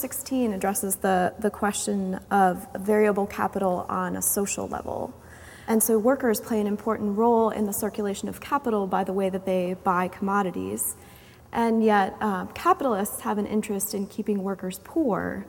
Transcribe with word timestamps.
chapter 0.00 0.16
16 0.16 0.54
addresses 0.54 0.96
the, 0.96 1.34
the 1.40 1.50
question 1.50 2.14
of 2.30 2.66
variable 2.74 3.26
capital 3.26 3.84
on 3.90 4.16
a 4.16 4.22
social 4.22 4.66
level. 4.66 5.12
And 5.68 5.82
so 5.82 5.98
workers 5.98 6.40
play 6.40 6.58
an 6.58 6.66
important 6.66 7.18
role 7.18 7.50
in 7.50 7.66
the 7.66 7.72
circulation 7.72 8.26
of 8.26 8.40
capital 8.40 8.86
by 8.86 9.04
the 9.04 9.12
way 9.12 9.28
that 9.28 9.44
they 9.44 9.76
buy 9.84 10.08
commodities. 10.08 10.96
And 11.52 11.84
yet, 11.84 12.16
uh, 12.18 12.46
capitalists 12.54 13.20
have 13.20 13.36
an 13.36 13.46
interest 13.46 13.92
in 13.92 14.06
keeping 14.06 14.42
workers 14.42 14.80
poor 14.84 15.44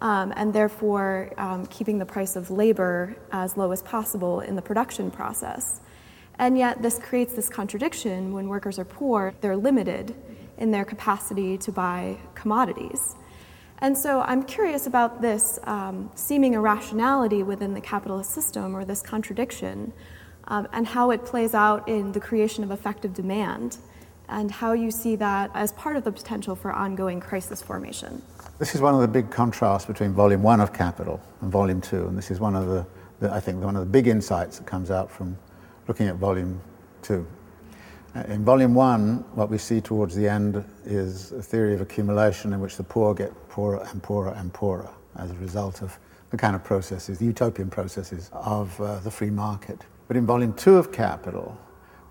um, 0.00 0.32
and 0.34 0.52
therefore 0.52 1.32
um, 1.38 1.66
keeping 1.66 1.98
the 1.98 2.06
price 2.06 2.34
of 2.34 2.50
labor 2.50 3.14
as 3.30 3.56
low 3.56 3.70
as 3.70 3.82
possible 3.82 4.40
in 4.40 4.56
the 4.56 4.62
production 4.62 5.12
process. 5.12 5.80
And 6.40 6.58
yet, 6.58 6.82
this 6.82 6.98
creates 6.98 7.34
this 7.34 7.48
contradiction 7.48 8.32
when 8.32 8.48
workers 8.48 8.80
are 8.80 8.84
poor, 8.84 9.32
they're 9.42 9.56
limited 9.56 10.16
in 10.58 10.72
their 10.72 10.84
capacity 10.84 11.56
to 11.58 11.70
buy 11.70 12.16
commodities. 12.34 13.14
And 13.82 13.98
so 13.98 14.20
I'm 14.20 14.44
curious 14.44 14.86
about 14.86 15.20
this 15.20 15.58
um, 15.64 16.08
seeming 16.14 16.54
irrationality 16.54 17.42
within 17.42 17.74
the 17.74 17.80
capitalist 17.80 18.30
system 18.30 18.76
or 18.76 18.84
this 18.84 19.02
contradiction 19.02 19.92
um, 20.46 20.68
and 20.72 20.86
how 20.86 21.10
it 21.10 21.24
plays 21.24 21.52
out 21.52 21.88
in 21.88 22.12
the 22.12 22.20
creation 22.20 22.62
of 22.62 22.70
effective 22.70 23.12
demand 23.12 23.78
and 24.28 24.52
how 24.52 24.72
you 24.72 24.92
see 24.92 25.16
that 25.16 25.50
as 25.54 25.72
part 25.72 25.96
of 25.96 26.04
the 26.04 26.12
potential 26.12 26.54
for 26.54 26.72
ongoing 26.72 27.18
crisis 27.18 27.60
formation. 27.60 28.22
This 28.60 28.76
is 28.76 28.80
one 28.80 28.94
of 28.94 29.00
the 29.00 29.08
big 29.08 29.32
contrasts 29.32 29.84
between 29.84 30.12
volume 30.12 30.44
one 30.44 30.60
of 30.60 30.72
Capital 30.72 31.20
and 31.40 31.50
volume 31.50 31.80
two, 31.80 32.06
and 32.06 32.16
this 32.16 32.30
is 32.30 32.38
one 32.38 32.54
of 32.54 32.68
the, 32.68 32.86
the 33.18 33.34
I 33.34 33.40
think, 33.40 33.64
one 33.64 33.74
of 33.74 33.80
the 33.84 33.90
big 33.90 34.06
insights 34.06 34.58
that 34.58 34.66
comes 34.66 34.92
out 34.92 35.10
from 35.10 35.36
looking 35.88 36.06
at 36.06 36.14
volume 36.16 36.60
two. 37.02 37.26
Uh, 38.14 38.20
in 38.28 38.44
volume 38.44 38.74
one, 38.74 39.24
what 39.34 39.50
we 39.50 39.58
see 39.58 39.80
towards 39.80 40.14
the 40.14 40.28
end 40.28 40.64
is 40.84 41.32
a 41.32 41.42
theory 41.42 41.74
of 41.74 41.80
accumulation 41.80 42.52
in 42.52 42.60
which 42.60 42.76
the 42.76 42.84
poor 42.84 43.12
get 43.14 43.32
poorer 43.52 43.86
and 43.90 44.02
poorer 44.02 44.32
and 44.38 44.52
poorer 44.54 44.90
as 45.16 45.30
a 45.30 45.34
result 45.34 45.82
of 45.82 45.98
the 46.30 46.38
kind 46.38 46.56
of 46.56 46.64
processes, 46.64 47.18
the 47.18 47.26
utopian 47.26 47.68
processes 47.68 48.30
of 48.32 48.80
uh, 48.80 48.98
the 49.00 49.10
free 49.10 49.28
market. 49.28 49.84
But 50.08 50.16
in 50.16 50.24
volume 50.24 50.54
two 50.54 50.76
of 50.76 50.90
Capital, 50.90 51.58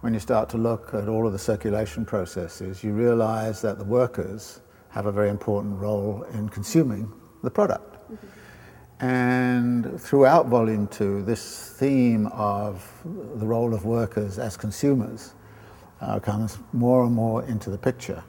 when 0.02 0.14
you 0.14 0.20
start 0.20 0.50
to 0.50 0.58
look 0.58 0.94
at 0.94 1.08
all 1.10 1.26
of 1.26 1.34
the 1.34 1.40
circulation 1.40 2.06
processes, 2.06 2.84
you 2.84 2.94
realize 2.94 3.60
that 3.64 3.80
the 3.80 3.84
workers 3.84 4.62
have 4.90 5.08
a 5.08 5.12
very 5.12 5.30
important 5.30 5.80
role 5.80 6.24
in 6.34 6.48
consuming 6.48 7.12
the 7.42 7.50
product. 7.50 7.96
Mm-hmm. 7.96 9.06
And 9.06 10.00
throughout 10.00 10.46
volume 10.46 10.88
two, 10.88 11.24
this 11.24 11.74
theme 11.80 12.28
of 12.28 12.88
the 13.40 13.48
role 13.48 13.74
of 13.74 13.84
workers 13.84 14.38
as 14.38 14.56
consumers 14.56 15.34
uh, 16.02 16.20
comes 16.20 16.60
more 16.72 17.04
and 17.06 17.14
more 17.16 17.44
into 17.46 17.72
the 17.72 17.80
picture. 17.80 18.24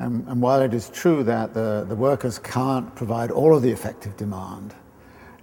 And, 0.00 0.26
and, 0.28 0.40
while 0.40 0.62
it 0.62 0.72
is 0.72 0.88
true 0.88 1.22
that 1.24 1.52
the, 1.52 1.84
the 1.86 1.94
workers 1.94 2.38
can't 2.38 2.92
provide 2.96 3.30
all 3.30 3.54
of 3.54 3.62
the 3.62 3.70
effective 3.70 4.16
demand 4.16 4.74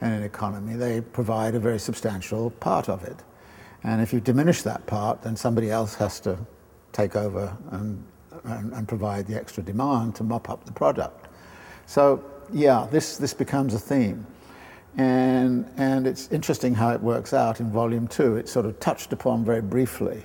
in 0.02 0.12
an 0.12 0.24
economy, 0.24 0.76
they 0.76 1.02
provide 1.02 1.54
a 1.54 1.60
very 1.60 1.78
substantial 1.80 2.50
part 2.50 2.90
of 2.90 3.04
it. 3.04 3.18
And 3.84 4.02
if 4.02 4.12
you 4.12 4.20
diminish 4.20 4.64
that 4.64 4.84
part, 4.88 5.22
then 5.22 5.36
somebody 5.36 5.70
else 5.70 5.94
has 5.96 6.20
to 6.22 6.40
take 6.92 7.16
over 7.16 7.56
and, 7.70 8.04
and, 8.46 8.74
and 8.74 8.88
provide 8.88 9.28
the 9.28 9.36
extra 9.36 9.62
demand 9.62 10.16
to 10.16 10.24
mop 10.24 10.50
up 10.50 10.66
the 10.66 10.72
product. 10.72 11.28
So, 11.86 12.24
yeah, 12.52 12.88
this, 12.90 13.18
this 13.18 13.36
becomes 13.36 13.76
a 13.76 13.80
theme. 13.80 14.26
And, 14.98 15.72
and 15.78 16.08
it's 16.08 16.32
interesting 16.32 16.74
how 16.74 16.90
it 16.90 17.02
works 17.02 17.32
out 17.32 17.60
in 17.60 17.72
volume 17.72 18.08
two. 18.08 18.38
It's 18.38 18.52
sort 18.52 18.66
of 18.66 18.80
touched 18.80 19.14
upon 19.14 19.46
very 19.46 19.62
briefly 19.62 20.24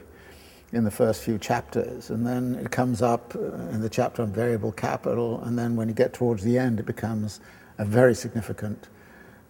in 0.73 0.85
the 0.85 0.91
first 0.91 1.23
few 1.23 1.39
chapters, 1.39 2.11
and 2.11 2.27
then 2.27 2.55
it 2.55 2.71
comes 2.71 3.03
up 3.03 3.35
in 3.35 3.81
the 3.81 3.91
chapter 3.91 4.23
on 4.23 4.33
variable 4.33 4.73
capital, 4.73 5.43
and 5.43 5.59
then 5.59 5.77
when 5.77 5.89
you 5.89 5.95
get 5.95 6.15
towards 6.15 6.43
the 6.43 6.59
end, 6.59 6.81
it 6.81 6.87
becomes 6.87 7.41
a 7.79 7.85
very 7.85 8.15
significant 8.15 8.89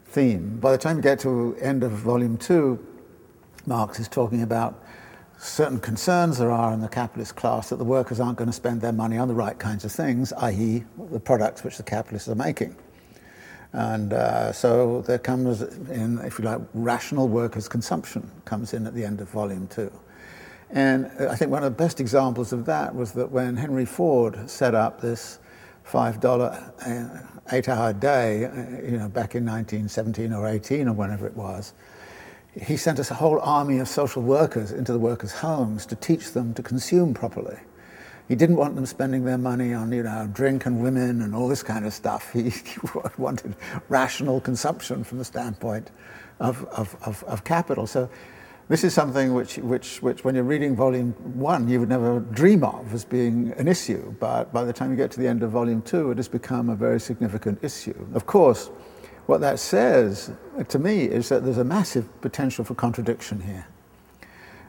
theme. 0.07 0.59
By 0.59 0.73
the 0.73 0.79
time 0.79 0.97
you 0.97 1.03
get 1.03 1.21
to 1.21 1.55
the 1.55 1.65
end 1.65 1.85
of 1.85 1.93
volume 1.93 2.37
two, 2.37 2.85
Marx 3.67 4.01
is 4.01 4.09
talking 4.09 4.43
about 4.43 4.83
certain 5.39 5.79
concerns 5.79 6.39
there 6.39 6.51
are 6.51 6.73
in 6.73 6.81
the 6.81 6.89
capitalist 6.89 7.37
class 7.37 7.71
that 7.71 7.77
the 7.77 7.85
workers 7.85 8.21
aren't 8.21 8.39
going 8.39 8.49
to 8.49 8.53
spend 8.53 8.81
their 8.81 8.93
money 8.93 9.17
on 9.19 9.29
the 9.29 9.35
right 9.35 9.59
kinds 9.59 9.85
of 9.85 9.93
things, 9.93 10.33
i.e., 10.35 10.85
the 11.11 11.21
products 11.21 11.63
which 11.63 11.77
the 11.77 11.83
capitalists 11.83 12.29
are 12.29 12.35
making. 12.35 12.77
And 13.73 14.13
uh, 14.13 14.53
so 14.53 15.03
there 15.03 15.19
comes 15.19 15.63
in, 15.63 16.19
if 16.19 16.39
you 16.39 16.45
like, 16.45 16.61
rational 16.75 17.29
workers' 17.29 17.69
consumption 17.69 18.31
comes 18.45 18.75
in 18.75 18.87
at 18.87 18.95
the 18.95 19.05
end 19.05 19.21
of 19.21 19.31
volume 19.31 19.67
two. 19.69 19.91
And 20.73 21.07
I 21.29 21.37
think 21.37 21.51
one 21.51 21.63
of 21.63 21.71
the 21.71 21.85
best 21.85 22.01
examples 22.01 22.53
of 22.53 22.65
that 22.65 22.95
was 22.95 23.13
that 23.13 23.31
when 23.31 23.57
Henry 23.57 23.85
Ford 23.85 24.49
set 24.49 24.75
up 24.75 25.01
this 25.03 25.39
$5 25.87 26.25
uh, 26.25 27.23
eight 27.53 27.69
hour 27.69 27.93
day, 27.93 28.47
uh, 28.47 28.83
you 28.83 28.97
know, 28.97 29.09
back 29.09 29.35
in 29.35 29.45
1917 29.45 30.33
or 30.33 30.49
18 30.49 30.89
or 30.89 30.95
whenever 30.95 31.27
it 31.27 31.37
was, 31.37 31.75
he 32.61 32.77
sent 32.77 32.99
us 32.99 33.11
a 33.11 33.15
whole 33.15 33.39
army 33.41 33.79
of 33.79 33.89
social 33.89 34.23
workers 34.23 34.73
into 34.73 34.93
the 34.93 34.99
workers' 34.99 35.33
homes 35.33 35.85
to 35.87 35.97
teach 35.97 36.33
them 36.33 36.55
to 36.55 36.63
consume 36.63 37.13
properly. 37.13 37.59
He 38.29 38.35
didn't 38.35 38.57
want 38.57 38.75
them 38.75 38.87
spending 38.87 39.25
their 39.25 39.39
money 39.39 39.75
on, 39.75 39.93
you 39.93 40.05
know, 40.05 40.29
drink 40.33 40.65
and 40.65 40.83
women 40.83 41.21
and 41.21 41.35
all 41.35 41.49
this 41.49 41.63
kind 41.63 41.85
of 41.85 41.93
stuff. 41.93 42.33
He, 42.33 42.51
he 42.51 42.79
wanted 43.19 43.57
rational 43.91 44.41
consumption 44.41 45.05
from 45.05 45.19
the 45.19 45.25
standpoint 45.25 45.91
of, 46.41 46.65
of, 46.67 46.97
of, 47.05 47.23
of 47.25 47.45
capital. 47.45 47.87
So 47.87 48.09
this 48.69 48.85
is 48.85 48.95
something 48.95 49.35
which, 49.35 49.57
which, 49.59 50.01
which, 50.03 50.25
when 50.25 50.35
you're 50.35 50.45
reading 50.45 50.77
volume 50.77 51.13
one, 51.35 51.69
you 51.69 51.81
would 51.81 51.89
never 51.89 52.21
dream 52.21 52.65
of 52.65 52.95
as 52.95 53.05
being 53.05 53.53
an 53.59 53.69
issue. 53.69 54.15
But 54.21 54.53
by 54.53 54.65
the 54.65 54.73
time 54.73 54.91
you 54.91 54.97
get 54.97 55.11
to 55.13 55.21
the 55.21 55.29
end 55.29 55.43
of 55.43 55.51
volume 55.51 55.83
two, 55.83 56.11
it 56.11 56.17
has 56.17 56.29
become 56.29 56.71
a 56.71 56.77
very 56.77 57.01
significant 57.01 57.63
issue. 57.63 58.07
Of 58.15 58.27
course, 58.27 58.71
what 59.27 59.41
that 59.41 59.59
says 59.59 60.33
uh, 60.59 60.65
to 60.65 60.79
me 60.79 61.05
is 61.05 61.29
that 61.29 61.45
there's 61.45 61.59
a 61.59 61.65
massive 61.65 62.21
potential 62.21 62.65
for 62.65 62.75
contradiction 62.75 63.41
here. 63.41 63.67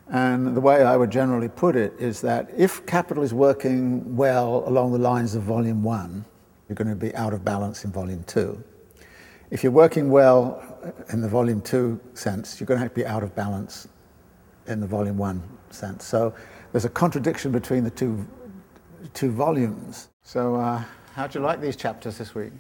And 0.09 0.55
the 0.55 0.61
way 0.61 0.83
I 0.83 0.97
would 0.97 1.09
generally 1.09 1.49
put 1.49 1.75
it 1.75 1.93
is 1.97 2.21
that 2.21 2.49
if 2.55 2.85
capital 2.85 3.23
is 3.23 3.33
working 3.33 4.15
well 4.15 4.63
along 4.67 4.91
the 4.91 4.99
lines 4.99 5.33
of 5.33 5.43
volume 5.43 5.81
one, 5.81 6.25
you're 6.67 6.75
going 6.75 6.89
to 6.89 6.95
be 6.95 7.15
out 7.15 7.33
of 7.33 7.43
balance 7.45 7.85
in 7.85 7.91
volume 7.91 8.23
two. 8.23 8.63
If 9.51 9.63
you're 9.63 9.71
working 9.71 10.09
well 10.09 10.61
in 11.09 11.21
the 11.21 11.27
volume 11.27 11.61
two 11.61 11.99
sense, 12.13 12.59
you're 12.59 12.65
going 12.65 12.77
to 12.77 12.83
have 12.83 12.93
to 12.93 12.95
be 12.95 13.05
out 13.05 13.23
of 13.23 13.35
balance 13.35 13.87
in 14.67 14.79
the 14.79 14.87
volume 14.87 15.17
one 15.17 15.43
sense. 15.69 16.05
So 16.05 16.33
there's 16.71 16.85
a 16.85 16.89
contradiction 16.89 17.51
between 17.51 17.83
the 17.83 17.91
two, 17.91 18.25
two 19.13 19.31
volumes. 19.31 20.09
So, 20.23 20.55
uh, 20.55 20.83
how'd 21.13 21.35
you 21.35 21.41
like 21.41 21.61
these 21.61 21.75
chapters 21.75 22.17
this 22.17 22.33
week? 22.33 22.51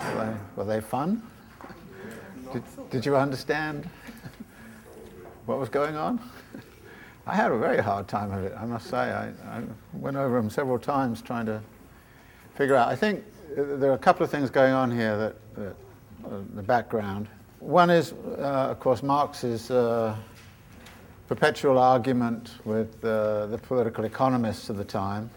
Were 0.00 0.14
they, 0.14 0.34
were 0.56 0.64
they 0.64 0.80
fun? 0.80 1.22
Did, 2.52 2.62
did 2.90 3.06
you 3.06 3.16
understand 3.16 3.88
what 5.46 5.58
was 5.58 5.68
going 5.68 5.96
on? 5.96 6.20
I 7.26 7.34
had 7.34 7.50
a 7.50 7.58
very 7.58 7.82
hard 7.82 8.06
time 8.06 8.32
of 8.32 8.44
it, 8.44 8.54
I 8.58 8.66
must 8.66 8.88
say. 8.90 8.98
I, 8.98 9.28
I 9.48 9.62
went 9.92 10.16
over 10.16 10.36
them 10.36 10.50
several 10.50 10.78
times 10.78 11.22
trying 11.22 11.46
to 11.46 11.60
figure 12.54 12.76
out. 12.76 12.88
I 12.88 12.96
think 12.96 13.24
there 13.56 13.90
are 13.90 13.94
a 13.94 13.98
couple 13.98 14.24
of 14.24 14.30
things 14.30 14.50
going 14.50 14.72
on 14.72 14.90
here 14.90 15.16
that, 15.16 15.54
that 15.54 15.76
uh, 16.26 16.40
the 16.54 16.62
background. 16.62 17.28
One 17.60 17.90
is, 17.90 18.12
uh, 18.12 18.68
of 18.70 18.80
course, 18.80 19.02
Marx's 19.02 19.70
uh, 19.70 20.16
perpetual 21.28 21.78
argument 21.78 22.52
with 22.64 23.04
uh, 23.04 23.46
the 23.46 23.58
political 23.58 24.04
economists 24.04 24.70
of 24.70 24.76
the 24.76 24.84
time. 24.84 25.30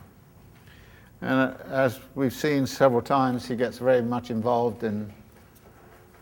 And 1.21 1.31
uh, 1.31 1.53
as 1.69 1.99
we've 2.15 2.33
seen 2.33 2.67
several 2.67 3.01
times, 3.01 3.47
he 3.47 3.55
gets 3.55 3.77
very 3.77 4.01
much 4.01 4.29
involved 4.29 4.83
in 4.83 5.11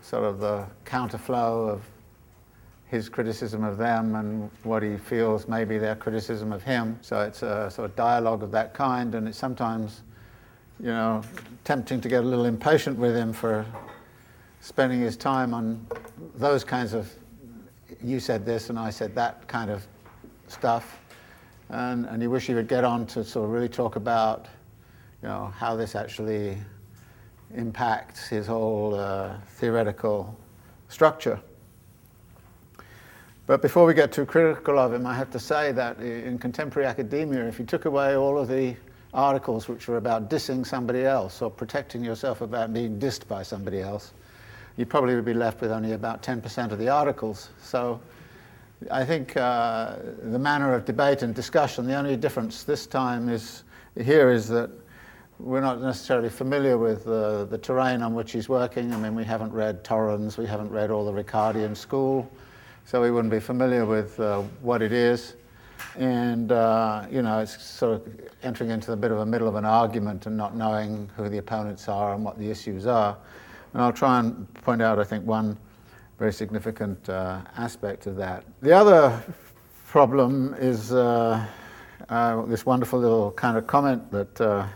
sort 0.02 0.24
of 0.24 0.38
the 0.38 0.64
counterflow 0.84 1.68
of 1.68 1.82
his 2.86 3.08
criticism 3.08 3.64
of 3.64 3.78
them 3.78 4.14
and 4.14 4.48
what 4.62 4.82
he 4.82 4.96
feels 4.96 5.48
may 5.48 5.64
be 5.64 5.76
their 5.76 5.96
criticism 5.96 6.52
of 6.52 6.62
him. 6.62 6.98
So 7.02 7.20
it's 7.22 7.42
a 7.42 7.70
sort 7.70 7.90
of 7.90 7.96
dialogue 7.96 8.42
of 8.42 8.52
that 8.52 8.74
kind, 8.74 9.14
and 9.16 9.26
it's 9.26 9.36
sometimes, 9.36 10.02
you 10.80 10.86
know, 10.86 11.22
tempting 11.64 12.00
to 12.00 12.08
get 12.08 12.22
a 12.22 12.26
little 12.26 12.44
impatient 12.44 12.98
with 12.98 13.16
him 13.16 13.32
for 13.32 13.64
spending 14.60 15.00
his 15.00 15.16
time 15.16 15.54
on 15.54 15.86
those 16.34 16.64
kinds 16.64 16.92
of 16.92 17.10
you 18.02 18.20
said 18.20 18.44
this 18.44 18.70
and 18.70 18.78
I 18.78 18.90
said 18.90 19.14
that 19.14 19.46
kind 19.48 19.70
of 19.70 19.86
stuff. 20.48 21.00
And, 21.68 22.06
and 22.06 22.22
you 22.22 22.30
wish 22.30 22.46
he 22.46 22.54
would 22.54 22.68
get 22.68 22.84
on 22.84 23.06
to 23.06 23.24
sort 23.24 23.46
of 23.46 23.50
really 23.50 23.68
talk 23.68 23.96
about 23.96 24.46
you 25.22 25.28
know, 25.28 25.52
how 25.56 25.74
this 25.76 25.94
actually 25.94 26.58
impacts 27.54 28.28
his 28.28 28.46
whole 28.46 28.94
uh, 28.94 29.36
theoretical 29.46 30.36
structure. 30.88 31.40
But 33.46 33.62
before 33.62 33.86
we 33.86 33.94
get 33.94 34.12
too 34.12 34.26
critical 34.26 34.78
of 34.78 34.92
him, 34.92 35.06
I 35.06 35.14
have 35.14 35.30
to 35.30 35.38
say 35.38 35.72
that 35.72 36.00
in 36.00 36.38
contemporary 36.38 36.88
academia, 36.88 37.46
if 37.46 37.58
you 37.58 37.64
took 37.64 37.84
away 37.84 38.16
all 38.16 38.38
of 38.38 38.48
the 38.48 38.74
articles 39.16 39.66
which 39.66 39.88
were 39.88 39.96
about 39.96 40.28
dissing 40.30 40.64
somebody 40.64 41.04
else 41.04 41.40
or 41.42 41.50
protecting 41.50 42.04
yourself 42.04 42.42
about 42.42 42.72
being 42.72 43.00
dissed 43.00 43.26
by 43.26 43.42
somebody 43.42 43.80
else, 43.80 44.12
you 44.76 44.84
probably 44.84 45.14
would 45.14 45.24
be 45.24 45.34
left 45.34 45.60
with 45.62 45.72
only 45.72 45.92
about 45.92 46.22
10% 46.22 46.70
of 46.70 46.78
the 46.78 46.88
articles. 46.88 47.48
So 47.62 47.98
I 48.90 49.06
think 49.06 49.36
uh, 49.36 49.96
the 50.22 50.38
manner 50.38 50.74
of 50.74 50.84
debate 50.84 51.22
and 51.22 51.34
discussion, 51.34 51.86
the 51.86 51.94
only 51.94 52.16
difference 52.16 52.62
this 52.62 52.86
time 52.86 53.30
is 53.30 53.64
here 53.96 54.30
is 54.30 54.48
that 54.48 54.70
we're 55.38 55.62
not 55.62 55.80
necessarily 55.80 56.28
familiar 56.28 56.76
with 56.76 57.06
uh, 57.06 57.44
the 57.44 57.58
terrain 57.58 58.02
on 58.02 58.14
which 58.14 58.32
he's 58.32 58.48
working. 58.50 58.92
I 58.92 58.98
mean, 58.98 59.14
we 59.14 59.24
haven't 59.24 59.52
read 59.52 59.82
Torrens, 59.82 60.36
we 60.36 60.46
haven't 60.46 60.70
read 60.70 60.90
all 60.90 61.10
the 61.10 61.22
Ricardian 61.22 61.74
school, 61.74 62.30
so 62.84 63.00
we 63.00 63.10
wouldn't 63.10 63.32
be 63.32 63.40
familiar 63.40 63.86
with 63.86 64.20
uh, 64.20 64.42
what 64.60 64.82
it 64.82 64.92
is. 64.92 65.34
And, 65.98 66.52
uh, 66.52 67.06
you 67.10 67.22
know, 67.22 67.40
it's 67.40 67.62
sort 67.62 67.94
of 67.94 68.20
entering 68.42 68.70
into 68.70 68.90
the 68.90 68.96
bit 68.96 69.10
of 69.10 69.18
a 69.18 69.26
middle 69.26 69.48
of 69.48 69.54
an 69.54 69.64
argument 69.64 70.26
and 70.26 70.36
not 70.36 70.54
knowing 70.54 71.08
who 71.16 71.28
the 71.28 71.38
opponents 71.38 71.88
are 71.88 72.14
and 72.14 72.24
what 72.24 72.38
the 72.38 72.50
issues 72.50 72.86
are. 72.86 73.16
And 73.72 73.82
I'll 73.82 73.92
try 73.92 74.20
and 74.20 74.52
point 74.62 74.82
out, 74.82 74.98
I 74.98 75.04
think, 75.04 75.24
one 75.26 75.56
very 76.18 76.32
significant 76.32 77.08
uh, 77.08 77.40
aspect 77.56 78.06
of 78.06 78.16
that. 78.16 78.44
The 78.62 78.72
other 78.72 79.22
problem 79.86 80.54
is 80.58 80.92
uh, 80.92 81.44
uh, 82.08 82.42
this 82.46 82.64
wonderful 82.66 82.98
little 82.98 83.32
kind 83.32 83.56
of 83.56 83.66
comment 83.66 84.10
that 84.10 84.40
uh, 84.40 84.66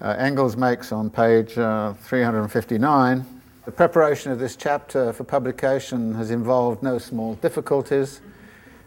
uh, 0.00 0.16
Engels 0.18 0.56
makes 0.56 0.92
on 0.92 1.10
page 1.10 1.58
uh, 1.58 1.92
359. 1.94 3.24
The 3.64 3.70
preparation 3.70 4.32
of 4.32 4.38
this 4.38 4.56
chapter 4.56 5.12
for 5.12 5.24
publication 5.24 6.14
has 6.14 6.30
involved 6.30 6.82
no 6.82 6.98
small 6.98 7.34
difficulties. 7.36 8.20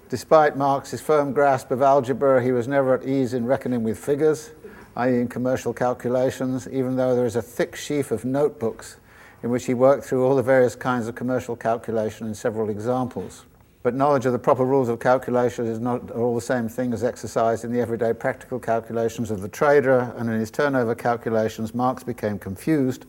Despite 0.10 0.56
Marx's 0.56 1.02
firm 1.02 1.34
grasp 1.34 1.72
of 1.72 1.82
algebra, 1.82 2.44
he 2.44 2.52
was 2.52 2.68
never 2.68 2.94
at 2.94 3.08
ease 3.08 3.34
in 3.34 3.46
reckoning 3.46 3.84
with 3.84 3.98
figures, 3.98 4.52
i.e., 4.96 5.20
in 5.20 5.28
commercial 5.28 5.74
calculations, 5.74 6.68
even 6.68 6.96
though 6.96 7.16
there 7.16 7.26
is 7.26 7.36
a 7.36 7.42
thick 7.42 7.76
sheaf 7.76 8.12
of 8.12 8.24
notebooks 8.24 8.98
in 9.42 9.50
which 9.50 9.66
he 9.66 9.74
worked 9.74 10.06
through 10.06 10.26
all 10.26 10.36
the 10.36 10.44
various 10.44 10.76
kinds 10.76 11.08
of 11.08 11.16
commercial 11.16 11.56
calculation 11.56 12.28
in 12.28 12.34
several 12.34 12.70
examples. 12.70 13.46
But 13.82 13.96
knowledge 13.96 14.26
of 14.26 14.32
the 14.32 14.40
proper 14.40 14.64
rules 14.64 14.88
of 14.88 15.00
calculation 15.00 15.66
is 15.66 15.80
not 15.80 16.12
all 16.12 16.36
the 16.36 16.42
same 16.42 16.70
thing 16.70 16.94
as 16.94 17.04
exercise 17.04 17.66
in 17.66 17.74
the 17.74 17.82
everyday 17.82 18.14
practical 18.14 18.60
calculations 18.60 19.32
of 19.32 19.42
the 19.42 19.50
trader, 19.50 20.14
and 20.16 20.30
in 20.30 20.40
his 20.40 20.52
turnover 20.52 20.96
calculations, 20.96 21.74
Marx 21.74 22.04
became 22.04 22.40
confused, 22.40 23.06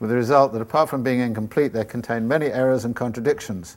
with 0.00 0.10
the 0.10 0.16
result 0.16 0.52
that 0.52 0.62
apart 0.62 0.88
from 0.88 1.02
being 1.02 1.20
incomplete, 1.20 1.72
they 1.72 1.84
contained 1.84 2.28
many 2.28 2.46
errors 2.46 2.84
and 2.84 2.96
contradictions. 2.96 3.76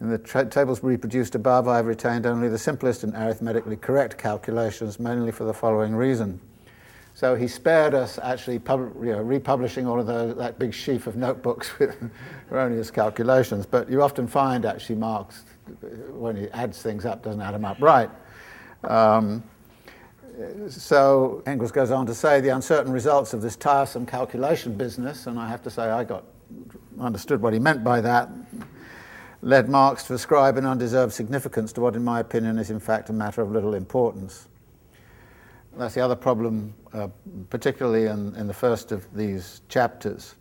In 0.00 0.10
the 0.10 0.18
tra- 0.18 0.46
tables 0.46 0.82
reproduced 0.82 1.34
above, 1.34 1.66
I 1.66 1.76
have 1.76 1.86
retained 1.86 2.24
only 2.24 2.48
the 2.48 2.58
simplest 2.58 3.02
and 3.02 3.14
arithmetically 3.14 3.76
correct 3.76 4.16
calculations, 4.16 5.00
mainly 5.00 5.32
for 5.32 5.44
the 5.44 5.54
following 5.54 5.94
reason. 5.94 6.40
So 7.14 7.34
he 7.34 7.48
spared 7.48 7.94
us 7.94 8.16
actually 8.22 8.60
pub- 8.60 8.94
you 9.02 9.10
know, 9.10 9.22
republishing 9.22 9.88
all 9.88 9.98
of 9.98 10.06
those, 10.06 10.36
that 10.36 10.56
big 10.60 10.72
sheaf 10.72 11.08
of 11.08 11.16
notebooks 11.16 11.76
with 11.80 11.96
erroneous 12.52 12.92
calculations. 12.92 13.66
But 13.66 13.90
you 13.90 14.02
often 14.02 14.28
find 14.28 14.64
actually 14.64 14.96
Marx, 14.96 15.42
when 16.10 16.36
he 16.36 16.48
adds 16.50 16.80
things 16.80 17.04
up, 17.04 17.24
doesn't 17.24 17.40
add 17.40 17.54
them 17.54 17.64
up 17.64 17.80
right. 17.80 18.08
Um, 18.84 19.42
so 20.68 21.42
Engels 21.46 21.72
goes 21.72 21.90
on 21.90 22.06
to 22.06 22.14
say 22.14 22.40
the 22.40 22.50
uncertain 22.50 22.92
results 22.92 23.34
of 23.34 23.42
this 23.42 23.56
tiresome 23.56 24.06
calculation 24.06 24.76
business, 24.76 25.26
and 25.26 25.40
I 25.40 25.48
have 25.48 25.62
to 25.62 25.70
say 25.70 25.90
I 25.90 26.04
got 26.04 26.22
understood 27.00 27.42
what 27.42 27.52
he 27.52 27.58
meant 27.58 27.82
by 27.82 28.00
that, 28.00 28.30
led 29.42 29.68
Marx 29.68 30.04
to 30.04 30.14
ascribe 30.14 30.56
an 30.56 30.66
undeserved 30.66 31.12
significance 31.12 31.72
to 31.72 31.80
what, 31.80 31.94
in 31.94 32.04
my 32.04 32.20
opinion, 32.20 32.58
is 32.58 32.70
in 32.70 32.80
fact 32.80 33.10
a 33.10 33.12
matter 33.12 33.40
of 33.40 33.52
little 33.52 33.74
importance. 33.74 34.48
That's 35.76 35.94
the 35.94 36.00
other 36.00 36.16
problem, 36.16 36.74
uh, 36.92 37.08
particularly 37.50 38.06
in, 38.06 38.34
in 38.34 38.48
the 38.48 38.54
first 38.54 38.90
of 38.90 39.06
these 39.14 39.60
chapters. 39.68 40.34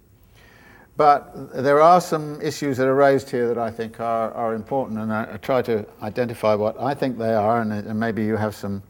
But 0.96 1.54
there 1.54 1.80
are 1.80 2.02
some 2.02 2.42
issues 2.42 2.78
that 2.78 2.88
are 2.88 2.96
raised 2.96 3.30
here 3.30 3.48
that 3.50 3.60
I 3.60 3.70
think 3.70 4.00
are, 4.00 4.32
are 4.32 4.56
important, 4.56 5.00
and 5.00 5.14
I, 5.14 5.34
I 5.34 5.38
try 5.38 5.62
to 5.62 5.86
identify 6.02 6.56
what 6.56 6.80
I 6.82 6.96
think 6.96 7.20
they 7.20 7.36
are, 7.36 7.62
and, 7.62 7.72
and 7.72 8.00
maybe 8.00 8.26
you 8.26 8.36
have 8.36 8.56
some 8.56 8.82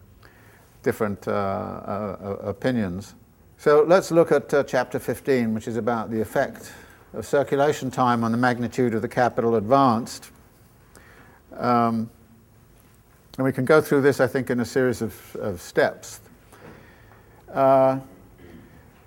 different 0.84 1.28
uh, 1.28 1.32
uh, 1.32 2.38
opinions. 2.44 3.16
So 3.58 3.84
let's 3.86 4.10
look 4.10 4.32
at 4.32 4.54
uh, 4.54 4.64
chapter 4.64 5.00
15, 5.00 5.54
which 5.54 5.68
is 5.68 5.76
about 5.76 6.10
the 6.10 6.22
effect 6.22 6.72
of 7.18 7.26
circulation 7.26 7.90
time 7.90 8.24
on 8.24 8.32
the 8.32 8.38
magnitude 8.38 8.94
of 8.94 9.02
the 9.02 9.08
capital 9.08 9.56
advanced. 9.56 10.30
Um, 11.54 12.12
and 13.38 13.44
we 13.44 13.52
can 13.52 13.66
go 13.66 13.82
through 13.82 14.02
this, 14.02 14.20
I 14.20 14.28
think, 14.28 14.52
in 14.52 14.60
a 14.60 14.66
series 14.66 15.02
of, 15.02 15.36
of 15.38 15.60
steps. 15.60 16.20
Uh, 17.52 18.00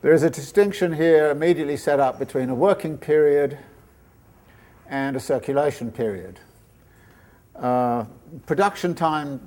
there 0.03 0.13
is 0.13 0.25
a 0.25 0.31
distinction 0.31 0.93
here 0.93 1.31
immediately 1.31 1.77
set 1.77 2.01
up 2.01 2.19
between 2.19 2.51
a 2.51 2.55
working 2.55 2.99
period 2.99 3.57
and 4.89 5.15
a 5.15 5.21
circulation 5.21 5.93
period. 5.93 6.41
Uh, 7.55 8.07
production 8.47 8.93
time, 8.93 9.41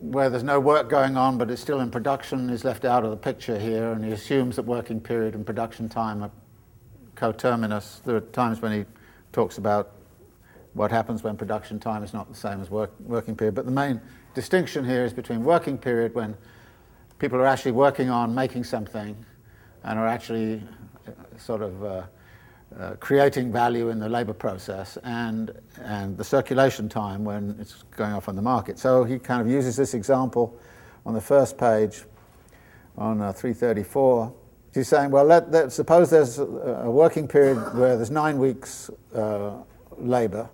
where 0.00 0.30
there's 0.30 0.42
no 0.42 0.58
work 0.58 0.88
going 0.88 1.16
on 1.16 1.36
but 1.36 1.50
it's 1.50 1.60
still 1.60 1.80
in 1.80 1.90
production, 1.90 2.48
is 2.48 2.64
left 2.64 2.86
out 2.86 3.04
of 3.04 3.10
the 3.10 3.16
picture 3.18 3.58
here, 3.58 3.92
and 3.92 4.02
he 4.02 4.12
assumes 4.12 4.56
that 4.56 4.62
working 4.62 4.98
period 4.98 5.34
and 5.34 5.44
production 5.44 5.90
time 5.90 6.22
are 6.22 6.30
coterminous. 7.22 8.02
There 8.04 8.16
are 8.16 8.20
times 8.20 8.60
when 8.60 8.72
he 8.72 8.84
talks 9.30 9.56
about 9.58 9.92
what 10.74 10.90
happens 10.90 11.22
when 11.22 11.36
production 11.36 11.78
time 11.78 12.02
is 12.02 12.12
not 12.12 12.28
the 12.28 12.34
same 12.34 12.60
as 12.60 12.68
work, 12.68 12.90
working 12.98 13.36
period, 13.36 13.54
but 13.54 13.64
the 13.64 13.70
main 13.70 14.00
distinction 14.34 14.84
here 14.84 15.04
is 15.04 15.12
between 15.12 15.44
working 15.44 15.78
period 15.78 16.16
when 16.16 16.36
people 17.20 17.38
are 17.38 17.46
actually 17.46 17.70
working 17.70 18.10
on 18.10 18.34
making 18.34 18.64
something 18.64 19.14
and 19.84 19.98
are 20.00 20.08
actually 20.08 20.60
uh, 21.06 21.12
sort 21.38 21.62
of 21.62 21.84
uh, 21.84 22.02
uh, 22.76 22.94
creating 22.98 23.52
value 23.52 23.90
in 23.90 24.00
the 24.00 24.08
labor 24.08 24.32
process 24.32 24.98
and, 25.04 25.52
and 25.82 26.18
the 26.18 26.24
circulation 26.24 26.88
time 26.88 27.22
when 27.22 27.54
it's 27.60 27.84
going 27.96 28.12
off 28.12 28.28
on 28.28 28.34
the 28.34 28.42
market. 28.42 28.80
So 28.80 29.04
he 29.04 29.20
kind 29.20 29.40
of 29.40 29.46
uses 29.46 29.76
this 29.76 29.94
example 29.94 30.58
on 31.06 31.14
the 31.14 31.20
first 31.20 31.56
page 31.56 32.02
on 32.98 33.20
uh, 33.20 33.32
334. 33.32 34.41
He's 34.74 34.88
saying, 34.88 35.10
well, 35.10 35.24
let, 35.24 35.50
let, 35.50 35.72
suppose 35.72 36.08
there's 36.08 36.38
a, 36.38 36.44
a, 36.44 36.90
working 36.90 37.28
period 37.28 37.58
where 37.74 37.96
there's 37.96 38.10
nine 38.10 38.38
weeks 38.38 38.90
uh, 39.14 39.58
labor, 39.98 40.48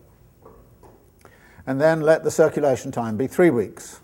and 1.66 1.80
then 1.80 2.00
let 2.00 2.24
the 2.24 2.30
circulation 2.30 2.90
time 2.90 3.16
be 3.16 3.28
three 3.28 3.50
weeks. 3.50 4.00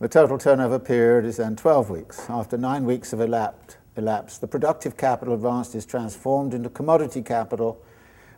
The 0.00 0.08
total 0.08 0.36
turnover 0.36 0.80
period 0.80 1.24
is 1.24 1.36
then 1.36 1.54
12 1.54 1.90
weeks. 1.90 2.28
After 2.28 2.58
nine 2.58 2.84
weeks 2.84 3.12
have 3.12 3.20
elapsed, 3.20 3.76
elapsed, 3.96 4.40
the 4.40 4.48
productive 4.48 4.96
capital 4.96 5.34
advanced 5.34 5.76
is 5.76 5.86
transformed 5.86 6.52
into 6.52 6.68
commodity 6.68 7.22
capital, 7.22 7.80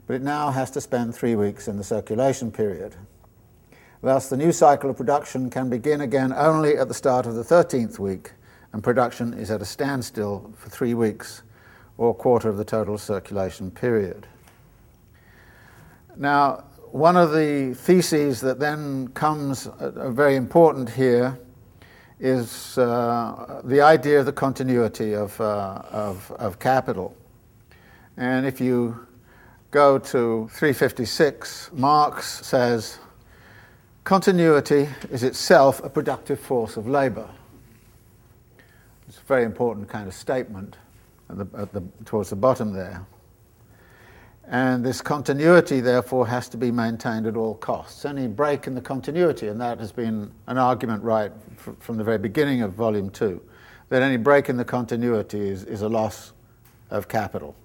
but 0.07 0.15
it 0.15 0.23
now 0.23 0.51
has 0.51 0.71
to 0.73 0.81
spend 0.83 1.15
three 1.15 1.35
weeks 1.35 1.69
in 1.69 1.79
the 1.79 1.85
circulation 1.85 2.53
period. 2.53 2.95
Thus, 4.03 4.29
the 4.29 4.37
new 4.37 4.53
cycle 4.53 4.91
of 4.91 4.99
production 4.99 5.49
can 5.49 5.71
begin 5.71 6.03
again 6.03 6.33
only 6.35 6.77
at 6.77 6.89
the 6.89 6.95
start 6.95 7.25
of 7.25 7.35
the 7.35 7.43
13th 7.43 7.99
week, 7.99 8.33
and 8.77 8.85
production 8.85 9.33
is 9.33 9.51
at 9.51 9.63
a 9.63 9.65
standstill 9.65 10.53
for 10.55 10.69
three 10.69 10.93
weeks, 10.93 11.43
or 11.97 12.11
a 12.11 12.13
quarter 12.13 12.51
of 12.51 12.59
the 12.59 12.65
total 12.65 12.99
circulation 12.99 13.71
period. 13.71 14.27
Now, 16.15 16.65
one 16.93 17.17
of 17.17 17.33
the 17.33 17.73
theses 17.73 18.43
that 18.43 18.59
then 18.59 19.09
comes 19.15 19.67
uh, 19.67 20.11
very 20.11 20.37
important 20.37 20.91
here 20.91 21.41
is 22.21 22.77
uh, 22.77 23.63
the 23.65 23.81
idea 23.81 24.21
of 24.21 24.27
the 24.27 24.33
continuity 24.33 25.15
of, 25.15 25.41
uh, 25.41 25.81
of, 25.91 26.31
of, 26.33 26.59
capital. 26.59 27.17
And 28.19 28.45
if 28.45 28.61
you 28.61 29.07
go 29.71 29.99
to 29.99 30.51
356, 30.53 31.71
Marx 31.73 32.47
says, 32.47 32.99
continuity 34.05 34.87
is 35.11 35.23
itself 35.23 35.83
a 35.83 35.89
productive 35.89 36.39
force 36.39 36.77
of 36.77 36.87
labor. 36.87 37.27
Very 39.27 39.45
important 39.45 39.89
kind 39.89 40.07
of 40.07 40.15
statement 40.15 40.77
at 41.29 41.39
the, 41.39 41.59
at 41.59 41.73
the, 41.73 41.83
towards 42.05 42.31
the 42.31 42.37
bottom 42.37 42.73
there. 42.73 43.05
And 44.49 44.85
this 44.85 45.01
continuity, 45.01 45.81
therefore, 45.81 46.29
has 46.29 46.49
to 46.51 46.57
be 46.57 46.71
maintained 46.71 47.27
at 47.27 47.37
all 47.37 47.57
costs. 47.57 48.05
Any 48.05 48.29
break 48.29 48.69
in 48.69 48.77
the 48.77 48.81
continuity, 48.81 49.49
and 49.49 49.61
that 49.61 49.81
has 49.81 49.91
been 49.91 50.31
an 50.47 50.57
argument 50.57 51.03
right 51.03 51.33
from 51.81 51.97
the 51.97 52.05
very 52.05 52.19
beginning 52.19 52.63
of 52.63 52.73
Volume 52.75 53.11
2, 53.11 53.43
that 53.89 54.03
any 54.03 54.17
break 54.17 54.49
in 54.49 54.57
the 54.57 54.65
continuity 54.65 55.49
is, 55.49 55.65
is 55.65 55.83
a 55.83 55.89
loss 55.89 56.33
of 56.91 57.09
capital, 57.09 57.57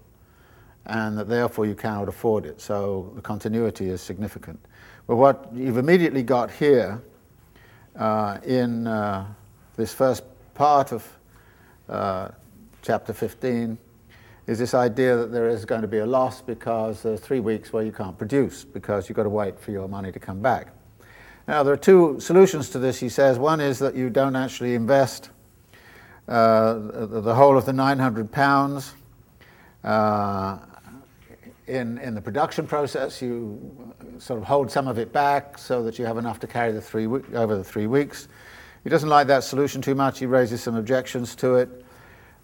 and 0.88 1.15
that 1.20 1.30
therefore 1.30 1.68
you 1.68 1.75
cannot 1.75 2.10
afford 2.10 2.48
it. 2.48 2.60
So 2.60 3.12
the 3.15 3.22
continuity 3.22 3.89
is 3.89 4.01
significant. 4.01 4.60
But 5.06 5.18
what 5.18 5.50
you've 5.53 5.77
immediately 5.77 6.24
got 6.24 6.50
here 6.50 7.03
uh, 7.96 8.39
in 8.44 8.88
uh, 8.88 9.27
this 9.75 9.94
first 9.94 10.24
part 10.56 10.91
of 10.91 11.08
chapter 12.81 13.13
15 13.13 13.77
is 14.48 14.57
this 14.57 14.74
idea 14.74 15.15
that 15.15 15.31
there 15.31 15.48
is 15.48 15.65
going 15.65 15.81
to 15.81 15.88
be 15.88 16.00
a 16.00 16.05
loss 16.05 16.41
because 16.41 17.03
there's 17.03 17.19
three 17.19 17.39
weeks 17.39 17.71
where 17.71 17.83
you 17.83 17.91
can't 17.91 18.17
produce 18.17 18.63
because 18.63 19.07
you've 19.07 19.15
got 19.15 19.24
to 19.24 19.29
wait 19.29 19.60
for 19.60 19.71
your 19.71 19.88
money 19.88 20.12
to 20.12 20.19
come 20.19 20.41
back. 20.41 20.74
Now, 21.48 21.63
there 21.63 21.74
are 21.74 21.77
two 21.77 22.19
solutions 22.19 22.69
to 22.71 22.79
this, 22.79 23.00
he 23.00 23.10
says. 23.10 23.38
One 23.38 23.60
is 23.60 23.79
that 23.79 23.95
you 23.95 24.10
don't 24.10 24.36
actually 24.36 24.74
invest 24.74 25.29
uh, 26.27 26.74
the 27.07 27.36
whole 27.36 27.57
of 27.57 27.65
the 27.65 27.74
900 27.74 28.31
pounds 28.31 28.93
uh, 29.83 30.60
in, 31.67 31.98
in 31.98 32.13
the 32.13 32.21
production 32.21 32.67
process. 32.67 33.21
You 33.21 33.93
sort 34.17 34.39
of 34.39 34.45
hold 34.45 34.71
some 34.71 34.88
of 34.88 34.98
it 34.98 35.12
back 35.12 35.57
so 35.57 35.83
that 35.83 36.00
you 36.00 36.05
have 36.05 36.17
enough 36.17 36.39
to 36.41 36.48
carry 36.48 36.71
the 36.71 36.81
three 36.81 37.05
over 37.05 37.55
the 37.55 37.63
three 37.63 37.88
weeks. 37.88 38.27
He 38.83 38.89
doesn't 38.89 39.10
like 39.10 39.27
that 39.27 39.43
solution 39.43 39.81
too 39.81 39.95
much. 39.95 40.19
He 40.19 40.25
raises 40.25 40.62
some 40.62 40.75
objections 40.75 41.36
to 41.36 41.55
it. 41.55 41.80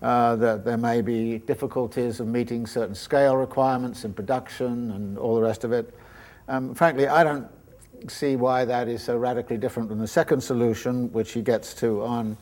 Uh, 0.02 0.36
that 0.36 0.64
there 0.64 0.78
may 0.78 1.02
be 1.02 1.40
difficulties 1.40 2.20
of 2.20 2.28
meeting 2.28 2.68
certain 2.68 2.96
scale 2.96 3.36
requirements 3.36 4.06
in 4.06 4.14
production 4.14 4.92
and 4.92 5.18
all 5.18 5.36
the 5.36 5.42
rest 5.42 5.64
of 5.64 5.72
it. 5.72 5.94
Um, 6.48 6.74
frankly, 6.76 7.08
I 7.08 7.24
don't 7.24 7.48
see 8.08 8.36
why 8.36 8.66
that 8.66 8.88
is 8.88 9.04
so 9.04 9.18
radically 9.18 9.58
different 9.58 9.90
from 9.90 10.00
the 10.00 10.08
second 10.08 10.42
solution, 10.42 11.12
which 11.12 11.32
he 11.32 11.42
gets 11.42 11.74
to 11.76 12.04
on 12.04 12.38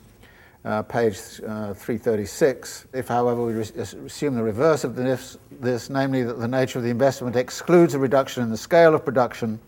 uh, 0.65 0.81
page 0.81 1.17
uh, 1.47 1.73
336. 1.73 2.87
If, 2.93 3.07
however, 3.07 3.45
we 3.45 3.53
re- 3.53 3.61
assume 3.61 4.35
the 4.35 4.43
reverse 4.43 4.83
of 4.83 4.95
this, 4.95 5.37
this, 5.59 5.89
namely 5.89 6.23
that 6.23 6.39
the 6.39 6.47
nature 6.47 6.79
of 6.79 6.83
the 6.83 6.89
investment 6.89 7.35
excludes 7.35 7.93
a 7.93 7.99
reduction 7.99 8.43
in 8.43 8.49
the 8.49 8.57
scale 8.57 8.95
of 8.95 9.05
production 9.05 9.59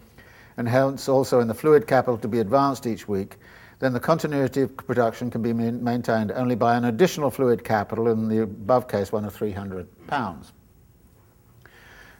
and 0.57 0.67
hence 0.67 1.07
also 1.07 1.39
in 1.39 1.47
the 1.47 1.53
fluid 1.53 1.87
capital 1.87 2.17
to 2.17 2.27
be 2.27 2.39
advanced 2.39 2.87
each 2.87 3.07
week, 3.07 3.37
then 3.79 3.93
the 3.93 3.99
continuity 3.99 4.61
of 4.61 4.75
production 4.75 5.29
can 5.29 5.41
be 5.41 5.53
maintained 5.53 6.31
only 6.31 6.55
by 6.55 6.75
an 6.75 6.85
additional 6.85 7.29
fluid 7.29 7.63
capital 7.63 8.07
in 8.07 8.27
the 8.27 8.41
above 8.41 8.87
case 8.87 9.11
one 9.11 9.23
of 9.23 9.33
300 9.33 10.07
pounds. 10.07 10.51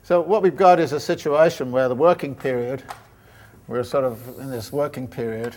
So 0.04 0.22
what 0.22 0.42
we've 0.42 0.56
got 0.56 0.80
is 0.80 0.94
a 0.94 1.00
situation 1.00 1.72
where 1.72 1.90
the 1.90 1.96
working 1.96 2.36
period, 2.36 2.84
we're 3.68 3.84
sort 3.84 4.06
of 4.06 4.40
in 4.40 4.52
this 4.52 4.72
working 4.72 5.08
period, 5.08 5.56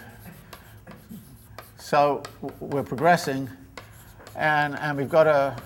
so 1.78 2.22
we're 2.60 2.82
progressing 2.82 3.48
and, 4.36 4.78
and 4.78 4.96
we've 4.96 5.10
got 5.10 5.26
a, 5.26 5.56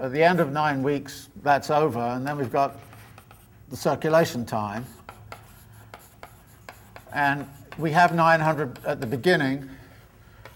at 0.00 0.12
the 0.12 0.22
end 0.22 0.40
of 0.40 0.52
nine 0.52 0.82
weeks, 0.82 1.28
that's 1.42 1.68
over, 1.70 1.98
and 1.98 2.26
then 2.26 2.38
we've 2.38 2.52
got 2.52 2.78
the 3.70 3.76
circulation 3.76 4.46
time. 4.46 4.86
And 7.12 7.46
we 7.78 7.90
have 7.90 8.14
900 8.14 8.84
at 8.84 9.00
the 9.00 9.06
beginning. 9.06 9.68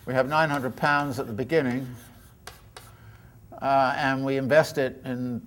We 0.04 0.14
have 0.14 0.28
900 0.28 0.76
pounds 0.76 1.18
at 1.18 1.26
the 1.26 1.32
beginning, 1.32 1.87
uh, 3.61 3.94
and 3.96 4.25
we 4.25 4.37
invest 4.37 4.78
it 4.78 5.00
in. 5.04 5.42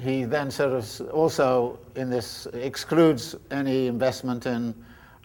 He 0.00 0.24
then 0.24 0.50
sort 0.50 0.72
of 0.72 1.10
also 1.12 1.78
in 1.94 2.10
this 2.10 2.46
excludes 2.52 3.34
any 3.50 3.86
investment 3.86 4.44
in 4.44 4.74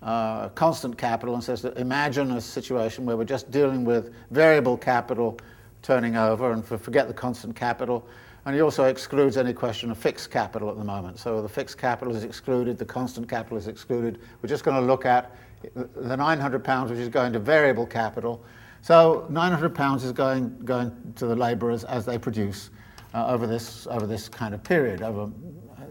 uh, 0.02 0.50
constant 0.50 0.98
capital 0.98 1.36
and 1.36 1.44
says 1.44 1.62
that 1.64 1.78
imagine 1.78 2.32
a 2.32 2.42
situation 2.42 3.06
where 3.06 3.18
we're 3.18 3.26
just 3.26 3.52
dealing 3.52 3.84
with 3.84 4.14
variable 4.32 4.78
capital 4.78 5.38
turning 5.82 6.16
over 6.16 6.52
and 6.52 6.66
forget 6.66 7.08
the 7.08 7.14
constant 7.14 7.56
capital. 7.56 8.08
And 8.46 8.56
he 8.56 8.62
also 8.62 8.86
excludes 8.86 9.38
any 9.38 9.54
question 9.54 9.92
of 9.92 9.98
fixed 9.98 10.30
capital 10.30 10.70
at 10.70 10.78
the 10.78 10.84
moment. 10.84 11.20
So 11.20 11.42
the 11.42 11.50
fixed 11.50 11.78
capital 11.78 12.16
is 12.16 12.24
excluded, 12.24 12.78
the 12.78 12.86
constant 12.86 13.30
capital 13.30 13.58
is 13.58 13.68
excluded. 13.68 14.20
We're 14.42 14.50
just 14.50 14.64
going 14.64 14.80
to 14.80 14.86
look 14.86 15.06
at 15.06 15.32
the 15.76 16.18
900 16.18 16.64
pounds, 16.64 16.92
which 16.92 17.00
is 17.00 17.10
going 17.10 17.34
to 17.34 17.40
variable 17.40 17.86
capital. 17.86 18.44
So 18.82 19.26
900 19.30 19.74
pounds 19.74 20.04
is 20.04 20.12
going, 20.12 20.58
going 20.66 21.14
to 21.16 21.26
the 21.26 21.36
labourers 21.36 21.84
as 21.84 22.06
they 22.06 22.18
produce 22.18 22.70
uh, 23.14 23.28
over, 23.28 23.48
this, 23.48 23.88
over 23.88 24.06
this 24.06 24.28
kind 24.28 24.54
of 24.54 24.64
period, 24.64 25.02
over, 25.02 25.32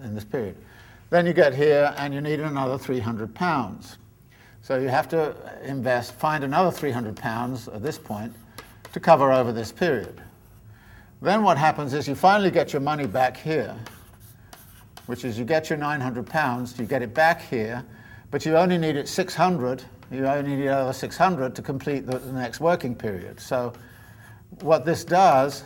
in 0.02 0.14
this 0.14 0.24
period. 0.24 0.56
Then 1.10 1.26
you 1.26 1.32
get 1.32 1.54
here 1.54 1.94
and 1.96 2.12
you 2.12 2.20
need 2.20 2.40
another 2.40 2.78
300 2.78 3.34
pounds. 3.34 3.98
So 4.62 4.78
you 4.78 4.88
have 4.88 5.08
to 5.08 5.34
invest, 5.64 6.14
find 6.14 6.44
another 6.44 6.70
300 6.70 7.16
pounds 7.16 7.68
at 7.68 7.82
this 7.82 7.98
point 7.98 8.32
to 8.92 9.00
cover 9.00 9.32
over 9.32 9.52
this 9.52 9.72
period. 9.72 10.22
Then 11.20 11.42
what 11.42 11.56
happens 11.56 11.94
is 11.94 12.08
you 12.08 12.14
finally 12.14 12.50
get 12.50 12.72
your 12.72 12.82
money 12.82 13.06
back 13.06 13.36
here, 13.36 13.76
which 15.06 15.24
is 15.24 15.38
you 15.38 15.44
get 15.44 15.70
your 15.70 15.78
900 15.78 16.26
pounds, 16.26 16.78
you 16.78 16.84
get 16.84 17.02
it 17.02 17.14
back 17.14 17.42
here, 17.42 17.84
but 18.32 18.46
you 18.46 18.56
only 18.56 18.78
need 18.78 18.96
it 18.96 19.08
600, 19.08 19.84
you 20.10 20.26
only 20.26 20.56
need 20.56 20.66
another 20.66 20.94
600 20.94 21.54
to 21.54 21.62
complete 21.62 22.06
the, 22.06 22.18
the 22.18 22.32
next 22.32 22.60
working 22.60 22.96
period. 22.96 23.38
So 23.38 23.74
what 24.62 24.86
this 24.86 25.04
does 25.04 25.64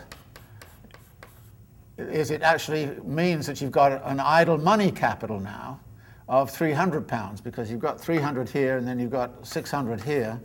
is 1.97 2.29
it 2.29 2.41
actually 2.41 2.87
means 3.05 3.47
that 3.47 3.61
you've 3.61 3.71
got 3.71 4.05
an 4.05 4.19
idle 4.19 4.57
money 4.57 4.91
capital 4.91 5.39
now 5.39 5.79
of 6.27 6.51
300 6.51 7.07
pounds 7.07 7.39
because 7.39 7.71
you've 7.71 7.79
got 7.79 8.01
300 8.01 8.49
here 8.49 8.77
and 8.77 8.85
then 8.85 8.99
you've 8.99 9.11
got 9.11 9.47
600 9.47 10.01
here, 10.03 10.37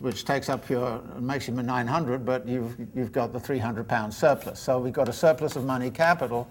which 0.00 0.26
takes 0.26 0.50
up 0.50 0.68
your 0.68 1.00
makes 1.18 1.48
you 1.48 1.54
900, 1.54 2.26
but 2.26 2.46
you've 2.46 2.76
you've 2.94 3.10
got 3.10 3.32
the 3.32 3.40
300 3.40 3.88
pound 3.88 4.12
surplus. 4.12 4.60
So 4.60 4.78
we've 4.78 4.92
got 4.92 5.08
a 5.08 5.14
surplus 5.14 5.56
of 5.56 5.64
money 5.64 5.90
capital 5.90 6.46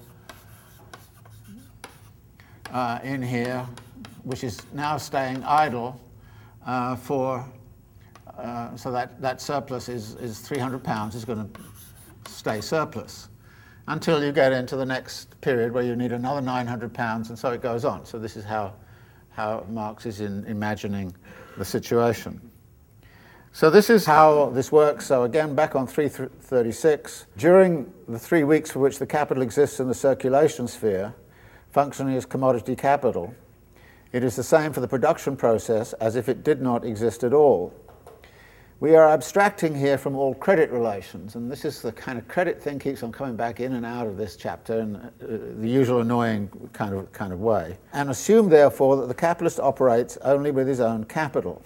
uh, 2.72 2.98
in 3.03 3.22
here 3.22 3.68
which 4.23 4.43
is 4.43 4.61
now 4.73 4.97
staying 4.97 5.43
idle 5.43 5.99
uh, 6.65 6.95
for, 6.95 7.45
uh, 8.38 8.75
so 8.75 8.91
that, 8.91 9.21
that 9.21 9.41
surplus 9.41 9.89
is, 9.89 10.15
is 10.15 10.39
300 10.39 10.83
pounds 10.83 11.15
is 11.15 11.25
going 11.25 11.49
to 11.49 11.61
stay 12.29 12.61
surplus 12.61 13.29
until 13.88 14.23
you 14.23 14.31
get 14.31 14.53
into 14.53 14.75
the 14.75 14.85
next 14.85 15.39
period 15.41 15.71
where 15.71 15.83
you 15.83 15.95
need 15.95 16.11
another 16.11 16.41
900 16.41 16.93
pounds, 16.93 17.29
and 17.29 17.39
so 17.39 17.51
it 17.51 17.61
goes 17.61 17.85
on. 17.85 18.05
So 18.05 18.19
this 18.19 18.38
is 18.38 18.45
how, 18.45 18.73
how 19.31 19.65
Marx 19.69 20.05
is 20.05 20.21
in 20.21 20.45
imagining 20.45 21.15
the 21.57 21.65
situation. 21.65 22.39
So 23.51 23.71
this 23.71 23.89
is 23.89 24.05
how 24.05 24.51
this 24.51 24.71
works. 24.71 25.07
So 25.07 25.23
again, 25.23 25.55
back 25.55 25.75
on 25.75 25.88
336, 25.88 27.25
during 27.35 27.91
the 28.07 28.19
three 28.19 28.43
weeks 28.43 28.71
for 28.71 28.79
which 28.79 28.99
the 28.99 29.07
capital 29.07 29.41
exists 29.41 29.79
in 29.79 29.88
the 29.88 29.95
circulation 29.95 30.67
sphere, 30.67 31.15
functioning 31.71 32.15
as 32.15 32.27
commodity 32.27 32.75
capital, 32.75 33.33
it 34.11 34.23
is 34.23 34.35
the 34.35 34.43
same 34.43 34.73
for 34.73 34.81
the 34.81 34.87
production 34.87 35.35
process 35.35 35.93
as 35.93 36.15
if 36.15 36.29
it 36.29 36.43
did 36.43 36.61
not 36.61 36.83
exist 36.83 37.23
at 37.23 37.33
all. 37.33 37.73
We 38.81 38.95
are 38.95 39.09
abstracting 39.09 39.75
here 39.75 39.97
from 39.97 40.15
all 40.15 40.33
credit 40.33 40.71
relations, 40.71 41.35
and 41.35 41.51
this 41.51 41.65
is 41.65 41.81
the 41.81 41.91
kind 41.91 42.17
of 42.17 42.29
credit 42.29 42.63
thing 42.63 42.79
keeps 42.79 43.03
on 43.03 43.11
coming 43.11 43.35
back 43.35 43.59
in 43.59 43.73
and 43.73 43.85
out 43.85 44.07
of 44.07 44.15
this 44.15 44.37
chapter 44.37 44.79
in 44.79 44.95
uh, 44.95 45.11
the 45.19 45.67
usual 45.67 45.99
annoying 45.99 46.49
kind 46.71 46.95
of, 46.95 47.11
kind 47.11 47.33
of 47.33 47.41
way, 47.41 47.77
and 47.91 48.09
assume 48.09 48.47
therefore 48.47 48.95
that 48.95 49.09
the 49.09 49.13
capitalist 49.13 49.59
operates 49.59 50.17
only 50.21 50.51
with 50.51 50.65
his 50.65 50.79
own 50.79 51.03
capital. 51.03 51.61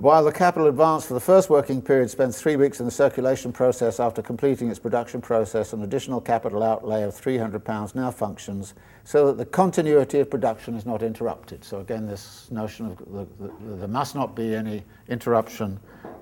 While 0.00 0.24
the 0.24 0.32
capital 0.32 0.66
advance 0.66 1.04
for 1.04 1.12
the 1.12 1.20
first 1.20 1.50
working 1.50 1.82
period 1.82 2.08
spends 2.08 2.40
three 2.40 2.56
weeks 2.56 2.80
in 2.80 2.86
the 2.86 2.90
circulation 2.90 3.52
process 3.52 4.00
after 4.00 4.22
completing 4.22 4.70
its 4.70 4.78
production 4.78 5.20
process, 5.20 5.74
an 5.74 5.82
additional 5.82 6.22
capital 6.22 6.62
outlay 6.62 7.02
of 7.02 7.12
£300 7.12 7.94
now 7.94 8.10
functions 8.10 8.72
so 9.04 9.26
that 9.26 9.36
the 9.36 9.44
continuity 9.44 10.20
of 10.20 10.30
production 10.30 10.74
is 10.74 10.86
not 10.86 11.02
interrupted. 11.02 11.62
So, 11.62 11.80
again, 11.80 12.06
this 12.06 12.50
notion 12.50 12.86
of 12.86 12.96
the, 12.96 13.26
the, 13.38 13.52
the, 13.62 13.76
there 13.76 13.88
must 13.88 14.14
not 14.14 14.34
be 14.34 14.54
any 14.54 14.84
interruption 15.08 15.78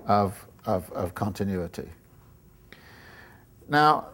of, 0.07 0.45
of, 0.65 0.91
of 0.91 1.15
continuity. 1.15 1.87
Now, 3.69 4.09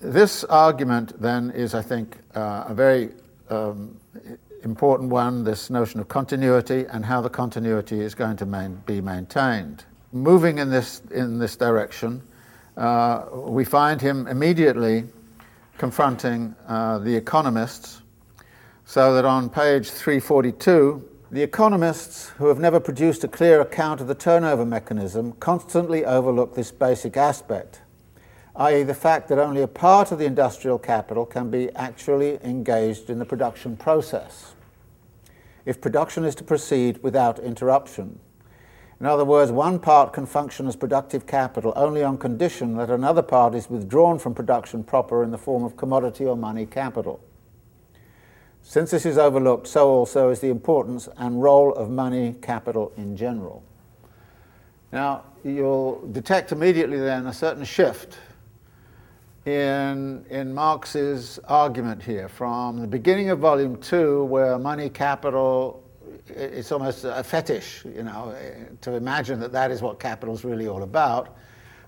this 0.00 0.44
argument 0.44 1.20
then 1.20 1.50
is, 1.50 1.74
I 1.74 1.82
think, 1.82 2.16
uh, 2.34 2.64
a 2.68 2.72
very 2.72 3.10
um, 3.50 4.00
important 4.64 5.10
one 5.10 5.44
this 5.44 5.70
notion 5.70 6.00
of 6.00 6.08
continuity 6.08 6.86
and 6.90 7.04
how 7.04 7.20
the 7.20 7.30
continuity 7.30 8.00
is 8.00 8.14
going 8.14 8.36
to 8.36 8.46
be 8.86 9.00
maintained. 9.00 9.84
Moving 10.12 10.58
in 10.58 10.70
this, 10.70 11.02
in 11.10 11.38
this 11.38 11.56
direction, 11.56 12.22
uh, 12.76 13.26
we 13.32 13.64
find 13.64 14.00
him 14.00 14.26
immediately 14.26 15.04
confronting 15.78 16.54
uh, 16.66 16.98
the 16.98 17.14
economists, 17.14 18.02
so 18.84 19.14
that 19.14 19.24
on 19.24 19.48
page 19.48 19.90
342, 19.90 21.08
the 21.30 21.42
economists 21.42 22.30
who 22.30 22.48
have 22.48 22.58
never 22.58 22.80
produced 22.80 23.22
a 23.22 23.28
clear 23.28 23.60
account 23.60 24.00
of 24.00 24.08
the 24.08 24.14
turnover 24.14 24.66
mechanism 24.66 25.32
constantly 25.34 26.04
overlook 26.04 26.54
this 26.54 26.72
basic 26.72 27.16
aspect 27.16 27.82
i.e., 28.60 28.82
the 28.82 28.94
fact 28.94 29.28
that 29.28 29.38
only 29.38 29.62
a 29.62 29.66
part 29.66 30.12
of 30.12 30.18
the 30.18 30.26
industrial 30.26 30.78
capital 30.78 31.24
can 31.24 31.50
be 31.50 31.70
actually 31.74 32.38
engaged 32.44 33.08
in 33.08 33.18
the 33.18 33.24
production 33.24 33.74
process 33.74 34.54
if 35.64 35.80
production 35.80 36.24
is 36.24 36.34
to 36.34 36.44
proceed 36.44 37.02
without 37.02 37.38
interruption. 37.38 38.18
In 38.98 39.06
other 39.06 39.24
words, 39.24 39.50
one 39.50 39.78
part 39.78 40.12
can 40.12 40.26
function 40.26 40.66
as 40.66 40.76
productive 40.76 41.26
capital 41.26 41.72
only 41.74 42.02
on 42.02 42.18
condition 42.18 42.76
that 42.76 42.90
another 42.90 43.22
part 43.22 43.54
is 43.54 43.70
withdrawn 43.70 44.18
from 44.18 44.34
production 44.34 44.84
proper 44.84 45.24
in 45.24 45.30
the 45.30 45.38
form 45.38 45.64
of 45.64 45.76
commodity 45.76 46.26
or 46.26 46.36
money 46.36 46.66
capital. 46.66 47.20
Since 48.62 48.90
this 48.90 49.06
is 49.06 49.16
overlooked, 49.16 49.68
so 49.68 49.88
also 49.88 50.28
is 50.28 50.40
the 50.40 50.50
importance 50.50 51.08
and 51.16 51.42
role 51.42 51.72
of 51.72 51.88
money 51.88 52.36
capital 52.42 52.92
in 52.98 53.16
general. 53.16 53.62
Now, 54.92 55.24
you'll 55.44 56.06
detect 56.12 56.52
immediately 56.52 56.98
then 56.98 57.26
a 57.26 57.32
certain 57.32 57.64
shift 57.64 58.18
in, 59.46 60.24
in 60.30 60.54
Marx's 60.54 61.38
argument 61.48 62.02
here 62.02 62.28
from 62.28 62.80
the 62.80 62.86
beginning 62.86 63.30
of 63.30 63.38
volume 63.38 63.76
two, 63.76 64.24
where 64.24 64.58
money 64.58 64.88
capital 64.88 65.82
it's 66.36 66.70
almost 66.72 67.04
a 67.04 67.24
fetish, 67.24 67.84
you 67.84 68.02
know, 68.02 68.34
to 68.80 68.94
imagine 68.94 69.40
that 69.40 69.52
that 69.52 69.70
is 69.70 69.82
what 69.82 69.98
capital 69.98 70.34
is 70.34 70.44
really 70.44 70.68
all 70.68 70.82
about. 70.82 71.36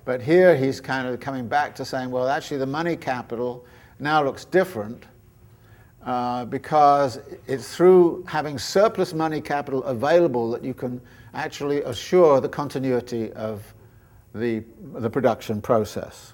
But 0.04 0.20
here 0.20 0.56
he's 0.56 0.80
kind 0.80 1.06
of 1.06 1.20
coming 1.20 1.46
back 1.46 1.74
to 1.76 1.84
saying, 1.84 2.10
well, 2.10 2.28
actually, 2.28 2.58
the 2.58 2.66
money 2.66 2.96
capital 2.96 3.64
now 4.00 4.24
looks 4.24 4.44
different 4.44 5.04
uh, 6.04 6.44
because 6.46 7.20
it's 7.46 7.76
through 7.76 8.24
having 8.26 8.58
surplus 8.58 9.14
money 9.14 9.40
capital 9.40 9.84
available 9.84 10.50
that 10.50 10.64
you 10.64 10.74
can 10.74 11.00
actually 11.34 11.82
assure 11.82 12.40
the 12.40 12.48
continuity 12.48 13.32
of, 13.32 13.74
the, 14.34 14.64
the 14.94 15.10
production 15.10 15.60
process. 15.60 16.32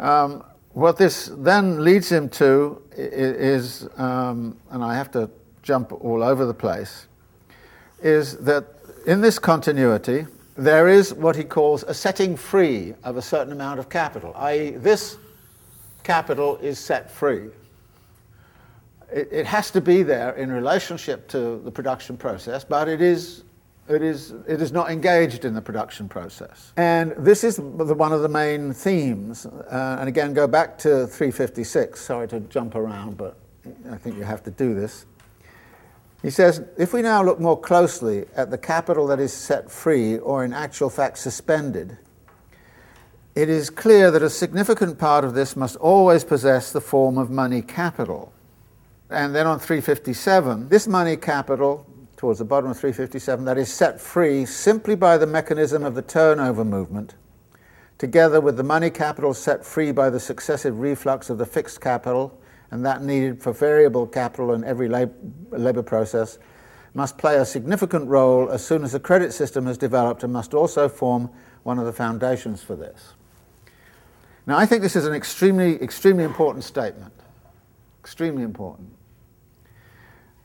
Um, 0.00 0.44
what 0.72 0.96
this 0.96 1.30
then 1.34 1.82
leads 1.82 2.10
him 2.10 2.28
to 2.30 2.82
is, 2.96 3.88
um, 3.96 4.56
and 4.70 4.84
I 4.84 4.94
have 4.94 5.10
to 5.12 5.30
jump 5.62 5.92
all 5.92 6.22
over 6.22 6.46
the 6.46 6.54
place, 6.54 7.06
is 8.02 8.36
that 8.38 8.64
in 9.06 9.20
this 9.20 9.38
continuity, 9.38 10.26
there 10.56 10.88
is 10.88 11.14
what 11.14 11.36
he 11.36 11.44
calls 11.44 11.84
a 11.84 11.94
setting 11.94 12.36
free 12.36 12.94
of 13.04 13.16
a 13.16 13.22
certain 13.22 13.52
amount 13.52 13.78
of 13.78 13.88
capital, 13.88 14.32
i.e., 14.36 14.70
this 14.70 15.16
capital 16.02 16.56
is 16.58 16.78
set 16.78 17.10
free. 17.10 17.48
It, 19.12 19.28
it, 19.30 19.46
has 19.46 19.70
to 19.70 19.80
be 19.80 20.02
there 20.02 20.32
in 20.32 20.50
relationship 20.50 21.28
to 21.28 21.58
the 21.58 21.70
production 21.70 22.16
process, 22.16 22.64
but 22.64 22.88
it 22.88 23.00
is, 23.00 23.44
it, 23.88 24.02
is, 24.02 24.34
it 24.46 24.60
is 24.60 24.72
not 24.72 24.90
engaged 24.90 25.44
in 25.44 25.54
the 25.54 25.62
production 25.62 26.08
process. 26.08 26.72
And 26.76 27.12
this 27.18 27.44
is 27.44 27.56
the, 27.56 27.62
one 27.62 28.12
of 28.12 28.22
the 28.22 28.28
main 28.28 28.72
themes. 28.72 29.46
Uh, 29.46 29.96
and 29.98 30.08
again, 30.08 30.34
go 30.34 30.46
back 30.46 30.78
to 30.78 31.06
356. 31.06 32.00
Sorry 32.00 32.28
to 32.28 32.40
jump 32.40 32.74
around, 32.74 33.16
but 33.16 33.36
I 33.90 33.96
think 33.96 34.16
you 34.16 34.24
have 34.24 34.42
to 34.44 34.50
do 34.50 34.74
this. 34.74 35.06
He 36.22 36.30
says, 36.30 36.62
if 36.76 36.92
we 36.92 37.02
now 37.02 37.22
look 37.22 37.38
more 37.38 37.58
closely 37.58 38.26
at 38.34 38.50
the 38.50 38.58
capital 38.58 39.06
that 39.06 39.20
is 39.20 39.32
set 39.32 39.70
free 39.70 40.18
or 40.18 40.44
in 40.44 40.52
actual 40.52 40.90
fact 40.90 41.18
suspended, 41.18 41.96
it 43.36 43.48
is 43.48 43.70
clear 43.70 44.10
that 44.10 44.22
a 44.22 44.30
significant 44.30 44.98
part 44.98 45.24
of 45.24 45.34
this 45.34 45.54
must 45.54 45.76
always 45.76 46.24
possess 46.24 46.72
the 46.72 46.80
form 46.80 47.18
of 47.18 47.30
money 47.30 47.62
capital. 47.62 48.32
And 49.10 49.32
then 49.32 49.46
on 49.46 49.60
357, 49.60 50.68
this 50.68 50.88
money 50.88 51.16
capital, 51.16 51.86
towards 52.18 52.38
the 52.40 52.44
bottom 52.44 52.68
of 52.70 52.76
357, 52.76 53.46
that 53.46 53.56
is 53.56 53.72
set 53.72 53.98
free 53.98 54.44
simply 54.44 54.94
by 54.94 55.16
the 55.16 55.26
mechanism 55.26 55.84
of 55.84 55.94
the 55.94 56.02
turnover 56.02 56.64
movement, 56.64 57.14
together 57.96 58.40
with 58.40 58.58
the 58.58 58.62
money 58.62 58.90
capital 58.90 59.32
set 59.32 59.64
free 59.64 59.92
by 59.92 60.10
the 60.10 60.20
successive 60.20 60.80
reflux 60.80 61.30
of 61.30 61.38
the 61.38 61.46
fixed 61.46 61.80
capital 61.80 62.38
and 62.70 62.84
that 62.84 63.02
needed 63.02 63.42
for 63.42 63.52
variable 63.52 64.06
capital 64.06 64.52
in 64.52 64.64
every 64.64 64.88
labour 64.88 65.82
process, 65.82 66.38
must 66.94 67.16
play 67.16 67.36
a 67.36 67.44
significant 67.44 68.08
role 68.08 68.50
as 68.50 68.64
soon 68.64 68.82
as 68.82 68.92
the 68.92 69.00
credit 69.00 69.32
system 69.32 69.66
is 69.66 69.78
developed 69.78 70.22
and 70.22 70.32
must 70.32 70.52
also 70.52 70.88
form 70.88 71.30
one 71.62 71.78
of 71.78 71.86
the 71.86 71.92
foundations 71.92 72.62
for 72.62 72.76
this. 72.76 73.14
Now, 74.46 74.58
I 74.58 74.66
think 74.66 74.82
this 74.82 74.96
is 74.96 75.06
an 75.06 75.14
extremely, 75.14 75.80
extremely 75.82 76.24
important 76.24 76.64
statement. 76.64 77.12
Extremely 78.00 78.42
important. 78.42 78.90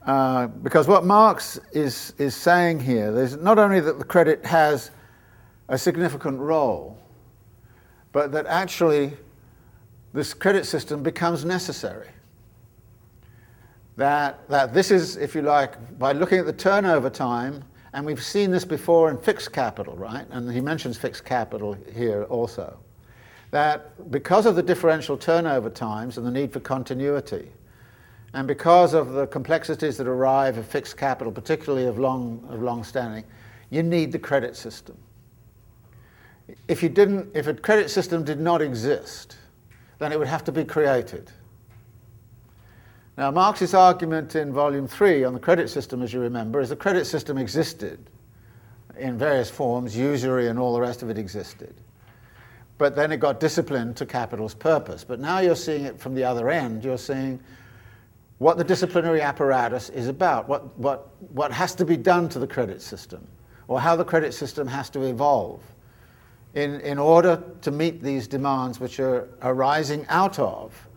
Uh, 0.05 0.47
because 0.47 0.87
what 0.87 1.05
Marx 1.05 1.59
is, 1.71 2.13
is 2.17 2.35
saying 2.35 2.79
here 2.79 3.17
is 3.17 3.37
not 3.37 3.57
only 3.57 3.79
that 3.79 3.99
the 3.99 4.05
credit 4.05 4.45
has 4.45 4.91
a 5.69 5.77
significant 5.77 6.39
role, 6.39 6.97
but 8.11 8.31
that 8.31 8.45
actually 8.45 9.13
this 10.13 10.33
credit 10.33 10.65
system 10.65 11.01
becomes 11.01 11.45
necessary 11.45 12.09
that, 13.95 14.47
that 14.49 14.73
this 14.73 14.91
is, 14.91 15.17
if 15.17 15.35
you 15.35 15.41
like, 15.41 15.99
by 15.99 16.11
looking 16.13 16.39
at 16.39 16.45
the 16.45 16.53
turnover 16.53 17.09
time, 17.09 17.63
and 17.93 18.05
we've 18.05 18.23
seen 18.23 18.49
this 18.49 18.65
before 18.65 19.11
in 19.11 19.17
fixed 19.17 19.53
capital, 19.53 19.95
right? 19.95 20.25
And 20.31 20.51
he 20.51 20.61
mentions 20.61 20.97
fixed 20.97 21.25
capital 21.25 21.77
here 21.93 22.23
also. 22.23 22.77
That 23.51 24.09
because 24.09 24.47
of 24.47 24.55
the 24.55 24.63
differential 24.63 25.15
turnover 25.15 25.69
times 25.69 26.17
and 26.17 26.25
the 26.25 26.31
need 26.31 26.51
for 26.51 26.59
continuity, 26.59 27.51
and 28.33 28.47
because 28.47 28.93
of 28.93 29.11
the 29.11 29.27
complexities 29.27 29.97
that 29.97 30.07
arrive 30.07 30.57
of 30.57 30.65
fixed 30.65 30.97
capital, 30.97 31.31
particularly 31.31 31.85
of 31.85 31.99
long, 31.99 32.43
of 32.49 32.61
long 32.61 32.83
standing, 32.83 33.23
you 33.69 33.83
need 33.83 34.11
the 34.11 34.19
credit 34.19 34.55
system. 34.55 34.97
If, 36.67 36.81
you 36.81 36.89
didn't, 36.89 37.29
if 37.35 37.47
a 37.47 37.53
credit 37.53 37.89
system 37.89 38.23
did 38.23 38.39
not 38.39 38.61
exist, 38.61 39.37
then 39.99 40.11
it 40.11 40.19
would 40.19 40.27
have 40.27 40.43
to 40.45 40.51
be 40.51 40.65
created. 40.65 41.31
Now, 43.17 43.29
Marx's 43.29 43.75
argument 43.75 44.35
in 44.35 44.51
Volume 44.51 44.87
3 44.87 45.23
on 45.23 45.33
the 45.33 45.39
credit 45.39 45.69
system, 45.69 46.01
as 46.01 46.11
you 46.11 46.19
remember, 46.19 46.59
is 46.59 46.69
the 46.69 46.75
credit 46.75 47.05
system 47.05 47.37
existed 47.37 47.99
in 48.97 49.17
various 49.17 49.49
forms, 49.49 49.95
usury 49.95 50.47
and 50.47 50.57
all 50.57 50.73
the 50.73 50.81
rest 50.81 51.03
of 51.03 51.09
it 51.11 51.17
existed. 51.19 51.73
But 52.79 52.95
then 52.95 53.11
it 53.11 53.17
got 53.17 53.39
disciplined 53.39 53.95
to 53.97 54.05
capital's 54.07 54.55
purpose. 54.55 55.03
But 55.03 55.19
now 55.19 55.39
you're 55.39 55.55
seeing 55.55 55.85
it 55.85 55.99
from 55.99 56.15
the 56.15 56.23
other 56.23 56.49
end. 56.49 56.83
You're 56.83 56.97
seeing 56.97 57.39
what 58.43 58.57
the 58.57 58.63
disciplinary 58.63 59.21
apparatus 59.21 59.87
is 59.89 60.09
about, 60.09 60.49
what, 60.49 60.77
what, 60.77 61.07
what 61.31 61.49
has 61.49 61.73
to 61.75 61.85
be 61.85 61.95
done 61.95 62.27
to 62.27 62.39
the 62.39 62.45
credit 62.45 62.81
system, 62.81 63.25
or 63.69 63.79
how 63.79 63.95
the 63.95 64.03
credit 64.03 64.33
system 64.33 64.67
has 64.67 64.89
to 64.89 65.03
evolve 65.03 65.61
in, 66.53 66.81
in 66.81 66.99
order 66.99 67.41
to 67.61 67.71
meet 67.71 68.03
these 68.03 68.27
demands 68.27 68.81
which 68.81 68.99
are 68.99 69.29
arising 69.43 70.05
out 70.09 70.39
of 70.39 70.89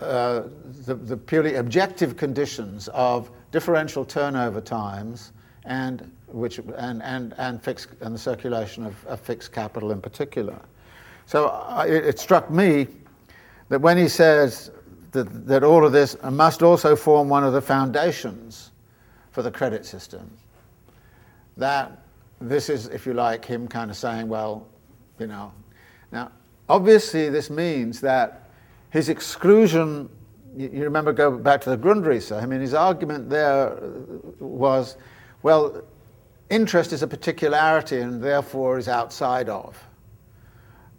uh, 0.00 0.42
the, 0.84 0.94
the, 0.94 1.16
purely 1.16 1.54
objective 1.54 2.18
conditions 2.18 2.88
of 2.88 3.30
differential 3.50 4.04
turnover 4.04 4.60
times 4.60 5.32
and, 5.64 6.12
which, 6.26 6.58
and, 6.76 7.02
and, 7.02 7.34
and, 7.38 7.62
fixed, 7.62 7.88
and 8.02 8.14
the 8.14 8.18
circulation 8.18 8.84
of, 8.84 9.06
of 9.06 9.20
fixed 9.20 9.52
capital 9.52 9.90
in 9.90 10.02
particular. 10.02 10.60
So 11.24 11.46
I, 11.46 11.86
it, 11.86 12.04
it, 12.04 12.18
struck 12.18 12.50
me 12.50 12.88
that 13.70 13.80
when 13.80 13.96
he 13.96 14.08
says 14.08 14.70
that, 15.14 15.46
that 15.46 15.64
all 15.64 15.86
of 15.86 15.92
this 15.92 16.16
must 16.22 16.62
also 16.62 16.94
form 16.94 17.28
one 17.28 17.44
of 17.44 17.52
the 17.52 17.62
foundations 17.62 18.72
for 19.30 19.42
the 19.42 19.50
credit 19.50 19.86
system, 19.86 20.30
that 21.56 22.02
this 22.40 22.68
is, 22.68 22.88
if 22.88 23.06
you 23.06 23.14
like, 23.14 23.44
him 23.44 23.66
kind 23.66 23.90
of 23.90 23.96
saying, 23.96 24.28
well, 24.28 24.66
you 25.18 25.26
know. 25.26 25.52
Now, 26.12 26.32
obviously, 26.68 27.30
this 27.30 27.48
means 27.48 28.00
that 28.00 28.50
his 28.90 29.08
exclusion, 29.08 30.08
you 30.56 30.82
remember, 30.82 31.12
go 31.12 31.30
back 31.30 31.60
to 31.62 31.70
the 31.70 31.78
Grundrisse. 31.78 32.30
I 32.30 32.44
mean, 32.44 32.60
his 32.60 32.74
argument 32.74 33.30
there 33.30 33.78
was, 34.40 34.96
well, 35.42 35.82
interest 36.50 36.92
is 36.92 37.02
a 37.02 37.06
particularity 37.06 38.00
and 38.00 38.22
therefore 38.22 38.78
is 38.78 38.88
outside 38.88 39.48
of 39.48 39.82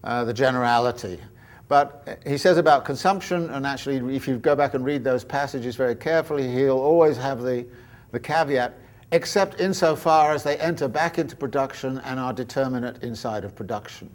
uh, 0.04 0.24
the 0.24 0.34
generality. 0.34 1.20
But 1.68 2.20
he 2.26 2.38
says 2.38 2.58
about 2.58 2.86
consumption, 2.86 3.50
and 3.50 3.66
actually, 3.66 4.16
if 4.16 4.28
you 4.28 4.38
go 4.38 4.56
back 4.56 4.76
and 4.76 4.86
read 4.86 5.04
those 5.04 5.24
passages 5.24 5.76
very 5.76 5.96
carefully, 5.96 6.52
he'll 6.52 6.78
always 6.78 7.18
have 7.18 7.42
the, 7.42 7.66
the 8.12 8.20
caveat, 8.20 8.78
except 9.12 9.60
insofar 9.60 10.34
as 10.34 10.44
they 10.44 10.58
enter 10.58 10.88
back 10.88 11.18
into 11.18 11.36
production 11.36 12.00
and 12.00 12.20
are 12.20 12.34
determinate 12.34 13.02
inside 13.02 13.44
of 13.44 13.56
production. 13.56 14.10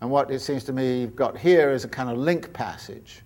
And 0.00 0.10
what 0.10 0.30
it 0.30 0.40
seems 0.40 0.64
to 0.64 0.72
me 0.72 1.00
you've 1.00 1.16
got 1.16 1.36
here 1.36 1.72
is 1.72 1.84
a 1.84 1.88
kind 1.88 2.10
of 2.10 2.16
link 2.16 2.52
passage, 2.52 3.22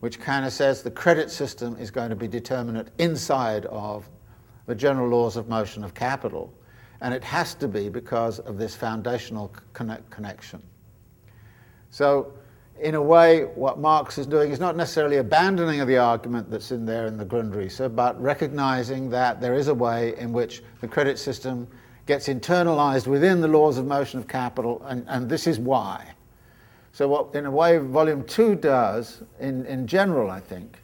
which 0.00 0.20
kind 0.20 0.44
of 0.44 0.52
says 0.52 0.82
the 0.82 0.90
credit 0.90 1.30
system 1.30 1.76
is 1.78 1.90
going 1.90 2.10
to 2.10 2.16
be 2.16 2.28
determinate 2.28 2.88
inside 2.98 3.66
of 3.66 4.08
the 4.66 4.74
general 4.74 5.08
laws 5.08 5.36
of 5.36 5.48
motion 5.48 5.82
of 5.82 5.94
capital. 5.94 6.52
And 7.00 7.12
it 7.12 7.24
has 7.24 7.54
to 7.56 7.68
be 7.68 7.88
because 7.88 8.38
of 8.40 8.56
this 8.56 8.74
foundational 8.74 9.52
connect- 9.72 10.10
connection. 10.10 10.62
So, 11.90 12.32
in 12.80 12.94
a 12.94 13.02
way, 13.02 13.44
what 13.54 13.78
Marx 13.78 14.18
is 14.18 14.26
doing 14.26 14.50
is 14.50 14.60
not 14.60 14.76
necessarily 14.76 15.16
abandoning 15.16 15.80
of 15.80 15.88
the 15.88 15.96
argument 15.96 16.50
that's 16.50 16.72
in 16.72 16.84
there 16.84 17.06
in 17.06 17.16
the 17.16 17.24
Grundrisse, 17.24 17.94
but 17.94 18.20
recognizing 18.20 19.08
that 19.10 19.40
there 19.40 19.54
is 19.54 19.68
a 19.68 19.74
way 19.74 20.16
in 20.18 20.32
which 20.32 20.62
the 20.80 20.88
credit 20.88 21.18
system 21.18 21.66
gets 22.06 22.28
internalized 22.28 23.06
within 23.06 23.40
the 23.40 23.48
laws 23.48 23.78
of 23.78 23.86
motion 23.86 24.18
of 24.18 24.28
capital, 24.28 24.82
and, 24.86 25.04
and 25.08 25.28
this 25.28 25.46
is 25.46 25.58
why. 25.58 26.12
So, 26.92 27.08
what 27.08 27.34
in 27.34 27.46
a 27.46 27.50
way 27.50 27.78
Volume 27.78 28.24
2 28.24 28.54
does, 28.56 29.22
in, 29.40 29.66
in 29.66 29.86
general, 29.86 30.30
I 30.30 30.40
think, 30.40 30.78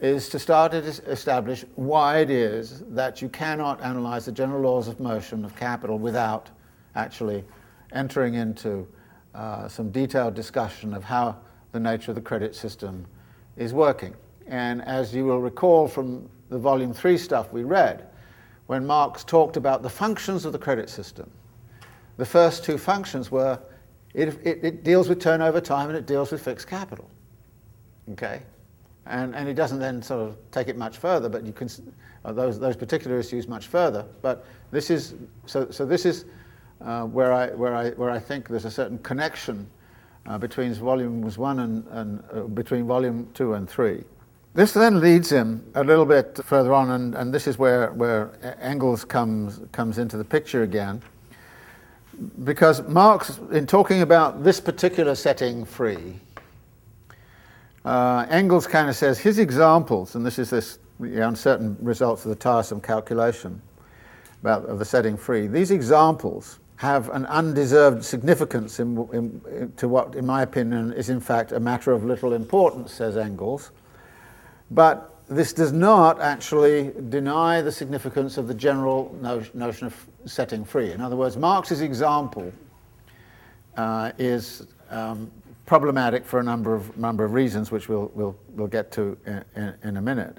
is 0.00 0.28
to 0.28 0.38
start 0.38 0.72
to 0.72 0.78
establish 0.78 1.64
why 1.74 2.18
it 2.18 2.30
is 2.30 2.82
that 2.88 3.22
you 3.22 3.28
cannot 3.28 3.82
analyze 3.82 4.26
the 4.26 4.32
general 4.32 4.62
laws 4.62 4.88
of 4.88 5.00
motion 5.00 5.44
of 5.44 5.56
capital 5.56 5.98
without 5.98 6.50
actually 6.94 7.44
entering 7.92 8.34
into 8.34 8.86
uh, 9.36 9.68
some 9.68 9.90
detailed 9.90 10.34
discussion 10.34 10.94
of 10.94 11.04
how 11.04 11.36
the 11.72 11.80
nature 11.80 12.10
of 12.10 12.14
the 12.14 12.20
credit 12.20 12.54
system 12.54 13.06
is 13.56 13.74
working. 13.74 14.14
And 14.46 14.82
as 14.82 15.14
you 15.14 15.26
will 15.26 15.40
recall 15.40 15.88
from 15.88 16.28
the 16.48 16.58
volume 16.58 16.94
3 16.94 17.18
stuff 17.18 17.52
we 17.52 17.62
read, 17.62 18.08
when 18.66 18.86
Marx 18.86 19.24
talked 19.24 19.56
about 19.56 19.82
the 19.82 19.90
functions 19.90 20.44
of 20.44 20.52
the 20.52 20.58
credit 20.58 20.88
system. 20.88 21.30
The 22.16 22.24
first 22.24 22.64
two 22.64 22.78
functions 22.78 23.30
were 23.30 23.58
it, 24.14 24.28
it, 24.42 24.64
it, 24.64 24.84
deals 24.84 25.08
with 25.08 25.20
turnover 25.20 25.60
time 25.60 25.90
and 25.90 25.98
it 25.98 26.06
deals 26.06 26.32
with 26.32 26.42
fixed 26.42 26.66
capital. 26.66 27.10
Okay? 28.12 28.40
And, 29.04 29.36
and 29.36 29.46
he 29.46 29.52
doesn't 29.52 29.78
then 29.78 30.00
sort 30.00 30.26
of 30.26 30.36
take 30.50 30.68
it 30.68 30.78
much 30.78 30.96
further, 30.96 31.28
but 31.28 31.44
you 31.44 31.52
can, 31.52 31.68
uh, 32.24 32.32
those, 32.32 32.58
those 32.58 32.76
particular 32.76 33.18
issues 33.18 33.46
much 33.46 33.66
further. 33.66 34.06
But 34.22 34.46
this 34.70 34.88
is, 34.88 35.14
so, 35.44 35.70
so 35.70 35.84
this 35.84 36.06
is 36.06 36.24
uh, 36.80 37.04
where, 37.04 37.32
I, 37.32 37.48
where, 37.50 37.74
I, 37.74 37.90
where 37.90 38.10
I 38.10 38.18
think 38.18 38.48
there's 38.48 38.64
a 38.64 38.70
certain 38.70 38.98
connection 38.98 39.66
uh, 40.26 40.38
between 40.38 40.74
volumes 40.74 41.38
one 41.38 41.60
and, 41.60 41.86
and 41.90 42.24
uh, 42.32 42.40
between 42.42 42.86
volume 42.86 43.28
two 43.34 43.54
and 43.54 43.68
three. 43.68 44.04
This 44.54 44.72
then 44.72 45.00
leads 45.00 45.30
him 45.30 45.62
a 45.74 45.84
little 45.84 46.06
bit 46.06 46.40
further 46.44 46.72
on, 46.72 46.90
and, 46.90 47.14
and 47.14 47.32
this 47.32 47.46
is 47.46 47.58
where, 47.58 47.92
where 47.92 48.30
Engels 48.60 49.04
comes, 49.04 49.60
comes 49.72 49.98
into 49.98 50.16
the 50.16 50.24
picture 50.24 50.62
again. 50.62 51.02
because 52.44 52.86
Marx, 52.88 53.38
in 53.52 53.66
talking 53.66 54.02
about 54.02 54.42
this 54.42 54.60
particular 54.60 55.14
setting 55.14 55.64
free, 55.64 56.18
uh, 57.84 58.26
Engels 58.30 58.66
kind 58.66 58.88
of 58.88 58.96
says 58.96 59.18
his 59.18 59.38
examples, 59.38 60.14
and 60.14 60.24
this 60.24 60.38
is 60.38 60.50
this 60.50 60.78
the 60.98 61.26
uncertain 61.28 61.76
results 61.80 62.24
of 62.24 62.30
the 62.30 62.36
tiresome 62.36 62.80
calculation 62.80 63.60
about 64.40 64.64
of 64.64 64.78
the 64.78 64.84
setting 64.84 65.16
free. 65.16 65.46
These 65.46 65.70
examples 65.70 66.58
have 66.76 67.08
an 67.10 67.24
undeserved 67.26 68.04
significance 68.04 68.80
in, 68.80 68.96
in, 69.12 69.40
in, 69.50 69.72
to 69.76 69.88
what, 69.88 70.14
in 70.14 70.26
my 70.26 70.42
opinion, 70.42 70.92
is 70.92 71.08
in 71.08 71.20
fact 71.20 71.52
a 71.52 71.60
matter 71.60 71.92
of 71.92 72.04
little 72.04 72.34
importance, 72.34 72.92
says 72.92 73.16
Engels. 73.16 73.70
But 74.70 75.14
this 75.28 75.52
does 75.52 75.72
not 75.72 76.20
actually 76.20 76.92
deny 77.08 77.62
the 77.62 77.72
significance 77.72 78.36
of 78.36 78.46
the 78.46 78.54
general 78.54 79.16
no- 79.20 79.42
notion 79.54 79.86
of 79.86 80.06
setting 80.26 80.64
free. 80.64 80.92
In 80.92 81.00
other 81.00 81.16
words, 81.16 81.36
Marx's 81.36 81.80
example 81.80 82.52
uh, 83.76 84.12
is 84.18 84.66
um, 84.90 85.30
problematic 85.64 86.24
for 86.24 86.40
a 86.40 86.42
number 86.42 86.74
of, 86.74 86.96
number 86.96 87.24
of 87.24 87.32
reasons, 87.32 87.70
which 87.70 87.88
we'll, 87.88 88.10
we'll, 88.14 88.36
we'll 88.50 88.68
get 88.68 88.92
to 88.92 89.16
in, 89.26 89.44
in, 89.56 89.74
in 89.82 89.96
a 89.96 90.02
minute. 90.02 90.36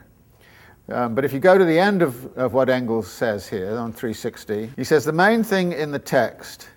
Um, 0.89 1.15
but 1.15 1.25
if 1.25 1.33
you 1.33 1.39
go 1.39 1.57
to 1.57 1.65
the 1.65 1.77
end 1.77 2.01
of, 2.01 2.37
of 2.37 2.53
what 2.53 2.69
Engels 2.69 3.11
says 3.11 3.47
here 3.47 3.77
on 3.77 3.91
360, 3.91 4.71
he 4.75 4.83
says 4.83 5.03
the 5.03 5.11
main 5.11 5.43
thing 5.43 5.73
in 5.73 5.91
the 5.91 5.99
text 5.99 6.69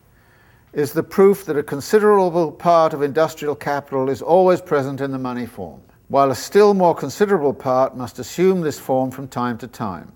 is 0.73 0.93
the 0.93 1.03
proof 1.03 1.45
that 1.45 1.57
a 1.57 1.63
considerable 1.63 2.51
part 2.51 2.93
of 2.93 3.03
industrial 3.03 3.55
capital 3.55 4.09
is 4.09 4.23
always 4.23 4.61
present 4.61 5.01
in 5.01 5.11
the 5.13 5.19
money 5.19 5.47
form, 5.47 5.81
while 6.09 6.31
a 6.31 6.35
still 6.35 6.75
more 6.75 6.95
considerable 6.95 7.55
part 7.55 7.97
must 7.97 8.19
assume 8.19 8.61
this 8.61 8.79
form 8.79 9.11
from 9.11 9.29
time 9.29 9.59
to 9.59 9.67
time. 9.67 10.13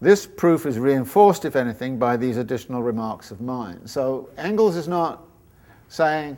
This 0.00 0.26
proof 0.26 0.66
is 0.66 0.78
reinforced, 0.78 1.44
if 1.44 1.56
anything, 1.56 1.98
by 1.98 2.16
these 2.16 2.36
additional 2.36 2.82
remarks 2.82 3.30
of 3.30 3.40
mine. 3.40 3.86
So 3.86 4.28
Engels 4.36 4.76
is 4.76 4.88
not 4.88 5.24
saying 5.88 6.36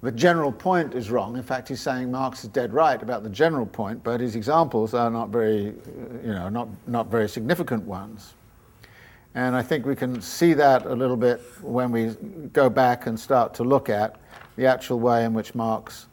the 0.00 0.12
general 0.12 0.52
point 0.52 0.94
is 0.94 1.10
wrong. 1.10 1.36
In 1.36 1.42
fact, 1.42 1.68
he's 1.68 1.80
saying 1.80 2.10
Marx 2.10 2.44
is 2.44 2.50
dead 2.50 2.72
right 2.72 3.02
about 3.02 3.24
the 3.24 3.30
general 3.30 3.66
point, 3.66 4.02
but 4.04 4.20
his 4.20 4.36
examples 4.36 4.94
are 4.94 5.10
not 5.10 5.30
very, 5.30 5.74
you 6.24 6.32
know, 6.34 6.48
not, 6.48 6.68
not 6.86 7.08
very 7.08 7.28
significant 7.28 7.82
ones. 7.84 8.34
And 9.34 9.56
I 9.56 9.62
think 9.62 9.86
we 9.86 9.96
can 9.96 10.20
see 10.20 10.54
that 10.54 10.86
a 10.86 10.94
little 10.94 11.16
bit 11.16 11.40
when 11.62 11.90
we 11.90 12.16
go 12.52 12.70
back 12.70 13.06
and 13.06 13.18
start 13.18 13.54
to 13.54 13.64
look 13.64 13.88
at 13.88 14.20
the 14.56 14.66
actual 14.66 15.00
way 15.00 15.24
in 15.24 15.34
which 15.34 15.54
Marx 15.54 16.06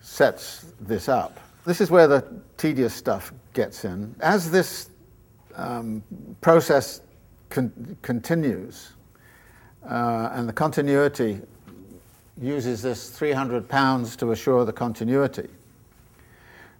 sets 0.00 0.72
this 0.80 1.08
up. 1.08 1.40
This 1.64 1.80
is 1.80 1.90
where 1.90 2.06
the 2.06 2.24
tedious 2.56 2.94
stuff 2.94 3.32
gets 3.52 3.84
in. 3.84 4.14
As 4.20 4.50
this 4.50 4.90
um, 5.54 6.02
process 6.40 7.02
con- 7.50 7.96
continues, 8.02 8.92
uh, 9.88 10.30
and 10.32 10.48
the 10.48 10.52
continuity 10.52 11.40
uses 12.40 12.82
this 12.82 13.10
300 13.10 13.68
pounds 13.68 14.16
to 14.16 14.32
assure 14.32 14.64
the 14.64 14.72
continuity. 14.72 15.48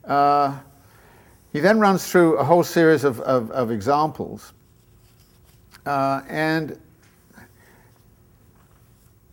Uh, 0.05 0.57
he 1.53 1.61
then 1.61 1.81
runs 1.81 2.11
through 2.11 2.37
a 2.37 2.45
whole 2.45 2.63
series 2.63 3.05
of, 3.05 3.21
of, 3.21 3.51
of 3.51 3.71
examples, 3.71 4.53
uh, 5.87 6.23
and 6.29 6.79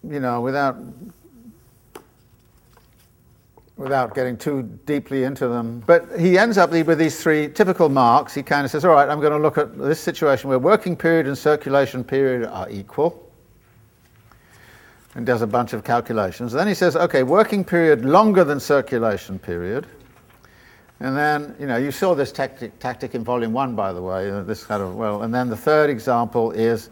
you 0.10 0.20
know, 0.20 0.42
without 0.42 0.78
without 3.78 4.16
getting 4.16 4.38
too 4.38 4.64
deeply 4.86 5.24
into 5.24 5.50
them. 5.50 5.84
But 5.86 6.18
he 6.18 6.38
ends 6.38 6.58
up 6.58 6.72
with 6.72 6.98
these 6.98 7.22
three 7.22 7.50
typical 7.50 7.90
marks. 7.90 8.34
He 8.34 8.42
kind 8.42 8.64
of 8.64 8.72
says, 8.72 8.86
all 8.86 8.94
right, 8.94 9.10
I'm 9.10 9.20
going 9.20 9.34
to 9.34 9.38
look 9.38 9.58
at 9.58 9.78
this 9.78 10.00
situation 10.00 10.50
where 10.50 10.60
working 10.60 10.96
period 10.96 11.28
and 11.28 11.38
circulation 11.38 12.02
period 12.02 12.48
are 12.48 12.70
equal 12.70 13.25
and 15.16 15.26
does 15.26 15.42
a 15.42 15.48
bunch 15.48 15.74
of 15.74 15.84
calculations. 15.84 16.52
Then 16.52 16.68
he 16.68 16.74
says, 16.74 16.96
okay, 16.96 17.24
working 17.24 17.64
period 17.64 18.04
longer 18.04 18.44
than 18.44 18.60
circulation 18.60 19.40
period. 19.40 19.88
And 21.00 21.16
then, 21.16 21.56
you 21.60 21.68
know, 21.68 21.78
you 21.78 21.92
saw 21.92 22.14
this 22.14 22.32
tactic, 22.32 22.78
tactic 22.80 23.16
in 23.16 23.24
volume 23.24 23.54
one, 23.54 23.76
by 23.76 23.94
the 23.94 24.02
way, 24.02 24.30
uh, 24.30 24.44
this 24.44 24.64
kind 24.64 24.82
of, 24.82 24.96
well, 24.96 25.24
and 25.24 25.34
then 25.34 25.50
the 25.50 25.58
third 25.58 25.90
example 25.90 26.52
is 26.52 26.90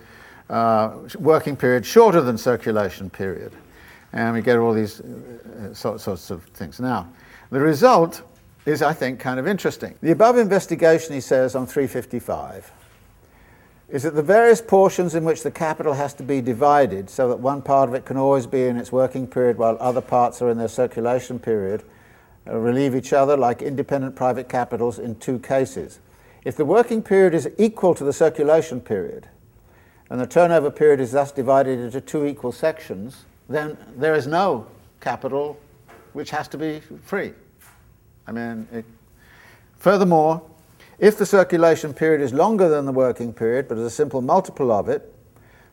uh, 0.49 0.97
working 1.19 1.55
period 1.55 1.85
shorter 1.85 2.21
than 2.21 2.37
circulation 2.37 3.09
period. 3.09 3.53
And 4.13 4.33
we 4.33 4.41
get 4.41 4.57
all 4.57 4.73
these 4.73 5.01
uh, 5.01 5.73
sorts 5.73 6.29
of 6.29 6.43
things. 6.53 6.79
Now, 6.79 7.09
the 7.49 7.59
result 7.59 8.21
is, 8.65 8.81
I 8.81 8.93
think, 8.93 9.19
kind 9.19 9.39
of 9.39 9.47
interesting. 9.47 9.95
The 10.01 10.11
above 10.11 10.37
investigation, 10.37 11.13
he 11.13 11.21
says, 11.21 11.55
on 11.55 11.65
355 11.65 12.71
is 13.93 14.01
that 14.01 14.15
the 14.15 14.23
various 14.23 14.59
portions 14.59 15.13
in 15.13 15.23
which 15.23 15.43
the 15.43 15.51
capital 15.51 15.93
has 15.93 16.15
to 16.15 16.23
be 16.23 16.41
divided 16.41 17.07
so 17.11 17.29
that 17.29 17.37
one 17.37 17.61
part 17.61 17.87
of 17.87 17.93
it 17.93 18.05
can 18.05 18.17
always 18.17 18.47
be 18.47 18.63
in 18.63 18.75
its 18.75 18.91
working 18.91 19.27
period 19.27 19.55
while 19.55 19.77
other 19.79 20.01
parts 20.01 20.41
are 20.41 20.49
in 20.49 20.57
their 20.57 20.67
circulation 20.67 21.37
period 21.37 21.83
uh, 22.47 22.57
relieve 22.57 22.95
each 22.95 23.13
other 23.13 23.37
like 23.37 23.61
independent 23.61 24.15
private 24.15 24.49
capitals 24.49 24.97
in 24.97 25.15
two 25.19 25.37
cases. 25.37 25.99
If 26.43 26.55
the 26.55 26.65
working 26.65 27.03
period 27.03 27.35
is 27.35 27.47
equal 27.59 27.93
to 27.93 28.03
the 28.03 28.11
circulation 28.11 28.81
period, 28.81 29.27
and 30.09 30.19
the 30.19 30.25
turnover 30.25 30.71
period 30.71 30.99
is 30.99 31.11
thus 31.11 31.31
divided 31.31 31.77
into 31.77 32.01
two 32.01 32.25
equal 32.25 32.51
sections, 32.51 33.25
then 33.47 33.77
there 33.95 34.15
is 34.15 34.25
no 34.25 34.65
capital 35.01 35.59
which 36.13 36.31
has 36.31 36.47
to 36.47 36.57
be 36.57 36.81
free. 37.03 37.31
I 38.25 38.31
mean, 38.31 38.67
it, 38.71 38.85
furthermore, 39.77 40.41
if 41.03 41.17
the 41.17 41.25
circulation 41.25 41.93
period 41.93 42.21
is 42.21 42.33
longer 42.33 42.69
than 42.69 42.85
the 42.85 42.91
working 42.93 43.33
period, 43.33 43.67
but 43.67 43.77
is 43.77 43.83
a 43.83 43.89
simple 43.89 44.21
multiple 44.21 44.71
of 44.71 44.87
it, 44.87 45.13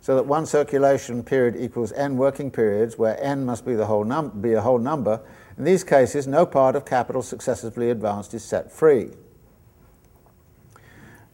so 0.01 0.17
that 0.17 0.27
one 0.27 0.45
circulation 0.45 1.23
period 1.23 1.55
equals 1.57 1.93
n 1.93 2.17
working 2.17 2.51
periods, 2.51 2.99
where 2.99 3.17
n 3.23 3.47
must 3.47 3.65
be, 3.65 3.77
the 3.77 3.87
whole 3.87 4.03
num- 4.03 4.41
be 4.41 4.55
a 4.55 4.61
whole 4.61 4.81
number, 4.81 5.21
in 5.57 5.63
these 5.63 5.85
cases, 5.85 6.27
no 6.27 6.45
part 6.45 6.75
of 6.75 6.85
capital 6.85 7.23
successively 7.23 7.91
advanced 7.91 8.35
is 8.35 8.43
set 8.43 8.73
free. 8.73 9.11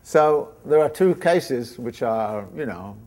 So 0.03 0.53
there 0.67 0.81
are 0.83 0.91
two 0.91 1.15
cases 1.15 1.79
which 1.79 2.03
are, 2.03 2.47
you 2.55 2.67
know, 2.67 2.99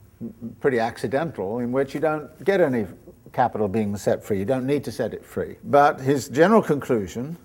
pretty 0.59 0.79
accidental, 0.79 1.59
in 1.59 1.71
which 1.71 1.93
you 1.93 1.99
don't 1.99 2.43
get 2.43 2.61
any 2.61 2.87
capital 3.31 3.67
being 3.67 3.95
set 3.95 4.23
free. 4.23 4.39
You 4.39 4.45
don't 4.45 4.65
need 4.65 4.83
to 4.85 4.91
set 4.91 5.13
it 5.13 5.23
free. 5.23 5.57
But 5.65 6.01
his 6.01 6.29
general 6.29 6.63
conclusion 6.63 7.37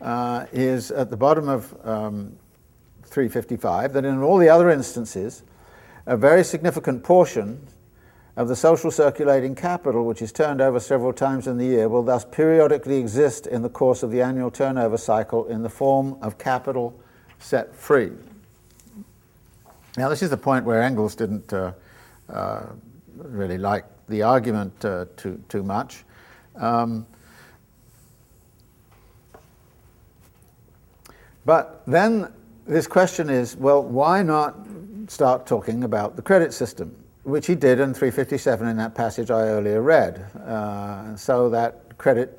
uh, 0.00 0.46
is 0.52 0.90
at 0.90 1.10
the 1.10 1.16
bottom 1.16 1.48
of 1.48 1.76
um, 1.86 2.36
355 3.08 3.92
that 3.92 4.04
in 4.04 4.22
all 4.22 4.38
the 4.38 4.48
other 4.48 4.70
instances, 4.70 5.42
a 6.06 6.16
very 6.16 6.44
significant 6.44 7.02
portion 7.02 7.66
of 8.36 8.46
the 8.46 8.54
social 8.54 8.90
circulating 8.90 9.54
capital, 9.54 10.06
which 10.06 10.22
is 10.22 10.30
turned 10.30 10.60
over 10.60 10.78
several 10.78 11.12
times 11.12 11.48
in 11.48 11.58
the 11.58 11.64
year, 11.64 11.88
will 11.88 12.04
thus 12.04 12.24
periodically 12.24 12.96
exist 12.96 13.48
in 13.48 13.62
the 13.62 13.68
course 13.68 14.04
of 14.04 14.12
the 14.12 14.22
annual 14.22 14.50
turnover 14.50 14.96
cycle 14.96 15.44
in 15.46 15.62
the 15.64 15.68
form 15.68 16.16
of 16.22 16.38
capital 16.38 16.98
set 17.40 17.74
free. 17.74 18.12
Now, 19.96 20.08
this 20.08 20.22
is 20.22 20.30
the 20.30 20.36
point 20.36 20.64
where 20.64 20.80
Engels 20.82 21.16
didn't 21.16 21.52
uh, 21.52 21.72
uh, 22.28 22.66
really 23.16 23.58
like 23.58 23.84
the 24.08 24.22
argument 24.22 24.84
uh, 24.84 25.06
too, 25.16 25.42
too 25.48 25.64
much. 25.64 26.04
Um, 26.54 27.06
but 31.44 31.82
then 31.86 32.32
this 32.68 32.86
question 32.86 33.30
is 33.30 33.56
well, 33.56 33.82
why 33.82 34.22
not 34.22 34.56
start 35.08 35.46
talking 35.46 35.84
about 35.84 36.16
the 36.16 36.22
credit 36.22 36.52
system? 36.52 36.94
Which 37.22 37.46
he 37.46 37.54
did 37.54 37.80
in 37.80 37.94
357 37.94 38.68
in 38.68 38.76
that 38.76 38.94
passage 38.94 39.30
I 39.30 39.40
earlier 39.40 39.82
read. 39.82 40.18
Uh, 40.46 41.16
so 41.16 41.48
that 41.50 41.96
credit 41.98 42.38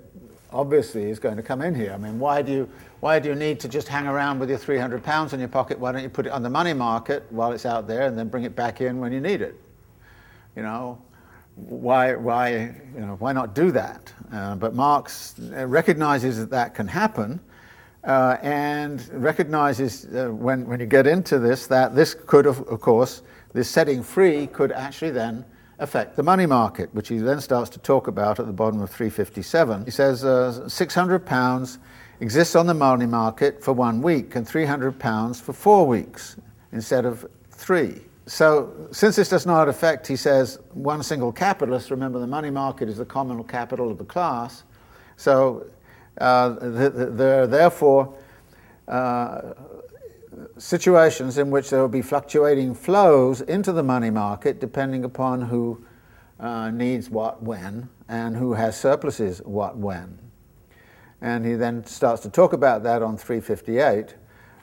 obviously 0.52 1.10
is 1.10 1.20
going 1.20 1.36
to 1.36 1.44
come 1.44 1.62
in 1.62 1.76
here. 1.76 1.92
I 1.94 1.98
mean, 1.98 2.20
why 2.20 2.42
do 2.42 2.52
you, 2.52 2.70
why 3.02 3.20
do 3.20 3.30
you 3.30 3.36
need 3.36 3.60
to 3.60 3.68
just 3.68 3.88
hang 3.88 4.08
around 4.08 4.40
with 4.40 4.50
your 4.50 4.58
300 4.58 5.04
pounds 5.04 5.34
in 5.34 5.40
your 5.40 5.50
pocket? 5.50 5.78
Why 5.78 5.92
don't 5.92 6.02
you 6.02 6.10
put 6.10 6.26
it 6.26 6.32
on 6.32 6.42
the 6.42 6.50
money 6.50 6.74
market 6.74 7.24
while 7.30 7.52
it's 7.52 7.66
out 7.66 7.88
there 7.88 8.08
and 8.08 8.18
then 8.18 8.30
bring 8.30 8.44
it 8.44 8.56
back 8.56 8.82
in 8.82 9.00
when 9.00 9.12
you 9.12 9.22
need 9.22 9.42
it? 9.42 9.60
You 10.56 10.64
know, 10.64 11.02
why, 11.56 12.16
why, 12.16 12.76
you 12.96 13.02
know, 13.02 13.16
why 13.20 13.32
not 13.32 13.54
do 13.54 13.72
that? 13.72 14.12
Uh, 14.32 14.56
but 14.56 14.74
Marx 14.74 15.36
recognizes 15.40 16.38
that 16.38 16.50
that 16.50 16.74
can 16.74 16.88
happen 16.88 17.40
uh, 18.10 18.38
and 18.42 19.08
recognizes 19.14 20.06
uh, 20.06 20.30
when, 20.30 20.66
when 20.66 20.80
you 20.80 20.88
get 20.88 21.06
into 21.06 21.38
this 21.38 21.68
that 21.68 21.94
this 21.94 22.16
could, 22.16 22.48
of, 22.48 22.60
of, 22.68 22.82
course, 22.82 23.22
this 23.54 23.70
setting 23.70 24.02
free 24.02 24.48
could 24.48 24.72
actually 24.72 25.12
then 25.12 25.46
affect 25.78 26.16
the 26.16 26.24
money 26.24 26.48
market, 26.48 26.92
which 26.96 27.08
he 27.08 27.20
then 27.20 27.40
starts 27.40 27.70
to 27.70 27.78
talk 27.78 28.08
about 28.08 28.40
at 28.40 28.48
the 28.48 28.52
bottom 28.52 28.82
of 28.82 28.90
357. 28.90 29.86
He 29.86 29.92
says 29.92 30.26
uh, 30.26 30.68
600 30.68 31.24
pounds 31.24 31.78
exists 32.20 32.56
on 32.56 32.66
the 32.66 32.74
money 32.74 33.06
market 33.06 33.64
for 33.64 33.74
one 33.74 34.02
week 34.02 34.36
and 34.36 34.46
300 34.48 34.98
pounds 34.98 35.40
for 35.40 35.54
four 35.54 35.86
weeks 35.86 36.36
instead 36.72 37.06
of 37.06 37.30
three. 37.52 38.02
So, 38.26 38.88
since 38.92 39.18
this 39.18 39.30
does 39.30 39.46
not 39.46 39.70
affect, 39.70 40.08
he 40.08 40.16
says, 40.16 40.60
one 40.74 41.04
single 41.04 41.32
capitalist, 41.32 41.92
remember 41.92 42.20
the 42.20 42.28
money 42.28 42.50
market 42.50 42.90
is 42.90 42.98
the 42.98 43.06
common 43.06 43.44
capital 43.44 43.92
of 43.92 44.00
the 44.00 44.06
class, 44.06 44.64
so 45.16 45.66
uh, 46.20 46.50
there 46.60 47.44
are 47.44 47.48
therefore 47.48 48.16
uh, 48.88 49.54
situations 50.58 51.38
in 51.38 51.52
which 51.52 51.70
there 51.70 51.82
will 51.82 51.88
be 51.88 52.02
fluctuating 52.02 52.74
flows 52.74 53.42
into 53.42 53.72
the 53.72 53.84
money 53.84 54.10
market 54.10 54.60
depending 54.60 55.04
upon 55.04 55.42
who 55.42 55.84
uh, 56.40 56.72
needs 56.72 57.10
what 57.10 57.42
when 57.44 57.90
and 58.08 58.36
who 58.36 58.54
has 58.54 58.80
surpluses 58.80 59.40
what 59.40 59.78
when. 59.78 60.18
And 61.22 61.46
he 61.46 61.54
then 61.54 61.86
starts 61.86 62.22
to 62.24 62.30
talk 62.30 62.54
about 62.54 62.84
that 62.84 63.04
on 63.04 63.18
358. 63.18 64.16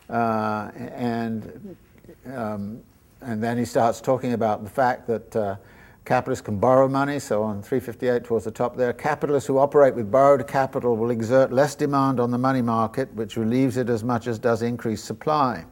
Uh, 0.08 0.70
and, 0.74 1.76
um, 2.32 2.80
and 3.20 3.42
then 3.42 3.58
he 3.58 3.64
starts 3.64 4.00
talking 4.00 4.32
about 4.32 4.64
the 4.64 4.70
fact 4.70 5.06
that 5.06 5.36
uh, 5.36 5.56
capitalists 6.06 6.42
can 6.42 6.58
borrow 6.58 6.88
money. 6.88 7.18
So 7.18 7.42
on 7.42 7.60
358 7.60 8.24
towards 8.24 8.46
the 8.46 8.50
top 8.50 8.76
there, 8.76 8.92
capitalists 8.94 9.46
who 9.46 9.58
operate 9.58 9.94
with 9.94 10.10
borrowed 10.10 10.46
capital 10.46 10.96
will 10.96 11.10
exert 11.10 11.52
less 11.52 11.74
demand 11.74 12.20
on 12.20 12.30
the 12.30 12.38
money 12.38 12.62
market, 12.62 13.12
which 13.14 13.36
relieves 13.36 13.76
it 13.76 13.90
as 13.90 14.02
much 14.02 14.26
as 14.26 14.38
does 14.38 14.62
increased 14.62 15.04
supply. 15.04 15.66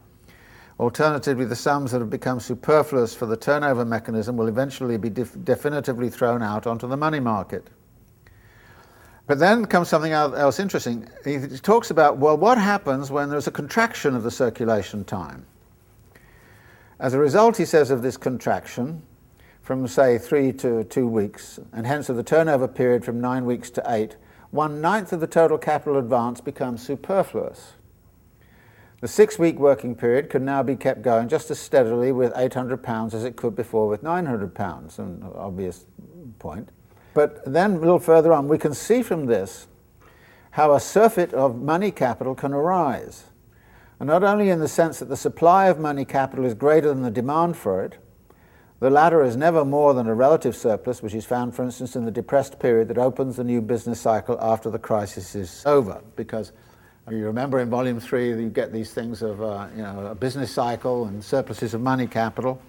Alternatively, 0.81 1.44
the 1.44 1.55
sums 1.57 1.92
that 1.92 2.01
have 2.01 2.11
become 2.11 2.40
superfluous 2.40 3.14
for 3.14 3.27
the 3.27 3.37
turnover 3.37 3.85
mechanism 3.85 4.37
will 4.37 4.49
eventually 4.49 4.99
be 4.99 5.09
def- 5.09 5.37
definitively 5.44 6.11
thrown 6.11 6.42
out 6.42 6.66
onto 6.66 6.88
the 6.88 6.97
money 6.97 7.20
market. 7.20 7.70
But 9.27 9.38
then 9.38 9.64
comes 9.64 9.88
something 9.88 10.12
else 10.12 10.59
interesting. 10.59 11.09
He 11.25 11.38
talks 11.62 11.90
about, 11.90 12.18
well, 12.18 12.37
what 12.37 12.59
happens 12.59 13.11
when 13.11 13.31
there's 13.31 13.47
a 13.47 13.53
contraction 13.53 14.14
of 14.14 14.23
the 14.23 14.31
circulation 14.31 15.05
time? 15.05 15.47
As 16.99 17.14
a 17.14 17.18
result, 17.18 17.57
he 17.57 17.64
says, 17.64 17.90
of 17.90 18.03
this 18.03 18.16
contraction, 18.16 19.01
from 19.64 19.88
say 19.88 20.18
three 20.18 20.53
to 20.53 20.85
two 20.85 21.09
weeks, 21.09 21.59
and 21.72 21.87
hence 21.87 22.11
of 22.11 22.16
the 22.16 22.22
turnover 22.22 22.68
period 22.68 23.03
from 23.03 23.18
nine 23.18 23.46
weeks 23.46 23.70
to 23.70 23.83
eight, 23.87 24.14
one 24.50 24.83
ninth 24.83 25.11
of 25.11 25.20
the 25.20 25.27
total 25.27 25.57
capital 25.57 25.98
advance 25.98 26.42
becomes 26.42 26.87
superfluous. 26.87 27.72
The 29.00 29.09
six 29.09 29.38
week 29.38 29.59
working 29.59 29.94
period 29.94 30.29
could 30.29 30.42
now 30.42 30.62
be 30.62 30.77
kept 30.77 31.00
going 31.00 31.29
just 31.29 31.50
as 31.50 31.59
steadily 31.59 32.12
with 32.12 32.35
£800 32.35 33.14
as 33.14 33.24
it 33.24 33.37
could 33.37 33.57
before 33.57 33.88
with 33.88 34.03
£900, 34.05 34.98
an 34.98 35.24
obvious 35.35 35.87
point. 36.38 36.68
But 37.14 37.42
then 37.50 37.77
a 37.77 37.79
little 37.79 37.98
further 37.98 38.35
on, 38.35 38.48
we 38.48 38.59
can 38.59 38.74
see 38.74 39.03
from 39.03 39.24
this 39.24 39.66
how 40.50 40.74
a 40.74 40.81
surfeit 40.81 41.33
of 41.33 41.57
money 41.57 41.90
capital 41.90 42.35
can 42.35 42.53
arise. 42.53 43.24
And 43.98 44.09
not 44.09 44.22
only 44.22 44.50
in 44.50 44.61
the 44.61 44.68
sense 44.68 44.98
that 44.98 45.09
the 45.09 45.16
supply 45.16 45.66
of 45.68 45.79
money 45.79 46.05
capital 46.05 46.44
is 46.44 46.53
greater 46.53 46.88
than 46.88 47.03
the 47.03 47.11
demand 47.11 47.57
for 47.57 47.83
it, 47.83 47.98
the 48.85 48.90
latter 48.90 49.23
is 49.25 49.35
never 49.35 49.64
more 49.64 49.94
than 49.94 50.07
a 50.09 50.14
relative 50.14 50.55
surplus, 50.55 51.03
which 51.03 51.14
is 51.14 51.25
found, 51.25 51.55
for 51.57 51.64
instance, 51.64 51.97
in 51.97 52.05
the 52.05 52.11
depressed 52.11 52.59
period 52.59 52.88
that 52.88 52.99
opens 52.99 53.37
the 53.37 53.42
new 53.42 53.62
business 53.62 53.99
cycle 53.99 54.37
after 54.42 54.68
the 54.68 54.79
crisis 54.79 55.35
is 55.35 55.62
over. 55.64 56.03
Because 56.16 56.53
you 57.11 57.25
remember 57.25 57.61
in 57.61 57.70
volume 57.70 57.99
three, 57.99 58.29
you 58.29 58.51
get 58.51 58.75
these 58.75 58.92
things 58.92 59.23
of 59.23 59.40
uh, 59.40 59.68
you 59.75 59.81
know, 59.81 60.09
a 60.09 60.14
business 60.14 60.53
cycle 60.53 61.07
and 61.07 61.25
surpluses 61.25 61.73
of 61.73 61.81
money 61.81 62.07
capital. 62.07 62.61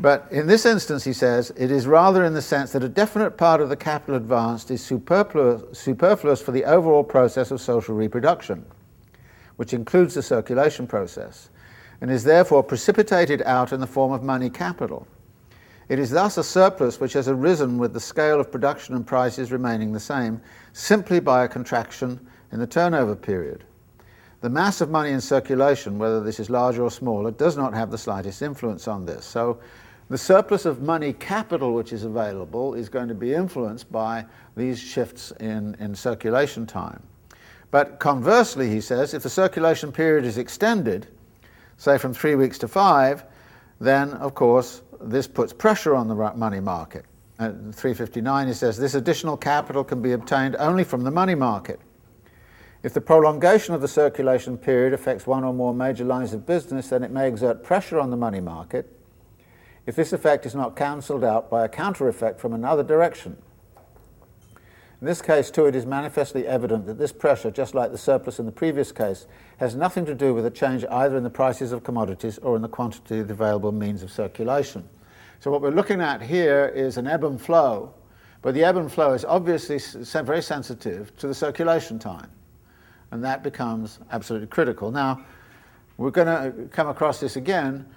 But 0.00 0.26
in 0.32 0.48
this 0.48 0.66
instance, 0.66 1.04
he 1.04 1.12
says, 1.12 1.52
it 1.56 1.70
is 1.70 1.86
rather 1.86 2.24
in 2.24 2.34
the 2.34 2.42
sense 2.42 2.72
that 2.72 2.82
a 2.82 2.88
definite 2.88 3.36
part 3.36 3.60
of 3.60 3.68
the 3.68 3.76
capital 3.76 4.16
advanced 4.16 4.72
is 4.72 4.84
superfluous, 4.84 5.78
superfluous 5.78 6.42
for 6.42 6.50
the 6.50 6.64
overall 6.64 7.04
process 7.04 7.52
of 7.52 7.60
social 7.60 7.94
reproduction, 7.94 8.66
which 9.54 9.72
includes 9.72 10.14
the 10.14 10.22
circulation 10.22 10.84
process, 10.84 11.48
and 12.02 12.10
is 12.10 12.24
therefore 12.24 12.64
precipitated 12.64 13.40
out 13.42 13.72
in 13.72 13.78
the 13.78 13.86
form 13.86 14.10
of 14.10 14.24
money 14.24 14.50
capital. 14.50 15.06
It 15.88 16.00
is 16.00 16.10
thus 16.10 16.36
a 16.36 16.42
surplus 16.42 16.98
which 16.98 17.12
has 17.12 17.28
arisen 17.28 17.78
with 17.78 17.92
the 17.92 18.00
scale 18.00 18.40
of 18.40 18.50
production 18.50 18.96
and 18.96 19.06
prices 19.06 19.52
remaining 19.52 19.92
the 19.92 20.00
same, 20.00 20.40
simply 20.72 21.20
by 21.20 21.44
a 21.44 21.48
contraction 21.48 22.18
in 22.50 22.58
the 22.58 22.66
turnover 22.66 23.14
period. 23.14 23.62
The 24.40 24.50
mass 24.50 24.80
of 24.80 24.90
money 24.90 25.10
in 25.10 25.20
circulation, 25.20 25.96
whether 25.96 26.20
this 26.20 26.40
is 26.40 26.50
larger 26.50 26.82
or 26.82 26.90
smaller, 26.90 27.30
does 27.30 27.56
not 27.56 27.72
have 27.72 27.92
the 27.92 27.98
slightest 27.98 28.42
influence 28.42 28.88
on 28.88 29.06
this. 29.06 29.24
So 29.24 29.60
the 30.08 30.18
surplus 30.18 30.64
of 30.64 30.82
money 30.82 31.12
capital 31.12 31.72
which 31.72 31.92
is 31.92 32.02
available 32.02 32.74
is 32.74 32.88
going 32.88 33.06
to 33.06 33.14
be 33.14 33.32
influenced 33.32 33.92
by 33.92 34.24
these 34.56 34.80
shifts 34.80 35.32
in, 35.38 35.76
in 35.78 35.94
circulation 35.94 36.66
time. 36.66 37.00
But 37.70 38.00
conversely, 38.00 38.68
he 38.68 38.80
says, 38.80 39.14
if 39.14 39.22
the 39.22 39.30
circulation 39.30 39.92
period 39.92 40.24
is 40.24 40.36
extended, 40.36 41.06
say 41.82 41.98
from 41.98 42.14
three 42.14 42.36
weeks 42.36 42.58
to 42.58 42.68
five, 42.68 43.24
then 43.80 44.12
of 44.12 44.36
course 44.36 44.82
this 45.00 45.26
puts 45.26 45.52
pressure 45.52 45.96
on 45.96 46.06
the 46.06 46.14
money 46.14 46.60
market. 46.60 47.04
At 47.40 47.54
359, 47.74 48.46
he 48.46 48.54
says 48.54 48.78
this 48.78 48.94
additional 48.94 49.36
capital 49.36 49.82
can 49.82 50.00
be 50.00 50.12
obtained 50.12 50.54
only 50.60 50.84
from 50.84 51.02
the 51.02 51.10
money 51.10 51.34
market. 51.34 51.80
If 52.84 52.94
the 52.94 53.00
prolongation 53.00 53.74
of 53.74 53.80
the 53.80 53.88
circulation 53.88 54.56
period 54.58 54.92
affects 54.92 55.26
one 55.26 55.42
or 55.42 55.52
more 55.52 55.74
major 55.74 56.04
lines 56.04 56.32
of 56.32 56.46
business, 56.46 56.90
then 56.90 57.02
it 57.02 57.10
may 57.10 57.26
exert 57.26 57.64
pressure 57.64 57.98
on 57.98 58.10
the 58.10 58.16
money 58.16 58.40
market 58.40 58.88
if 59.84 59.96
this 59.96 60.12
effect 60.12 60.46
is 60.46 60.54
not 60.54 60.76
cancelled 60.76 61.24
out 61.24 61.50
by 61.50 61.64
a 61.64 61.68
counter 61.68 62.06
effect 62.06 62.40
from 62.40 62.52
another 62.52 62.84
direction. 62.84 63.36
In 65.02 65.06
this 65.06 65.20
case, 65.20 65.50
too, 65.50 65.66
it 65.66 65.74
is 65.74 65.84
manifestly 65.84 66.46
evident 66.46 66.86
that 66.86 66.96
this 66.96 67.10
pressure, 67.10 67.50
just 67.50 67.74
like 67.74 67.90
the 67.90 67.98
surplus 67.98 68.38
in 68.38 68.46
the 68.46 68.52
previous 68.52 68.92
case, 68.92 69.26
has 69.56 69.74
nothing 69.74 70.06
to 70.06 70.14
do 70.14 70.32
with 70.32 70.46
a 70.46 70.50
change 70.50 70.84
either 70.88 71.16
in 71.16 71.24
the 71.24 71.28
prices 71.28 71.72
of 71.72 71.82
commodities 71.82 72.38
or 72.38 72.54
in 72.54 72.62
the 72.62 72.68
quantity 72.68 73.18
of 73.18 73.26
the 73.26 73.34
available 73.34 73.72
means 73.72 74.04
of 74.04 74.12
circulation. 74.12 74.88
So, 75.40 75.50
what 75.50 75.60
we're 75.60 75.72
looking 75.72 76.00
at 76.00 76.22
here 76.22 76.68
is 76.72 76.98
an 76.98 77.08
ebb 77.08 77.24
and 77.24 77.42
flow, 77.42 77.92
but 78.42 78.54
the 78.54 78.62
ebb 78.62 78.76
and 78.76 78.92
flow 78.92 79.12
is 79.12 79.24
obviously 79.24 79.80
very 80.22 80.40
sensitive 80.40 81.16
to 81.16 81.26
the 81.26 81.34
circulation 81.34 81.98
time, 81.98 82.30
and 83.10 83.24
that 83.24 83.42
becomes 83.42 83.98
absolutely 84.12 84.46
critical. 84.46 84.92
Now, 84.92 85.24
we're 85.96 86.12
going 86.12 86.28
to 86.28 86.68
come 86.68 86.86
across 86.86 87.18
this 87.18 87.34
again 87.34 87.88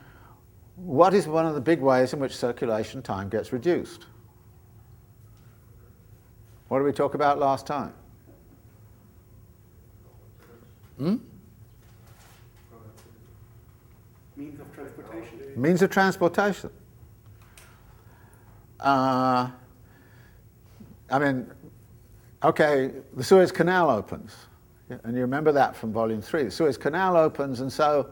what 0.75 1.13
is 1.13 1.27
one 1.27 1.45
of 1.45 1.53
the 1.53 1.61
big 1.61 1.81
ways 1.81 2.13
in 2.13 2.19
which 2.19 2.35
circulation 2.35 3.03
time 3.03 3.29
gets 3.29 3.53
reduced? 3.53 4.07
What 6.67 6.79
did 6.79 6.85
we 6.85 6.91
talk 6.91 7.13
about 7.13 7.39
last 7.39 7.67
time? 7.67 7.93
Hmm? 10.97 11.15
Means 14.35 14.59
of 14.59 14.73
transportation. 14.73 15.61
Means 15.61 15.81
of 15.81 15.89
transportation. 15.89 16.69
Uh, 18.79 19.49
I 21.09 21.19
mean, 21.19 21.51
okay, 22.43 22.91
the 23.15 23.23
Suez 23.23 23.51
Canal 23.51 23.89
opens. 23.89 24.35
And 24.89 25.15
you 25.15 25.21
remember 25.21 25.51
that 25.51 25.75
from 25.75 25.93
volume 25.93 26.21
three. 26.21 26.43
The 26.43 26.51
Suez 26.51 26.77
Canal 26.77 27.15
opens, 27.15 27.61
and 27.61 27.71
so 27.71 28.09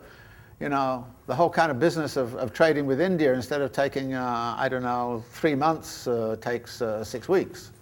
you 0.63 0.69
know, 0.69 1.05
the 1.27 1.35
whole 1.35 1.49
kind 1.49 1.69
of 1.69 1.77
business 1.77 2.15
of, 2.15 2.35
of 2.35 2.53
trading 2.53 2.85
with 2.85 3.01
India, 3.01 3.33
instead 3.33 3.59
of 3.59 3.73
taking, 3.73 4.13
uh, 4.13 4.55
I 4.57 4.69
don't 4.69 4.83
know, 4.83 5.21
three 5.31 5.55
months, 5.55 6.07
uh, 6.07 6.37
takes 6.39 6.81
uh, 6.81 7.03
six 7.03 7.27
weeks. 7.27 7.72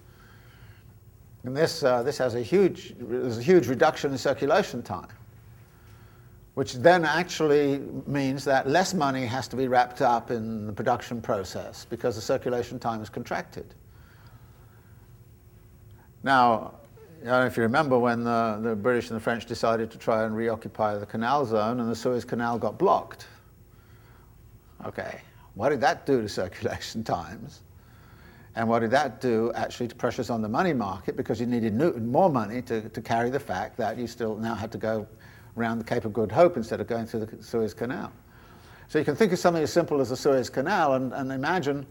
And 1.44 1.58
this, 1.58 1.84
uh, 1.84 2.04
this 2.04 2.18
has 2.20 2.36
a 2.36 2.42
huge, 2.42 2.94
there's 3.00 3.40
a 3.40 3.42
huge 3.42 3.68
reduction 3.68 4.12
in 4.12 4.18
circulation 4.18 4.84
time, 4.84 5.08
which 6.54 6.74
then 6.74 7.04
actually 7.04 7.80
means 8.06 8.44
that 8.46 8.70
less 8.70 8.94
money 8.94 9.26
has 9.26 9.48
to 9.48 9.56
be 9.56 9.68
wrapped 9.68 10.02
up 10.02 10.30
in 10.30 10.68
the 10.68 10.74
production 10.74 11.22
process 11.22 11.86
because 11.90 12.16
the 12.16 12.22
circulation 12.22 12.78
time 12.78 13.02
is 13.02 13.10
contracted. 13.10 13.74
Now, 16.24 16.76
I 17.22 17.26
don't 17.26 17.40
know 17.42 17.46
if 17.46 17.58
you 17.58 17.64
remember 17.64 17.98
when 17.98 18.24
the, 18.24 18.60
the 18.62 18.76
British 18.76 19.10
and 19.10 19.16
the 19.16 19.24
French 19.24 19.46
decided 19.48 19.90
to 19.92 19.98
try 19.98 20.24
and 20.24 20.36
reoccupy 20.36 20.98
the 20.98 21.06
canal 21.06 21.46
zone 21.46 21.80
and 21.80 21.90
the 21.90 21.96
Suez 21.96 22.24
Canal 22.24 22.60
got 22.60 22.78
blocked. 22.78 23.28
Okay, 24.86 25.22
what 25.56 25.70
did 25.70 25.82
that 25.82 26.06
do 26.06 26.22
to 26.22 26.30
circulation 26.42 27.04
times? 27.04 27.62
And 28.56 28.68
what 28.68 28.80
did 28.80 28.92
that 28.92 29.22
do 29.22 29.52
actually 29.56 29.88
to 29.88 29.96
pressures 29.96 30.30
on 30.30 30.42
the 30.42 30.50
money 30.50 30.74
market 30.74 31.16
because 31.16 31.40
you 31.40 31.46
needed 31.46 31.74
more 32.02 32.30
money 32.30 32.62
to, 32.64 32.90
to 32.90 33.02
carry 33.02 33.30
the 33.30 33.40
fact 33.40 33.78
that 33.78 33.98
you 33.98 34.08
still 34.08 34.36
now 34.36 34.56
had 34.56 34.72
to 34.74 34.78
go 34.78 35.08
around 35.58 35.78
the 35.78 35.86
Cape 35.86 36.06
of 36.06 36.14
Good 36.14 36.32
Hope 36.32 36.58
instead 36.58 36.82
of 36.82 36.88
going 36.88 37.06
through 37.06 37.26
the 37.26 37.44
Suez 37.44 37.74
Canal. 37.74 38.12
So 38.90 39.00
you 39.00 39.06
can 39.06 39.16
think 39.16 39.32
of 39.32 39.40
something 39.40 39.64
as 39.64 39.72
simple 39.72 40.02
as 40.02 40.10
the 40.10 40.18
Suez 40.18 40.50
Canal 40.50 40.96
and, 40.96 41.14
and 41.14 41.32
imagine 41.32 41.86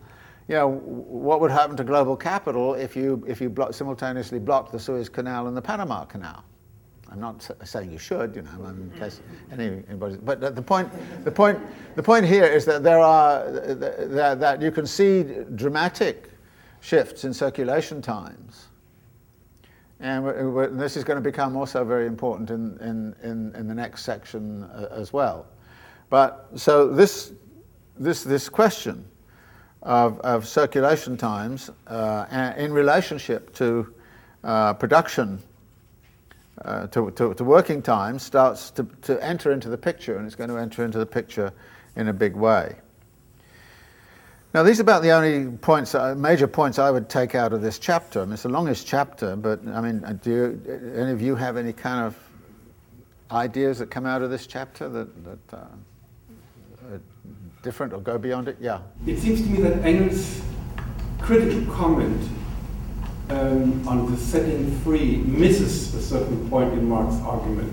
you 0.49 0.57
know, 0.57 0.68
what 0.68 1.40
would 1.40 1.51
happen 1.51 1.77
to 1.77 1.85
global 1.85 2.16
capital 2.16 2.75
if 2.75 2.96
you, 2.96 3.25
if 3.27 3.40
you 3.40 3.49
block, 3.49 3.73
simultaneously 3.73 4.38
blocked 4.38 4.73
the 4.73 4.81
Suez 4.81 5.09
Canal 5.09 5.46
and 5.46 5.57
the 5.57 5.62
Panama 5.62 6.05
Canal? 6.05 6.44
I'm 7.11 7.20
not 7.20 7.49
saying 7.64 7.90
you 7.90 7.99
should, 7.99 8.37
you 8.37 8.42
know, 8.42 8.66
in 8.66 8.75
mm-hmm. 8.75 8.99
case 8.99 9.20
anybody. 9.51 10.16
But 10.23 10.55
the 10.55 10.62
point, 10.62 10.90
the 11.25 11.31
point, 11.31 11.59
the 11.96 12.03
point 12.03 12.25
here 12.25 12.44
is 12.44 12.64
that 12.66 12.83
there 12.85 13.01
are 13.01 13.51
that, 13.51 14.38
that 14.38 14.62
you 14.62 14.70
can 14.70 14.87
see 14.87 15.25
dramatic 15.55 16.30
shifts 16.81 17.25
in 17.25 17.35
circulation 17.35 18.03
times, 18.03 18.69
and 20.01 20.27
this 20.81 20.97
is 20.97 21.05
going 21.05 21.23
to 21.23 21.23
become 21.23 21.57
also 21.57 21.85
very 21.85 22.07
important 22.07 22.51
in 22.51 22.79
in, 22.79 23.14
in, 23.23 23.55
in 23.55 23.69
the 23.69 23.75
next 23.75 24.05
section 24.05 24.64
uh, 24.64 24.88
as 24.90 25.12
well. 25.12 25.47
But 26.09 26.49
so 26.57 26.88
this 26.88 27.33
this 27.99 28.25
this 28.25 28.49
question 28.49 29.05
of, 29.83 30.21
of 30.21 30.47
circulation 30.47 31.16
times 31.16 31.71
uh, 31.87 32.55
in 32.57 32.73
relationship 32.73 33.55
to 33.55 33.93
uh, 34.45 34.75
production, 34.75 35.40
uh, 36.64 36.87
to, 36.88 37.11
to, 37.12 37.35
to, 37.35 37.45
working 37.45 37.81
time, 37.83 38.19
starts 38.19 38.71
to, 38.71 38.85
to 39.03 39.23
enter 39.25 39.53
into 39.53 39.69
the 39.69 39.79
picture, 39.79 40.16
and 40.16 40.27
it's 40.27 40.37
going 40.37 40.51
to 40.51 40.57
enter 40.57 40.85
into 40.85 40.99
the 40.99 41.07
picture 41.07 41.53
in 41.97 42.09
a 42.09 42.12
big 42.12 42.35
way. 42.35 42.77
Now, 44.53 44.65
these 44.65 44.81
are 44.81 44.83
about 44.83 45.03
the 45.03 45.13
only 45.13 45.57
points, 45.59 45.95
uh, 45.95 46.17
major 46.17 46.49
points 46.49 46.81
I 46.81 46.91
would 46.91 47.09
take 47.09 47.37
out 47.37 47.53
of 47.53 47.63
this 47.63 47.79
chapter. 47.79 48.21
I 48.21 48.25
mean, 48.25 48.33
it's 48.33 48.43
the 48.43 48.49
longest 48.49 48.85
chapter, 48.85 49.37
but 49.37 49.61
I 49.69 49.81
mean, 49.81 50.05
uh, 50.05 50.15
do 50.15 50.31
you, 50.31 50.93
any 50.97 51.13
of 51.13 51.23
you 51.23 51.37
have 51.37 51.57
any 51.57 51.73
kind 51.73 52.05
of 52.05 52.17
ideas 53.31 53.79
that 53.79 53.93
come 53.93 54.07
out 54.07 54.23
of 54.23 54.31
this 54.31 54.49
chapter 54.49 54.89
that, 54.89 55.25
that 55.25 55.57
uh, 55.57 55.67
are 56.93 57.01
different 57.63 57.93
or 57.93 58.01
go 58.01 58.19
beyond 58.19 58.49
it? 58.49 58.57
Yeah. 58.61 58.81
It 59.07 59.21
seems 59.21 59.41
to 59.43 59.47
me 59.47 59.61
that 59.63 59.85
Engels' 59.85 60.43
critical 61.21 61.73
comment 61.73 62.21
um, 63.29 63.87
on 63.87 64.11
the 64.11 64.17
setting 64.17 64.77
free 64.81 65.19
misses 65.19 65.95
a 65.95 66.03
certain 66.03 66.51
point 66.51 66.73
in 66.73 66.89
Marx's 66.89 67.21
argument. 67.21 67.73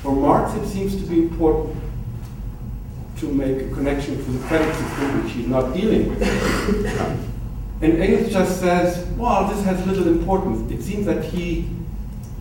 For 0.00 0.16
Marx, 0.16 0.54
it 0.54 0.66
seems 0.68 0.96
to 0.96 1.02
be 1.02 1.18
important 1.18 1.83
to 3.24 3.32
make 3.32 3.60
a 3.60 3.74
connection 3.74 4.16
to 4.16 4.30
the 4.30 4.46
credit 4.46 4.74
system, 4.74 5.24
which 5.24 5.32
he's 5.32 5.46
not 5.46 5.72
dealing 5.74 6.10
with. 6.10 6.22
and 7.82 8.02
Engels 8.02 8.32
just 8.32 8.60
says, 8.60 9.06
well, 9.16 9.48
this 9.48 9.64
has 9.64 9.86
little 9.86 10.08
importance. 10.08 10.70
It 10.70 10.82
seems 10.82 11.06
that 11.06 11.24
he 11.24 11.68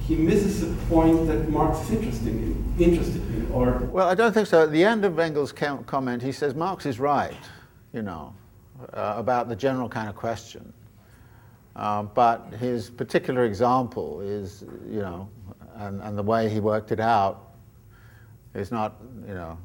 he 0.08 0.16
misses 0.16 0.64
a 0.64 0.74
point 0.88 1.28
that 1.28 1.50
Marx 1.50 1.80
is 1.84 1.92
interested 1.92 2.28
in, 2.28 2.76
interested 2.78 3.22
in, 3.30 3.50
or 3.54 3.78
well, 3.86 4.10
I 4.10 4.16
don't 4.16 4.34
think 4.34 4.48
so. 4.48 4.64
At 4.64 4.72
the 4.72 4.84
end 4.84 5.06
of 5.06 5.18
Engels' 5.18 5.54
comment, 5.54 6.22
he 6.22 6.34
says 6.34 6.56
Marx 6.56 6.86
is 6.86 7.00
right, 7.00 7.38
you 7.94 8.02
know, 8.02 8.36
uh, 8.94 9.14
about 9.16 9.48
the 9.48 9.56
general 9.56 9.88
kind 9.88 10.10
of 10.10 10.16
question. 10.16 10.74
Uh, 11.78 12.04
but 12.04 12.54
his 12.60 12.90
particular 12.90 13.46
example 13.46 14.20
is, 14.20 14.66
you 14.88 15.00
know, 15.00 15.30
and, 15.76 16.02
and 16.02 16.18
the 16.18 16.24
way 16.24 16.50
he 16.50 16.60
worked 16.60 16.92
it 16.92 17.00
out 17.00 17.54
is 18.54 18.72
not, 18.72 18.96
you 19.28 19.34
know, 19.34 19.58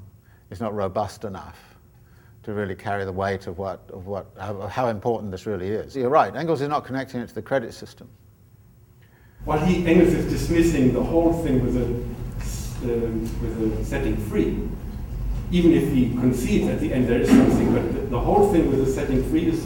is 0.50 0.60
not 0.60 0.74
robust 0.74 1.24
enough 1.24 1.58
to 2.42 2.54
really 2.54 2.74
carry 2.74 3.04
the 3.04 3.12
weight 3.12 3.46
of 3.46 3.58
what, 3.58 3.80
of 3.92 4.06
what, 4.06 4.26
how, 4.38 4.66
how 4.68 4.88
important 4.88 5.30
this 5.30 5.44
really 5.44 5.68
is. 5.68 5.94
You're 5.94 6.08
right. 6.08 6.34
Engels 6.34 6.62
is 6.62 6.68
not 6.68 6.84
connecting 6.84 7.20
it 7.20 7.28
to 7.28 7.34
the 7.34 7.42
credit 7.42 7.74
system. 7.74 8.08
Well, 9.44 9.58
he 9.58 9.86
Engels 9.86 10.14
is 10.14 10.30
dismissing 10.32 10.92
the 10.92 11.02
whole 11.02 11.42
thing 11.42 11.62
with 11.64 11.76
a, 11.76 11.84
uh, 12.84 13.10
with 13.42 13.80
a 13.80 13.84
setting 13.84 14.16
free. 14.28 14.66
Even 15.50 15.72
if 15.72 15.92
he 15.92 16.10
concedes 16.10 16.68
at 16.68 16.80
the 16.80 16.92
end 16.92 17.08
there 17.08 17.20
is 17.20 17.28
something, 17.28 17.72
but 17.72 17.94
the, 17.94 18.00
the 18.00 18.20
whole 18.20 18.52
thing 18.52 18.70
with 18.70 18.84
the 18.84 18.90
setting 18.90 19.28
free 19.30 19.48
is 19.48 19.64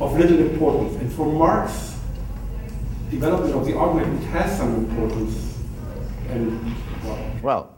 of 0.00 0.16
little 0.18 0.38
importance. 0.38 0.96
And 1.00 1.12
for 1.12 1.26
Marx, 1.26 1.98
development 3.10 3.54
of 3.54 3.66
the 3.66 3.76
argument 3.76 4.22
it 4.22 4.26
has 4.26 4.56
some 4.56 4.74
importance. 4.74 5.58
And 6.28 6.74
well, 7.02 7.30
well 7.42 7.73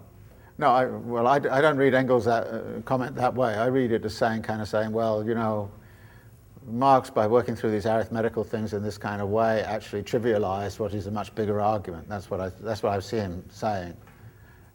no, 0.59 0.69
I, 0.69 0.87
well, 0.87 1.27
I, 1.27 1.37
I 1.37 1.61
don't 1.61 1.77
read 1.77 1.95
Engels' 1.95 2.25
that, 2.25 2.47
uh, 2.47 2.81
comment 2.85 3.15
that 3.17 3.35
way. 3.35 3.55
I 3.55 3.67
read 3.67 3.93
it 3.93 4.05
as 4.05 4.17
saying, 4.17 4.43
kind 4.43 4.63
of 4.63 4.69
saying, 4.69 4.93
well, 4.93 5.25
you 5.25 5.35
know, 5.35 5.71
Marx, 6.67 7.11
by 7.11 7.27
working 7.27 7.55
through 7.55 7.71
these 7.71 7.87
arithmetical 7.87 8.43
things 8.43 8.73
in 8.73 8.83
this 8.83 8.99
kind 8.99 9.23
of 9.23 9.29
way, 9.29 9.63
actually 9.63 10.03
trivialized 10.03 10.79
what 10.79 10.95
is 10.95 11.07
a 11.07 11.11
much 11.11 11.35
bigger 11.35 11.61
argument. 11.61 12.09
That's 12.09 12.31
what 12.31 12.41
I, 12.41 12.51
that's 12.61 12.83
what 12.83 12.93
I 12.93 13.01
see 13.01 13.19
him 13.19 13.45
saying. 13.51 13.97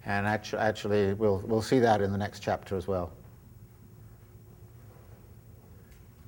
And 0.06 0.26
actu- 0.26 0.58
actually, 0.58 1.14
we'll, 1.14 1.40
we'll 1.46 1.62
see 1.62 1.80
that 1.80 2.02
in 2.02 2.12
the 2.12 2.18
next 2.18 2.40
chapter 2.40 2.78
as 2.78 2.88
well. 2.88 3.12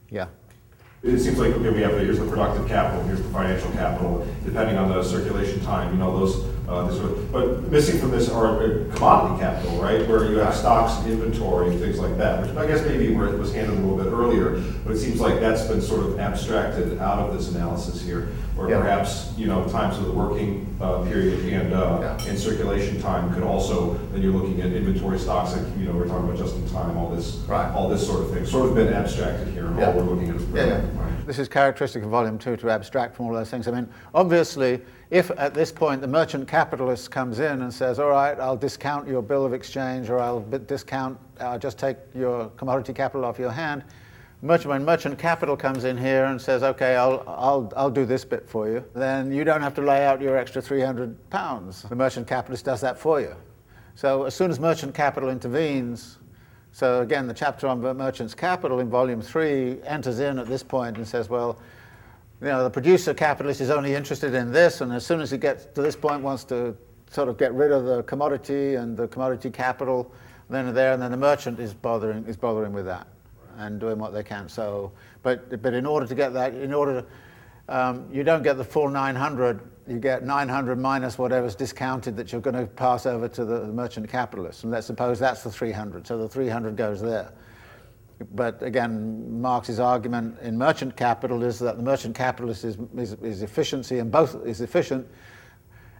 Yeah 0.09 0.27
it 1.03 1.19
seems 1.19 1.37
like 1.37 1.51
okay, 1.53 1.69
we 1.69 1.81
have 1.81 1.91
here's 1.91 2.17
the 2.17 2.25
productive 2.25 2.65
capital, 2.67 3.03
here's 3.03 3.21
the 3.21 3.29
financial 3.29 3.69
capital, 3.71 4.25
depending 4.45 4.77
on 4.77 4.87
the 4.89 5.03
circulation 5.03 5.59
time, 5.61 5.91
you 5.91 5.99
know, 5.99 6.17
those, 6.17 6.45
uh, 6.69 6.89
sort 6.95 7.11
of, 7.11 7.31
but 7.31 7.69
missing 7.69 7.99
from 7.99 8.09
this 8.09 8.29
are 8.29 8.85
commodity 8.95 9.41
capital, 9.41 9.81
right, 9.81 10.07
where 10.07 10.31
you 10.31 10.37
have 10.37 10.55
stocks, 10.55 11.05
inventory, 11.05 11.75
things 11.75 11.99
like 11.99 12.17
that, 12.17 12.41
which 12.41 12.55
I 12.55 12.65
guess 12.65 12.85
maybe 12.85 13.13
where 13.13 13.27
it 13.27 13.37
was 13.37 13.53
handled 13.53 13.79
a 13.79 13.81
little 13.81 13.97
bit 13.97 14.13
earlier, 14.13 14.61
but 14.85 14.95
it 14.95 14.99
seems 14.99 15.19
like 15.19 15.41
that's 15.41 15.67
been 15.67 15.81
sort 15.81 16.05
of 16.05 16.19
abstracted 16.19 16.97
out 16.99 17.19
of 17.19 17.33
this 17.35 17.53
analysis 17.53 18.01
here, 18.01 18.29
or 18.63 18.69
yeah. 18.69 18.79
perhaps, 18.79 19.33
you 19.37 19.45
know, 19.45 19.67
times 19.67 19.97
of 19.97 20.05
the 20.05 20.11
working 20.11 20.75
uh, 20.79 21.03
period 21.03 21.39
and, 21.53 21.73
uh, 21.73 21.99
yeah. 22.01 22.29
and 22.29 22.39
circulation 22.39 23.01
time 23.01 23.33
could 23.33 23.43
also, 23.43 23.95
then 24.11 24.21
you're 24.21 24.31
looking 24.31 24.61
at 24.61 24.71
inventory 24.71 25.19
stocks, 25.19 25.55
like, 25.55 25.65
you 25.77 25.85
know, 25.85 25.91
we're 25.91 26.07
talking 26.07 26.25
about 26.29 26.37
just 26.37 26.55
in 26.55 26.69
time, 26.69 26.95
all 26.97 27.09
this, 27.09 27.35
right. 27.47 27.71
all 27.73 27.89
this 27.89 28.05
sort 28.05 28.21
of 28.21 28.31
thing, 28.31 28.45
sort 28.45 28.69
of 28.69 28.75
been 28.75 28.93
abstracted 28.93 29.49
here, 29.49 29.65
and 29.65 29.77
yeah. 29.77 29.87
all 29.87 29.93
we're 29.93 30.03
looking 30.03 30.29
at 30.29 30.35
is 30.37 30.47
yeah, 30.49 30.81
Right. 30.97 31.27
This 31.27 31.39
is 31.39 31.49
characteristic 31.49 32.03
of 32.03 32.09
volume 32.09 32.37
two 32.37 32.55
to 32.57 32.69
abstract 32.69 33.15
from 33.15 33.25
all 33.25 33.33
those 33.33 33.49
things. 33.49 33.67
I 33.67 33.71
mean, 33.71 33.89
obviously, 34.13 34.81
if 35.09 35.29
at 35.31 35.53
this 35.53 35.71
point 35.71 36.01
the 36.01 36.07
merchant 36.07 36.47
capitalist 36.47 37.11
comes 37.11 37.39
in 37.39 37.61
and 37.61 37.73
says, 37.73 37.99
all 37.99 38.09
right, 38.09 38.39
I'll 38.39 38.57
discount 38.57 39.07
your 39.07 39.21
bill 39.21 39.45
of 39.45 39.53
exchange 39.53 40.09
or 40.09 40.19
I'll 40.19 40.41
discount, 40.41 41.17
I'll 41.39 41.59
just 41.59 41.77
take 41.77 41.97
your 42.15 42.49
commodity 42.51 42.93
capital 42.93 43.25
off 43.25 43.39
your 43.39 43.51
hand, 43.51 43.83
merchant, 44.43 44.69
when 44.69 44.83
merchant 44.83 45.17
capital 45.17 45.55
comes 45.55 45.85
in 45.85 45.97
here 45.97 46.25
and 46.25 46.39
says, 46.39 46.63
okay, 46.63 46.95
I'll, 46.97 47.23
I'll, 47.25 47.71
I'll 47.75 47.89
do 47.89 48.05
this 48.05 48.25
bit 48.25 48.47
for 48.47 48.69
you, 48.69 48.83
then 48.93 49.31
you 49.31 49.43
don't 49.45 49.61
have 49.61 49.73
to 49.75 49.81
lay 49.81 50.05
out 50.05 50.21
your 50.21 50.37
extra 50.37 50.61
300 50.61 51.29
pounds. 51.29 51.83
The 51.83 51.95
merchant 51.95 52.27
capitalist 52.27 52.65
does 52.65 52.81
that 52.81 52.99
for 52.99 53.21
you. 53.21 53.33
So 53.95 54.23
as 54.23 54.35
soon 54.35 54.51
as 54.51 54.59
merchant 54.59 54.93
capital 54.93 55.29
intervenes, 55.29 56.17
so 56.73 57.01
again, 57.01 57.25
the 57.25 57.33
chapter 57.33 57.67
on 57.67 57.79
merchant's 57.95 58.35
capital 58.35 58.79
in 58.79 58.89
volume 58.89 59.21
three 59.21 59.81
enters 59.83 60.19
in 60.19 60.37
at 60.39 60.47
this 60.47 60.63
point 60.63 60.97
and 60.97 61.07
says, 61.07 61.29
well, 61.29 61.59
you 62.41 62.47
know, 62.47 62.63
the 62.63 62.69
producer 62.69 63.13
capitalist 63.13 63.61
is 63.61 63.69
only 63.69 63.93
interested 63.93 64.33
in 64.33 64.51
this, 64.51 64.81
and 64.81 64.91
as 64.91 65.05
soon 65.05 65.21
as 65.21 65.31
he 65.31 65.37
gets 65.37 65.65
to 65.67 65.81
this 65.81 65.95
point, 65.95 66.21
wants 66.21 66.43
to 66.45 66.75
sort 67.09 67.29
of 67.29 67.37
get 67.37 67.53
rid 67.53 67.71
of 67.71 67.85
the 67.85 68.03
commodity 68.03 68.75
and 68.75 68.97
the 68.97 69.07
commodity 69.07 69.49
capital, 69.49 70.11
then 70.49 70.67
and 70.67 70.75
there, 70.75 70.91
and 70.91 71.01
then 71.01 71.11
the 71.11 71.17
merchant 71.17 71.59
is 71.59 71.73
bothering 71.73 72.25
is 72.25 72.35
bothering 72.35 72.73
with 72.73 72.85
that 72.85 73.07
and 73.57 73.79
doing 73.79 73.97
what 73.97 74.13
they 74.13 74.23
can. 74.23 74.49
So, 74.49 74.91
but 75.21 75.61
but 75.61 75.73
in 75.73 75.85
order 75.85 76.05
to 76.05 76.15
get 76.15 76.33
that, 76.33 76.53
in 76.53 76.73
order 76.73 77.05
um, 77.69 78.09
you 78.11 78.23
don't 78.23 78.43
get 78.43 78.57
the 78.57 78.63
full 78.63 78.89
900. 78.89 79.61
You 79.87 79.99
get 79.99 80.23
900 80.23 80.77
minus 80.77 81.17
whatever's 81.17 81.55
discounted 81.55 82.15
that 82.17 82.31
you're 82.31 82.41
going 82.41 82.55
to 82.55 82.65
pass 82.65 83.05
over 83.05 83.27
to 83.29 83.45
the, 83.45 83.59
the 83.61 83.73
merchant 83.73 84.09
capitalist. 84.09 84.63
And 84.63 84.71
let's 84.71 84.87
suppose 84.87 85.19
that's 85.19 85.43
the 85.43 85.51
300. 85.51 86.07
So 86.07 86.17
the 86.17 86.27
300 86.27 86.75
goes 86.75 87.01
there. 87.01 87.31
But 88.33 88.61
again, 88.63 89.41
Marx's 89.41 89.79
argument 89.79 90.39
in 90.41 90.57
merchant 90.57 90.95
capital 90.95 91.43
is 91.43 91.59
that 91.59 91.77
the 91.77 91.83
merchant 91.83 92.15
capitalist 92.15 92.63
is, 92.63 92.77
is, 92.97 93.13
is 93.13 93.41
efficiency 93.41 93.99
and 93.99 94.11
both 94.11 94.45
is 94.45 94.61
efficient, 94.61 95.07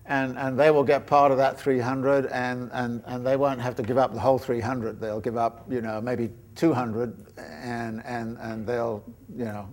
and, 0.06 0.38
and 0.38 0.58
they 0.58 0.70
will 0.70 0.84
get 0.84 1.08
part 1.08 1.32
of 1.32 1.38
that 1.38 1.60
300 1.60 2.28
and, 2.28 2.70
and, 2.74 3.02
and 3.06 3.26
they 3.26 3.36
won't 3.36 3.60
have 3.60 3.76
to 3.76 3.84
give 3.84 3.98
up 3.98 4.14
the 4.14 4.20
whole 4.20 4.38
300 4.38 5.00
they'll 5.00 5.22
give 5.22 5.38
up 5.38 5.66
you 5.72 5.80
know 5.80 6.02
maybe 6.02 6.30
200 6.56 7.16
and, 7.38 8.02
and, 8.06 8.38
and 8.40 8.68
they'll 8.68 9.04
you 9.36 9.46
know 9.46 9.68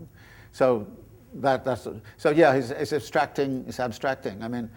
so 0.52 0.86
that, 1.34 1.64
that's, 1.64 1.86
so 2.16 2.30
yeah, 2.30 2.54
it's, 2.54 2.70
it's 2.70 2.92
abstracting, 2.92 3.64
it's 3.68 3.80
abstracting. 3.80 4.42
I 4.42 4.48
mean, 4.48 4.70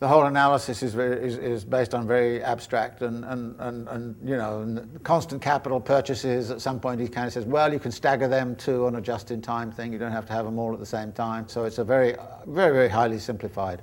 the 0.00 0.06
whole 0.06 0.26
analysis 0.26 0.82
is, 0.82 0.94
very, 0.94 1.26
is, 1.26 1.36
is 1.38 1.64
based 1.64 1.92
on 1.92 2.06
very 2.06 2.42
abstract 2.42 3.02
and, 3.02 3.24
and, 3.24 3.56
and, 3.58 3.88
and 3.88 4.16
you 4.24 4.36
know, 4.36 4.86
constant 5.02 5.42
capital 5.42 5.80
purchases. 5.80 6.50
At 6.50 6.60
some 6.60 6.78
point, 6.78 7.00
he 7.00 7.08
kind 7.08 7.26
of 7.26 7.32
says, 7.32 7.44
well, 7.44 7.72
you 7.72 7.80
can 7.80 7.90
stagger 7.90 8.28
them 8.28 8.54
to 8.56 8.86
on 8.86 8.94
a 8.94 9.00
just-in-time 9.00 9.72
thing. 9.72 9.92
You 9.92 9.98
don't 9.98 10.12
have 10.12 10.26
to 10.26 10.32
have 10.32 10.44
them 10.44 10.58
all 10.58 10.72
at 10.72 10.78
the 10.78 10.86
same 10.86 11.12
time. 11.12 11.48
So 11.48 11.64
it's 11.64 11.78
a 11.78 11.84
very, 11.84 12.14
very, 12.46 12.72
very 12.72 12.88
highly 12.88 13.18
simplified 13.18 13.82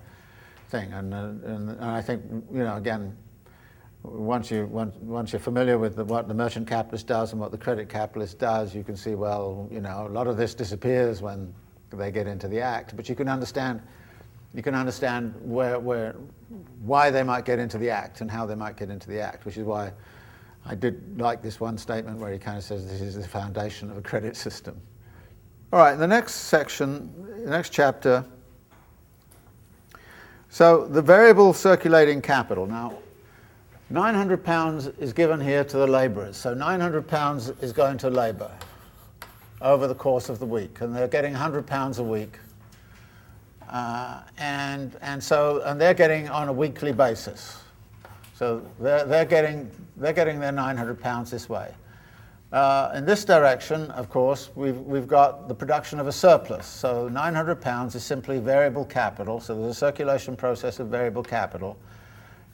thing. 0.70 0.94
And, 0.94 1.14
and, 1.14 1.44
and 1.44 1.84
I 1.84 2.02
think, 2.02 2.24
you 2.52 2.64
know, 2.64 2.78
again, 2.78 3.16
once, 4.12 4.52
you, 4.52 4.66
once, 4.68 4.96
once 4.98 5.34
you're 5.34 5.40
familiar 5.40 5.78
with 5.78 5.96
the, 5.96 6.06
what 6.06 6.28
the 6.28 6.34
merchant 6.34 6.68
capitalist 6.68 7.08
does 7.08 7.32
and 7.32 7.42
what 7.42 7.52
the 7.52 7.58
credit 7.58 7.90
capitalist 7.90 8.40
does, 8.40 8.74
you 8.76 8.84
can 8.84 8.96
see, 8.96 9.16
well, 9.16 9.68
you 9.72 9.82
know, 9.82 10.08
a 10.08 10.14
lot 10.14 10.28
of 10.28 10.38
this 10.38 10.54
disappears 10.54 11.22
when 11.22 11.54
they 11.92 12.12
get 12.12 12.28
into 12.28 12.48
the 12.48 12.60
act. 12.60 12.96
But 12.96 13.10
you 13.10 13.16
can 13.16 13.28
understand, 13.28 13.82
you 14.54 14.62
can 14.62 14.76
understand 14.76 15.34
where, 15.42 15.80
where, 15.80 16.16
why 16.82 17.10
they 17.10 17.24
might 17.24 17.46
get 17.46 17.60
into 17.60 17.78
the 17.78 17.90
act 17.90 18.22
and 18.22 18.30
how 18.30 18.46
they 18.46 18.56
might 18.56 18.78
get 18.78 18.90
into 18.90 19.10
the 19.10 19.20
act, 19.20 19.46
which 19.46 19.58
is 19.58 19.64
why 19.64 19.92
I 20.66 20.76
did 20.76 21.20
like 21.20 21.42
this 21.42 21.60
one 21.60 21.78
statement 21.78 22.18
where 22.18 22.32
he 22.32 22.40
kind 22.40 22.58
of 22.58 22.64
says 22.64 22.88
this 22.90 23.02
is 23.02 23.16
the 23.16 23.28
foundation 23.28 23.92
of 23.92 23.98
a 23.98 24.02
credit 24.02 24.36
system. 24.36 24.80
All 25.72 25.80
right, 25.80 25.96
the 25.96 26.08
next 26.08 26.34
section, 26.34 27.14
the 27.44 27.50
next 27.50 27.72
chapter. 27.72 28.26
So 30.50 30.88
the 30.88 31.02
variable 31.02 31.54
circulating 31.54 32.22
capital. 32.22 32.66
Now, 32.66 32.98
900 33.90 34.44
pounds 34.44 34.88
is 35.00 35.14
given 35.14 35.40
here 35.40 35.64
to 35.64 35.78
the 35.78 35.86
labourers. 35.86 36.38
So 36.38 36.54
900 36.54 37.08
pounds 37.08 37.50
is 37.62 37.72
going 37.72 37.98
to 38.00 38.10
labour 38.10 38.52
over 39.62 39.88
the 39.88 39.96
course 39.96 40.30
of 40.30 40.40
the 40.40 40.46
week, 40.46 40.82
and 40.82 40.96
they're 40.96 41.08
getting 41.08 41.34
100 41.34 41.68
pounds 41.68 42.00
a 42.00 42.04
week. 42.04 42.40
Uh, 43.70 44.22
and, 44.38 44.98
and 45.02 45.24
so 45.24 45.62
and 45.66 45.80
they're 45.80 45.94
getting 45.94 46.30
on 46.30 46.48
a 46.48 46.54
weekly 46.54 46.94
basis. 46.94 47.60
So 48.36 48.66
they're, 48.80 49.06
they're, 49.06 49.26
getting, 49.26 49.70
they're 49.98 50.14
getting 50.14 50.40
their 50.40 50.52
900 50.52 51.00
pounds 51.00 51.32
this 51.32 51.48
way. 51.48 51.74
Uh, 52.52 52.92
in 52.96 53.06
this 53.06 53.24
direction, 53.24 53.92
of 53.92 54.10
course, 54.10 54.50
we've, 54.56 54.78
we've 54.78 55.08
got 55.08 55.48
the 55.48 55.56
production 55.56 56.00
of 56.00 56.08
a 56.08 56.12
surplus. 56.12 56.66
So 56.66 57.08
900 57.08 57.62
pounds 57.62 57.96
is 57.96 58.04
simply 58.04 58.40
variable 58.40 58.86
capital. 58.86 59.40
So 59.40 59.56
there's 59.56 59.72
a 59.72 59.80
circulation 59.80 60.36
process 60.36 60.80
of 60.80 60.88
variable 60.88 61.24
capital. 61.24 61.78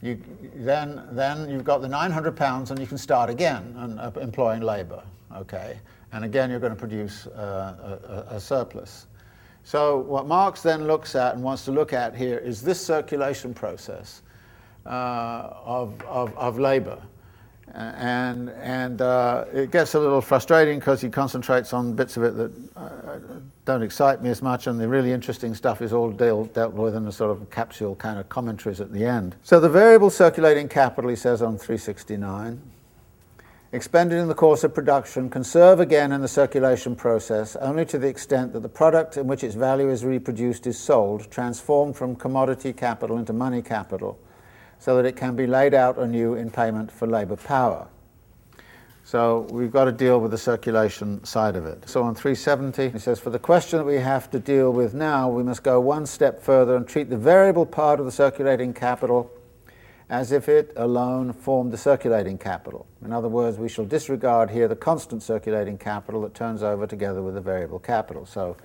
You, 0.02 0.20
then, 0.56 1.00
then 1.12 1.48
you've 1.48 1.64
got 1.64 1.80
the 1.80 1.88
900 1.88 2.36
pounds 2.36 2.72
and 2.72 2.80
you 2.80 2.86
can 2.86 2.98
start 2.98 3.30
again 3.30 3.74
and, 3.78 4.00
uh, 4.00 4.10
employing 4.20 4.60
labor. 4.60 5.02
okay? 5.36 5.78
And 6.12 6.24
again, 6.24 6.50
you're 6.50 6.60
going 6.60 6.74
to 6.74 6.78
produce 6.78 7.28
uh, 7.28 8.26
a, 8.28 8.34
a, 8.34 8.40
surplus. 8.40 9.06
So 9.62 9.98
what 9.98 10.26
Marx 10.26 10.60
then 10.60 10.86
looks 10.88 11.14
at 11.14 11.34
and 11.34 11.42
wants 11.42 11.64
to 11.66 11.70
look 11.70 11.92
at 11.92 12.16
here 12.16 12.38
is 12.38 12.60
this 12.60 12.84
circulation 12.84 13.54
process 13.54 14.22
uh, 14.84 15.54
of, 15.64 16.02
of, 16.02 16.36
of 16.36 16.58
labor. 16.58 17.00
And, 17.72 18.50
and 18.50 19.00
uh, 19.00 19.44
it 19.52 19.70
gets 19.70 19.94
a 19.94 20.00
little 20.00 20.20
frustrating 20.20 20.80
because 20.80 21.00
he 21.00 21.08
concentrates 21.08 21.72
on 21.72 21.94
bits 21.94 22.16
of 22.16 22.24
it 22.24 22.36
that 22.36 22.52
uh, 22.76 23.18
don't 23.64 23.82
excite 23.82 24.22
me 24.22 24.28
as 24.28 24.42
much, 24.42 24.66
and 24.66 24.80
the 24.80 24.88
really 24.88 25.12
interesting 25.12 25.54
stuff 25.54 25.80
is 25.82 25.92
all 25.92 26.10
deal, 26.10 26.46
dealt 26.46 26.72
with 26.74 26.96
in 26.96 27.04
the 27.04 27.12
sort 27.12 27.30
of 27.30 27.48
capsule 27.50 27.94
kind 27.94 28.18
of 28.18 28.28
commentaries 28.28 28.80
at 28.80 28.92
the 28.92 29.04
end. 29.04 29.36
So 29.44 29.60
the 29.60 29.68
variable 29.68 30.10
circulating 30.10 30.68
capital, 30.68 31.08
he 31.08 31.16
says 31.16 31.42
on 31.42 31.58
369, 31.58 32.60
expended 33.70 34.18
in 34.18 34.26
the 34.26 34.34
course 34.34 34.64
of 34.64 34.74
production 34.74 35.30
can 35.30 35.44
serve 35.44 35.78
again 35.78 36.10
in 36.10 36.20
the 36.20 36.28
circulation 36.28 36.96
process 36.96 37.54
only 37.56 37.84
to 37.86 37.98
the 37.98 38.08
extent 38.08 38.52
that 38.52 38.60
the 38.60 38.68
product 38.68 39.16
in 39.16 39.28
which 39.28 39.44
its 39.44 39.54
value 39.54 39.88
is 39.90 40.04
reproduced 40.04 40.66
is 40.66 40.76
sold, 40.76 41.30
transformed 41.30 41.96
from 41.96 42.16
commodity 42.16 42.72
capital 42.72 43.16
into 43.16 43.32
money 43.32 43.62
capital, 43.62 44.18
so 44.80 44.96
that 44.96 45.06
it 45.06 45.14
can 45.14 45.36
be 45.36 45.46
laid 45.46 45.72
out 45.72 45.96
anew 45.98 46.34
in 46.34 46.50
payment 46.50 46.90
for 46.90 47.06
labour 47.06 47.36
power. 47.36 47.86
So 49.04 49.46
we've 49.50 49.70
got 49.70 49.84
to 49.86 49.92
deal 49.92 50.20
with 50.20 50.30
the 50.30 50.38
circulation 50.38 51.24
side 51.24 51.56
of 51.56 51.66
it. 51.66 51.88
So 51.88 52.02
on 52.02 52.14
370, 52.14 52.90
he 52.90 52.98
says, 52.98 53.18
For 53.18 53.30
the 53.30 53.38
question 53.38 53.78
that 53.78 53.84
we 53.84 53.96
have 53.96 54.30
to 54.30 54.38
deal 54.38 54.72
with 54.72 54.94
now, 54.94 55.28
we 55.28 55.42
must 55.42 55.62
go 55.62 55.80
one 55.80 56.06
step 56.06 56.42
further 56.42 56.76
and 56.76 56.86
treat 56.86 57.10
the 57.10 57.16
variable 57.16 57.66
part 57.66 57.98
of 57.98 58.06
the 58.06 58.12
circulating 58.12 58.72
capital 58.72 59.30
as 60.08 60.30
if 60.30 60.46
it 60.46 60.72
alone 60.76 61.32
formed 61.32 61.72
the 61.72 61.78
circulating 61.78 62.36
capital. 62.36 62.86
In 63.02 63.12
other 63.12 63.28
words, 63.28 63.58
we 63.58 63.68
shall 63.68 63.86
disregard 63.86 64.50
here 64.50 64.68
the 64.68 64.76
constant 64.76 65.22
circulating 65.22 65.78
capital 65.78 66.20
that 66.22 66.34
turns 66.34 66.62
over 66.62 66.86
together 66.86 67.22
with 67.22 67.34
the 67.34 67.40
variable 67.40 67.78
capital. 67.78 68.26
So 68.26 68.56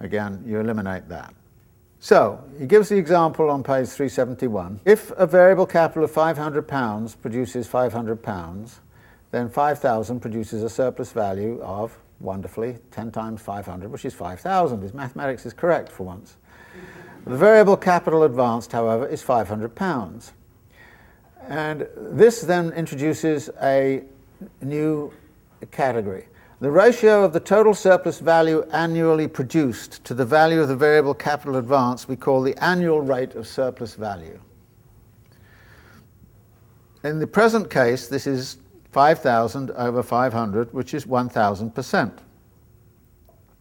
again, 0.00 0.42
you 0.44 0.58
eliminate 0.58 1.08
that. 1.08 1.32
So 2.00 2.42
he 2.58 2.66
gives 2.66 2.88
the 2.88 2.96
example 2.96 3.50
on 3.50 3.62
page 3.62 3.88
371. 3.88 4.80
If 4.84 5.12
a 5.12 5.26
variable 5.26 5.66
capital 5.66 6.04
of 6.04 6.10
500 6.10 6.66
pounds 6.66 7.14
produces 7.14 7.66
500 7.68 8.22
pounds, 8.22 8.80
then 9.36 9.50
5,000 9.50 10.20
produces 10.20 10.62
a 10.62 10.70
surplus 10.70 11.12
value 11.12 11.60
of, 11.60 11.96
wonderfully, 12.20 12.78
10 12.90 13.10
times 13.10 13.42
500, 13.42 13.90
which 13.90 14.06
is 14.06 14.14
5,000. 14.14 14.80
His 14.80 14.94
mathematics 14.94 15.44
is 15.44 15.52
correct 15.52 15.92
for 15.92 16.04
once. 16.04 16.38
The 17.26 17.36
variable 17.36 17.76
capital 17.76 18.22
advanced, 18.22 18.72
however, 18.72 19.06
is 19.06 19.22
500 19.22 19.74
pounds. 19.74 20.32
And 21.48 21.86
this 21.96 22.40
then 22.40 22.72
introduces 22.72 23.50
a 23.60 24.04
new 24.62 25.12
category. 25.70 26.28
The 26.60 26.70
ratio 26.70 27.22
of 27.22 27.34
the 27.34 27.40
total 27.40 27.74
surplus 27.74 28.20
value 28.20 28.64
annually 28.72 29.28
produced 29.28 30.02
to 30.04 30.14
the 30.14 30.24
value 30.24 30.62
of 30.62 30.68
the 30.68 30.76
variable 30.76 31.12
capital 31.12 31.56
advance 31.56 32.08
we 32.08 32.16
call 32.16 32.40
the 32.40 32.56
annual 32.64 33.02
rate 33.02 33.34
of 33.34 33.46
surplus 33.46 33.94
value. 33.96 34.40
In 37.04 37.18
the 37.18 37.26
present 37.26 37.68
case, 37.70 38.08
this 38.08 38.26
is 38.26 38.56
5,000 38.96 39.72
over 39.72 40.02
500, 40.02 40.72
which 40.72 40.94
is 40.94 41.04
1,000%. 41.04 42.18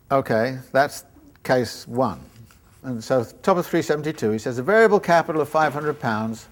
Okay, 0.10 0.60
that's 0.72 1.04
case 1.44 1.86
one. 1.90 2.22
And 2.84 3.04
so, 3.04 3.26
top 3.44 3.58
of 3.58 3.66
372, 3.68 4.32
he 4.32 4.40
says 4.40 4.60
a 4.60 4.64
variable 4.64 5.02
capital 5.02 5.42
of 5.42 5.50
500 5.50 6.00
pounds 6.00 6.48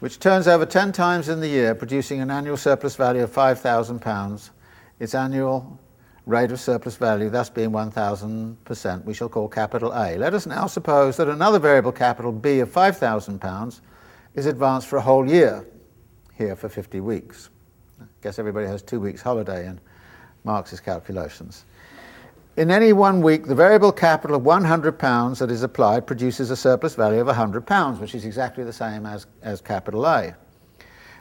which 0.00 0.18
turns 0.18 0.46
over 0.46 0.66
10 0.66 0.92
times 0.92 1.30
in 1.30 1.40
the 1.40 1.48
year, 1.48 1.74
producing 1.74 2.20
an 2.20 2.30
annual 2.30 2.58
surplus 2.58 2.96
value 2.96 3.22
of 3.22 3.32
£5,000, 3.32 4.50
its 4.98 5.14
annual 5.14 5.80
rate 6.26 6.52
of 6.52 6.60
surplus 6.60 6.96
value 6.96 7.30
thus 7.30 7.48
being 7.48 7.70
1,000%, 7.70 9.04
we 9.06 9.14
shall 9.14 9.30
call 9.30 9.48
capital 9.48 9.90
A. 9.94 10.18
Let 10.18 10.34
us 10.34 10.44
now 10.44 10.66
suppose 10.66 11.16
that 11.16 11.28
another 11.28 11.58
variable 11.58 11.92
capital 11.92 12.30
B 12.30 12.60
of 12.60 12.70
£5,000 12.70 13.80
is 14.34 14.44
advanced 14.44 14.86
for 14.86 14.98
a 14.98 15.00
whole 15.00 15.26
year, 15.26 15.66
here 16.34 16.54
for 16.54 16.68
50 16.68 17.00
weeks. 17.00 17.48
Guess 18.22 18.38
everybody 18.38 18.66
has 18.66 18.82
two 18.82 19.00
weeks' 19.00 19.22
holiday 19.22 19.66
in 19.66 19.80
Marx's 20.44 20.80
calculations. 20.80 21.64
In 22.56 22.70
any 22.70 22.92
one 22.92 23.22
week, 23.22 23.46
the 23.46 23.54
variable 23.54 23.92
capital 23.92 24.36
of 24.36 24.42
£100 24.42 25.38
that 25.38 25.50
is 25.50 25.62
applied 25.62 26.06
produces 26.06 26.50
a 26.50 26.56
surplus 26.56 26.94
value 26.94 27.20
of 27.20 27.28
£100, 27.28 28.00
which 28.00 28.14
is 28.14 28.26
exactly 28.26 28.64
the 28.64 28.72
same 28.72 29.06
as, 29.06 29.26
as 29.42 29.60
capital 29.60 30.06
A. 30.06 30.34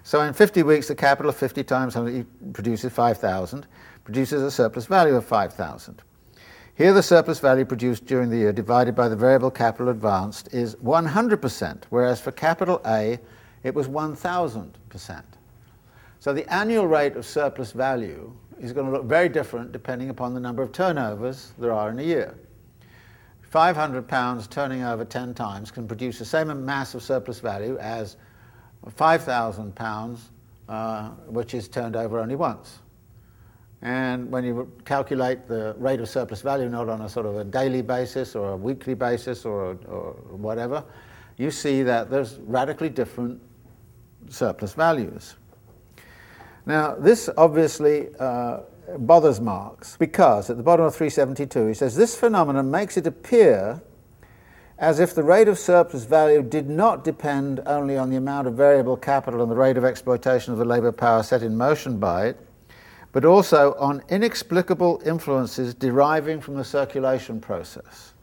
So 0.04 0.22
in 0.22 0.34
50 0.34 0.64
weeks, 0.64 0.88
the 0.88 0.96
capital 0.96 1.30
of 1.30 1.38
50 1.38 1.64
times 1.64 1.96
100 1.96 2.54
produces 2.54 2.92
5,000, 2.92 3.68
produces 4.04 4.42
a 4.42 4.52
surplus 4.52 4.86
value 4.86 5.16
of 5.16 5.24
5,000. 5.24 6.02
Here, 6.76 6.94
the 6.94 7.04
surplus 7.04 7.40
value 7.40 7.66
produced 7.66 8.06
during 8.06 8.30
the 8.30 8.38
year 8.38 8.52
divided 8.52 8.96
by 8.96 9.08
the 9.08 9.16
variable 9.16 9.52
capital 9.52 9.90
advanced 9.90 10.54
is 10.54 10.76
100%, 10.78 11.84
whereas 11.90 12.20
for 12.20 12.32
capital 12.32 12.82
A, 12.86 13.20
it 13.64 13.76
was 13.76 13.88
1,000%. 13.88 15.24
So 16.20 16.34
the 16.34 16.52
annual 16.54 16.86
rate 16.86 17.16
of 17.16 17.26
surplus 17.26 17.72
value 17.72 18.34
is 18.60 18.74
going 18.74 18.86
to 18.88 18.92
look 18.92 19.06
very 19.06 19.30
different 19.30 19.72
depending 19.72 20.10
upon 20.10 20.34
the 20.34 20.40
number 20.40 20.62
of 20.62 20.74
turnovers 20.74 21.54
there 21.58 21.72
are 21.72 21.90
in 21.90 22.00
a 22.00 22.04
year. 22.04 22.38
500 23.42 24.08
pounds 24.08 24.46
turning 24.48 24.84
over 24.84 25.06
10 25.06 25.34
times 25.34 25.72
can 25.72 25.88
produce 25.88 26.20
the 26.20 26.26
same 26.26 26.66
mass 26.66 26.94
of 26.94 27.02
surplus 27.02 27.40
value 27.40 27.78
as 27.80 28.18
5,000 28.88 29.74
pounds, 29.76 30.30
uh, 30.68 31.10
which 31.28 31.54
is 31.54 31.68
turned 31.68 31.96
over 31.96 32.20
only 32.20 32.36
once. 32.36 32.80
And 33.82 34.30
when 34.30 34.44
you 34.44 34.70
calculate 34.84 35.48
the 35.48 35.74
rate 35.78 36.02
of 36.02 36.10
surplus 36.10 36.42
value, 36.42 36.68
not 36.68 36.90
on 36.90 37.02
a 37.02 37.10
sort 37.10 37.26
of 37.26 37.38
a 37.38 37.46
daily 37.46 37.82
basis 37.82 38.36
or 38.36 38.52
a 38.52 38.58
weekly 38.58 38.94
basis 38.94 39.46
or, 39.46 39.80
or 39.88 40.12
whatever, 40.32 40.84
you 41.38 41.50
see 41.50 41.82
that 41.84 42.10
there's 42.10 42.40
radically 42.40 42.90
different 42.90 43.42
surplus 44.28 44.74
values. 44.74 45.36
Now, 46.70 46.94
this 46.94 47.32
obviously 47.36 48.10
uh, 48.20 48.60
bothers 49.00 49.42
Marx 49.42 49.98
because 49.98 50.52
at 50.52 50.58
the 50.58 50.62
bottom 50.62 50.86
of 50.86 50.94
372 50.94 51.66
he 51.66 51.74
says 51.74 51.96
this 51.96 52.16
phenomenon 52.16 52.70
makes 52.70 52.96
it 52.96 53.08
appear 53.08 53.82
as 54.78 55.00
if 55.00 55.16
the 55.16 55.24
rate 55.24 55.48
of 55.48 55.58
surplus 55.58 56.04
value 56.04 56.44
did 56.44 56.70
not 56.70 57.04
depend 57.04 57.60
only 57.66 57.98
on 57.98 58.12
the 58.12 58.18
amount 58.18 58.48
of 58.48 58.54
variable 58.54 58.96
capital 58.96 59.42
and 59.42 59.52
the 59.52 59.56
rate 59.56 59.78
of 59.78 59.84
exploitation 59.84 60.54
of 60.54 60.60
the 60.60 60.64
labour 60.66 60.92
power 60.92 61.24
set 61.24 61.42
in 61.42 61.58
motion 61.58 61.98
by 61.98 62.28
it, 62.28 62.40
but 63.14 63.26
also 63.26 63.74
on 63.80 64.04
inexplicable 64.10 65.02
influences 65.04 65.74
deriving 65.74 66.40
from 66.40 66.54
the 66.54 66.64
circulation 66.64 67.42
process. 67.42 68.14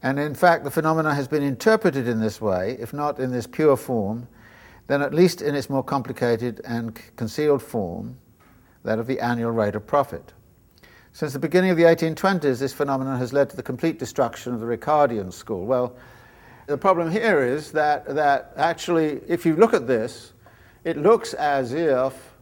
And 0.00 0.20
in 0.20 0.36
fact, 0.36 0.62
the 0.62 0.70
phenomenon 0.70 1.16
has 1.16 1.26
been 1.26 1.42
interpreted 1.42 2.06
in 2.06 2.20
this 2.20 2.40
way, 2.40 2.76
if 2.78 2.92
not 2.92 3.18
in 3.18 3.32
this 3.32 3.48
pure 3.48 3.76
form, 3.76 4.28
then 4.92 5.00
at 5.00 5.14
least 5.14 5.40
in 5.40 5.54
its 5.54 5.70
more 5.70 5.82
complicated 5.82 6.60
and 6.66 7.00
concealed 7.16 7.62
form, 7.62 8.14
that 8.84 8.98
of 8.98 9.06
the 9.06 9.18
annual 9.20 9.50
rate 9.50 9.74
of 9.74 9.86
profit. 9.86 10.34
Since 11.12 11.32
the 11.32 11.38
beginning 11.38 11.70
of 11.70 11.78
the 11.78 11.84
1820s, 11.84 12.58
this 12.58 12.74
phenomenon 12.74 13.18
has 13.18 13.32
led 13.32 13.48
to 13.48 13.56
the 13.56 13.62
complete 13.62 13.98
destruction 13.98 14.52
of 14.52 14.60
the 14.60 14.66
Ricardian 14.66 15.32
school. 15.32 15.64
Well, 15.64 15.96
the 16.66 16.76
problem 16.76 17.10
here 17.10 17.42
is 17.42 17.72
that, 17.72 18.04
that 18.14 18.52
actually, 18.56 19.22
if 19.26 19.46
you 19.46 19.56
look 19.56 19.72
at 19.72 19.86
this, 19.86 20.34
it 20.84 20.98
looks 20.98 21.32
as 21.32 21.72
if 21.72 22.34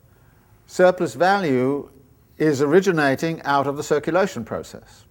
surplus 0.67 1.15
value 1.15 1.89
is 2.37 2.63
originating 2.63 3.41
out 3.43 3.69
of 3.69 3.77
the 3.77 3.85
circulation 3.85 4.45
process. 4.45 5.05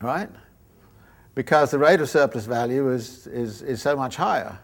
Right? 0.00 0.30
Because 1.34 1.72
the 1.72 1.78
rate 1.78 2.00
of 2.00 2.08
surplus 2.08 2.46
value 2.46 2.90
is, 2.90 3.26
is, 3.26 3.60
is 3.60 3.82
so 3.82 3.94
much 3.94 4.16
higher 4.16 4.58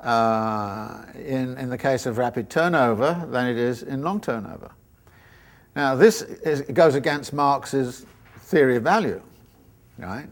uh, 0.00 1.02
in, 1.14 1.56
in 1.58 1.70
the 1.70 1.78
case 1.78 2.06
of 2.06 2.18
rapid 2.18 2.48
turnover 2.48 3.26
than 3.30 3.46
it 3.46 3.56
is 3.56 3.82
in 3.82 4.02
long 4.02 4.20
turnover. 4.20 4.70
Now, 5.74 5.94
this 5.94 6.22
is, 6.22 6.62
goes 6.62 6.94
against 6.94 7.32
Marx's 7.32 8.06
theory 8.38 8.76
of 8.76 8.82
value, 8.82 9.20
right? 9.98 10.28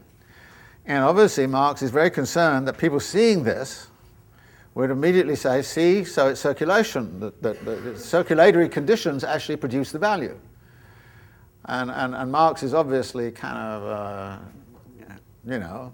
And 0.85 1.03
obviously, 1.03 1.47
Marx 1.47 1.81
is 1.81 1.91
very 1.91 2.09
concerned 2.09 2.67
that 2.67 2.77
people 2.77 2.99
seeing 2.99 3.43
this 3.43 3.87
would 4.73 4.89
immediately 4.89 5.35
say, 5.35 5.61
see, 5.61 6.03
so 6.03 6.27
it's 6.29 6.39
circulation, 6.39 7.19
that, 7.19 7.41
that, 7.41 7.65
that 7.65 7.99
circulatory 7.99 8.69
conditions 8.69 9.23
actually 9.23 9.57
produce 9.57 9.91
the 9.91 9.99
value. 9.99 10.39
And, 11.65 11.91
and, 11.91 12.15
and 12.15 12.31
Marx 12.31 12.63
is 12.63 12.73
obviously 12.73 13.31
kind 13.31 13.57
of, 13.57 13.83
uh, 13.83 14.37
you 15.45 15.59
know, 15.59 15.93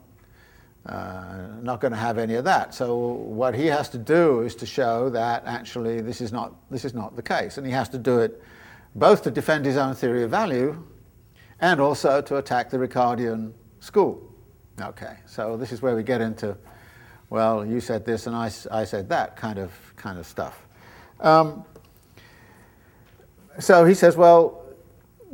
uh, 0.86 1.48
not 1.62 1.80
going 1.80 1.92
to 1.92 1.98
have 1.98 2.18
any 2.18 2.36
of 2.36 2.44
that. 2.44 2.74
So 2.74 2.98
what 2.98 3.56
he 3.56 3.68
has 3.68 3.90
to 3.90 3.98
do 3.98 4.42
is 4.42 4.56
to 4.56 4.66
show 4.66 5.10
that 5.12 5.44
actually 5.46 6.02
this 6.02 6.20
is 6.20 6.32
not 6.32 6.54
this 6.70 6.84
is 6.86 6.94
not 6.94 7.16
the 7.16 7.22
case, 7.22 7.58
and 7.58 7.66
he 7.66 7.74
has 7.74 7.90
to 7.90 7.98
do 7.98 8.20
it 8.20 8.42
both 8.96 9.24
to 9.24 9.32
defend 9.32 9.66
his 9.66 9.78
own 9.78 9.96
theory 9.96 10.24
of 10.24 10.32
value 10.32 10.84
and 11.60 11.80
also 11.80 12.22
to 12.22 12.38
attack 12.38 12.70
the 12.70 12.78
Ricardian 12.78 13.54
school. 13.80 14.22
Okay, 14.82 15.16
so 15.26 15.56
this 15.56 15.72
is 15.72 15.82
where 15.82 15.96
we 15.96 16.04
get 16.04 16.20
into, 16.20 16.58
well, 17.30 17.66
you 17.66 17.80
said 17.80 18.06
this 18.06 18.28
and 18.28 18.36
I, 18.36 18.52
I 18.72 18.84
said 18.86 19.08
that 19.10 19.38
kind 19.38 19.60
of 19.60 19.72
kind 19.96 20.20
of 20.20 20.26
stuff. 20.26 20.68
Um, 21.20 21.64
so 23.60 23.86
he 23.86 23.94
says, 23.94 24.18
well, 24.18 24.66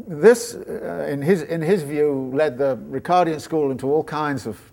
this, 0.07 0.55
uh, 0.55 1.07
in, 1.09 1.21
his, 1.21 1.41
in 1.41 1.61
his 1.61 1.83
view, 1.83 2.29
led 2.33 2.57
the 2.57 2.77
Ricardian 2.77 3.39
school 3.39 3.71
into 3.71 3.91
all 3.91 4.03
kinds 4.03 4.45
of 4.45 4.68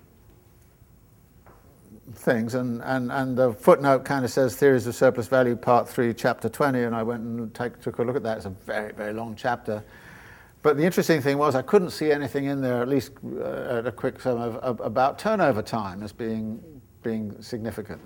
things. 2.26 2.54
And, 2.54 2.82
and, 2.82 3.10
and 3.10 3.38
the 3.38 3.54
footnote 3.54 4.04
kind 4.04 4.24
of 4.24 4.30
says 4.30 4.54
Theories 4.56 4.86
of 4.86 4.94
Surplus 4.94 5.28
Value, 5.28 5.56
Part 5.56 5.88
3, 5.88 6.12
Chapter 6.12 6.50
20, 6.50 6.82
and 6.82 6.94
I 6.94 7.02
went 7.02 7.22
and 7.22 7.54
take, 7.54 7.80
took 7.80 7.98
a 8.00 8.02
look 8.02 8.16
at 8.16 8.22
that. 8.24 8.36
It's 8.36 8.46
a 8.46 8.50
very, 8.50 8.92
very 8.92 9.14
long 9.14 9.34
chapter. 9.34 9.82
But 10.60 10.76
the 10.76 10.84
interesting 10.84 11.22
thing 11.22 11.38
was 11.38 11.54
I 11.54 11.62
couldn't 11.62 11.90
see 11.90 12.10
anything 12.10 12.46
in 12.46 12.60
there, 12.60 12.82
at 12.82 12.88
least 12.88 13.12
uh, 13.24 13.78
at 13.78 13.86
a 13.86 13.92
quick 13.92 14.20
sum, 14.20 14.38
of, 14.38 14.56
of, 14.56 14.80
about 14.80 15.18
turnover 15.18 15.62
time 15.62 16.02
as 16.02 16.12
being, 16.12 16.60
being 17.02 17.40
significant. 17.40 18.02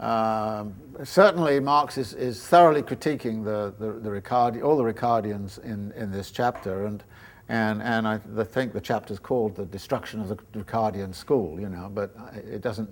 Um, 0.00 0.74
certainly, 1.04 1.60
Marx 1.60 1.96
is, 1.96 2.12
is 2.12 2.44
thoroughly 2.44 2.82
critiquing 2.82 3.44
the, 3.44 3.72
the, 3.78 3.92
the 3.92 4.10
Ricardi, 4.10 4.60
all 4.60 4.76
the 4.76 4.82
Ricardians 4.82 5.62
in, 5.64 5.92
in 5.92 6.10
this 6.10 6.32
chapter, 6.32 6.86
and, 6.86 7.04
and, 7.48 7.82
and 7.82 8.08
I 8.08 8.18
think 8.44 8.72
the 8.72 8.80
chapter 8.80 9.12
is 9.12 9.20
called 9.20 9.54
The 9.54 9.66
Destruction 9.66 10.20
of 10.20 10.28
the 10.28 10.36
Ricardian 10.52 11.14
School, 11.14 11.60
you 11.60 11.68
know, 11.68 11.90
but 11.92 12.14
it 12.34 12.60
doesn't, 12.60 12.90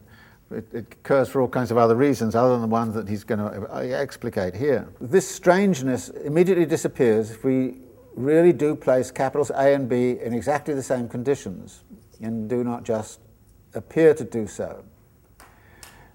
it, 0.50 0.66
it, 0.72 0.86
occurs 0.92 1.28
for 1.28 1.40
all 1.40 1.48
kinds 1.48 1.70
of 1.72 1.78
other 1.78 1.96
reasons 1.96 2.34
other 2.36 2.52
than 2.52 2.60
the 2.60 2.68
ones 2.68 2.94
that 2.94 3.08
he's 3.08 3.24
going 3.24 3.40
to 3.40 3.74
uh, 3.74 3.78
explicate 3.80 4.54
here. 4.54 4.88
This 5.00 5.28
strangeness 5.28 6.08
immediately 6.08 6.66
disappears 6.66 7.32
if 7.32 7.42
we 7.42 7.78
really 8.14 8.52
do 8.52 8.76
place 8.76 9.10
capitals 9.10 9.50
A 9.50 9.74
and 9.74 9.88
B 9.88 10.18
in 10.22 10.32
exactly 10.32 10.74
the 10.74 10.82
same 10.82 11.08
conditions 11.08 11.82
and 12.20 12.48
do 12.48 12.62
not 12.62 12.84
just 12.84 13.20
appear 13.74 14.14
to 14.14 14.24
do 14.24 14.46
so. 14.46 14.84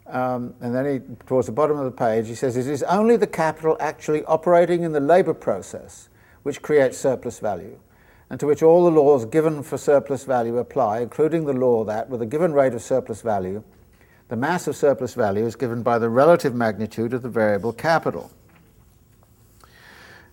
Um, 0.08 0.56
and 0.62 0.74
then 0.74 0.86
he, 0.86 1.16
towards 1.28 1.46
the 1.46 1.54
bottom 1.54 1.78
of 1.78 1.86
the 1.86 1.92
page, 1.92 2.28
he 2.28 2.36
says, 2.36 2.58
It 2.58 2.68
is 2.68 2.84
only 2.84 3.16
the 3.16 3.28
capital 3.28 3.78
actually 3.80 4.24
operating 4.26 4.84
in 4.84 4.92
the 4.92 5.00
labour 5.00 5.34
process 5.34 6.10
which 6.44 6.62
creates 6.62 6.98
surplus 6.98 7.40
value, 7.40 7.78
and 8.30 8.40
to 8.40 8.46
which 8.46 8.62
all 8.62 8.86
the 8.86 8.92
laws 8.92 9.26
given 9.26 9.64
for 9.64 9.78
surplus 9.78 10.24
value 10.24 10.58
apply, 10.58 11.00
including 11.00 11.46
the 11.46 11.54
law 11.54 11.84
that, 11.84 12.10
with 12.10 12.22
a 12.22 12.26
given 12.26 12.54
rate 12.54 12.74
of 12.74 12.82
surplus 12.82 13.22
value, 13.22 13.64
the 14.28 14.36
mass 14.36 14.68
of 14.68 14.76
surplus 14.76 15.14
value 15.14 15.46
is 15.46 15.56
given 15.56 15.82
by 15.82 15.98
the 15.98 16.10
relative 16.10 16.54
magnitude 16.54 17.14
of 17.14 17.22
the 17.22 17.30
variable 17.30 17.74
capital. 17.74 18.32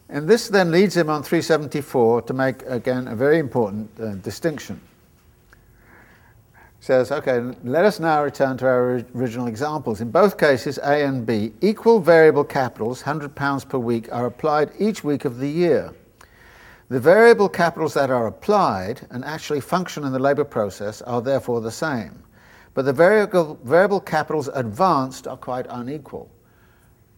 And 0.09 0.29
this 0.29 0.49
then 0.49 0.71
leads 0.71 0.97
him 0.97 1.09
on 1.09 1.23
374 1.23 2.23
to 2.23 2.33
make, 2.35 2.63
again, 2.67 3.09
a 3.09 3.17
very 3.17 3.39
important 3.39 3.91
uh, 3.99 4.15
distinction 4.17 4.81
says, 6.87 7.11
okay, 7.11 7.41
let 7.65 7.85
us 7.85 7.99
now 7.99 8.23
return 8.23 8.57
to 8.57 8.65
our 8.65 9.05
original 9.17 9.49
examples. 9.49 10.01
In 10.01 10.11
both 10.13 10.39
cases, 10.39 10.79
A 10.79 11.05
and 11.05 11.27
B, 11.27 11.53
equal 11.61 11.99
variable 11.99 12.45
capitals, 12.45 13.03
£100 13.03 13.69
per 13.69 13.79
week, 13.79 14.13
are 14.13 14.27
applied 14.27 14.71
each 14.79 15.03
week 15.03 15.25
of 15.25 15.39
the 15.39 15.49
year. 15.49 15.93
The 16.89 17.01
variable 17.01 17.49
capitals 17.49 17.95
that 17.95 18.11
are 18.11 18.29
applied 18.29 19.01
and 19.11 19.25
actually 19.25 19.61
function 19.61 20.05
in 20.05 20.13
the 20.13 20.21
labour 20.21 20.45
process 20.45 21.03
are 21.03 21.21
therefore 21.21 21.61
the 21.61 21.71
same. 21.71 22.23
But 22.75 22.85
the 22.85 22.93
variable, 22.93 23.59
variable 23.65 24.01
capitals 24.01 24.49
advanced 24.49 25.27
are 25.27 25.37
quite 25.37 25.67
unequal. 25.69 26.31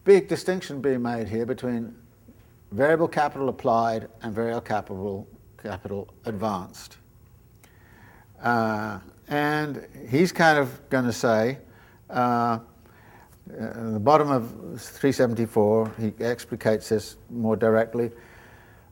Big 0.05 0.27
distinction 0.27 0.81
being 0.81 1.03
made 1.03 1.27
here 1.27 1.45
between 1.45 1.93
variable 2.71 3.07
capital 3.07 3.49
applied 3.49 4.07
and 4.23 4.33
variable 4.33 4.61
capital, 4.61 5.27
capital 5.61 6.07
advanced. 6.25 6.97
Uh, 8.41 8.99
and 9.27 9.85
he's 10.09 10.31
kind 10.31 10.57
of 10.57 10.89
going 10.89 11.05
to 11.05 11.13
say, 11.13 11.59
uh, 12.09 12.57
at 13.53 13.75
uh, 13.75 13.91
the 13.91 13.99
bottom 13.99 14.31
of 14.31 14.49
374, 14.79 15.93
he 15.99 16.11
explicates 16.23 16.89
this 16.89 17.17
more 17.29 17.55
directly. 17.55 18.11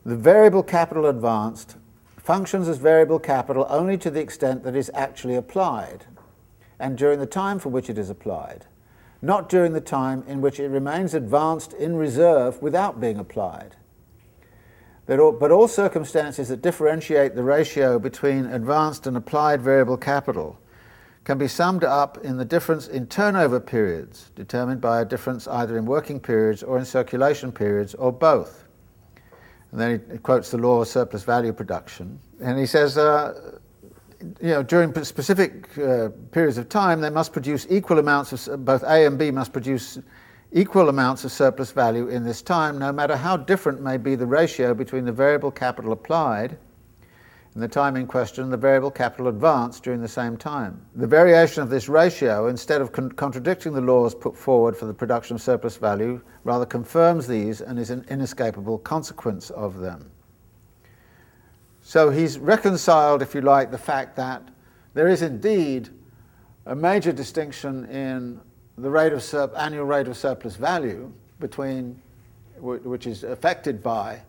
The 0.08 0.16
variable 0.16 0.64
capital 0.64 1.06
advanced 1.06 1.76
functions 2.18 2.68
as 2.68 2.78
variable 2.78 3.20
capital 3.20 3.68
only 3.70 3.96
to 4.00 4.10
the 4.10 4.22
extent 4.22 4.64
that 4.64 4.76
it 4.76 4.80
is 4.80 4.90
actually 4.96 5.36
applied, 5.36 6.06
and 6.80 6.98
during 6.98 7.20
the 7.20 7.28
time 7.28 7.60
for 7.60 7.70
which 7.70 7.92
it 7.92 8.00
is 8.00 8.10
applied, 8.10 8.66
not 9.22 9.50
during 9.50 9.74
the 9.74 9.82
time 9.82 10.24
in 10.26 10.42
which 10.42 10.60
it 10.60 10.70
remains 10.70 11.14
advanced 11.14 11.74
in 11.74 11.96
reserve 11.96 12.60
without 12.62 13.00
being 13.00 13.20
applied 13.20 13.76
but 15.08 15.52
all 15.52 15.68
circumstances 15.70 16.50
that 16.50 16.62
differentiate 16.62 17.34
the 17.34 17.44
ratio 17.44 17.98
between 17.98 18.46
advanced 18.46 19.08
and 19.08 19.16
applied 19.16 19.62
variable 19.62 19.96
capital 19.96 20.60
can 21.24 21.38
be 21.38 21.48
summed 21.48 21.84
up 21.84 22.18
in 22.20 22.38
the 22.38 22.46
difference 22.46 22.88
in 22.88 23.08
turnover 23.08 23.60
periods, 23.60 24.32
determined 24.36 24.82
by 24.82 25.02
a 25.02 25.06
difference 25.06 25.48
either 25.48 25.78
in 25.78 25.86
working 25.86 26.20
periods 26.20 26.62
or 26.62 26.78
in 26.78 26.86
circulation 26.86 27.52
periods, 27.52 27.96
or 27.96 28.12
both. 28.12 28.67
And 29.72 29.82
then 29.82 30.02
he 30.12 30.18
quotes 30.18 30.52
the 30.52 30.58
law 30.58 30.82
of 30.82 30.88
surplus 30.88 31.24
value 31.24 31.54
production. 31.54 32.20
And 32.42 32.58
he 32.58 32.66
says, 32.66 32.98
uh, 32.98 33.60
you 34.42 34.50
know, 34.50 34.64
during 34.64 34.94
specific 35.04 35.78
uh, 35.78 36.10
periods 36.32 36.58
of 36.58 36.70
time, 36.70 37.02
they 37.02 37.10
must 37.10 37.34
produce 37.34 37.68
equal 37.70 38.00
amounts 38.00 38.48
of, 38.48 38.66
both 38.66 38.84
A 38.84 39.06
and 39.06 39.18
B 39.18 39.32
must 39.32 39.52
produce 39.52 40.00
equal 40.54 40.90
amounts 40.90 41.26
of 41.26 41.32
surplus 41.32 41.72
value 41.72 42.08
in 42.08 42.24
this 42.24 42.42
time, 42.42 42.80
no 42.80 42.92
matter 42.92 43.16
how 43.16 43.36
different 43.36 43.82
may 43.82 43.98
be 43.98 44.16
the 44.16 44.26
ratio 44.26 44.74
between 44.74 45.04
the 45.06 45.12
variable 45.12 45.52
capital 45.52 45.92
applied 45.92 46.58
in 47.58 47.62
the 47.62 47.68
time 47.68 47.96
in 47.96 48.06
question 48.06 48.52
the 48.52 48.56
variable 48.56 48.92
capital 48.92 49.30
advanced 49.30 49.82
during 49.82 50.00
the 50.00 50.08
same 50.08 50.38
time. 50.38 50.80
The 50.96 51.08
variation 51.08 51.64
of 51.64 51.72
this 51.72 51.90
ratio, 51.90 52.50
instead 52.50 52.82
of 52.82 52.92
con- 52.92 53.12
contradicting 53.12 53.74
the 53.74 53.82
laws 53.82 54.14
put 54.14 54.38
forward 54.38 54.78
for 54.78 54.86
the 54.86 54.94
production 54.94 55.38
of 55.38 55.42
surplus 55.42 55.76
value, 55.76 56.22
rather 56.44 56.68
confirms 56.68 57.26
these 57.26 57.62
and 57.62 57.80
is 57.80 57.90
an 57.90 58.06
inescapable 58.12 58.78
consequence 58.78 59.50
of 59.50 59.80
them. 59.80 60.12
So 61.82 62.12
he's 62.12 62.38
reconciled, 62.38 63.24
if 63.24 63.34
you 63.34 63.42
like, 63.42 63.72
the 63.72 63.78
fact 63.80 64.16
that 64.18 64.44
there 64.94 65.08
is 65.08 65.24
indeed 65.24 65.90
a 66.68 66.76
major 66.76 67.12
distinction 67.12 67.86
in 67.86 68.40
the 68.78 68.92
rate 68.92 69.14
of 69.14 69.24
sur- 69.24 69.52
annual 69.58 69.86
rate 69.86 70.08
of 70.08 70.16
surplus 70.16 70.58
value 70.58 71.12
between 71.40 72.00
which 72.60 73.08
is 73.08 73.24
affected 73.24 73.82
by 73.82 74.22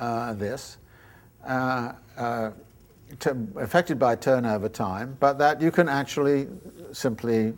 uh, 0.00 0.32
this, 0.32 0.78
uh, 1.46 1.92
uh, 2.16 2.50
affected 3.56 3.98
by 3.98 4.16
turnover 4.16 4.68
time, 4.68 5.16
but 5.20 5.38
that 5.38 5.60
you 5.60 5.70
can 5.70 5.88
actually 5.88 6.48
simply 6.92 7.54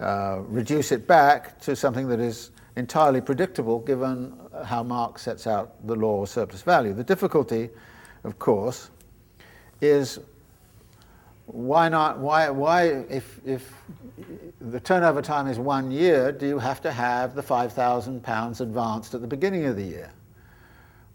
uh, 0.00 0.40
reduce 0.46 0.92
it 0.92 1.06
back 1.06 1.60
to 1.60 1.76
something 1.76 2.08
that 2.08 2.20
is 2.20 2.50
entirely 2.76 3.20
predictable 3.20 3.78
given 3.80 4.34
how 4.64 4.82
Marx 4.82 5.22
sets 5.22 5.46
out 5.46 5.86
the 5.86 5.94
law 5.94 6.22
of 6.22 6.28
surplus 6.28 6.62
value. 6.62 6.94
The 6.94 7.04
difficulty, 7.04 7.70
of 8.24 8.38
course, 8.38 8.90
is 9.80 10.20
why 11.46 11.88
not? 11.88 12.18
Why, 12.18 12.48
why 12.50 13.04
if, 13.10 13.40
if 13.44 13.74
the 14.60 14.80
turnover 14.80 15.20
time 15.20 15.48
is 15.48 15.58
one 15.58 15.90
year, 15.90 16.32
do 16.32 16.46
you 16.46 16.58
have 16.58 16.80
to 16.82 16.92
have 16.92 17.34
the 17.34 17.42
£5,000 17.42 18.60
advanced 18.60 19.14
at 19.14 19.20
the 19.20 19.26
beginning 19.26 19.66
of 19.66 19.76
the 19.76 19.82
year? 19.82 20.10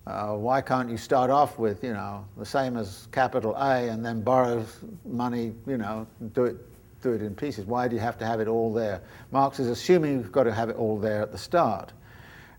Uh, 0.07 0.33
why 0.33 0.61
can't 0.61 0.89
you 0.89 0.95
start 0.95 1.29
off 1.29 1.59
with, 1.59 1.83
you 1.83 1.91
know, 1.91 2.25
the 2.37 2.45
same 2.45 2.77
as 2.77 3.09
capital 3.11 3.53
A 3.57 3.89
and 3.89 4.05
then 4.05 4.21
borrow 4.21 4.65
money, 5.03 5.53
you 5.67 5.77
know, 5.77 6.07
do 6.31 6.45
it, 6.45 6.55
do 7.01 7.11
it 7.11 7.21
in 7.21 7.35
pieces? 7.35 7.65
Why 7.65 7.89
do 7.89 7.95
you 7.95 7.99
have 7.99 8.17
to 8.19 8.25
have 8.25 8.39
it 8.39 8.47
all 8.47 8.71
there? 8.71 9.01
Marx 9.31 9.59
is 9.59 9.67
assuming 9.67 10.13
you've 10.13 10.31
got 10.31 10.43
to 10.43 10.53
have 10.53 10.69
it 10.69 10.77
all 10.77 10.97
there 10.97 11.21
at 11.21 11.33
the 11.33 11.37
start. 11.37 11.91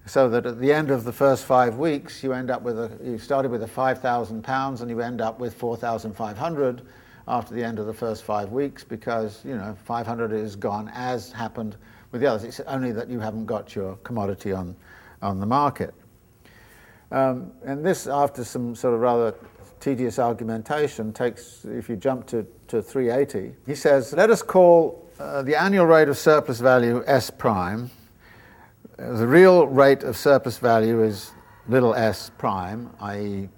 So 0.05 0.29
that 0.29 0.45
at 0.45 0.61
the 0.61 0.71
end 0.71 0.91
of 0.91 1.05
the 1.05 1.13
first 1.13 1.47
five 1.47 1.77
weeks, 1.77 2.23
you 2.23 2.35
end 2.35 2.51
up 2.51 2.61
with 2.61 2.79
a, 2.79 2.91
you 3.03 3.17
started 3.17 3.51
with 3.51 3.63
a 3.63 3.67
£5,000 3.67 4.81
and 4.83 4.91
you 4.91 5.01
end 5.01 5.23
up 5.23 5.41
with 5.41 5.55
4,500 5.55 6.83
after 7.29 7.55
the 7.55 7.65
end 7.65 7.79
of 7.79 7.87
the 7.87 7.95
first 7.95 8.25
five 8.25 8.53
weeks 8.53 8.85
because 8.85 9.43
you 9.45 9.55
know 9.55 9.77
500 9.85 10.33
is 10.33 10.57
gone 10.57 10.91
as 10.95 11.33
happened 11.33 11.77
with 12.11 12.21
the 12.21 12.27
others. 12.27 12.45
It's 12.45 12.61
only 12.61 12.93
that 12.93 13.09
you 13.09 13.21
haven't 13.21 13.47
got 13.47 13.75
your 13.75 13.97
commodity 13.97 14.53
on 14.53 14.77
on 15.21 15.41
the 15.41 15.47
market. 15.47 15.95
Um, 17.11 17.53
and 17.65 17.85
this, 17.85 18.07
after 18.07 18.45
some 18.45 18.75
sort 18.75 18.95
of 18.95 19.01
rather 19.01 19.35
tedious 19.81 20.19
argumentation, 20.19 21.13
takes 21.13 21.65
if 21.65 21.89
you 21.89 21.97
jump 21.97 22.27
to, 22.27 22.47
to 22.69 22.83
380. 22.83 23.55
He 23.67 23.75
says, 23.75 24.13
let 24.13 24.31
us 24.31 24.43
call 24.43 25.09
uh, 25.19 25.43
the 25.43 25.55
annual 25.55 25.87
rate 25.87 26.09
of 26.09 26.19
surplus 26.19 26.61
value 26.61 27.03
S 27.07 27.31
prime. 27.31 27.91
The 28.97 29.27
real 29.27 29.67
rate 29.67 30.03
of 30.03 30.17
surplus 30.17 30.59
value 30.59 31.03
is 31.03 31.31
little 31.69 31.95
s 31.95 32.31
prime, 32.39 32.91
i.e., 33.01 33.49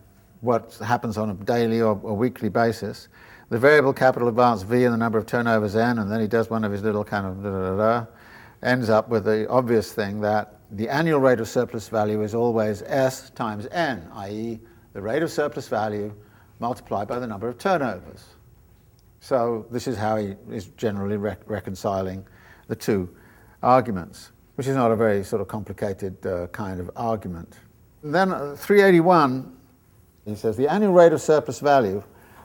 what 0.42 0.78
happens 0.84 1.18
on 1.18 1.30
a 1.30 1.34
daily 1.34 1.80
or, 1.80 1.98
or 2.02 2.16
weekly 2.16 2.48
basis 2.48 3.08
the 3.50 3.58
variable 3.58 3.92
capital 3.92 4.28
advance 4.28 4.62
V 4.62 4.84
and 4.84 4.94
the 4.94 4.98
number 4.98 5.18
of 5.18 5.26
turnovers 5.26 5.76
N, 5.76 5.98
and 5.98 6.10
then 6.10 6.20
he 6.20 6.28
does 6.28 6.48
one 6.48 6.64
of 6.64 6.72
his 6.72 6.82
little 6.82 7.04
kind 7.04 7.26
of 7.26 7.42
da 7.42 7.50
da 7.50 7.76
da, 7.76 8.06
ends 8.62 8.88
up 8.88 9.08
with 9.08 9.24
the 9.24 9.48
obvious 9.48 9.92
thing 9.92 10.20
that 10.20 10.59
the 10.72 10.88
annual 10.88 11.20
rate 11.20 11.40
of 11.40 11.48
surplus 11.48 11.88
value 11.88 12.22
is 12.22 12.34
always 12.34 12.82
S 12.82 13.30
times 13.30 13.66
N, 13.72 14.08
i.e., 14.14 14.60
the 14.92 15.02
rate 15.02 15.22
of 15.22 15.30
surplus 15.30 15.68
value 15.68 16.14
multiplied 16.58 17.08
by 17.08 17.18
the 17.18 17.26
number 17.26 17.48
of 17.48 17.58
turnovers. 17.58 18.24
So 19.20 19.66
this 19.70 19.86
is 19.86 19.96
how 19.96 20.16
he 20.16 20.34
is 20.50 20.66
generally 20.76 21.16
reconciling 21.16 22.26
the 22.68 22.76
two 22.76 23.08
arguments, 23.62 24.32
which 24.54 24.66
is 24.66 24.76
not 24.76 24.90
a 24.90 24.96
very 24.96 25.24
sort 25.24 25.42
of 25.42 25.48
complicated 25.48 26.24
uh, 26.24 26.46
kind 26.48 26.80
of 26.80 26.90
argument. 26.96 27.58
Then 28.02 28.32
uh, 28.32 28.54
381, 28.56 29.56
he 30.24 30.34
says 30.34 30.56
the 30.56 30.68
annual 30.68 30.92
rate 30.92 31.12
of 31.12 31.20
surplus 31.20 31.60
value, 31.60 32.02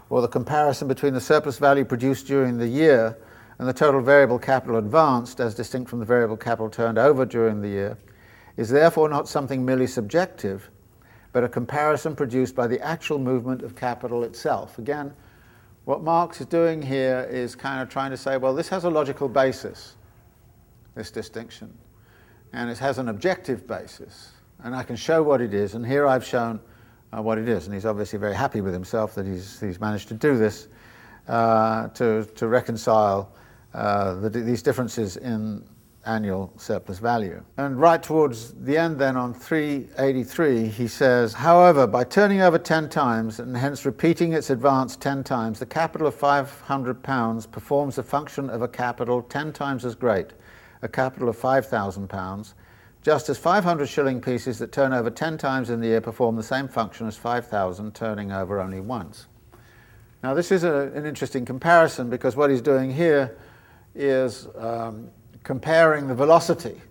or 0.09 0.21
the 0.21 0.27
comparison 0.27 0.87
between 0.87 1.13
the 1.13 1.21
surplus 1.21 1.57
value 1.57 1.85
produced 1.85 2.27
during 2.27 2.57
the 2.57 2.67
year 2.67 3.17
and 3.57 3.67
the 3.67 3.73
total 3.73 4.01
variable 4.01 4.37
capital 4.37 4.77
advanced, 4.77 5.39
as 5.39 5.55
distinct 5.55 5.89
from 5.89 5.99
the 5.99 6.05
variable 6.05 6.37
capital 6.37 6.69
turned 6.69 6.97
over 6.97 7.25
during 7.25 7.61
the 7.61 7.69
year, 7.69 7.97
is 8.57 8.69
therefore 8.69 9.09
not 9.09 9.27
something 9.27 9.65
merely 9.65 9.87
subjective, 9.87 10.69
but 11.31 11.43
a 11.43 11.49
comparison 11.49 12.15
produced 12.15 12.55
by 12.55 12.67
the 12.67 12.79
actual 12.79 13.19
movement 13.19 13.61
of 13.61 13.75
capital 13.75 14.23
itself. 14.23 14.79
Again, 14.79 15.13
what 15.83 16.01
Marx 16.01 16.39
is 16.41 16.47
doing 16.47 16.81
here 16.81 17.27
is 17.29 17.55
kind 17.55 17.81
of 17.81 17.89
trying 17.89 18.11
to 18.11 18.17
say, 18.17 18.37
well, 18.37 18.55
this 18.55 18.69
has 18.69 18.85
a 18.85 18.89
logical 18.89 19.27
basis, 19.27 19.97
this 20.95 21.11
distinction, 21.11 21.77
and 22.53 22.69
it 22.69 22.77
has 22.77 22.97
an 22.97 23.09
objective 23.09 23.67
basis, 23.67 24.31
and 24.63 24.75
I 24.75 24.83
can 24.83 24.95
show 24.95 25.21
what 25.21 25.41
it 25.41 25.53
is, 25.53 25.75
and 25.75 25.85
here 25.85 26.07
I've 26.07 26.25
shown 26.25 26.59
uh, 27.11 27.21
what 27.21 27.37
it 27.37 27.47
is, 27.47 27.65
and 27.65 27.73
he's 27.73 27.85
obviously 27.85 28.17
very 28.17 28.33
happy 28.33 28.61
with 28.61 28.73
himself 28.73 29.13
that 29.15 29.25
he's, 29.25 29.59
he's 29.59 29.79
managed 29.79 30.07
to 30.07 30.13
do 30.13 30.37
this, 30.37 30.69
uh, 31.27 31.89
to, 31.89 32.25
to 32.35 32.47
reconcile 32.47 33.31
uh, 33.73 34.15
the, 34.15 34.29
these 34.29 34.61
differences 34.61 35.17
in 35.17 35.63
annual 36.05 36.51
surplus 36.57 36.99
value. 36.99 37.43
And 37.57 37.79
right 37.79 38.01
towards 38.01 38.53
the 38.53 38.77
end, 38.77 38.99
then 38.99 39.17
on 39.17 39.33
383, 39.33 40.67
he 40.67 40.87
says, 40.87 41.33
However, 41.33 41.87
by 41.87 42.03
turning 42.03 42.41
over 42.41 42.57
10 42.57 42.89
times 42.89 43.39
and 43.39 43.55
hence 43.55 43.85
repeating 43.85 44.33
its 44.33 44.49
advance 44.49 44.95
10 44.95 45.23
times, 45.23 45.59
the 45.59 45.65
capital 45.65 46.07
of 46.07 46.15
£500 46.15 47.51
performs 47.51 47.95
the 47.95 48.03
function 48.03 48.49
of 48.49 48.61
a 48.61 48.67
capital 48.67 49.21
10 49.21 49.53
times 49.53 49.85
as 49.85 49.95
great, 49.95 50.33
a 50.81 50.87
capital 50.87 51.29
of 51.29 51.37
£5,000, 51.37 52.53
just 53.01 53.29
as 53.29 53.37
500 53.37 53.87
shilling 53.87 54.21
pieces 54.21 54.59
that 54.59 54.71
turn 54.71 54.93
over 54.93 55.09
10 55.09 55.37
times 55.37 55.69
in 55.69 55.79
the 55.79 55.87
year 55.87 56.01
perform 56.01 56.35
the 56.35 56.43
same 56.43 56.67
function 56.67 57.07
as 57.07 57.17
5,000 57.17 57.93
turning 57.93 58.31
over 58.31 58.59
only 58.59 58.79
once. 58.79 59.27
Now, 60.23 60.33
this 60.33 60.51
is 60.51 60.63
a, 60.63 60.91
an 60.95 61.05
interesting 61.05 61.45
comparison 61.45 62.09
because 62.09 62.35
what 62.35 62.49
he's 62.49 62.61
doing 62.61 62.89
here 62.91 63.37
is 63.93 64.47
um, 64.57 65.09
comparing 65.45 66.07
the 66.07 66.15
velocity 66.15 66.81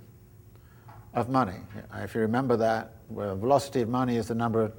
of 1.13 1.29
money. 1.29 1.59
If 1.97 2.15
you 2.15 2.21
remember 2.21 2.57
that, 2.57 2.93
well, 3.09 3.37
velocity 3.37 3.83
of 3.83 3.89
money 3.89 4.17
is 4.17 4.29
the 4.29 4.35
number 4.35 4.63
of 4.63 4.73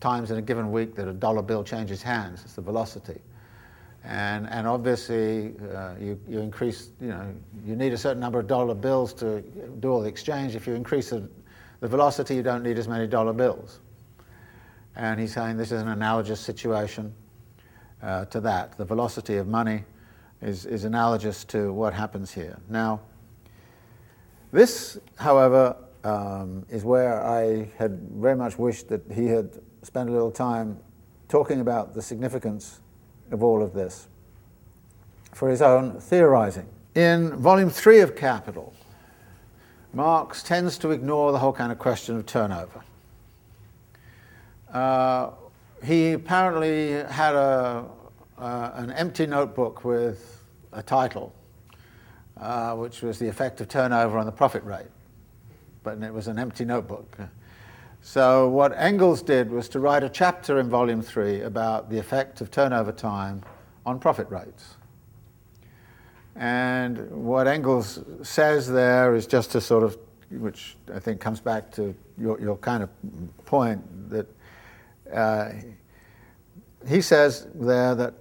times 0.00 0.30
in 0.30 0.38
a 0.38 0.42
given 0.42 0.72
week 0.72 0.94
that 0.96 1.06
a 1.06 1.12
dollar 1.12 1.42
bill 1.42 1.62
changes 1.62 2.02
hands. 2.02 2.42
It's 2.42 2.54
the 2.54 2.62
velocity. 2.62 3.20
And, 4.02 4.48
and 4.48 4.66
obviously, 4.66 5.54
uh, 5.74 5.94
you, 6.00 6.18
you 6.26 6.40
increase, 6.40 6.90
you 7.00 7.08
know, 7.08 7.34
you 7.66 7.76
need 7.76 7.92
a 7.92 7.98
certain 7.98 8.20
number 8.20 8.40
of 8.40 8.46
dollar 8.46 8.74
bills 8.74 9.12
to 9.14 9.42
do 9.80 9.92
all 9.92 10.00
the 10.00 10.08
exchange. 10.08 10.56
If 10.56 10.66
you 10.66 10.72
increase 10.72 11.10
the, 11.10 11.28
the 11.80 11.88
velocity, 11.88 12.34
you 12.34 12.42
don't 12.42 12.62
need 12.62 12.78
as 12.78 12.88
many 12.88 13.06
dollar 13.06 13.34
bills. 13.34 13.80
And 14.94 15.20
he's 15.20 15.34
saying 15.34 15.58
this 15.58 15.70
is 15.70 15.82
an 15.82 15.88
analogous 15.88 16.40
situation 16.40 17.14
uh, 18.02 18.24
to 18.26 18.40
that. 18.40 18.78
The 18.78 18.86
velocity 18.86 19.36
of 19.36 19.48
money 19.48 19.84
is, 20.42 20.66
is 20.66 20.84
analogous 20.84 21.44
to 21.44 21.72
what 21.72 21.94
happens 21.94 22.32
here. 22.32 22.58
Now, 22.68 23.00
this, 24.52 24.98
however, 25.16 25.76
um, 26.04 26.64
is 26.68 26.84
where 26.84 27.24
I 27.24 27.68
had 27.76 27.98
very 28.12 28.36
much 28.36 28.58
wished 28.58 28.88
that 28.88 29.02
he 29.12 29.26
had 29.26 29.58
spent 29.82 30.08
a 30.08 30.12
little 30.12 30.30
time 30.30 30.78
talking 31.28 31.60
about 31.60 31.94
the 31.94 32.02
significance 32.02 32.80
of 33.30 33.42
all 33.42 33.62
of 33.62 33.72
this 33.72 34.08
for 35.32 35.48
his 35.48 35.60
own 35.60 36.00
theorizing. 36.00 36.68
In 36.94 37.36
volume 37.36 37.68
three 37.68 38.00
of 38.00 38.16
Capital, 38.16 38.72
Marx 39.92 40.42
tends 40.42 40.78
to 40.78 40.90
ignore 40.90 41.32
the 41.32 41.38
whole 41.38 41.52
kind 41.52 41.72
of 41.72 41.78
question 41.78 42.16
of 42.16 42.26
turnover. 42.26 42.82
Uh, 44.72 45.30
he 45.84 46.12
apparently 46.12 46.90
had 46.90 47.34
a, 47.34 47.84
uh, 48.38 48.70
an 48.74 48.90
empty 48.92 49.26
notebook 49.26 49.84
with 49.84 50.44
a 50.72 50.82
title, 50.82 51.32
uh, 52.36 52.74
which 52.74 53.02
was 53.02 53.18
the 53.18 53.28
effect 53.28 53.60
of 53.60 53.68
turnover 53.68 54.18
on 54.18 54.26
the 54.26 54.32
profit 54.32 54.64
rate, 54.64 54.90
but 55.82 56.02
it 56.02 56.12
was 56.12 56.28
an 56.28 56.38
empty 56.38 56.64
notebook. 56.64 57.16
So 58.02 58.48
what 58.48 58.72
Engels 58.76 59.22
did 59.22 59.50
was 59.50 59.68
to 59.70 59.80
write 59.80 60.04
a 60.04 60.08
chapter 60.08 60.60
in 60.60 60.68
volume 60.68 61.02
three 61.02 61.40
about 61.40 61.90
the 61.90 61.98
effect 61.98 62.40
of 62.40 62.50
turnover 62.50 62.92
time 62.92 63.42
on 63.84 63.98
profit 63.98 64.30
rates. 64.30 64.76
And 66.36 67.10
what 67.10 67.48
Engels 67.48 68.04
says 68.22 68.68
there 68.68 69.14
is 69.14 69.26
just 69.26 69.54
a 69.54 69.60
sort 69.60 69.82
of, 69.82 69.96
which 70.30 70.76
I 70.94 70.98
think 70.98 71.20
comes 71.20 71.40
back 71.40 71.72
to 71.72 71.94
your, 72.18 72.38
your 72.40 72.58
kind 72.58 72.82
of 72.82 72.90
point, 73.46 73.82
that 74.10 74.26
uh, 75.12 75.52
he 76.86 77.00
says 77.00 77.48
there 77.54 77.94
that 77.94 78.14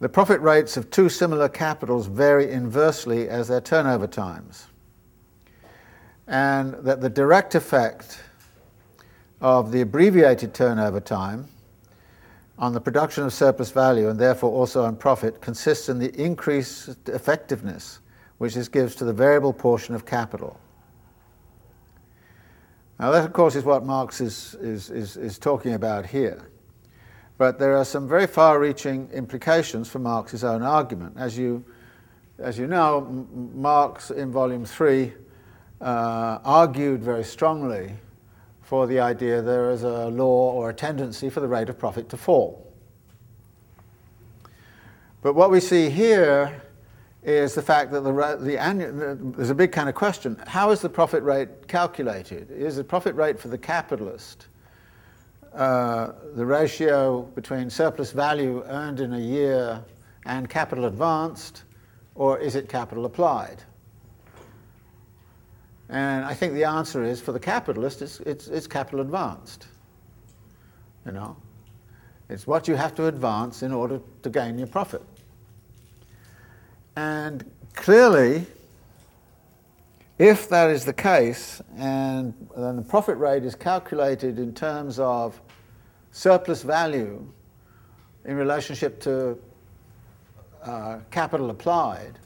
the 0.00 0.08
profit 0.08 0.40
rates 0.40 0.76
of 0.76 0.90
two 0.90 1.08
similar 1.08 1.48
capitals 1.48 2.06
vary 2.06 2.50
inversely 2.50 3.28
as 3.28 3.48
their 3.48 3.60
turnover 3.60 4.06
times, 4.06 4.66
and 6.26 6.74
that 6.74 7.00
the 7.00 7.10
direct 7.10 7.54
effect 7.54 8.20
of 9.40 9.72
the 9.72 9.80
abbreviated 9.80 10.54
turnover 10.54 11.00
time 11.00 11.46
on 12.58 12.72
the 12.72 12.80
production 12.80 13.24
of 13.24 13.32
surplus 13.32 13.70
value 13.70 14.08
and 14.08 14.18
therefore 14.18 14.50
also 14.50 14.84
on 14.84 14.96
profit 14.96 15.40
consists 15.40 15.88
in 15.88 15.98
the 15.98 16.14
increased 16.20 17.08
effectiveness 17.08 18.00
which 18.38 18.54
this 18.54 18.68
gives 18.68 18.94
to 18.94 19.04
the 19.04 19.12
variable 19.12 19.52
portion 19.52 19.94
of 19.94 20.06
capital. 20.06 20.58
Now, 22.98 23.10
that, 23.10 23.24
of 23.24 23.32
course, 23.32 23.56
is 23.56 23.64
what 23.64 23.84
Marx 23.84 24.20
is, 24.20 24.54
is, 24.60 24.90
is, 24.90 25.16
is 25.16 25.38
talking 25.38 25.74
about 25.74 26.06
here. 26.06 26.48
But 27.36 27.58
there 27.58 27.76
are 27.76 27.84
some 27.84 28.08
very 28.08 28.26
far 28.26 28.60
reaching 28.60 29.08
implications 29.12 29.88
for 29.88 29.98
Marx's 29.98 30.44
own 30.44 30.62
argument. 30.62 31.16
As 31.16 31.36
you, 31.36 31.64
as 32.38 32.58
you 32.58 32.66
know, 32.66 32.98
M- 33.08 33.60
Marx 33.60 34.10
in 34.10 34.30
Volume 34.30 34.64
3 34.64 35.12
uh, 35.80 36.38
argued 36.44 37.02
very 37.02 37.24
strongly 37.24 37.94
for 38.62 38.86
the 38.86 39.00
idea 39.00 39.42
there 39.42 39.70
is 39.70 39.82
a 39.82 40.08
law 40.08 40.52
or 40.52 40.70
a 40.70 40.74
tendency 40.74 41.28
for 41.28 41.40
the 41.40 41.48
rate 41.48 41.68
of 41.68 41.78
profit 41.78 42.08
to 42.08 42.16
fall. 42.16 42.72
But 45.20 45.34
what 45.34 45.50
we 45.50 45.60
see 45.60 45.90
here 45.90 46.62
is 47.22 47.54
the 47.54 47.62
fact 47.62 47.90
that 47.92 48.02
the, 48.02 48.38
the 48.40 48.58
annual, 48.58 49.16
there's 49.16 49.50
a 49.50 49.54
big 49.54 49.72
kind 49.72 49.88
of 49.88 49.94
question 49.94 50.36
how 50.46 50.70
is 50.70 50.80
the 50.80 50.88
profit 50.88 51.22
rate 51.22 51.66
calculated? 51.66 52.50
Is 52.50 52.76
the 52.76 52.84
profit 52.84 53.14
rate 53.14 53.40
for 53.40 53.48
the 53.48 53.58
capitalist 53.58 54.48
uh, 55.54 56.12
the 56.34 56.44
ratio 56.44 57.22
between 57.22 57.70
surplus 57.70 58.10
value 58.10 58.64
earned 58.66 59.00
in 59.00 59.14
a 59.14 59.18
year 59.18 59.84
and 60.26 60.48
capital 60.48 60.86
advanced, 60.86 61.62
or 62.14 62.38
is 62.38 62.56
it 62.56 62.68
capital 62.68 63.04
applied? 63.04 63.62
And 65.88 66.24
I 66.24 66.34
think 66.34 66.54
the 66.54 66.64
answer 66.64 67.04
is 67.04 67.20
for 67.20 67.32
the 67.32 67.38
capitalist, 67.38 68.02
it's, 68.02 68.20
it's, 68.20 68.48
it's 68.48 68.66
capital 68.66 69.00
advanced. 69.00 69.66
You 71.06 71.12
know, 71.12 71.36
it's 72.28 72.46
what 72.46 72.66
you 72.66 72.74
have 72.74 72.94
to 72.96 73.06
advance 73.06 73.62
in 73.62 73.72
order 73.72 74.00
to 74.22 74.30
gain 74.30 74.58
your 74.58 74.66
profit. 74.66 75.02
And 76.96 77.48
clearly, 77.74 78.46
if 80.18 80.48
that 80.48 80.70
is 80.70 80.84
the 80.84 80.92
case, 80.92 81.60
and 81.76 82.32
then 82.56 82.76
the 82.76 82.82
profit 82.82 83.18
rate 83.18 83.44
is 83.44 83.54
calculated 83.54 84.38
in 84.38 84.54
terms 84.54 84.98
of 84.98 85.40
surplus 86.14 86.62
value 86.62 87.26
in 88.24 88.36
relationship 88.36 89.00
to 89.00 89.36
uh, 90.62 90.98
capital 91.10 91.50
applied 91.50 92.20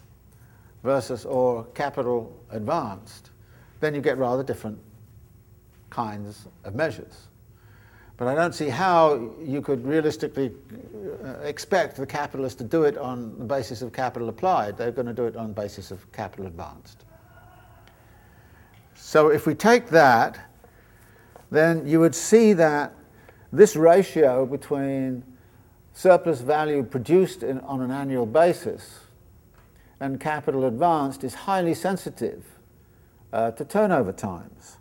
versus 0.84 1.24
or 1.24 1.64
capital 1.74 2.30
advanced, 2.50 3.30
then 3.80 3.94
you 3.94 4.02
get 4.02 4.18
rather 4.18 4.42
different 4.42 4.78
kinds 5.88 6.46
of 6.64 6.74
measures. 6.74 7.28
But 8.18 8.28
I 8.28 8.34
don't 8.34 8.54
see 8.54 8.68
how 8.68 9.30
you 9.42 9.62
could 9.62 9.86
realistically 9.86 10.52
uh, 11.24 11.38
expect 11.40 11.96
the 11.96 12.06
capitalist 12.06 12.58
to 12.58 12.64
do 12.64 12.82
it 12.82 12.98
on 12.98 13.38
the 13.38 13.44
basis 13.46 13.80
of 13.80 13.94
capital 13.94 14.28
applied. 14.28 14.76
They're 14.76 14.92
going 14.92 15.06
to 15.06 15.14
do 15.14 15.24
it 15.24 15.34
on 15.34 15.48
the 15.48 15.54
basis 15.54 15.90
of 15.90 16.12
capital 16.12 16.46
advanced. 16.46 17.06
So 18.94 19.28
if 19.28 19.46
we 19.46 19.54
take 19.54 19.88
that, 19.88 20.38
then 21.50 21.86
you 21.86 22.00
would 22.00 22.14
see 22.14 22.52
that 22.52 22.92
this 23.52 23.76
ratio 23.76 24.46
between 24.46 25.22
surplus 25.92 26.40
value 26.40 26.82
produced 26.82 27.42
in, 27.42 27.60
on 27.60 27.80
an 27.80 27.90
annual 27.90 28.26
basis 28.26 29.00
and 30.00 30.20
capital 30.20 30.64
advanced 30.64 31.24
is 31.24 31.34
highly 31.34 31.74
sensitive 31.74 32.44
uh, 33.32 33.50
to 33.52 33.64
turnover 33.64 34.12
times. 34.12 34.76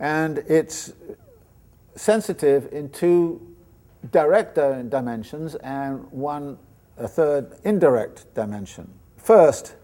And 0.00 0.38
it's 0.48 0.92
sensitive 1.94 2.72
in 2.72 2.90
two 2.90 3.54
direct 4.12 4.54
dimensions 4.54 5.56
and 5.56 6.10
one, 6.12 6.58
a 6.96 7.08
third 7.08 7.58
indirect 7.64 8.32
dimension. 8.34 8.88
First, 9.16 9.74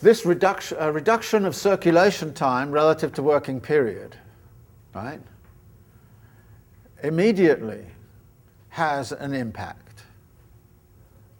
this 0.00 0.26
reduction, 0.26 0.78
reduction 0.92 1.44
of 1.44 1.54
circulation 1.54 2.34
time 2.34 2.70
relative 2.70 3.12
to 3.14 3.22
working 3.22 3.60
period 3.60 4.16
right, 4.94 5.20
immediately 7.02 7.84
has 8.68 9.12
an 9.12 9.32
impact 9.34 10.02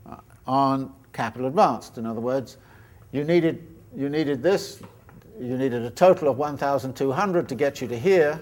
uh, 0.06 0.16
on 0.46 0.92
capital 1.12 1.46
advanced. 1.46 1.98
In 1.98 2.06
other 2.06 2.20
words, 2.20 2.58
you 3.12 3.24
needed, 3.24 3.66
you 3.96 4.08
needed 4.08 4.42
this, 4.42 4.80
you 5.40 5.56
needed 5.56 5.82
a 5.82 5.90
total 5.90 6.28
of 6.28 6.36
1,200 6.36 7.48
to 7.48 7.54
get 7.54 7.80
you 7.80 7.88
to 7.88 7.98
here, 7.98 8.40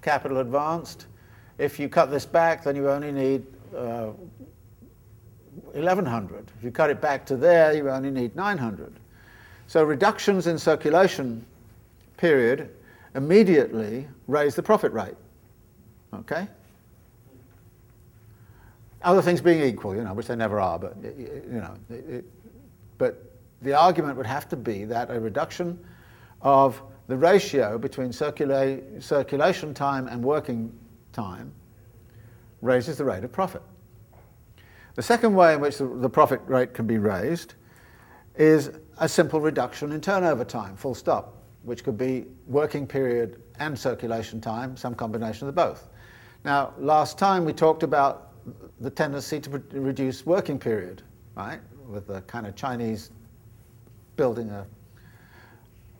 capital 0.00 0.38
advanced. 0.38 1.06
If 1.58 1.78
you 1.78 1.88
cut 1.88 2.10
this 2.10 2.26
back, 2.26 2.64
then 2.64 2.76
you 2.76 2.88
only 2.88 3.12
need 3.12 3.44
uh, 3.76 4.12
1,100. 5.72 6.50
If 6.58 6.64
you 6.64 6.70
cut 6.70 6.90
it 6.90 7.00
back 7.00 7.26
to 7.26 7.36
there, 7.36 7.74
you 7.74 7.88
only 7.90 8.10
need 8.10 8.34
900. 8.36 8.92
So 9.66 9.84
reductions 9.84 10.46
in 10.46 10.58
circulation 10.58 11.44
period 12.16 12.70
immediately 13.14 14.06
raise 14.26 14.54
the 14.54 14.62
profit 14.62 14.92
rate. 14.92 15.14
Okay? 16.14 16.46
Other 19.02 19.22
things 19.22 19.40
being 19.40 19.62
equal, 19.62 19.96
you 19.96 20.04
know, 20.04 20.14
which 20.14 20.26
they 20.26 20.36
never 20.36 20.60
are, 20.60 20.78
but 20.78 20.96
you 21.02 21.42
know, 21.48 21.74
it, 21.90 22.24
but 22.98 23.32
the 23.62 23.74
argument 23.74 24.16
would 24.16 24.26
have 24.26 24.48
to 24.50 24.56
be 24.56 24.84
that 24.84 25.10
a 25.10 25.18
reduction 25.18 25.78
of 26.40 26.80
the 27.08 27.16
ratio 27.16 27.78
between 27.78 28.10
circula- 28.10 29.02
circulation 29.02 29.74
time 29.74 30.06
and 30.06 30.22
working 30.22 30.72
time 31.12 31.52
raises 32.60 32.98
the 32.98 33.04
rate 33.04 33.24
of 33.24 33.32
profit. 33.32 33.62
The 34.94 35.02
second 35.02 35.34
way 35.34 35.54
in 35.54 35.60
which 35.60 35.78
the, 35.78 35.86
the 35.86 36.08
profit 36.08 36.40
rate 36.46 36.74
can 36.74 36.86
be 36.86 36.98
raised 36.98 37.54
is 38.36 38.70
a 38.98 39.08
simple 39.08 39.40
reduction 39.40 39.92
in 39.92 40.00
turnover 40.00 40.44
time, 40.44 40.76
full 40.76 40.94
stop, 40.94 41.34
which 41.62 41.82
could 41.82 41.98
be 41.98 42.26
working 42.46 42.86
period 42.86 43.42
and 43.58 43.78
circulation 43.78 44.40
time, 44.40 44.76
some 44.76 44.94
combination 44.94 45.48
of 45.48 45.54
both. 45.54 45.88
Now, 46.44 46.74
last 46.78 47.18
time 47.18 47.44
we 47.44 47.52
talked 47.52 47.82
about 47.82 48.32
the 48.80 48.90
tendency 48.90 49.38
to 49.40 49.62
reduce 49.72 50.26
working 50.26 50.58
period, 50.58 51.02
right, 51.36 51.60
with 51.88 52.08
the 52.08 52.22
kind 52.22 52.46
of 52.46 52.56
Chinese 52.56 53.10
building 54.16 54.50
a 54.50 54.66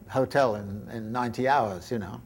hotel 0.08 0.56
in, 0.56 0.88
in 0.92 1.12
90 1.12 1.46
hours, 1.46 1.90
you 1.90 1.98
know. 1.98 2.20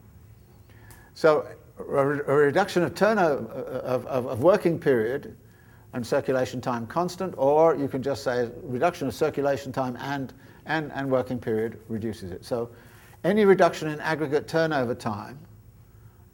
So 1.13 1.47
a, 1.79 1.83
a 1.83 2.35
reduction 2.35 2.83
of 2.83 2.95
turnover 2.95 3.45
of, 3.45 4.05
of, 4.07 4.27
of, 4.27 4.39
working 4.41 4.79
period 4.79 5.35
and 5.93 6.05
circulation 6.05 6.59
time 6.59 6.87
constant, 6.87 7.35
or 7.37 7.75
you 7.75 7.87
can 7.87 8.01
just 8.01 8.23
say 8.23 8.49
reduction 8.63 9.07
of 9.07 9.13
circulation 9.13 9.71
time 9.71 9.95
and, 9.97 10.33
and, 10.65 10.91
and 10.93 11.09
working 11.09 11.39
period 11.39 11.79
reduces 11.87 12.31
it. 12.31 12.43
So 12.43 12.69
any 13.23 13.45
reduction 13.45 13.89
in 13.89 13.99
aggregate 13.99 14.47
turnover 14.47 14.95
time 14.95 15.39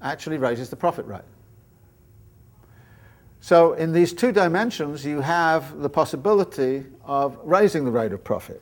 actually 0.01 0.37
raises 0.37 0.69
the 0.69 0.75
profit 0.75 1.05
rate. 1.05 1.21
So 3.43 3.73
in 3.73 3.91
these 3.91 4.13
two 4.13 4.31
dimensions, 4.31 5.05
you 5.05 5.19
have 5.19 5.81
the 5.81 5.89
possibility 5.89 6.85
of 7.03 7.37
raising 7.43 7.83
the 7.83 7.91
rate 7.91 8.13
of 8.13 8.23
profit. 8.23 8.61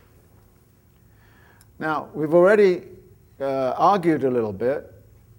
Now, 1.77 2.09
we've 2.15 2.33
already 2.33 2.85
uh, 3.39 3.75
argued 3.77 4.23
a 4.23 4.29
little 4.31 4.51
bit, 4.51 4.91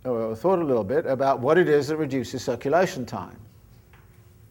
or 0.04 0.36
thought 0.36 0.60
a 0.60 0.64
little 0.64 0.84
bit, 0.84 1.06
about 1.06 1.40
what 1.40 1.58
it 1.58 1.68
is 1.68 1.88
that 1.88 1.96
reduces 1.96 2.44
circulation 2.44 3.04
time. 3.04 3.36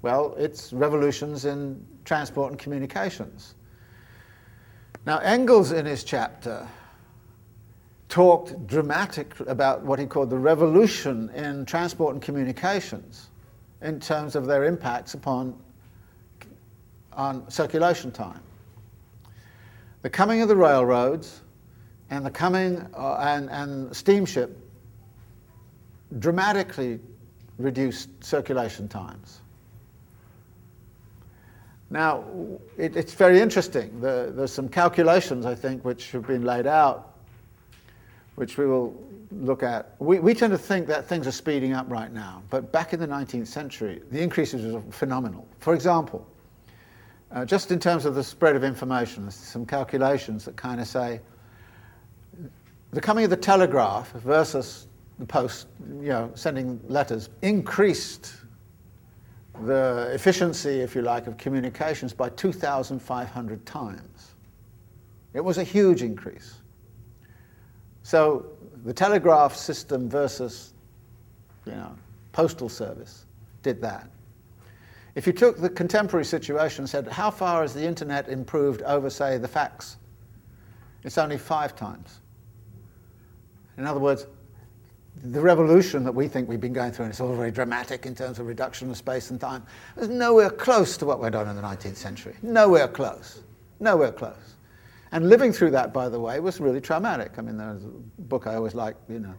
Well, 0.02 0.36
it's 0.38 0.74
revolutions 0.74 1.46
in 1.46 1.82
transport 2.04 2.52
and 2.52 2.60
communications. 2.60 3.56
Now, 5.06 5.20
Engels, 5.20 5.72
in 5.72 5.86
his 5.86 6.04
chapter, 6.04 6.68
talked 8.10 8.68
dramatically 8.68 9.48
about 9.48 9.84
what 9.84 10.00
he 10.00 10.06
called 10.06 10.30
the 10.30 10.38
revolution 10.38 11.30
in 11.30 11.64
transport 11.64 12.14
and 12.14 12.22
communications 12.22 13.30
in 13.82 14.00
terms 14.00 14.36
of 14.36 14.46
their 14.46 14.66
impacts 14.66 15.14
upon 15.14 15.58
on 17.14 17.50
circulation 17.50 18.12
time. 18.12 18.42
The 20.02 20.10
coming 20.10 20.42
of 20.42 20.48
the 20.48 20.56
railroads 20.56 21.42
and 22.10 22.26
the 22.26 22.32
coming 22.32 22.88
uh, 22.96 23.16
and, 23.16 23.50
and 23.50 23.96
steamship 23.96 24.58
dramatically 26.20 27.00
reduced 27.58 28.10
circulation 28.24 28.88
times. 28.88 29.40
Now, 31.90 32.24
it, 32.78 32.96
it's 32.96 33.14
very 33.14 33.42
interesting. 33.42 34.00
The, 34.00 34.32
there's 34.34 34.54
some 34.54 34.70
calculations, 34.70 35.46
I 35.46 35.56
think, 35.56 35.84
which 35.84 36.12
have 36.12 36.26
been 36.26 36.44
laid 36.44 36.66
out, 36.66 37.16
which 38.36 38.58
we 38.58 38.66
will 38.66 38.96
look 39.32 39.64
at. 39.64 39.96
We, 40.00 40.20
we 40.20 40.34
tend 40.34 40.52
to 40.52 40.58
think 40.58 40.88
that 40.88 41.08
things 41.08 41.28
are 41.28 41.32
speeding 41.32 41.74
up 41.74 41.90
right 41.90 42.12
now, 42.12 42.44
but 42.50 42.72
back 42.72 42.94
in 42.94 43.00
the 43.00 43.08
19th 43.08 43.48
century, 43.48 44.02
the 44.12 44.22
increases 44.22 44.74
were 44.74 44.82
phenomenal. 44.92 45.48
For 45.60 45.74
example, 45.74 46.28
uh, 47.32 47.46
just 47.46 47.72
in 47.72 47.80
terms 47.80 48.06
of 48.06 48.16
the 48.16 48.24
spread 48.24 48.56
of 48.56 48.64
information, 48.64 49.24
there's 49.24 49.36
some 49.36 49.66
calculations 49.66 50.46
that 50.46 50.58
kind 50.58 50.82
of 50.82 50.88
say 50.88 51.22
the 52.92 53.02
coming 53.02 53.24
of 53.24 53.30
the 53.30 53.38
telegraph 53.38 54.12
versus 54.12 54.88
the 55.18 55.26
post, 55.26 55.68
you 56.02 56.10
know, 56.10 56.32
sending 56.36 56.80
letters, 56.88 57.30
increased 57.42 58.34
the 59.64 60.10
efficiency, 60.14 60.82
if 60.82 60.96
you 60.96 61.02
like, 61.02 61.28
of 61.28 61.38
communications 61.38 62.12
by 62.12 62.28
2,500 62.30 63.66
times. 63.66 64.36
It 65.34 65.42
was 65.42 65.58
a 65.58 65.64
huge 65.64 66.02
increase. 66.02 66.56
So 68.04 68.48
the 68.84 68.94
telegraph 68.94 69.56
system 69.56 70.10
versus, 70.10 70.74
you 71.66 71.74
know, 71.74 71.96
postal 72.32 72.70
service 72.70 73.26
did 73.64 73.82
that. 73.82 74.10
If 75.16 75.28
you 75.28 75.34
took 75.34 75.58
the 75.58 75.70
contemporary 75.70 76.26
situation 76.26 76.84
and 76.84 76.90
said, 76.90 77.08
how 77.08 77.32
far 77.32 77.62
has 77.62 77.74
the 77.74 77.84
internet 77.84 78.30
improved 78.30 78.82
over, 78.84 79.10
say, 79.10 79.38
the 79.38 79.48
fax? 79.48 79.98
It's 81.04 81.18
only 81.18 81.38
five 81.38 81.76
times. 81.76 82.22
In 83.78 83.86
other 83.86 84.00
words, 84.00 84.28
the 85.24 85.42
revolution 85.42 86.04
that 86.06 86.14
we 86.14 86.28
think 86.28 86.48
we've 86.48 86.62
been 86.62 86.74
going 86.74 86.92
through, 86.92 87.06
and 87.06 87.12
it's 87.12 87.20
all 87.20 87.36
very 87.36 87.52
dramatic 87.52 88.06
in 88.06 88.16
terms 88.16 88.40
of 88.40 88.48
reduction 88.48 88.90
of 88.90 88.98
space 88.98 89.30
and 89.32 89.40
time, 89.40 89.64
is 89.98 90.08
nowhere 90.08 90.50
close 90.50 90.98
to 90.98 91.06
what 91.06 91.20
went 91.20 91.36
on 91.36 91.48
in 91.48 91.56
the 91.56 91.62
19th 91.62 91.98
century. 91.98 92.36
Nowhere 92.42 92.88
close. 92.88 93.42
Nowhere 93.80 94.12
close. 94.12 94.56
And 95.12 95.28
living 95.30 95.52
through 95.52 95.72
that, 95.72 95.94
by 95.94 96.08
the 96.08 96.20
way, 96.20 96.40
was 96.40 96.60
really 96.60 96.80
traumatic. 96.80 97.34
I 97.38 97.42
mean, 97.42 97.58
there's 97.58 97.84
a 97.84 97.90
book 98.24 98.48
I 98.48 98.56
always 98.56 98.74
like, 98.74 98.96
you 99.10 99.20
know, 99.20 99.34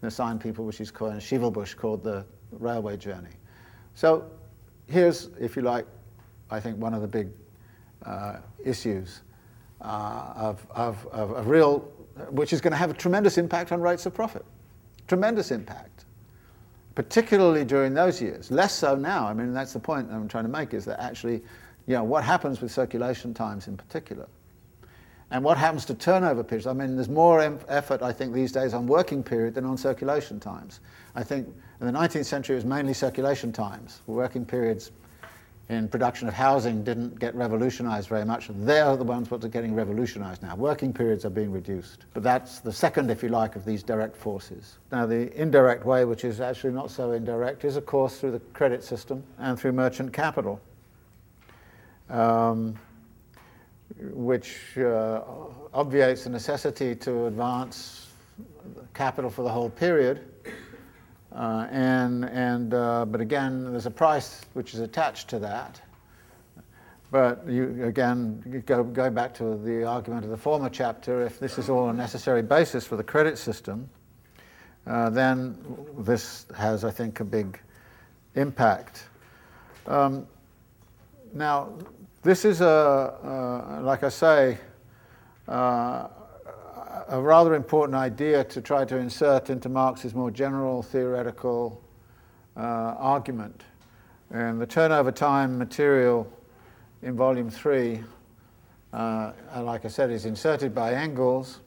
the 0.00 0.10
sign 0.10 0.38
people, 0.38 0.64
which 0.64 0.80
is 0.80 0.90
called 0.90 1.14
Schivelbusch, 1.14 1.76
called 1.76 2.02
The 2.02 2.24
Railway 2.50 2.96
Journey. 2.96 3.30
So 3.94 4.28
here's, 4.88 5.30
if 5.40 5.54
you 5.54 5.62
like, 5.62 5.86
I 6.50 6.58
think 6.58 6.78
one 6.78 6.92
of 6.92 7.02
the 7.02 7.08
big 7.08 7.30
uh, 8.04 8.38
issues 8.64 9.22
uh, 9.80 10.32
of, 10.34 10.66
of, 10.70 11.06
of, 11.12 11.30
of 11.32 11.46
real, 11.46 11.80
which 12.30 12.52
is 12.52 12.60
going 12.60 12.72
to 12.72 12.76
have 12.76 12.90
a 12.90 12.94
tremendous 12.94 13.38
impact 13.38 13.70
on 13.70 13.80
rates 13.80 14.06
of 14.06 14.14
profit. 14.14 14.44
Tremendous 15.06 15.52
impact, 15.52 16.04
particularly 16.96 17.64
during 17.64 17.94
those 17.94 18.20
years. 18.20 18.50
Less 18.50 18.72
so 18.72 18.96
now. 18.96 19.28
I 19.28 19.34
mean, 19.34 19.54
that's 19.54 19.72
the 19.72 19.78
point 19.78 20.10
I'm 20.10 20.26
trying 20.26 20.44
to 20.44 20.50
make 20.50 20.74
is 20.74 20.84
that 20.86 21.00
actually, 21.00 21.42
you 21.86 21.94
know, 21.94 22.02
what 22.02 22.24
happens 22.24 22.60
with 22.60 22.72
circulation 22.72 23.32
times 23.32 23.68
in 23.68 23.76
particular. 23.76 24.26
And 25.32 25.42
what 25.42 25.56
happens 25.56 25.86
to 25.86 25.94
turnover 25.94 26.44
periods? 26.44 26.66
I 26.66 26.74
mean, 26.74 26.94
there's 26.94 27.08
more 27.08 27.40
em- 27.40 27.58
effort, 27.66 28.02
I 28.02 28.12
think, 28.12 28.34
these 28.34 28.52
days 28.52 28.74
on 28.74 28.86
working 28.86 29.22
period 29.22 29.54
than 29.54 29.64
on 29.64 29.78
circulation 29.78 30.38
times. 30.38 30.80
I 31.14 31.24
think 31.24 31.48
in 31.80 31.86
the 31.86 31.92
19th 31.92 32.26
century 32.26 32.54
it 32.54 32.58
was 32.58 32.66
mainly 32.66 32.92
circulation 32.92 33.50
times. 33.50 34.02
Working 34.06 34.44
periods 34.44 34.90
in 35.70 35.88
production 35.88 36.28
of 36.28 36.34
housing 36.34 36.84
didn't 36.84 37.18
get 37.18 37.34
revolutionized 37.34 38.10
very 38.10 38.26
much. 38.26 38.50
They're 38.50 38.94
the 38.94 39.04
ones 39.04 39.30
that 39.30 39.42
are 39.42 39.48
getting 39.48 39.74
revolutionized 39.74 40.42
now. 40.42 40.54
Working 40.54 40.92
periods 40.92 41.24
are 41.24 41.30
being 41.30 41.50
reduced. 41.50 42.04
But 42.12 42.22
that's 42.22 42.58
the 42.58 42.72
second, 42.72 43.10
if 43.10 43.22
you 43.22 43.30
like, 43.30 43.56
of 43.56 43.64
these 43.64 43.82
direct 43.82 44.14
forces. 44.14 44.80
Now, 44.90 45.06
the 45.06 45.34
indirect 45.40 45.86
way, 45.86 46.04
which 46.04 46.24
is 46.24 46.42
actually 46.42 46.74
not 46.74 46.90
so 46.90 47.12
indirect, 47.12 47.64
is, 47.64 47.76
of 47.76 47.86
course, 47.86 48.20
through 48.20 48.32
the 48.32 48.40
credit 48.52 48.84
system 48.84 49.24
and 49.38 49.58
through 49.58 49.72
merchant 49.72 50.12
capital. 50.12 50.60
Um, 52.10 52.76
which 53.98 54.78
uh, 54.78 55.20
obviates 55.74 56.24
the 56.24 56.30
necessity 56.30 56.94
to 56.96 57.26
advance 57.26 58.08
capital 58.94 59.30
for 59.30 59.42
the 59.42 59.48
whole 59.48 59.70
period. 59.70 60.28
Uh, 61.34 61.66
and, 61.70 62.24
and, 62.26 62.74
uh, 62.74 63.04
but 63.06 63.20
again, 63.20 63.70
there's 63.70 63.86
a 63.86 63.90
price 63.90 64.42
which 64.52 64.74
is 64.74 64.80
attached 64.80 65.28
to 65.28 65.38
that. 65.38 65.80
But 67.10 67.46
you, 67.46 67.84
again, 67.84 68.62
go, 68.66 68.82
go 68.82 69.10
back 69.10 69.34
to 69.34 69.56
the 69.58 69.84
argument 69.84 70.24
of 70.24 70.30
the 70.30 70.36
former 70.36 70.70
chapter, 70.70 71.22
if 71.24 71.38
this 71.38 71.58
is 71.58 71.68
all 71.68 71.90
a 71.90 71.92
necessary 71.92 72.42
basis 72.42 72.86
for 72.86 72.96
the 72.96 73.04
credit 73.04 73.36
system, 73.36 73.88
uh, 74.86 75.10
then 75.10 75.58
this 75.98 76.46
has, 76.56 76.84
I 76.84 76.90
think, 76.90 77.20
a 77.20 77.24
big 77.24 77.60
impact. 78.34 79.04
Um, 79.86 80.26
now, 81.34 81.78
this 82.22 82.44
is 82.44 82.60
a, 82.60 82.68
uh, 82.68 83.80
like 83.82 84.04
I 84.04 84.08
say, 84.08 84.58
uh, 85.48 86.06
a 87.08 87.20
rather 87.20 87.54
important 87.54 87.96
idea 87.96 88.44
to 88.44 88.60
try 88.60 88.84
to 88.84 88.96
insert 88.96 89.50
into 89.50 89.68
Marx's 89.68 90.14
more 90.14 90.30
general 90.30 90.82
theoretical 90.82 91.82
uh, 92.56 92.60
argument. 92.60 93.64
And 94.30 94.60
the 94.60 94.66
turnover 94.66 95.10
time 95.10 95.58
material 95.58 96.30
in 97.02 97.16
volume 97.16 97.50
three, 97.50 98.02
uh, 98.92 99.32
like 99.56 99.84
I 99.84 99.88
said, 99.88 100.10
is 100.10 100.24
inserted 100.24 100.72
by 100.72 100.94
Engels. 100.94 101.58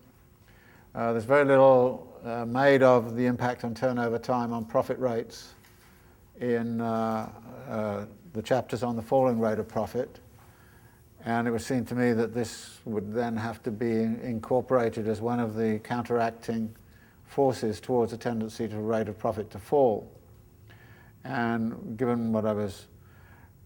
Uh, 0.95 1.11
there's 1.11 1.25
very 1.25 1.43
little 1.43 2.07
uh, 2.23 2.45
made 2.45 2.81
of 2.81 3.17
the 3.17 3.25
impact 3.25 3.65
on 3.65 3.75
turnover 3.75 4.17
time 4.17 4.53
on 4.53 4.63
profit 4.63 4.97
rates 4.99 5.53
in 6.39 6.79
uh, 6.79 7.29
uh, 7.69 8.05
the 8.31 8.41
chapters 8.41 8.83
on 8.83 8.95
the 8.95 9.01
falling 9.01 9.37
rate 9.39 9.59
of 9.59 9.67
profit. 9.67 10.19
And 11.25 11.47
it 11.47 11.51
was 11.51 11.65
seen 11.65 11.85
to 11.85 11.95
me 11.95 12.13
that 12.13 12.35
this 12.35 12.79
would 12.85 13.11
then 13.11 13.35
have 13.35 13.61
to 13.63 13.71
be 13.71 13.91
incorporated 13.91 15.07
as 15.07 15.21
one 15.21 15.39
of 15.39 15.55
the 15.55 15.79
counteracting 15.79 16.73
forces 17.25 17.79
towards 17.79 18.13
a 18.13 18.17
tendency 18.17 18.67
to 18.67 18.77
rate 18.77 19.09
of 19.09 19.17
profit 19.17 19.49
to 19.49 19.59
fall. 19.59 20.11
And 21.23 21.97
given 21.97 22.31
what 22.31 22.45
I 22.45 22.53
was 22.53 22.85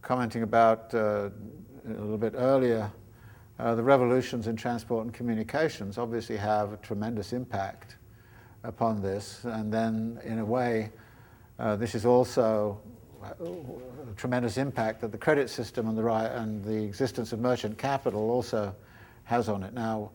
commenting 0.02 0.44
about 0.44 0.94
uh, 0.94 1.30
a 1.86 1.90
little 1.90 2.18
bit 2.18 2.34
earlier, 2.38 2.90
uh, 3.60 3.76
the 3.76 3.84
revolutions 3.84 4.48
in 4.48 4.56
transport 4.56 5.04
and 5.04 5.14
communications 5.14 5.98
obviously 5.98 6.38
have 6.38 6.72
a 6.72 6.78
tremendous 6.78 7.34
impact 7.34 7.98
upon 8.64 9.02
this. 9.02 9.44
And 9.44 9.72
then, 9.72 10.22
in 10.24 10.40
a 10.40 10.46
way, 10.46 10.92
uh, 11.60 11.76
this 11.76 11.94
is 11.94 12.06
also 12.06 12.80
tremendous 14.16 14.58
impact 14.58 15.02
that 15.02 15.12
the 15.12 15.18
credit 15.18 15.50
system 15.50 15.88
and 15.88 15.98
the, 15.98 16.04
right, 16.04 16.32
and 16.32 16.64
the 16.64 16.84
existence 16.84 17.34
of 17.34 17.40
merchant 17.40 17.78
capital 17.78 18.30
also 18.30 18.76
has 19.24 19.50
on 19.50 19.64
it. 19.64 19.74
Now, 19.74 20.12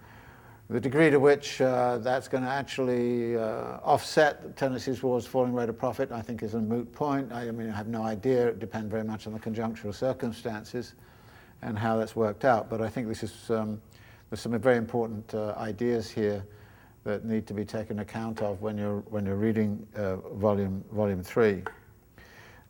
the 0.71 0.81
degree 0.81 1.11
to 1.11 1.21
which 1.21 1.61
uh, 1.61 1.99
that's 1.99 2.27
going 2.27 2.43
to 2.43 2.49
actually 2.49 3.37
uh, 3.37 3.79
offset 3.83 4.57
tendencies 4.57 5.01
towards 5.01 5.27
falling 5.27 5.53
rate 5.53 5.69
of 5.69 5.79
profit, 5.79 6.11
I 6.11 6.23
think, 6.23 6.43
is 6.43 6.55
a 6.55 6.61
moot 6.61 6.91
point. 6.93 7.33
I, 7.33 7.49
I 7.49 7.51
mean, 7.51 7.69
I 7.69 7.77
have 7.77 7.87
no 7.87 8.03
idea. 8.03 8.49
It 8.49 8.61
depends 8.61 8.91
very 8.91 9.05
much 9.05 9.27
on 9.27 9.35
the 9.35 9.39
conjunctural 9.39 9.95
circumstances 9.95 10.95
and 11.61 11.79
how 11.79 11.99
that's 11.99 12.17
worked 12.17 12.45
out. 12.45 12.71
But 12.71 12.81
I 12.81 12.89
think 12.89 13.09
this 13.09 13.23
is 13.23 13.51
um, 13.51 13.81
there's 14.31 14.41
some 14.41 14.59
very 14.59 14.79
important 14.79 15.35
uh, 15.35 15.55
ideas 15.59 16.11
here 16.11 16.45
that 17.05 17.27
need 17.27 17.47
to 17.47 17.55
be 17.55 17.65
taken 17.65 17.99
account 17.99 18.41
of 18.41 18.63
when 18.63 18.79
you're 18.79 19.01
when 19.11 19.27
you're 19.27 19.37
reading 19.37 19.87
uh, 19.97 20.17
volume 20.17 20.83
volume 20.93 21.23
three. 21.23 21.63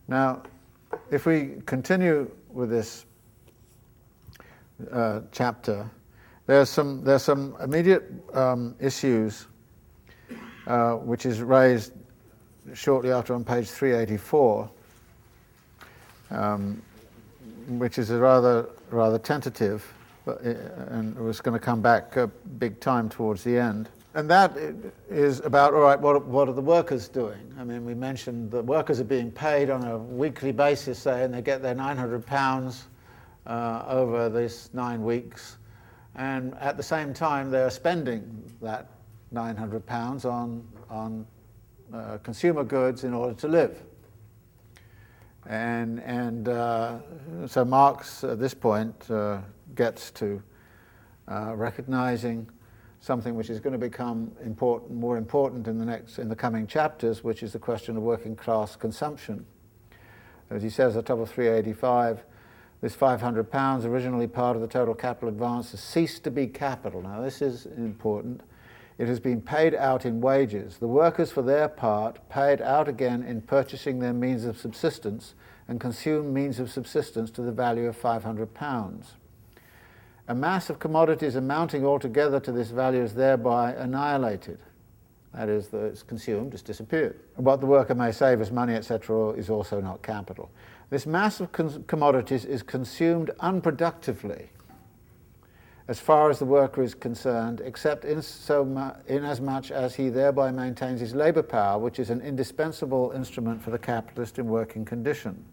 Now, 0.08 0.42
if 1.10 1.26
we 1.26 1.62
continue 1.66 2.30
with 2.50 2.70
this 2.70 3.06
uh, 4.92 5.20
chapter, 5.32 5.90
there's 6.46 6.68
some, 6.68 7.02
there's 7.02 7.22
some 7.22 7.56
immediate 7.62 8.12
um, 8.34 8.74
issues 8.78 9.46
uh, 10.66 10.94
which 10.94 11.24
is 11.24 11.40
raised 11.40 11.92
shortly 12.74 13.10
after 13.10 13.34
on 13.34 13.44
page 13.44 13.68
384, 13.68 14.70
um, 16.30 16.82
which 17.68 17.98
is 17.98 18.10
a 18.10 18.18
rather, 18.18 18.68
rather 18.90 19.18
tentative, 19.18 19.90
but, 20.24 20.40
and 20.40 21.16
it 21.16 21.22
was 21.22 21.40
going 21.40 21.58
to 21.58 21.64
come 21.64 21.80
back 21.80 22.16
a 22.16 22.26
big 22.26 22.80
time 22.80 23.08
towards 23.08 23.42
the 23.42 23.58
end. 23.58 23.88
And 24.14 24.30
that 24.30 24.56
is 25.10 25.40
about, 25.40 25.74
all 25.74 25.80
right, 25.80 25.98
what, 25.98 26.24
what 26.26 26.48
are 26.48 26.52
the 26.52 26.60
workers 26.60 27.08
doing? 27.08 27.52
I 27.58 27.64
mean, 27.64 27.84
we 27.84 27.94
mentioned 27.94 28.52
that 28.52 28.64
workers 28.64 29.00
are 29.00 29.04
being 29.04 29.32
paid 29.32 29.70
on 29.70 29.84
a 29.84 29.98
weekly 29.98 30.52
basis, 30.52 31.00
say, 31.00 31.24
and 31.24 31.34
they 31.34 31.42
get 31.42 31.62
their 31.62 31.74
900 31.74 32.24
pounds 32.24 32.86
uh, 33.46 33.84
over 33.88 34.30
these 34.30 34.70
nine 34.72 35.02
weeks. 35.02 35.56
And 36.14 36.54
at 36.60 36.76
the 36.76 36.82
same 36.82 37.12
time, 37.12 37.50
they're 37.50 37.70
spending 37.70 38.44
that 38.62 38.88
900 39.32 39.84
pounds 39.84 40.24
on, 40.24 40.64
on 40.88 41.26
uh, 41.92 42.18
consumer 42.18 42.62
goods 42.62 43.02
in 43.02 43.14
order 43.14 43.34
to 43.34 43.48
live. 43.48 43.82
And, 45.46 46.00
and 46.00 46.48
uh, 46.48 46.98
so 47.48 47.64
Marx, 47.64 48.22
at 48.22 48.38
this 48.38 48.54
point, 48.54 49.10
uh, 49.10 49.38
gets 49.74 50.12
to 50.12 50.40
uh, 51.26 51.56
recognizing 51.56 52.48
something 53.04 53.34
which 53.34 53.50
is 53.50 53.60
going 53.60 53.74
to 53.74 53.78
become 53.78 54.32
important, 54.42 54.90
more 54.90 55.18
important 55.18 55.68
in 55.68 55.78
the 55.78 55.84
next 55.84 56.18
in 56.18 56.30
the 56.30 56.34
coming 56.34 56.66
chapters, 56.66 57.22
which 57.22 57.42
is 57.42 57.52
the 57.52 57.58
question 57.58 57.98
of 57.98 58.02
working 58.02 58.34
class 58.34 58.76
consumption. 58.76 59.44
As 60.48 60.62
he 60.62 60.70
says 60.70 60.96
at 60.96 61.04
top 61.04 61.18
of 61.18 61.30
385, 61.30 62.24
this 62.80 62.94
500 62.94 63.50
pounds, 63.50 63.84
originally 63.84 64.26
part 64.26 64.56
of 64.56 64.62
the 64.62 64.68
total 64.68 64.94
capital 64.94 65.28
advance, 65.28 65.72
has 65.72 65.80
ceased 65.80 66.24
to 66.24 66.30
be 66.30 66.46
capital. 66.46 67.02
Now 67.02 67.20
this 67.20 67.42
is 67.42 67.66
important. 67.66 68.40
It 68.96 69.06
has 69.06 69.20
been 69.20 69.42
paid 69.42 69.74
out 69.74 70.06
in 70.06 70.22
wages. 70.22 70.78
The 70.78 70.88
workers, 70.88 71.30
for 71.30 71.42
their 71.42 71.68
part, 71.68 72.26
paid 72.30 72.62
out 72.62 72.88
again 72.88 73.22
in 73.22 73.42
purchasing 73.42 73.98
their 73.98 74.14
means 74.14 74.46
of 74.46 74.56
subsistence 74.56 75.34
and 75.68 75.78
consumed 75.78 76.32
means 76.32 76.58
of 76.58 76.70
subsistence 76.70 77.30
to 77.32 77.42
the 77.42 77.52
value 77.52 77.86
of 77.86 77.96
500 77.96 78.54
pounds. 78.54 79.16
A 80.28 80.34
mass 80.34 80.70
of 80.70 80.78
commodities 80.78 81.36
amounting 81.36 81.84
altogether 81.84 82.40
to 82.40 82.52
this 82.52 82.70
value 82.70 83.02
is 83.02 83.14
thereby 83.14 83.72
annihilated. 83.74 84.58
That 85.34 85.48
is, 85.48 85.68
that 85.68 85.84
it's 85.84 86.02
consumed, 86.02 86.54
it's 86.54 86.62
disappeared. 86.62 87.18
What 87.36 87.60
the 87.60 87.66
worker 87.66 87.94
may 87.94 88.12
save 88.12 88.40
as 88.40 88.50
money, 88.50 88.74
etc., 88.74 89.30
is 89.30 89.50
also 89.50 89.80
not 89.80 90.02
capital. 90.02 90.50
This 90.90 91.06
mass 91.06 91.40
of 91.40 91.50
commodities 91.52 92.44
is 92.44 92.62
consumed 92.62 93.32
unproductively 93.40 94.48
as 95.86 96.00
far 96.00 96.30
as 96.30 96.38
the 96.38 96.44
worker 96.46 96.82
is 96.82 96.94
concerned, 96.94 97.60
except 97.62 98.06
in, 98.06 98.22
so 98.22 98.64
mu- 98.64 98.92
in 99.06 99.22
as 99.22 99.40
much 99.40 99.70
as 99.70 99.94
he 99.94 100.08
thereby 100.08 100.50
maintains 100.50 101.00
his 101.00 101.14
labour 101.14 101.42
power, 101.42 101.78
which 101.78 101.98
is 101.98 102.08
an 102.08 102.22
indispensable 102.22 103.12
instrument 103.14 103.62
for 103.62 103.70
the 103.70 103.78
capitalist 103.78 104.38
in 104.38 104.46
working 104.46 104.84
condition. 104.84 105.44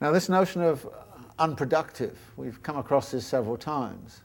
Now, 0.00 0.12
this 0.12 0.28
notion 0.28 0.62
of 0.62 0.86
unproductive. 1.40 2.16
We've 2.36 2.62
come 2.62 2.76
across 2.76 3.10
this 3.10 3.26
several 3.26 3.56
times. 3.56 4.20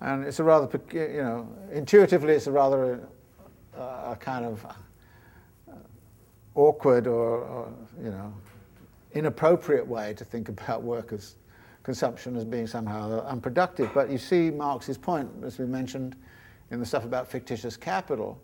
And 0.00 0.24
it's 0.24 0.38
a 0.38 0.44
rather, 0.44 0.80
you 0.92 1.22
know, 1.22 1.48
intuitively 1.72 2.34
it's 2.34 2.46
a 2.46 2.52
rather 2.52 3.08
uh, 3.76 4.12
a 4.12 4.16
kind 4.18 4.44
of 4.44 4.64
uh, 4.64 5.72
awkward 6.54 7.06
or, 7.06 7.40
or, 7.40 7.72
you 8.02 8.10
know, 8.10 8.32
inappropriate 9.12 9.86
way 9.86 10.14
to 10.14 10.24
think 10.24 10.48
about 10.48 10.82
workers' 10.82 11.36
consumption 11.82 12.36
as 12.36 12.44
being 12.44 12.66
somehow 12.66 13.24
unproductive. 13.26 13.90
But 13.92 14.10
you 14.10 14.18
see 14.18 14.50
Marx's 14.50 14.96
point, 14.96 15.28
as 15.44 15.58
we 15.58 15.66
mentioned 15.66 16.16
in 16.70 16.78
the 16.78 16.86
stuff 16.86 17.04
about 17.04 17.26
fictitious 17.26 17.76
capital, 17.76 18.40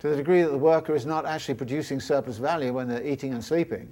to 0.00 0.08
the 0.08 0.16
degree 0.16 0.42
that 0.42 0.50
the 0.50 0.58
worker 0.58 0.94
is 0.94 1.06
not 1.06 1.24
actually 1.24 1.54
producing 1.54 2.00
surplus 2.00 2.38
value 2.38 2.72
when 2.72 2.88
they're 2.88 3.06
eating 3.06 3.32
and 3.32 3.42
sleeping, 3.42 3.88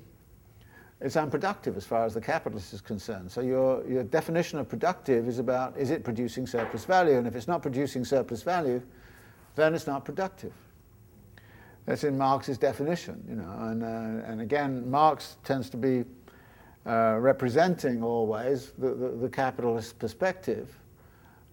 it's 1.03 1.17
unproductive 1.17 1.77
as 1.77 1.85
far 1.85 2.05
as 2.05 2.15
the 2.15 2.21
capitalist 2.21 2.73
is 2.73 2.81
concerned. 2.81 3.31
So 3.31 3.41
your, 3.41 3.85
your 3.87 4.05
definition 4.05 4.59
of 4.59 4.69
productive 4.69 5.27
is 5.27 5.39
about 5.39 5.77
is 5.77 5.91
it 5.91 6.05
producing 6.05 6.47
surplus 6.47 6.85
value? 6.85 7.17
And 7.17 7.27
if 7.27 7.35
it's 7.35 7.49
not 7.49 7.61
producing 7.61 8.05
surplus 8.05 8.43
value, 8.43 8.81
then 9.57 9.75
it's 9.75 9.87
not 9.87 10.05
productive. 10.05 10.53
That's 11.87 12.05
in 12.05 12.17
Marx's 12.17 12.59
definition, 12.59 13.25
you 13.29 13.35
know. 13.35 13.53
And, 13.59 13.83
uh, 13.83 14.31
and 14.31 14.41
again, 14.41 14.89
Marx 14.89 15.37
tends 15.43 15.69
to 15.71 15.77
be 15.77 16.05
uh, 16.87 17.17
representing 17.19 18.03
always 18.03 18.71
the, 18.79 18.95
the, 18.95 19.09
the 19.09 19.29
capitalist 19.29 19.99
perspective. 19.99 20.69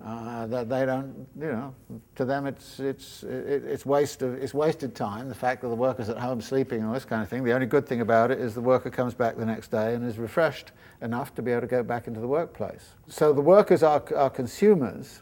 Uh, 0.03 0.47
that 0.47 0.69
they 0.69 0.85
don't, 0.85 1.27
you 1.37 1.47
know, 1.51 1.75
to 2.15 2.23
them 2.23 2.47
it's, 2.47 2.79
it's, 2.79 3.23
it, 3.23 3.65
it's, 3.65 3.85
waste 3.85 4.21
of, 4.21 4.33
it's 4.35 4.53
wasted 4.53 4.95
time, 4.95 5.27
the 5.27 5.35
fact 5.35 5.61
that 5.61 5.67
the 5.67 5.75
worker's 5.75 6.07
at 6.07 6.17
home 6.17 6.39
sleeping 6.39 6.79
and 6.79 6.87
all 6.87 6.93
this 6.93 7.03
kind 7.03 7.21
of 7.21 7.27
thing. 7.27 7.43
The 7.43 7.51
only 7.51 7.65
good 7.65 7.85
thing 7.85 7.99
about 7.99 8.31
it 8.31 8.39
is 8.39 8.55
the 8.55 8.61
worker 8.61 8.89
comes 8.89 9.13
back 9.13 9.35
the 9.35 9.45
next 9.45 9.71
day 9.71 9.93
and 9.93 10.07
is 10.07 10.17
refreshed 10.17 10.71
enough 11.01 11.35
to 11.35 11.41
be 11.41 11.51
able 11.51 11.61
to 11.61 11.67
go 11.67 11.83
back 11.83 12.07
into 12.07 12.21
the 12.21 12.27
workplace. 12.27 12.93
So 13.09 13.33
the 13.33 13.41
workers 13.41 13.83
are, 13.83 14.01
are 14.15 14.29
consumers, 14.29 15.21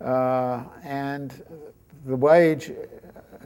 uh, 0.00 0.64
and 0.82 1.44
the 2.04 2.16
wage 2.16 2.72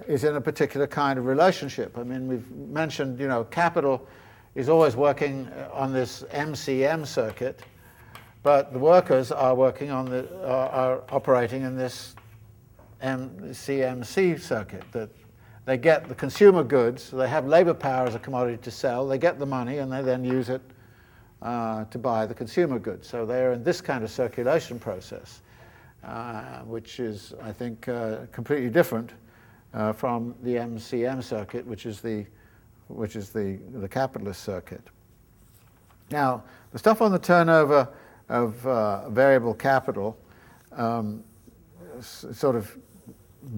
is 0.09 0.25
in 0.25 0.37
a 0.37 0.41
particular 0.41 0.87
kind 0.87 1.19
of 1.19 1.27
relationship. 1.27 1.99
I 1.99 2.05
mean, 2.05 2.27
we've 2.27 2.51
mentioned, 2.53 3.21
you 3.21 3.29
know, 3.29 3.45
capital 3.45 4.09
is 4.55 4.71
always 4.71 4.97
working 4.97 5.47
on 5.75 5.93
this 5.93 6.23
MCM 6.33 7.07
circuit 7.07 7.61
but 8.47 8.73
the 8.73 8.79
workers 8.79 9.33
are 9.33 9.57
working 9.57 9.91
on 9.91 10.05
the, 10.05 10.25
are, 10.47 10.69
are 10.69 11.03
operating 11.11 11.63
in 11.63 11.77
this 11.77 12.15
CMC 13.03 14.41
circuit 14.41 14.85
that 14.93 15.11
they 15.65 15.77
get 15.77 16.09
the 16.09 16.15
consumer 16.15 16.63
goods, 16.63 17.11
they 17.11 17.29
have 17.29 17.49
labor 17.49 17.75
power 17.75 18.07
as 18.07 18.15
a 18.15 18.21
commodity 18.21 18.59
to 18.59 18.71
sell, 18.71 19.05
they 19.05 19.19
get 19.19 19.41
the 19.41 19.47
money, 19.47 19.79
and 19.79 19.91
they 19.91 20.01
then 20.01 20.23
use 20.23 20.49
it 20.49 20.63
uh, 21.43 21.87
to 21.87 21.99
buy 21.99 22.25
the 22.25 22.35
consumer 22.35 22.79
goods. 22.79 23.09
So 23.09 23.27
they're 23.27 23.55
in 23.55 23.65
this 23.65 23.81
kind 23.81 24.05
of 24.05 24.13
circulation 24.13 24.79
process, 24.79 25.41
uh, 26.05 26.61
which 26.61 27.01
is, 27.01 27.35
I 27.43 27.51
think, 27.51 27.89
uh, 27.89 28.27
completely 28.31 28.71
different 28.71 29.11
uh, 29.75 29.93
from 29.93 30.37
the 30.45 30.55
MCM 30.55 31.21
circuit, 31.21 31.67
which 31.67 31.85
is 31.85 32.01
the, 32.01 32.25
which 32.87 33.17
is 33.17 33.31
the, 33.31 33.59
the 33.73 33.89
capitalist 33.89 34.45
circuit. 34.45 34.87
Now, 36.13 36.45
the 36.71 36.79
stuff 36.79 37.03
on 37.03 37.11
the 37.11 37.19
turnover 37.19 37.89
of 38.29 38.67
uh, 38.67 39.09
variable 39.11 39.55
capital 39.55 40.17
um, 40.73 41.23
sort 42.01 42.57
of 42.57 42.77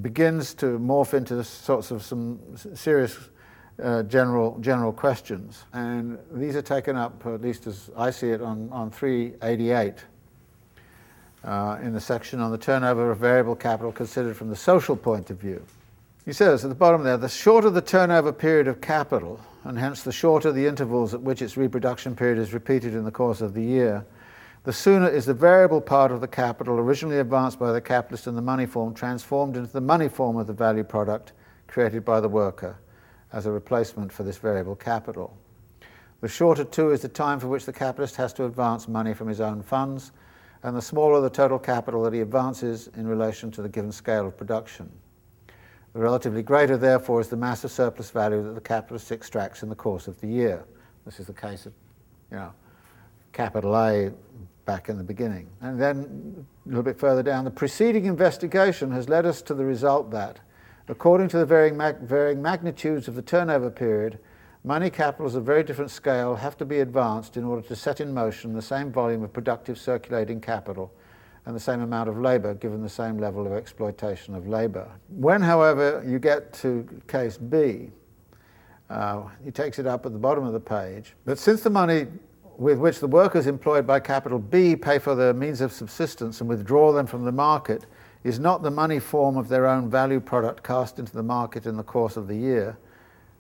begins 0.03 0.55
to 0.55 0.79
morph 0.79 1.15
into 1.15 1.43
sorts 1.43 1.91
of 1.91 2.03
some 2.03 2.39
serious 2.75 3.17
uh, 3.83 4.03
general, 4.05 4.59
general 4.61 4.93
questions. 4.93 5.65
And 5.73 6.19
these 6.33 6.57
are 6.57 6.63
taken 6.63 6.97
up, 6.97 7.25
at 7.27 7.41
least 7.41 7.67
as 7.67 7.91
I 7.97 8.11
see 8.11 8.31
it, 8.31 8.43
on, 8.43 8.69
on 8.71 8.91
388 8.91 9.95
uh, 11.45 11.79
in 11.83 11.93
the 11.93 12.01
section 12.01 12.41
on 12.41 12.51
the 12.51 12.59
turnover 12.59 13.11
of 13.11 13.19
variable 13.19 13.55
capital 13.55 13.93
considered 13.93 14.37
from 14.37 14.49
the 14.49 14.57
social 14.57 14.97
point 14.97 15.31
of 15.31 15.39
view. 15.39 15.63
He 16.25 16.33
says 16.33 16.65
at 16.65 16.69
the 16.69 16.75
bottom 16.75 17.05
there, 17.05 17.17
the 17.17 17.29
shorter 17.29 17.71
the 17.71 17.81
turnover 17.81 18.33
period 18.33 18.69
of 18.69 18.81
capital, 18.81 19.41
and 19.65 19.79
hence 19.79 20.03
the 20.03 20.13
shorter 20.13 20.53
the 20.53 20.67
intervals 20.67 21.15
at 21.15 21.23
which 21.23 21.41
its 21.41 21.57
reproduction 21.57 22.15
period 22.15 22.39
is 22.39 22.53
repeated 22.53 22.95
in 22.95 23.05
the 23.05 23.11
course 23.11 23.41
of 23.41 23.55
the 23.55 23.63
year, 23.63 24.05
the 24.65 24.73
sooner 24.73 25.09
is 25.09 25.25
the 25.25 25.35
variable 25.35 25.81
part 25.81 26.11
of 26.11 26.21
the 26.21 26.29
capital 26.29 26.79
originally 26.79 27.19
advanced 27.19 27.59
by 27.59 27.73
the 27.73 27.81
capitalist 27.81 28.27
in 28.27 28.35
the 28.35 28.43
money 28.43 28.67
form 28.67 28.93
transformed 28.93 29.57
into 29.57 29.73
the 29.73 29.81
money 29.81 30.09
form 30.09 30.37
of 30.37 30.47
the 30.47 30.53
value 30.53 30.85
product 30.85 31.33
created 31.67 32.05
by 32.05 32.21
the 32.21 32.29
worker 32.29 32.79
as 33.33 33.47
a 33.47 33.53
replacement 33.53 34.13
for 34.13 34.23
this 34.23 34.39
variable 34.39 34.75
capital. 34.75 35.37
The 36.21 36.29
shorter, 36.29 36.65
too, 36.65 36.91
is 36.91 37.03
the 37.03 37.09
time 37.09 37.39
for 37.39 37.47
which 37.47 37.65
the 37.65 37.73
capitalist 37.73 38.17
has 38.17 38.33
to 38.35 38.47
advance 38.47 38.89
money 38.89 39.15
from 39.15 39.29
his 39.29 39.41
own 39.41 39.63
funds, 39.63 40.13
and 40.65 40.77
the 40.77 40.83
smaller 40.83 41.21
the 41.21 41.31
total 41.31 41.59
capital 41.59 42.03
that 42.03 42.13
he 42.13 42.21
advances 42.21 42.89
in 42.97 43.07
relation 43.07 43.53
to 43.53 43.63
the 43.63 43.69
given 43.69 43.93
scale 43.93 44.27
of 44.27 44.37
production. 44.37 44.91
The 45.93 46.01
relatively 46.01 46.43
greater, 46.43 46.77
therefore, 46.77 47.21
is 47.21 47.29
the 47.29 47.37
mass 47.37 47.63
of 47.63 47.71
surplus 47.71 48.11
value 48.11 48.43
that 48.43 48.55
the 48.55 48.61
capitalist 48.61 49.13
extracts 49.13 49.63
in 49.63 49.69
the 49.69 49.77
course 49.77 50.09
of 50.09 50.21
the 50.21 50.27
year. 50.27 50.65
This 51.05 51.21
is 51.21 51.27
the 51.27 51.33
case 51.33 51.67
of, 51.67 51.73
you 52.31 52.39
know, 52.39 52.53
capital 53.33 53.77
A 53.77 54.13
back 54.69 54.91
in 54.91 54.99
the 54.99 55.03
beginning. 55.03 55.49
And 55.63 55.81
then 55.81 56.47
a 56.67 56.69
little 56.69 56.83
bit 56.83 56.99
further 56.99 57.23
down, 57.23 57.47
the 57.47 57.51
preceding 57.51 58.05
investigation 58.05 58.93
has 58.93 59.09
led 59.09 59.25
us 59.25 59.41
to 59.43 59.55
the 59.55 59.65
result 59.65 60.11
that, 60.11 60.41
according 60.89 61.29
to 61.29 61.39
the 61.39 61.47
varying, 61.47 61.75
mag- 61.75 62.01
varying 62.01 62.43
magnitudes 62.43 63.09
of 63.09 63.15
the 63.15 63.23
turnover 63.23 63.71
period, 63.71 64.19
money 64.65 64.91
capitals 64.91 65.35
of 65.35 65.47
very 65.47 65.63
different 65.63 65.91
scale 65.91 66.35
have 66.35 66.55
to 66.59 66.67
be 66.67 66.81
advanced 66.81 67.39
in 67.39 67.45
order 67.45 67.67
to 67.67 67.75
set 67.75 67.99
in 67.99 68.13
motion 68.13 68.53
the 68.53 68.61
same 68.61 68.93
volume 68.93 69.23
of 69.23 69.33
productive 69.33 69.79
circulating 69.79 70.39
capital 70.39 70.93
and 71.47 71.57
the 71.57 71.61
same 71.61 71.81
amount 71.81 72.11
of 72.11 72.19
labour 72.19 72.53
given 72.53 72.83
the 72.83 72.91
same 72.91 73.17
level 73.17 73.47
of 73.47 73.55
exploitation 73.55 74.35
of 74.35 74.47
labour. 74.47 74.87
When, 75.09 75.41
however, 75.41 76.05
you 76.07 76.19
get 76.19 76.53
to 76.65 76.87
case 77.07 77.39
B, 77.39 77.91
uh, 78.91 79.23
he 79.43 79.51
takes 79.51 79.79
it 79.79 79.87
up 79.87 80.05
at 80.05 80.13
the 80.13 80.19
bottom 80.19 80.45
of 80.45 80.53
the 80.53 80.61
page, 80.61 81.15
but 81.25 81.39
since 81.39 81.63
the 81.63 81.71
money 81.71 82.07
with 82.59 82.79
which 82.79 82.99
the 82.99 83.07
workers 83.07 83.47
employed 83.47 83.87
by 83.87 84.01
capital 84.01 84.41
B 84.41 84.75
pay 84.75 84.99
for 84.99 85.15
their 85.15 85.33
means 85.33 85.61
of 85.61 85.73
subsistence 85.73 86.41
and 86.41 86.51
withdraw 86.51 86.93
them 86.93 87.07
from 87.07 87.25
the 87.25 87.33
market 87.33 87.87
is 88.25 88.41
not 88.41 88.63
the 88.63 88.71
money 88.71 88.99
form 88.99 89.37
of 89.37 89.49
their 89.49 89.65
own 89.65 89.89
value 89.89 90.19
product 90.19 90.65
cast 90.65 90.99
into 90.99 91.13
the 91.13 91.23
market 91.23 91.67
in 91.67 91.77
the 91.77 91.85
course 91.85 92.17
of 92.17 92.27
the 92.27 92.35
year, 92.35 92.77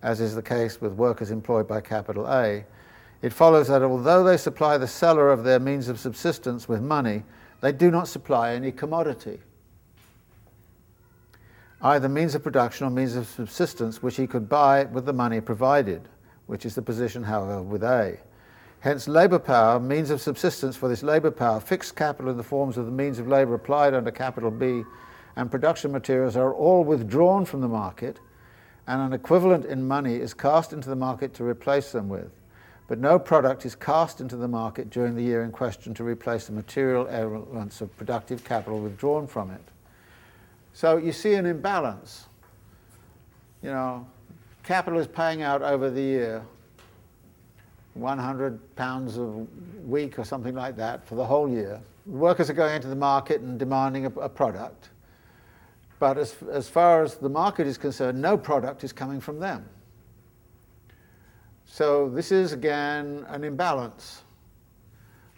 as 0.03 0.21
is 0.21 0.37
the 0.37 0.43
case 0.43 0.81
with 0.81 0.93
workers 0.93 1.33
employed 1.33 1.66
by 1.66 1.81
capital 1.81 2.29
A, 2.29 2.64
it 3.21 3.33
follows 3.33 3.66
that 3.66 3.83
although 3.83 4.23
they 4.23 4.37
supply 4.37 4.79
the 4.79 4.87
seller 4.87 5.33
of 5.33 5.43
their 5.43 5.59
means 5.59 5.89
of 5.89 5.99
subsistence 5.99 6.69
with 6.69 6.81
money, 6.81 7.25
they 7.61 7.73
do 7.73 7.91
not 7.91 8.07
supply 8.07 8.53
any 8.53 8.71
commodity, 8.71 9.41
either 11.83 12.09
means 12.09 12.37
of 12.37 12.45
production 12.45 12.87
or 12.87 12.91
means 12.91 13.16
of 13.16 13.27
subsistence 13.27 14.01
which 14.01 14.16
he 14.16 14.29
could 14.29 14.49
buy 14.49 14.85
with 14.85 15.07
the 15.07 15.12
money 15.12 15.41
provided, 15.41 16.09
which 16.47 16.64
is 16.64 16.77
the 16.77 16.83
position, 16.83 17.25
however, 17.25 17.61
with 17.61 17.83
A. 17.83 18.16
Hence, 18.81 19.09
labour 19.09 19.41
power, 19.41 19.81
means 19.81 20.11
of 20.11 20.20
subsistence 20.20 20.76
for 20.76 20.89
this 20.89 21.03
labour 21.03 21.33
power, 21.33 21.59
fixed 21.59 21.97
capital 21.97 22.31
in 22.31 22.37
the 22.37 22.45
forms 22.45 22.79
of 22.79 22.87
the 22.87 22.93
means 22.93 23.18
of 23.18 23.26
labour 23.26 23.55
applied 23.55 23.93
under 23.93 24.12
capital 24.12 24.53
B, 24.53 24.85
and 25.35 25.51
production 25.51 25.91
materials 25.91 26.37
are 26.37 26.55
all 26.55 26.85
withdrawn 26.85 27.45
from 27.45 27.61
the 27.61 27.68
market, 27.68 28.20
and 28.87 29.03
an 29.03 29.12
equivalent 29.12 29.64
in 29.64 29.87
money 29.87 30.14
is 30.16 30.33
cast 30.33 30.72
into 30.72 30.89
the 30.89 30.97
market 30.97 31.35
to 31.35 31.45
replace 31.45 31.91
them 31.91 32.09
with. 32.09 32.31
But 32.87 33.01
no 33.01 33.18
product 33.18 33.66
is 33.66 33.74
cast 33.74 34.20
into 34.20 34.37
the 34.37 34.49
market 34.49 34.91
during 34.91 35.14
the 35.14 35.22
year 35.22 35.43
in 35.43 35.51
question 35.51 35.93
to 35.95 36.05
replace 36.05 36.47
the 36.47 36.53
material 36.53 37.07
elements 37.09 37.81
of 37.81 37.95
productive 37.97 38.45
capital 38.45 38.79
withdrawn 38.79 39.26
from 39.26 39.51
it. 39.51 39.61
So 40.72 40.97
you 40.97 41.12
see 41.12 41.35
an 41.35 41.47
imbalance. 41.47 42.29
You 43.62 43.70
know, 43.70 44.07
capital 44.62 45.01
is 45.01 45.09
paying 45.09 45.43
out 45.43 45.62
over 45.62 45.91
the 45.91 46.01
year 46.01 46.45
100 47.99 48.76
pounds 48.76 49.18
a 49.18 49.24
week 49.84 50.18
or 50.18 50.24
something 50.24 50.55
like 50.55 50.76
that 50.76 51.07
for 51.07 51.14
the 51.14 51.24
whole 51.24 51.49
year. 51.49 51.80
Workers 52.07 52.49
are 52.49 52.55
going 52.55 52.74
into 52.74 52.88
the 52.88 52.96
market 52.96 53.40
and 53.40 53.59
demanding 53.59 54.07
a, 54.07 54.11
a 54.20 54.28
product. 54.28 54.90
But 55.99 56.16
as, 56.16 56.36
as 56.51 56.68
far 56.68 57.03
as 57.03 57.16
the 57.16 57.28
market 57.28 57.66
is 57.66 57.76
concerned, 57.76 58.20
no 58.20 58.38
product 58.38 58.84
is 58.84 58.92
coming 58.92 59.20
from 59.20 59.40
them. 59.40 59.64
So 61.66 62.09
this 62.09 62.32
is 62.32 62.53
again 62.53 63.26
an 63.28 63.44
imbalance. 63.44 64.22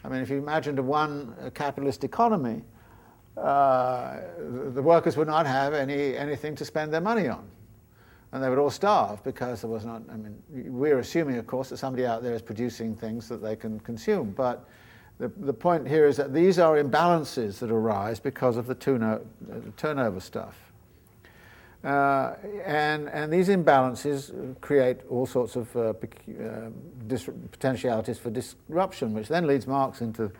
I 0.04 0.08
mean, 0.08 0.20
if 0.20 0.30
you 0.30 0.38
imagined 0.38 0.78
a 0.78 0.82
one 0.82 1.34
a 1.40 1.50
capitalist 1.50 2.04
economy, 2.04 2.62
uh, 3.36 4.20
the 4.72 4.82
workers 4.82 5.16
would 5.16 5.26
not 5.26 5.46
have 5.46 5.74
any, 5.74 6.16
anything 6.16 6.54
to 6.56 6.64
spend 6.64 6.92
their 6.92 7.00
money 7.00 7.28
on 7.28 7.48
and 8.32 8.42
they 8.42 8.48
would 8.48 8.58
all 8.58 8.70
starve 8.70 9.22
because 9.24 9.62
there 9.62 9.70
was 9.70 9.84
not, 9.84 10.02
I 10.10 10.16
mean, 10.16 10.36
we're 10.48 11.00
assuming, 11.00 11.36
of 11.38 11.46
course, 11.46 11.70
that 11.70 11.78
somebody 11.78 12.06
out 12.06 12.22
there 12.22 12.34
is 12.34 12.42
producing 12.42 12.94
things 12.94 13.28
that 13.28 13.42
they 13.42 13.56
can 13.56 13.80
consume. 13.80 14.30
But 14.30 14.68
the, 15.18 15.28
the 15.28 15.52
point 15.52 15.88
here 15.88 16.06
is 16.06 16.16
that 16.16 16.32
these 16.32 16.58
are 16.58 16.76
imbalances 16.76 17.58
that 17.58 17.70
arise 17.70 18.20
because 18.20 18.56
of 18.56 18.66
the 18.66 18.74
uh, 18.74 19.18
turnover 19.76 20.20
stuff. 20.20 20.70
Uh, 21.82 22.34
and, 22.64 23.08
and 23.08 23.32
these 23.32 23.48
imbalances 23.48 24.54
create 24.60 24.98
all 25.08 25.26
sorts 25.26 25.56
of 25.56 25.74
uh, 25.74 25.80
uh, 25.80 25.94
dis- 27.06 27.28
potentialities 27.50 28.18
for 28.18 28.30
disruption, 28.30 29.12
which 29.12 29.28
then 29.28 29.46
leads 29.46 29.66
Marx 29.66 30.02
into 30.02 30.30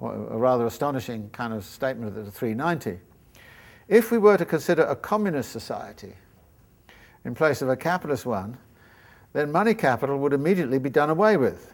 a 0.00 0.38
rather 0.38 0.66
astonishing 0.66 1.28
kind 1.30 1.52
of 1.52 1.64
statement 1.64 2.16
of 2.16 2.24
the 2.24 2.30
390. 2.30 3.00
If 3.88 4.10
we 4.10 4.18
were 4.18 4.36
to 4.36 4.44
consider 4.44 4.82
a 4.82 4.94
communist 4.94 5.50
society, 5.50 6.14
in 7.24 7.34
place 7.34 7.62
of 7.62 7.68
a 7.68 7.76
capitalist 7.76 8.26
one, 8.26 8.56
then 9.32 9.52
money 9.52 9.74
capital 9.74 10.18
would 10.18 10.32
immediately 10.32 10.78
be 10.78 10.90
done 10.90 11.10
away 11.10 11.36
with. 11.36 11.72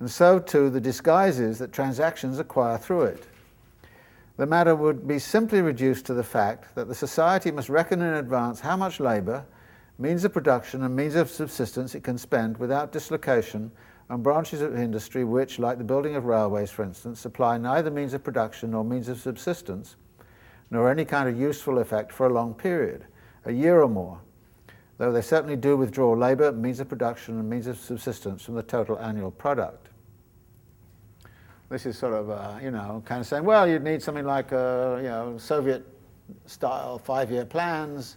And 0.00 0.10
so 0.10 0.38
too 0.38 0.70
the 0.70 0.80
disguises 0.80 1.58
that 1.58 1.72
transactions 1.72 2.38
acquire 2.38 2.78
through 2.78 3.02
it. 3.02 3.26
The 4.36 4.46
matter 4.46 4.74
would 4.74 5.08
be 5.08 5.18
simply 5.18 5.62
reduced 5.62 6.04
to 6.06 6.14
the 6.14 6.22
fact 6.22 6.74
that 6.74 6.88
the 6.88 6.94
society 6.94 7.50
must 7.50 7.70
reckon 7.70 8.02
in 8.02 8.14
advance 8.14 8.60
how 8.60 8.76
much 8.76 9.00
labour, 9.00 9.46
means 9.98 10.24
of 10.24 10.32
production, 10.34 10.82
and 10.82 10.94
means 10.94 11.14
of 11.14 11.30
subsistence 11.30 11.94
it 11.94 12.04
can 12.04 12.18
spend 12.18 12.58
without 12.58 12.92
dislocation 12.92 13.70
on 14.10 14.22
branches 14.22 14.60
of 14.60 14.76
industry 14.76 15.24
which, 15.24 15.58
like 15.58 15.78
the 15.78 15.84
building 15.84 16.16
of 16.16 16.26
railways, 16.26 16.70
for 16.70 16.84
instance, 16.84 17.18
supply 17.18 17.56
neither 17.56 17.90
means 17.90 18.12
of 18.12 18.22
production 18.22 18.72
nor 18.72 18.84
means 18.84 19.08
of 19.08 19.18
subsistence, 19.18 19.96
nor 20.70 20.90
any 20.90 21.04
kind 21.04 21.28
of 21.28 21.40
useful 21.40 21.78
effect 21.78 22.12
for 22.12 22.26
a 22.26 22.32
long 22.32 22.52
period, 22.52 23.06
a 23.46 23.52
year 23.52 23.80
or 23.80 23.88
more, 23.88 24.20
though 24.98 25.12
they 25.12 25.22
certainly 25.22 25.56
do 25.56 25.76
withdraw 25.76 26.12
labour, 26.12 26.52
means 26.52 26.80
of 26.80 26.88
production, 26.88 27.38
and 27.38 27.48
means 27.48 27.66
of 27.66 27.78
subsistence 27.78 28.42
from 28.44 28.54
the 28.54 28.62
total 28.62 28.98
annual 28.98 29.30
product. 29.30 29.88
This 31.68 31.84
is 31.84 31.98
sort 31.98 32.14
of, 32.14 32.30
uh, 32.30 32.58
you 32.62 32.70
know, 32.70 33.02
kind 33.04 33.20
of 33.20 33.26
saying, 33.26 33.44
well, 33.44 33.68
you'd 33.68 33.82
need 33.82 34.02
something 34.02 34.24
like, 34.24 34.52
uh, 34.52 34.96
you 34.98 35.08
know, 35.08 35.36
Soviet-style 35.36 36.98
five-year 36.98 37.44
plans. 37.44 38.16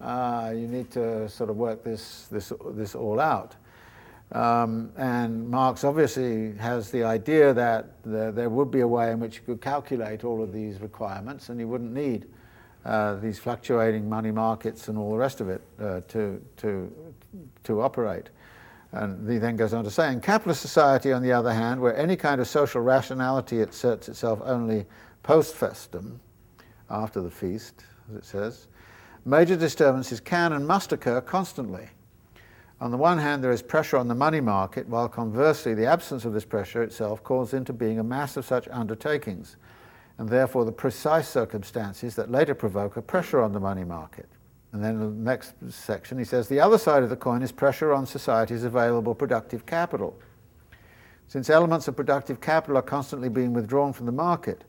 Uh, 0.00 0.52
you 0.54 0.68
need 0.68 0.90
to 0.90 1.28
sort 1.28 1.48
of 1.48 1.56
work 1.56 1.82
this, 1.82 2.26
this, 2.30 2.52
this 2.72 2.94
all 2.94 3.20
out. 3.20 3.56
Um, 4.32 4.92
and 4.96 5.48
Marx 5.48 5.84
obviously 5.84 6.54
has 6.56 6.90
the 6.90 7.04
idea 7.04 7.54
that 7.54 8.02
the, 8.02 8.32
there 8.32 8.50
would 8.50 8.70
be 8.70 8.80
a 8.80 8.88
way 8.88 9.12
in 9.12 9.20
which 9.20 9.36
you 9.36 9.42
could 9.46 9.60
calculate 9.60 10.24
all 10.24 10.42
of 10.42 10.52
these 10.52 10.80
requirements 10.80 11.50
and 11.50 11.60
you 11.60 11.68
wouldn't 11.68 11.92
need 11.92 12.26
uh, 12.84 13.16
these 13.16 13.38
fluctuating 13.38 14.08
money 14.08 14.30
markets 14.30 14.88
and 14.88 14.98
all 14.98 15.10
the 15.10 15.16
rest 15.16 15.40
of 15.40 15.48
it 15.48 15.62
uh, 15.80 16.00
to, 16.08 16.42
to, 16.56 16.92
to 17.62 17.80
operate. 17.80 18.28
And 18.92 19.28
he 19.28 19.38
then 19.38 19.56
goes 19.56 19.72
on 19.74 19.84
to 19.84 19.90
say, 19.90 20.12
in 20.12 20.20
capitalist 20.20 20.60
society, 20.60 21.12
on 21.12 21.22
the 21.22 21.32
other 21.32 21.52
hand, 21.52 21.80
where 21.80 21.96
any 21.96 22.14
kind 22.14 22.40
of 22.40 22.46
social 22.46 22.80
rationality 22.80 23.60
asserts 23.60 24.08
itself 24.08 24.40
only 24.44 24.86
post 25.22 25.56
festum, 25.56 26.18
after 26.90 27.20
the 27.20 27.30
feast, 27.30 27.84
as 28.10 28.16
it 28.16 28.24
says, 28.24 28.68
major 29.24 29.56
disturbances 29.56 30.20
can 30.20 30.52
and 30.52 30.66
must 30.66 30.92
occur 30.92 31.20
constantly. 31.20 31.88
On 32.80 32.90
the 32.90 32.96
one 32.96 33.18
hand, 33.18 33.42
there 33.42 33.50
is 33.50 33.62
pressure 33.62 33.96
on 33.96 34.08
the 34.08 34.14
money 34.14 34.40
market, 34.40 34.86
while 34.88 35.08
conversely, 35.08 35.74
the 35.74 35.86
absence 35.86 36.24
of 36.24 36.32
this 36.32 36.44
pressure 36.44 36.82
itself 36.82 37.24
calls 37.24 37.54
into 37.54 37.72
being 37.72 37.98
a 37.98 38.04
mass 38.04 38.36
of 38.36 38.44
such 38.44 38.68
undertakings 38.68 39.56
and 40.18 40.28
therefore 40.28 40.64
the 40.64 40.72
precise 40.72 41.28
circumstances 41.28 42.14
that 42.14 42.30
later 42.30 42.54
provoke 42.54 42.96
a 42.96 43.02
pressure 43.02 43.40
on 43.40 43.52
the 43.52 43.60
money 43.60 43.84
market. 43.84 44.28
And 44.72 44.82
then 44.82 44.98
the 44.98 45.06
next 45.06 45.54
section, 45.70 46.18
he 46.18 46.24
says 46.24 46.48
the 46.48 46.60
other 46.60 46.78
side 46.78 47.02
of 47.02 47.10
the 47.10 47.16
coin 47.16 47.42
is 47.42 47.52
pressure 47.52 47.92
on 47.92 48.06
society's 48.06 48.64
available 48.64 49.14
productive 49.14 49.66
capital. 49.66 50.18
Since 51.28 51.48
elements 51.48 51.88
of 51.88 51.96
productive 51.96 52.40
capital 52.40 52.78
are 52.78 52.82
constantly 52.82 53.28
being 53.28 53.52
withdrawn 53.52 53.92
from 53.92 54.06
the 54.06 54.12
market, 54.12 54.64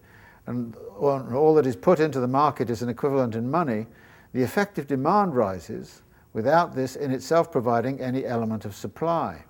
and 0.48 0.76
all 1.00 1.56
that 1.56 1.66
is 1.66 1.76
put 1.76 2.00
into 2.00 2.20
the 2.20 2.28
market 2.28 2.70
is 2.70 2.82
an 2.82 2.90
equivalent 2.90 3.36
in 3.36 3.50
money, 3.50 3.88
the 4.34 4.44
effective 4.44 4.86
demand 4.86 5.36
rises 5.36 6.04
without 6.34 6.76
this 6.76 6.96
in 6.96 7.12
itself 7.12 7.52
providing 7.52 8.00
any 8.00 8.26
element 8.26 8.66
of 8.66 8.76
supply. 8.76 9.44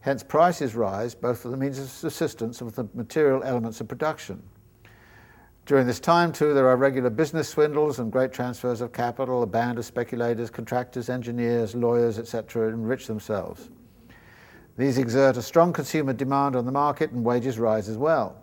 Hence, 0.00 0.22
prices 0.22 0.74
rise 0.74 1.14
both 1.14 1.40
for 1.40 1.48
the 1.48 1.56
means 1.56 1.78
of 1.78 1.88
subsistence 1.88 2.60
and 2.60 2.72
for 2.72 2.82
the 2.82 2.88
material 2.94 3.42
elements 3.44 3.80
of 3.80 3.88
production. 3.88 4.42
During 5.64 5.86
this 5.86 6.00
time, 6.00 6.32
too, 6.32 6.54
there 6.54 6.66
are 6.66 6.76
regular 6.76 7.08
business 7.08 7.48
swindles 7.48 8.00
and 8.00 8.10
great 8.10 8.32
transfers 8.32 8.80
of 8.80 8.92
capital. 8.92 9.44
A 9.44 9.46
band 9.46 9.78
of 9.78 9.84
speculators, 9.84 10.50
contractors, 10.50 11.08
engineers, 11.08 11.74
lawyers, 11.76 12.18
etc., 12.18 12.68
enrich 12.68 13.06
themselves. 13.06 13.70
These 14.76 14.98
exert 14.98 15.36
a 15.36 15.42
strong 15.42 15.72
consumer 15.72 16.14
demand 16.14 16.56
on 16.56 16.66
the 16.66 16.72
market, 16.72 17.12
and 17.12 17.24
wages 17.24 17.58
rise 17.60 17.88
as 17.88 17.96
well. 17.96 18.42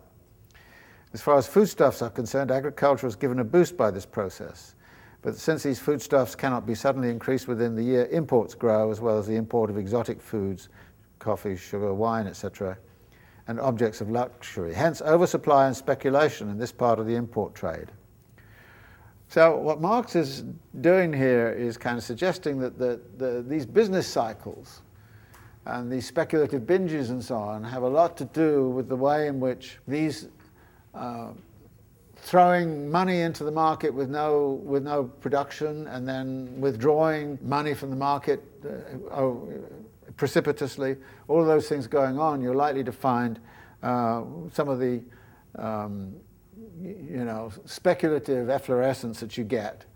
As 1.12 1.20
far 1.20 1.36
as 1.36 1.46
foodstuffs 1.46 2.02
are 2.02 2.10
concerned, 2.10 2.50
agriculture 2.50 3.06
is 3.06 3.16
given 3.16 3.40
a 3.40 3.44
boost 3.44 3.76
by 3.76 3.90
this 3.90 4.06
process. 4.06 4.74
But 5.22 5.36
since 5.36 5.62
these 5.62 5.78
foodstuffs 5.78 6.34
cannot 6.34 6.66
be 6.66 6.74
suddenly 6.74 7.10
increased 7.10 7.48
within 7.48 7.74
the 7.74 7.82
year, 7.82 8.06
imports 8.06 8.54
grow 8.54 8.90
as 8.90 9.00
well 9.00 9.18
as 9.18 9.26
the 9.26 9.36
import 9.36 9.68
of 9.68 9.76
exotic 9.76 10.22
foods, 10.22 10.70
coffee, 11.18 11.56
sugar, 11.56 11.92
wine, 11.92 12.26
etc., 12.26 12.78
and 13.50 13.58
objects 13.58 14.00
of 14.00 14.08
luxury. 14.08 14.72
Hence, 14.72 15.02
oversupply 15.02 15.66
and 15.66 15.76
speculation 15.76 16.48
in 16.50 16.56
this 16.56 16.70
part 16.70 17.00
of 17.00 17.06
the 17.06 17.16
import 17.16 17.52
trade. 17.52 17.88
So, 19.26 19.56
what 19.56 19.80
Marx 19.80 20.14
is 20.14 20.44
doing 20.80 21.12
here 21.12 21.50
is 21.50 21.76
kind 21.76 21.98
of 21.98 22.04
suggesting 22.04 22.60
that 22.60 22.78
the, 22.78 23.00
the, 23.16 23.44
these 23.46 23.66
business 23.66 24.06
cycles 24.06 24.82
and 25.66 25.90
these 25.90 26.06
speculative 26.06 26.62
binges 26.62 27.10
and 27.10 27.22
so 27.22 27.36
on 27.36 27.64
have 27.64 27.82
a 27.82 27.88
lot 27.88 28.16
to 28.18 28.24
do 28.26 28.68
with 28.68 28.88
the 28.88 28.96
way 28.96 29.26
in 29.26 29.40
which 29.40 29.78
these 29.88 30.28
uh, 30.94 31.32
throwing 32.18 32.88
money 32.88 33.22
into 33.22 33.42
the 33.42 33.50
market 33.50 33.92
with 33.92 34.10
no, 34.10 34.60
with 34.62 34.84
no 34.84 35.04
production 35.04 35.88
and 35.88 36.08
then 36.08 36.60
withdrawing 36.60 37.36
money 37.42 37.74
from 37.74 37.90
the 37.90 37.96
market 37.96 38.44
uh, 38.64 39.14
oh, 39.16 39.48
precipitously, 40.20 40.98
all 41.28 41.40
of 41.40 41.46
those 41.46 41.66
things 41.66 41.86
going 41.86 42.18
on, 42.18 42.42
you're 42.42 42.54
likely 42.54 42.84
to 42.84 42.92
find 42.92 43.40
uh, 43.82 44.22
some 44.52 44.68
of 44.68 44.78
the 44.78 45.02
um, 45.58 46.14
you 46.78 47.24
know, 47.24 47.50
speculative 47.64 48.50
efflorescence 48.50 49.18
that 49.20 49.38
you 49.38 49.44
get 49.44 49.86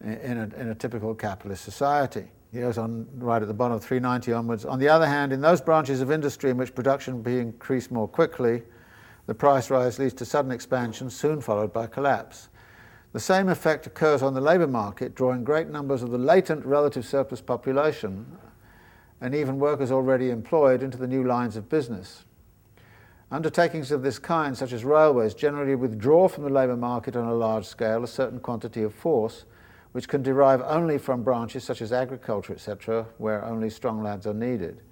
in 0.00 0.38
a, 0.38 0.60
in 0.60 0.68
a 0.68 0.74
typical 0.76 1.16
capitalist 1.16 1.64
society. 1.64 2.30
He 2.52 2.60
goes 2.60 2.78
on 2.78 3.08
right 3.16 3.42
at 3.42 3.48
the 3.48 3.54
bottom 3.54 3.76
of 3.76 3.82
390 3.82 4.32
onwards. 4.32 4.64
On 4.64 4.78
the 4.78 4.88
other 4.88 5.06
hand, 5.06 5.32
in 5.32 5.40
those 5.40 5.60
branches 5.60 6.00
of 6.00 6.12
industry 6.12 6.50
in 6.50 6.56
which 6.56 6.76
production 6.76 7.20
be 7.20 7.40
increased 7.40 7.90
more 7.90 8.06
quickly, 8.06 8.62
the 9.26 9.34
price 9.34 9.68
rise 9.68 9.98
leads 9.98 10.14
to 10.14 10.24
sudden 10.24 10.52
expansion, 10.52 11.10
soon 11.10 11.40
followed 11.40 11.72
by 11.72 11.88
collapse. 11.88 12.50
The 13.14 13.20
same 13.20 13.48
effect 13.48 13.88
occurs 13.88 14.22
on 14.22 14.32
the 14.32 14.40
labour 14.40 14.68
market, 14.68 15.16
drawing 15.16 15.42
great 15.42 15.68
numbers 15.70 16.04
of 16.04 16.12
the 16.12 16.18
latent 16.18 16.64
relative 16.64 17.04
surplus 17.04 17.40
population 17.40 18.26
and 19.22 19.36
even 19.36 19.60
workers 19.60 19.92
already 19.92 20.30
employed 20.30 20.82
into 20.82 20.98
the 20.98 21.06
new 21.06 21.22
lines 21.22 21.56
of 21.56 21.68
business. 21.68 22.24
Undertakings 23.30 23.92
of 23.92 24.02
this 24.02 24.18
kind, 24.18 24.58
such 24.58 24.72
as 24.72 24.84
railways, 24.84 25.32
generally 25.32 25.76
withdraw 25.76 26.26
from 26.26 26.42
the 26.42 26.50
labour 26.50 26.76
market 26.76 27.14
on 27.14 27.26
a 27.26 27.32
large 27.32 27.64
scale 27.64 28.02
a 28.02 28.08
certain 28.08 28.40
quantity 28.40 28.82
of 28.82 28.92
force, 28.92 29.44
which 29.92 30.08
can 30.08 30.22
derive 30.22 30.60
only 30.62 30.98
from 30.98 31.22
branches 31.22 31.62
such 31.62 31.80
as 31.80 31.92
agriculture, 31.92 32.52
etc., 32.52 33.06
where 33.18 33.44
only 33.44 33.70
strong 33.70 34.02
lads 34.02 34.26
are 34.26 34.34
needed. 34.34 34.82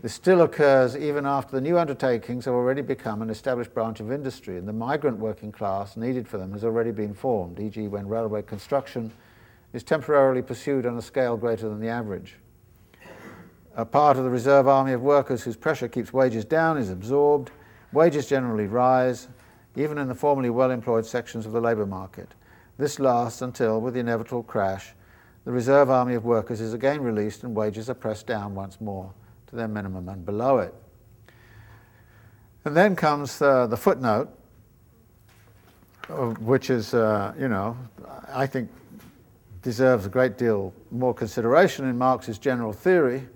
This 0.00 0.14
still 0.14 0.42
occurs 0.42 0.96
even 0.96 1.26
after 1.26 1.56
the 1.56 1.60
new 1.60 1.76
undertakings 1.76 2.44
have 2.44 2.54
already 2.54 2.82
become 2.82 3.20
an 3.20 3.30
established 3.30 3.74
branch 3.74 3.98
of 3.98 4.12
industry 4.12 4.58
and 4.58 4.68
the 4.68 4.72
migrant 4.72 5.18
working 5.18 5.50
class 5.50 5.96
needed 5.96 6.28
for 6.28 6.38
them 6.38 6.52
has 6.52 6.62
already 6.62 6.92
been 6.92 7.14
formed, 7.14 7.58
e.g., 7.58 7.88
when 7.88 8.06
railway 8.06 8.42
construction 8.42 9.10
is 9.72 9.82
temporarily 9.82 10.42
pursued 10.42 10.86
on 10.86 10.96
a 10.96 11.02
scale 11.02 11.36
greater 11.36 11.68
than 11.68 11.80
the 11.80 11.88
average. 11.88 12.36
A 13.76 13.84
part 13.84 14.16
of 14.16 14.24
the 14.24 14.30
reserve 14.30 14.66
army 14.66 14.92
of 14.92 15.02
workers 15.02 15.42
whose 15.42 15.54
pressure 15.54 15.86
keeps 15.86 16.10
wages 16.10 16.46
down 16.46 16.78
is 16.78 16.88
absorbed. 16.88 17.50
Wages 17.92 18.26
generally 18.26 18.66
rise, 18.66 19.28
even 19.76 19.98
in 19.98 20.08
the 20.08 20.14
formerly 20.14 20.48
well 20.48 20.70
employed 20.70 21.04
sections 21.04 21.44
of 21.44 21.52
the 21.52 21.60
labour 21.60 21.84
market. 21.84 22.28
This 22.78 22.98
lasts 22.98 23.42
until, 23.42 23.82
with 23.82 23.92
the 23.92 24.00
inevitable 24.00 24.42
crash, 24.42 24.94
the 25.44 25.52
reserve 25.52 25.90
army 25.90 26.14
of 26.14 26.24
workers 26.24 26.62
is 26.62 26.72
again 26.72 27.02
released 27.02 27.44
and 27.44 27.54
wages 27.54 27.90
are 27.90 27.94
pressed 27.94 28.26
down 28.26 28.54
once 28.54 28.80
more 28.80 29.12
to 29.48 29.56
their 29.56 29.68
minimum 29.68 30.08
and 30.08 30.24
below 30.24 30.58
it. 30.58 30.74
And 32.64 32.74
then 32.74 32.96
comes 32.96 33.42
uh, 33.42 33.66
the 33.66 33.76
footnote, 33.76 34.30
which 36.40 36.70
is, 36.70 36.94
uh, 36.94 37.34
you 37.38 37.48
know, 37.48 37.76
I 38.28 38.46
think 38.46 38.70
deserves 39.60 40.06
a 40.06 40.08
great 40.08 40.38
deal 40.38 40.72
more 40.90 41.12
consideration 41.12 41.84
in 41.86 41.98
Marx's 41.98 42.38
general 42.38 42.72
theory 42.72 43.28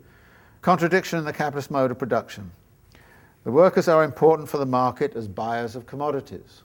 contradiction 0.62 1.18
in 1.18 1.24
the 1.24 1.32
capitalist 1.32 1.70
mode 1.70 1.90
of 1.90 1.98
production. 1.98 2.50
The 3.44 3.52
workers 3.52 3.88
are 3.88 4.04
important 4.04 4.48
for 4.48 4.58
the 4.58 4.66
market 4.66 5.16
as 5.16 5.26
buyers 5.26 5.74
of 5.74 5.86
commodities. 5.86 6.62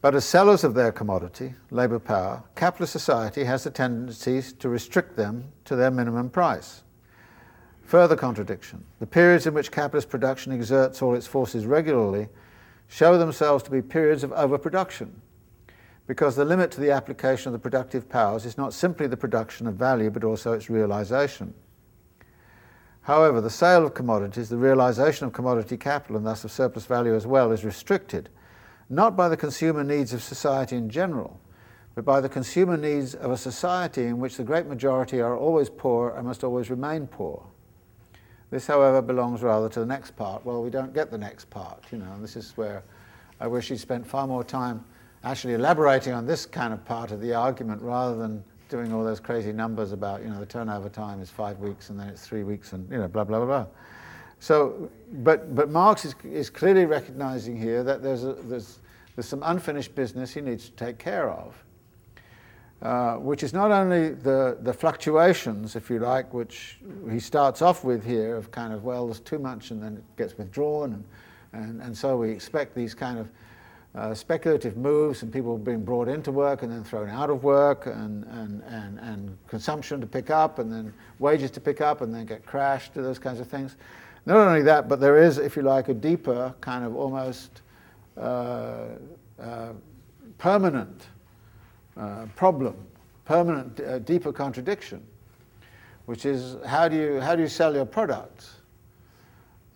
But 0.00 0.14
as 0.14 0.24
sellers 0.24 0.64
of 0.64 0.72
their 0.72 0.92
commodity, 0.92 1.54
labour 1.70 1.98
power, 1.98 2.42
capitalist 2.54 2.92
society 2.92 3.44
has 3.44 3.66
a 3.66 3.70
tendency 3.70 4.40
to 4.58 4.68
restrict 4.70 5.16
them 5.16 5.52
to 5.66 5.76
their 5.76 5.90
minimum 5.90 6.30
price. 6.30 6.82
Further 7.84 8.16
contradiction. 8.16 8.82
The 8.98 9.06
periods 9.06 9.46
in 9.46 9.52
which 9.52 9.70
capitalist 9.70 10.08
production 10.08 10.52
exerts 10.52 11.02
all 11.02 11.14
its 11.14 11.26
forces 11.26 11.66
regularly 11.66 12.28
show 12.88 13.18
themselves 13.18 13.62
to 13.64 13.70
be 13.70 13.82
periods 13.82 14.24
of 14.24 14.32
overproduction, 14.32 15.20
because 16.10 16.34
the 16.34 16.44
limit 16.44 16.72
to 16.72 16.80
the 16.80 16.90
application 16.90 17.46
of 17.46 17.52
the 17.52 17.58
productive 17.60 18.08
powers 18.08 18.44
is 18.44 18.58
not 18.58 18.74
simply 18.74 19.06
the 19.06 19.16
production 19.16 19.68
of 19.68 19.76
value, 19.76 20.10
but 20.10 20.24
also 20.24 20.54
its 20.54 20.68
realization. 20.68 21.54
However, 23.02 23.40
the 23.40 23.48
sale 23.48 23.86
of 23.86 23.94
commodities, 23.94 24.48
the 24.48 24.56
realization 24.56 25.28
of 25.28 25.32
commodity 25.32 25.76
capital, 25.76 26.16
and 26.16 26.26
thus 26.26 26.42
of 26.42 26.50
surplus 26.50 26.84
value 26.84 27.14
as 27.14 27.28
well, 27.28 27.52
is 27.52 27.64
restricted 27.64 28.28
not 28.88 29.16
by 29.16 29.28
the 29.28 29.36
consumer 29.36 29.84
needs 29.84 30.12
of 30.12 30.20
society 30.20 30.74
in 30.74 30.90
general, 30.90 31.40
but 31.94 32.04
by 32.04 32.20
the 32.20 32.28
consumer 32.28 32.76
needs 32.76 33.14
of 33.14 33.30
a 33.30 33.36
society 33.36 34.06
in 34.06 34.18
which 34.18 34.36
the 34.36 34.42
great 34.42 34.66
majority 34.66 35.20
are 35.20 35.36
always 35.36 35.70
poor 35.70 36.16
and 36.16 36.26
must 36.26 36.42
always 36.42 36.70
remain 36.70 37.06
poor. 37.06 37.40
This, 38.50 38.66
however, 38.66 39.00
belongs 39.00 39.42
rather 39.42 39.68
to 39.68 39.78
the 39.78 39.86
next 39.86 40.16
part. 40.16 40.44
Well, 40.44 40.60
we 40.60 40.70
don't 40.70 40.92
get 40.92 41.12
the 41.12 41.18
next 41.18 41.50
part, 41.50 41.84
you 41.92 41.98
know, 41.98 42.12
and 42.14 42.24
this 42.24 42.34
is 42.34 42.56
where 42.56 42.82
I 43.38 43.46
wish 43.46 43.68
he'd 43.68 43.78
spent 43.78 44.04
far 44.04 44.26
more 44.26 44.42
time 44.42 44.84
actually 45.24 45.54
elaborating 45.54 46.12
on 46.12 46.26
this 46.26 46.46
kind 46.46 46.72
of 46.72 46.84
part 46.84 47.10
of 47.10 47.20
the 47.20 47.34
argument 47.34 47.82
rather 47.82 48.16
than 48.16 48.42
doing 48.68 48.92
all 48.92 49.04
those 49.04 49.20
crazy 49.20 49.52
numbers 49.52 49.92
about, 49.92 50.22
you 50.22 50.28
know, 50.28 50.38
the 50.38 50.46
turnover 50.46 50.88
time 50.88 51.20
is 51.20 51.28
five 51.28 51.58
weeks 51.58 51.90
and 51.90 51.98
then 51.98 52.08
it's 52.08 52.26
three 52.26 52.44
weeks 52.44 52.72
and, 52.72 52.88
you 52.90 52.98
know, 52.98 53.08
blah, 53.08 53.24
blah, 53.24 53.38
blah, 53.38 53.46
blah. 53.46 53.66
So, 54.38 54.90
but, 55.12 55.54
but 55.54 55.68
Marx 55.68 56.04
is, 56.04 56.14
is 56.24 56.48
clearly 56.48 56.86
recognizing 56.86 57.56
here 57.56 57.82
that 57.82 58.02
there's, 58.02 58.24
a, 58.24 58.32
there's, 58.32 58.78
there's 59.16 59.28
some 59.28 59.42
unfinished 59.44 59.94
business 59.94 60.32
he 60.32 60.40
needs 60.40 60.66
to 60.66 60.72
take 60.72 60.98
care 60.98 61.30
of 61.30 61.54
uh, 62.82 63.16
which 63.16 63.42
is 63.42 63.52
not 63.52 63.70
only 63.70 64.10
the, 64.10 64.56
the 64.62 64.72
fluctuations, 64.72 65.76
if 65.76 65.90
you 65.90 65.98
like, 65.98 66.32
which 66.32 66.78
he 67.10 67.20
starts 67.20 67.60
off 67.60 67.84
with 67.84 68.04
here 68.04 68.36
of 68.36 68.50
kind 68.50 68.72
of, 68.72 68.84
well, 68.84 69.06
there's 69.06 69.20
too 69.20 69.38
much 69.38 69.70
and 69.70 69.82
then 69.82 69.98
it 69.98 70.16
gets 70.16 70.38
withdrawn, 70.38 70.94
and, 70.94 71.04
and, 71.52 71.82
and 71.82 71.96
so 71.96 72.16
we 72.16 72.30
expect 72.30 72.74
these 72.74 72.94
kind 72.94 73.18
of 73.18 73.28
uh, 73.94 74.14
speculative 74.14 74.76
moves 74.76 75.22
and 75.22 75.32
people 75.32 75.58
being 75.58 75.84
brought 75.84 76.08
into 76.08 76.30
work 76.30 76.62
and 76.62 76.70
then 76.70 76.84
thrown 76.84 77.08
out 77.08 77.28
of 77.28 77.42
work 77.42 77.86
and, 77.86 78.24
and, 78.24 78.62
and, 78.64 78.98
and 79.00 79.36
consumption 79.48 80.00
to 80.00 80.06
pick 80.06 80.30
up 80.30 80.58
and 80.58 80.72
then 80.72 80.92
wages 81.18 81.50
to 81.50 81.60
pick 81.60 81.80
up 81.80 82.00
and 82.00 82.14
then 82.14 82.24
get 82.24 82.46
crashed, 82.46 82.94
to 82.94 83.02
those 83.02 83.18
kinds 83.18 83.40
of 83.40 83.48
things. 83.48 83.76
Not 84.26 84.36
only 84.36 84.62
that, 84.62 84.88
but 84.88 85.00
there 85.00 85.18
is, 85.18 85.38
if 85.38 85.56
you 85.56 85.62
like, 85.62 85.88
a 85.88 85.94
deeper 85.94 86.54
kind 86.60 86.84
of 86.84 86.94
almost 86.94 87.62
uh, 88.16 88.86
uh 89.40 89.72
permanent 90.38 91.06
uh, 91.96 92.26
problem, 92.36 92.76
permanent, 93.24 93.80
uh, 93.80 93.98
deeper 94.00 94.32
contradiction, 94.32 95.04
which 96.06 96.24
is 96.24 96.56
how 96.64 96.88
do 96.88 96.96
you, 96.96 97.20
how 97.20 97.34
do 97.34 97.42
you 97.42 97.48
sell 97.48 97.74
your 97.74 97.84
products 97.84 98.59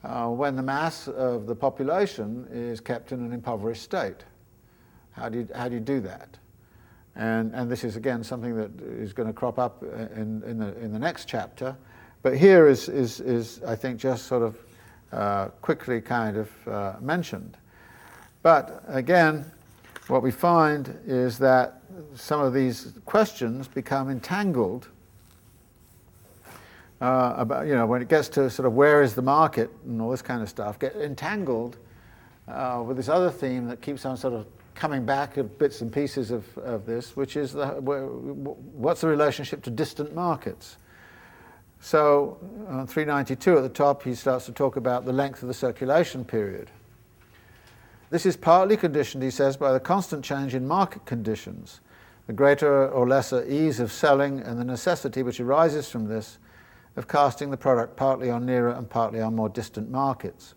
uh, 0.04 0.28
when 0.28 0.54
the 0.54 0.62
mass 0.62 1.08
of 1.08 1.46
the 1.46 1.54
population 1.54 2.46
is 2.52 2.80
kept 2.80 3.12
in 3.12 3.20
an 3.24 3.32
impoverished 3.32 3.82
state? 3.82 4.24
How 5.12 5.28
do 5.28 5.38
you, 5.38 5.48
how 5.54 5.68
do, 5.68 5.74
you 5.74 5.80
do 5.80 6.00
that? 6.00 6.28
And, 7.16 7.54
and 7.54 7.70
this 7.70 7.84
is 7.84 7.96
again 7.96 8.22
something 8.22 8.56
that 8.56 8.70
is 8.80 9.12
going 9.12 9.28
to 9.28 9.32
crop 9.32 9.58
up 9.58 9.82
in, 9.82 10.42
in, 10.44 10.58
the, 10.58 10.76
in 10.78 10.92
the 10.92 10.98
next 10.98 11.26
chapter. 11.26 11.76
But 12.22 12.36
here 12.36 12.68
is, 12.68 12.88
is, 12.88 13.20
is 13.20 13.62
I 13.66 13.76
think, 13.76 13.98
just 13.98 14.26
sort 14.26 14.42
of 14.42 14.56
uh, 15.12 15.46
quickly 15.60 16.00
kind 16.00 16.36
of 16.36 16.68
uh, 16.68 16.94
mentioned. 17.00 17.56
But 18.42 18.84
again, 18.88 19.50
what 20.08 20.22
we 20.22 20.30
find 20.30 20.98
is 21.06 21.38
that 21.38 21.80
some 22.14 22.40
of 22.40 22.52
these 22.52 22.92
questions 23.04 23.68
become 23.68 24.10
entangled 24.10 24.88
uh, 27.00 27.34
about, 27.36 27.66
you 27.66 27.74
know, 27.74 27.86
when 27.86 28.02
it 28.02 28.08
gets 28.08 28.28
to 28.30 28.48
sort 28.48 28.66
of 28.66 28.74
where 28.74 29.02
is 29.02 29.14
the 29.14 29.22
market 29.22 29.70
and 29.84 30.00
all 30.00 30.10
this 30.10 30.22
kind 30.22 30.42
of 30.42 30.48
stuff, 30.48 30.78
get 30.78 30.94
entangled 30.96 31.76
uh, 32.48 32.82
with 32.86 32.96
this 32.96 33.08
other 33.08 33.30
theme 33.30 33.66
that 33.66 33.80
keeps 33.80 34.04
on 34.04 34.16
sort 34.16 34.34
of 34.34 34.46
coming 34.74 35.04
back 35.04 35.38
at 35.38 35.58
bits 35.58 35.80
and 35.80 35.92
pieces 35.92 36.30
of, 36.30 36.58
of 36.58 36.84
this, 36.84 37.16
which 37.16 37.36
is 37.36 37.52
the, 37.52 37.66
what's 37.66 39.00
the 39.00 39.06
relationship 39.06 39.62
to 39.62 39.70
distant 39.70 40.14
markets? 40.14 40.76
So 41.80 42.38
on 42.68 42.86
392 42.86 43.58
at 43.58 43.62
the 43.62 43.68
top, 43.68 44.02
he 44.02 44.14
starts 44.14 44.46
to 44.46 44.52
talk 44.52 44.76
about 44.76 45.04
the 45.04 45.12
length 45.12 45.42
of 45.42 45.48
the 45.48 45.54
circulation 45.54 46.24
period. 46.24 46.70
This 48.10 48.26
is 48.26 48.36
partly 48.36 48.76
conditioned, 48.76 49.22
he 49.22 49.30
says, 49.30 49.56
by 49.56 49.72
the 49.72 49.80
constant 49.80 50.24
change 50.24 50.54
in 50.54 50.66
market 50.66 51.04
conditions, 51.04 51.80
the 52.26 52.32
greater 52.32 52.88
or 52.88 53.06
lesser 53.06 53.44
ease 53.46 53.80
of 53.80 53.92
selling, 53.92 54.40
and 54.40 54.58
the 54.58 54.64
necessity 54.64 55.22
which 55.22 55.40
arises 55.40 55.90
from 55.90 56.06
this 56.06 56.38
of 56.96 57.08
casting 57.08 57.50
the 57.50 57.56
product 57.56 57.96
partly 57.96 58.30
on 58.30 58.46
nearer 58.46 58.70
and 58.70 58.88
partly 58.88 59.20
on 59.20 59.34
more 59.34 59.48
distant 59.48 59.90
markets. 59.90 60.54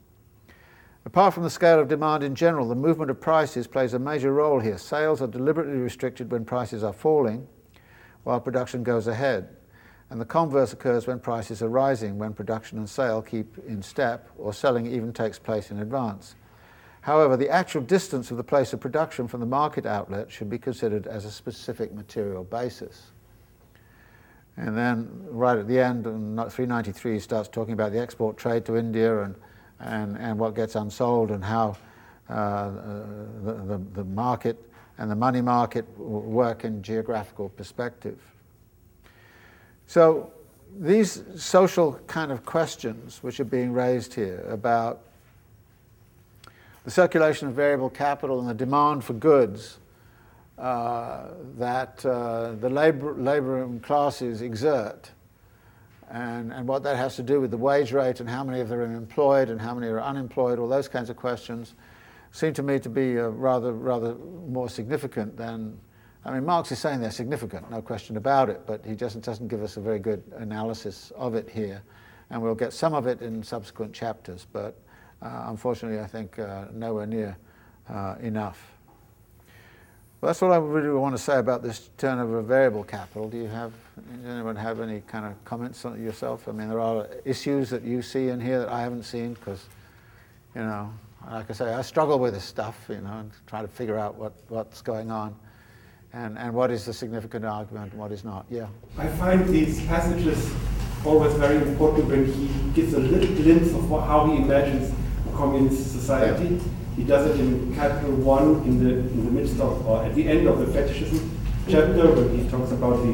Apart 1.05 1.33
from 1.33 1.43
the 1.43 1.49
scale 1.49 1.79
of 1.79 1.87
demand 1.87 2.21
in 2.21 2.35
general, 2.35 2.67
the 2.67 2.75
movement 2.75 3.09
of 3.09 3.21
prices 3.21 3.65
plays 3.65 3.93
a 3.93 3.99
major 3.99 4.33
role 4.33 4.59
here. 4.59 4.77
Sales 4.77 5.21
are 5.21 5.27
deliberately 5.27 5.77
restricted 5.77 6.29
when 6.29 6.43
prices 6.43 6.83
are 6.83 6.91
falling, 6.91 7.47
while 8.23 8.41
production 8.41 8.83
goes 8.83 9.07
ahead. 9.07 9.55
And 10.09 10.19
the 10.19 10.25
converse 10.25 10.73
occurs 10.73 11.07
when 11.07 11.19
prices 11.19 11.61
are 11.61 11.69
rising, 11.69 12.17
when 12.17 12.33
production 12.33 12.77
and 12.77 12.89
sale 12.89 13.21
keep 13.21 13.57
in 13.67 13.81
step, 13.81 14.29
or 14.37 14.53
selling 14.53 14.85
even 14.85 15.13
takes 15.13 15.39
place 15.39 15.71
in 15.71 15.79
advance. 15.79 16.35
However, 17.01 17.37
the 17.37 17.49
actual 17.49 17.83
distance 17.83 18.31
of 18.31 18.35
the 18.35 18.43
place 18.43 18.73
of 18.73 18.81
production 18.81 19.29
from 19.29 19.39
the 19.39 19.45
market 19.45 19.85
outlet 19.85 20.29
should 20.29 20.49
be 20.49 20.59
considered 20.59 21.07
as 21.07 21.23
a 21.23 21.31
specific 21.31 21.93
material 21.93 22.43
basis. 22.43 23.11
And 24.57 24.75
then, 24.75 25.09
right 25.29 25.57
at 25.57 25.67
the 25.67 25.79
end, 25.79 26.03
393 26.03 27.13
he 27.13 27.19
starts 27.19 27.47
talking 27.47 27.73
about 27.73 27.91
the 27.91 27.99
export 27.99 28.37
trade 28.37 28.65
to 28.65 28.75
India 28.75 29.21
and 29.21 29.35
and, 29.79 30.17
and 30.17 30.37
what 30.37 30.55
gets 30.55 30.75
unsold 30.75 31.31
and 31.31 31.43
how 31.43 31.77
uh, 32.29 32.69
the, 33.43 33.53
the, 33.53 33.81
the 33.93 34.03
market 34.03 34.57
and 34.97 35.09
the 35.09 35.15
money 35.15 35.41
market 35.41 35.85
work 35.97 36.63
in 36.63 36.81
geographical 36.81 37.49
perspective. 37.49 38.19
So 39.85 40.31
these 40.79 41.23
social 41.35 41.93
kind 42.07 42.31
of 42.31 42.45
questions 42.45 43.19
which 43.21 43.39
are 43.39 43.45
being 43.45 43.71
raised 43.71 44.13
here 44.13 44.43
about 44.49 45.01
the 46.83 46.91
circulation 46.91 47.47
of 47.47 47.53
variable 47.53 47.89
capital 47.89 48.39
and 48.39 48.49
the 48.49 48.53
demand 48.53 49.03
for 49.03 49.13
goods 49.13 49.77
uh, 50.57 51.27
that 51.57 52.03
uh, 52.05 52.53
the 52.53 52.69
labor, 52.69 53.13
laboring 53.13 53.79
classes 53.79 54.41
exert 54.41 55.11
and, 56.09 56.53
and 56.53 56.67
what 56.67 56.83
that 56.83 56.95
has 56.95 57.15
to 57.17 57.23
do 57.23 57.41
with 57.41 57.51
the 57.51 57.57
wage 57.57 57.91
rate 57.91 58.19
and 58.19 58.29
how 58.29 58.43
many 58.43 58.61
of 58.61 58.69
them 58.69 58.79
are 58.79 58.95
employed 58.95 59.49
and 59.49 59.59
how 59.59 59.75
many 59.75 59.87
are 59.87 60.01
unemployed, 60.01 60.57
all 60.57 60.67
those 60.67 60.87
kinds 60.87 61.09
of 61.09 61.17
questions 61.17 61.75
seem 62.31 62.53
to 62.53 62.63
me 62.63 62.79
to 62.79 62.89
be 62.89 63.19
uh, 63.19 63.27
rather, 63.27 63.73
rather 63.73 64.15
more 64.15 64.69
significant 64.69 65.35
than. 65.37 65.77
I 66.25 66.31
mean, 66.31 66.45
Marx 66.45 66.71
is 66.71 66.79
saying 66.79 66.99
they're 66.99 67.11
significant, 67.11 67.69
no 67.71 67.81
question 67.81 68.17
about 68.17 68.49
it, 68.49 68.61
but 68.65 68.85
he 68.85 68.95
just 68.95 69.21
doesn't 69.21 69.47
give 69.47 69.63
us 69.63 69.77
a 69.77 69.81
very 69.81 69.99
good 69.99 70.23
analysis 70.37 71.11
of 71.15 71.35
it 71.35 71.49
here. 71.49 71.81
And 72.29 72.41
we'll 72.41 72.55
get 72.55 72.73
some 72.73 72.93
of 72.93 73.07
it 73.07 73.21
in 73.21 73.41
subsequent 73.43 73.93
chapters, 73.93 74.45
but 74.51 74.75
uh, 75.21 75.45
unfortunately, 75.47 76.01
I 76.01 76.07
think 76.07 76.37
uh, 76.37 76.65
nowhere 76.73 77.05
near 77.05 77.37
uh, 77.89 78.15
enough. 78.19 78.76
Well, 80.19 80.29
that's 80.29 80.41
what 80.41 80.51
I 80.51 80.57
really 80.57 80.89
want 80.89 81.15
to 81.15 81.21
say 81.21 81.37
about 81.37 81.61
this 81.61 81.91
turnover 81.97 82.39
of 82.39 82.45
variable 82.45 82.83
capital. 82.83 83.29
Do 83.29 83.37
you 83.37 83.47
have 83.47 83.71
does 83.95 84.31
anyone 84.31 84.55
have 84.55 84.79
any 84.79 85.01
kind 85.01 85.25
of 85.25 85.43
comments 85.45 85.85
on 85.85 85.93
it 85.93 86.03
yourself? 86.03 86.47
I 86.47 86.51
mean, 86.51 86.69
there 86.69 86.79
are 86.79 87.07
issues 87.23 87.69
that 87.69 87.83
you 87.83 88.01
see 88.01 88.29
in 88.29 88.39
here 88.39 88.59
that 88.59 88.69
I 88.69 88.81
haven't 88.81 89.03
seen 89.03 89.33
because, 89.33 89.65
you 90.55 90.61
know, 90.61 90.91
like 91.31 91.49
I 91.49 91.53
say, 91.53 91.73
I 91.73 91.81
struggle 91.81 92.19
with 92.19 92.33
this 92.33 92.43
stuff, 92.43 92.77
you 92.89 93.01
know, 93.01 93.19
and 93.19 93.31
try 93.45 93.61
to 93.61 93.67
figure 93.67 93.97
out 93.97 94.15
what, 94.15 94.33
what's 94.49 94.81
going 94.81 95.11
on 95.11 95.35
and, 96.13 96.37
and 96.37 96.53
what 96.53 96.71
is 96.71 96.85
the 96.85 96.93
significant 96.93 97.45
argument 97.45 97.91
and 97.91 97.99
what 97.99 98.11
is 98.11 98.23
not. 98.23 98.45
Yeah. 98.49 98.67
I 98.97 99.07
find 99.07 99.47
these 99.49 99.85
passages 99.85 100.51
always 101.05 101.33
very 101.33 101.57
important 101.57 102.07
when 102.07 102.31
he 102.31 102.49
gives 102.73 102.93
a 102.93 102.99
little 102.99 103.35
glimpse 103.35 103.71
of 103.73 103.87
how 103.89 104.27
he 104.27 104.37
imagines 104.37 104.93
a 105.27 105.37
communist 105.37 105.91
society. 105.91 106.55
Yeah. 106.55 106.61
He 106.97 107.03
does 107.03 107.27
it 107.27 107.39
in 107.39 107.73
Capital 107.75 108.11
1 108.11 108.63
in 108.63 108.83
the, 108.83 108.89
in 108.89 109.25
the 109.25 109.31
midst 109.31 109.59
of, 109.59 109.87
or 109.87 110.03
at 110.03 110.15
the 110.15 110.27
end 110.27 110.47
of 110.47 110.59
the 110.59 110.67
fetishism 110.67 111.31
chapter, 111.69 112.11
when 112.11 112.37
he 112.37 112.49
talks 112.49 112.71
about 112.71 112.97
the 112.97 113.13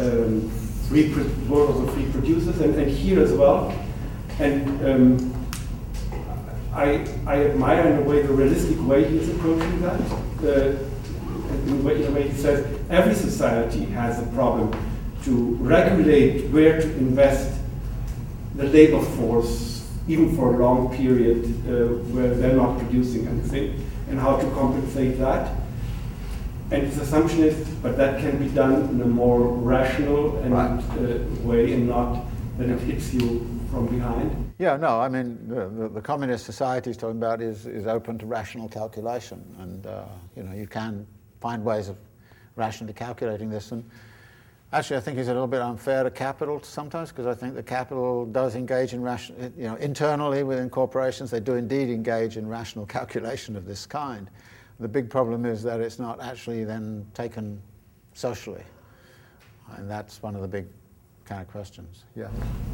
um, 0.00 1.48
world 1.48 1.70
of 1.70 1.86
the 1.86 1.92
free 1.92 2.10
producers, 2.12 2.60
and, 2.60 2.74
and 2.74 2.90
here 2.90 3.20
as 3.20 3.32
well. 3.32 3.74
And 4.38 4.86
um, 4.86 5.34
I, 6.72 7.06
I 7.26 7.46
admire 7.46 7.88
in 7.88 7.98
a 7.98 8.02
way 8.02 8.22
the 8.22 8.32
realistic 8.32 8.78
way 8.86 9.08
he 9.08 9.18
is 9.18 9.30
approaching 9.30 9.80
that. 9.80 10.00
Uh, 10.44 10.76
in, 11.66 11.80
a 11.80 11.82
way, 11.82 12.02
in 12.02 12.08
a 12.08 12.14
way 12.14 12.28
he 12.28 12.36
says 12.36 12.78
every 12.90 13.14
society 13.14 13.86
has 13.86 14.22
a 14.22 14.26
problem 14.32 14.70
to 15.24 15.54
regulate 15.56 16.50
where 16.50 16.80
to 16.80 16.96
invest 16.98 17.58
the 18.54 18.64
labor 18.64 19.02
force, 19.02 19.77
even 20.08 20.34
for 20.34 20.54
a 20.54 20.56
long 20.56 20.94
period 20.96 21.44
uh, 21.44 21.94
where 22.12 22.34
they're 22.34 22.56
not 22.56 22.78
producing 22.78 23.28
anything, 23.28 23.84
and 24.08 24.18
how 24.18 24.36
to 24.38 24.50
compensate 24.50 25.18
that. 25.18 25.54
And 26.70 26.82
his 26.82 26.98
assumption 26.98 27.44
is, 27.44 27.68
but 27.82 27.96
that 27.96 28.20
can 28.20 28.38
be 28.38 28.48
done 28.48 28.88
in 28.90 29.00
a 29.00 29.06
more 29.06 29.40
rational 29.40 30.36
and 30.38 30.52
right. 30.52 30.82
uh, 30.98 31.46
way 31.46 31.72
and 31.72 31.88
not 31.88 32.24
that 32.58 32.68
it 32.68 32.80
hits 32.80 33.14
you 33.14 33.46
from 33.70 33.86
behind. 33.86 34.52
Yeah, 34.58 34.76
no, 34.76 35.00
I 35.00 35.08
mean, 35.08 35.48
the, 35.48 35.68
the, 35.68 35.88
the 35.88 36.00
communist 36.00 36.44
society 36.44 36.90
he's 36.90 36.96
talking 36.96 37.18
about 37.18 37.40
is, 37.40 37.66
is 37.66 37.86
open 37.86 38.18
to 38.18 38.26
rational 38.26 38.68
calculation. 38.68 39.44
And, 39.58 39.86
uh, 39.86 40.04
you 40.36 40.42
know, 40.42 40.52
you 40.52 40.66
can 40.66 41.06
find 41.40 41.64
ways 41.64 41.88
of 41.88 41.96
rationally 42.56 42.92
calculating 42.92 43.48
this. 43.48 43.72
And 43.72 43.88
actually, 44.72 44.96
I 44.96 45.00
think 45.00 45.18
he's 45.18 45.28
a 45.28 45.32
little 45.32 45.46
bit 45.46 45.60
unfair 45.60 46.04
to 46.04 46.10
capital 46.10 46.62
sometimes 46.62 47.10
because 47.10 47.26
I 47.26 47.34
think 47.34 47.54
the 47.54 47.62
capital 47.62 48.26
does 48.26 48.54
engage 48.54 48.92
in 48.92 49.02
rational, 49.02 49.50
you 49.56 49.64
know, 49.64 49.76
internally 49.76 50.42
within 50.42 50.68
corporations, 50.70 51.30
they 51.30 51.40
do 51.40 51.54
indeed 51.54 51.88
engage 51.88 52.36
in 52.36 52.46
rational 52.46 52.86
calculation 52.98 53.56
of 53.56 53.64
this 53.64 53.86
kind. 53.86 54.30
The 54.80 54.88
big 54.88 55.10
problem 55.10 55.44
is 55.44 55.62
that 55.64 55.80
it's 55.80 55.98
not 55.98 56.20
actually 56.20 56.64
then 56.64 57.06
taken 57.14 57.60
socially. 58.14 58.62
And 59.76 59.90
that's 59.90 60.22
one 60.22 60.34
of 60.34 60.42
the 60.42 60.48
big 60.48 60.66
kind 61.28 61.42
of 61.42 61.48
questions. 61.48 62.04
Yeah. 62.16 62.28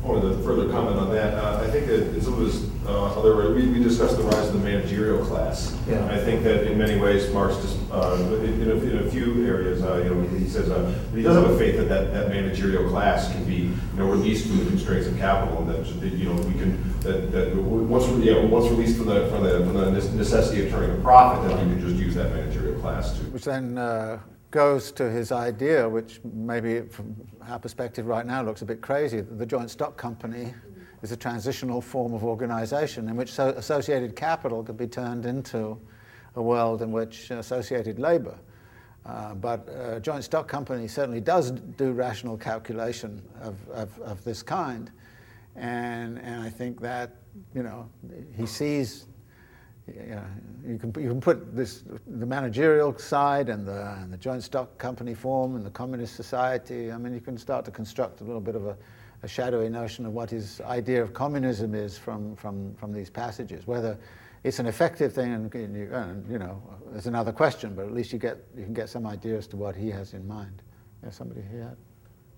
Oh, 0.05 0.15
a 0.15 0.39
further 0.45 0.71
comment 0.71 0.97
on 0.97 1.11
that, 1.13 1.35
uh, 1.35 1.65
I 1.67 1.71
think 1.71 1.87
that 1.89 2.15
in 2.15 2.23
some 2.23 2.35
of 2.35 2.41
his 2.41 2.71
uh, 2.87 3.19
other, 3.19 3.53
we, 3.53 3.67
we 3.67 3.83
discussed 3.83 4.17
the 4.17 4.23
rise 4.23 4.47
of 4.47 4.53
the 4.53 4.61
managerial 4.61 5.25
class. 5.25 5.77
Yeah. 5.89 6.07
I 6.07 6.19
think 6.19 6.45
that 6.45 6.71
in 6.71 6.79
many 6.79 6.97
ways, 7.01 7.33
Marx 7.33 7.57
just, 7.57 7.79
uh, 7.91 8.15
in, 8.45 8.71
a, 8.71 8.75
in 8.75 8.99
a 9.07 9.11
few 9.11 9.45
areas, 9.45 9.83
uh, 9.83 9.97
you 9.97 10.15
know, 10.15 10.23
he 10.39 10.49
says 10.49 10.71
uh, 10.71 10.95
he 11.13 11.23
does 11.23 11.37
have 11.37 11.51
a 11.51 11.59
faith 11.59 11.77
that, 11.79 11.89
that 11.89 12.13
that 12.13 12.29
managerial 12.29 12.89
class 12.89 13.31
can 13.33 13.45
be, 13.45 13.55
you 13.55 13.97
know, 13.97 14.07
released 14.07 14.47
from 14.47 14.59
the 14.59 14.67
constraints 14.67 15.09
of 15.09 15.17
capital, 15.19 15.59
and 15.63 15.69
that, 15.71 16.13
you 16.17 16.29
know, 16.29 16.41
we 16.43 16.53
can, 16.53 17.01
that, 17.01 17.33
that 17.33 17.57
once, 17.57 18.07
yeah, 18.25 18.39
once 18.45 18.71
released 18.71 18.97
from 18.99 19.07
the, 19.07 19.29
from 19.31 19.43
the, 19.43 19.59
from 19.59 19.75
the 19.75 19.91
necessity 19.91 20.65
of 20.65 20.71
turning 20.71 20.97
a 20.97 21.01
profit, 21.03 21.49
then 21.49 21.69
we 21.69 21.75
can 21.75 21.89
just 21.89 22.01
use 22.01 22.15
that 22.15 22.33
managerial 22.33 22.81
class 22.81 23.19
to. 23.19 23.25
Which 23.27 23.45
then 23.45 23.79
uh, 23.79 24.21
goes 24.55 24.93
to 24.93 25.11
his 25.11 25.33
idea, 25.33 25.89
which 25.89 26.21
maybe 26.23 26.83
from 26.83 27.17
our 27.49 27.59
perspective 27.59 28.07
right 28.07 28.25
now 28.25 28.41
looks 28.41 28.63
a 28.63 28.65
bit 28.65 28.81
crazy, 28.81 29.21
that 29.21 29.37
the 29.37 29.45
joint 29.45 29.69
stock 29.69 29.97
company 29.97 30.55
is 31.03 31.11
a 31.11 31.17
transitional 31.17 31.81
form 31.81 32.15
of 32.15 32.23
organization 32.23 33.09
in 33.09 33.17
which 33.17 33.33
so 33.33 33.49
associated 33.49 34.15
capital 34.15 34.63
could 34.63 34.77
be 34.77 34.87
turned 34.87 35.27
into 35.27 35.77
a 36.37 36.41
world 36.41 36.83
in 36.83 36.93
which 36.93 37.33
associated 37.33 37.99
labor. 37.99 38.39
Uh, 39.05 39.35
but 39.35 39.69
a 39.69 39.99
joint 39.99 40.23
stock 40.23 40.47
company 40.47 40.87
certainly 40.87 41.21
does 41.21 41.51
do 41.51 41.91
rational 41.91 42.39
calculation 42.39 43.21
of, 43.43 43.57
of, 43.71 43.99
of 44.03 44.23
this 44.23 44.41
kind. 44.41 44.93
And, 45.57 46.21
and 46.21 46.41
I 46.41 46.49
think 46.49 46.81
that, 46.81 47.17
you 47.57 47.65
know, 47.65 47.91
he 48.37 48.47
sees 48.47 49.07
you, 49.87 50.15
know, 50.15 50.25
you, 50.67 50.79
can, 50.79 51.03
you 51.03 51.09
can 51.09 51.21
put 51.21 51.55
this, 51.55 51.85
the 52.07 52.27
managerial 52.27 52.97
side 52.99 53.49
and 53.49 53.67
the, 53.67 53.99
and 54.01 54.13
the 54.13 54.17
joint 54.17 54.43
stock 54.43 54.79
company 54.79 55.15
form 55.15 55.57
and 55.57 55.65
the 55.65 55.71
communist 55.71 56.17
society. 56.17 56.91
I 56.91 56.97
mean, 56.97 57.13
you 57.13 57.21
can 57.21 57.37
start 57.37 57.65
to 57.67 57.71
construct 57.71 58.21
a 58.21 58.25
little 58.25 58.41
bit 58.41 58.57
of 58.57 58.67
a, 58.67 58.77
a 59.23 59.29
shadowy 59.29 59.69
notion 59.69 60.07
of 60.07 60.13
what 60.13 60.31
his 60.31 60.61
idea 60.63 61.03
of 61.03 61.13
communism 61.13 61.75
is 61.75 61.99
from, 61.99 62.35
from, 62.37 62.75
from 62.75 62.93
these 62.93 63.11
passages. 63.11 63.67
Whether 63.67 63.99
it's 64.43 64.59
an 64.59 64.67
effective 64.67 65.13
thing, 65.13 65.33
and, 65.33 65.55
and 65.55 66.31
you 66.31 66.39
know, 66.39 66.63
is 66.95 67.07
another 67.07 67.33
question, 67.33 67.75
but 67.75 67.85
at 67.85 67.93
least 67.93 68.13
you, 68.13 68.19
get, 68.19 68.39
you 68.57 68.65
can 68.65 68.75
get 68.75 68.89
some 68.89 69.07
idea 69.07 69.37
as 69.37 69.47
to 69.49 69.57
what 69.57 69.77
he 69.77 69.91
has 69.91 70.15
in 70.15 70.27
mind. 70.27 70.63
Yeah, 71.03 71.11
somebody 71.11 71.43
here? 71.51 71.77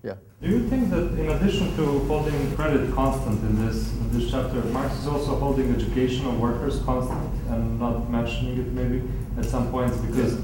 Yeah. 0.03 0.15
Do 0.41 0.49
you 0.49 0.69
think 0.69 0.89
that 0.91 1.17
in 1.19 1.29
addition 1.29 1.75
to 1.75 1.99
holding 2.05 2.55
credit 2.55 2.93
constant 2.93 3.41
in 3.41 3.65
this 3.65 3.91
in 3.93 4.17
this 4.17 4.29
chapter, 4.29 4.61
Marx 4.65 4.95
is 4.99 5.07
also 5.07 5.35
holding 5.35 5.73
educational 5.73 6.35
workers 6.35 6.79
constant 6.83 7.33
and 7.49 7.79
not 7.79 8.09
mentioning 8.09 8.59
it 8.59 8.67
maybe 8.67 9.01
at 9.37 9.45
some 9.45 9.71
points 9.71 9.97
because 9.97 10.39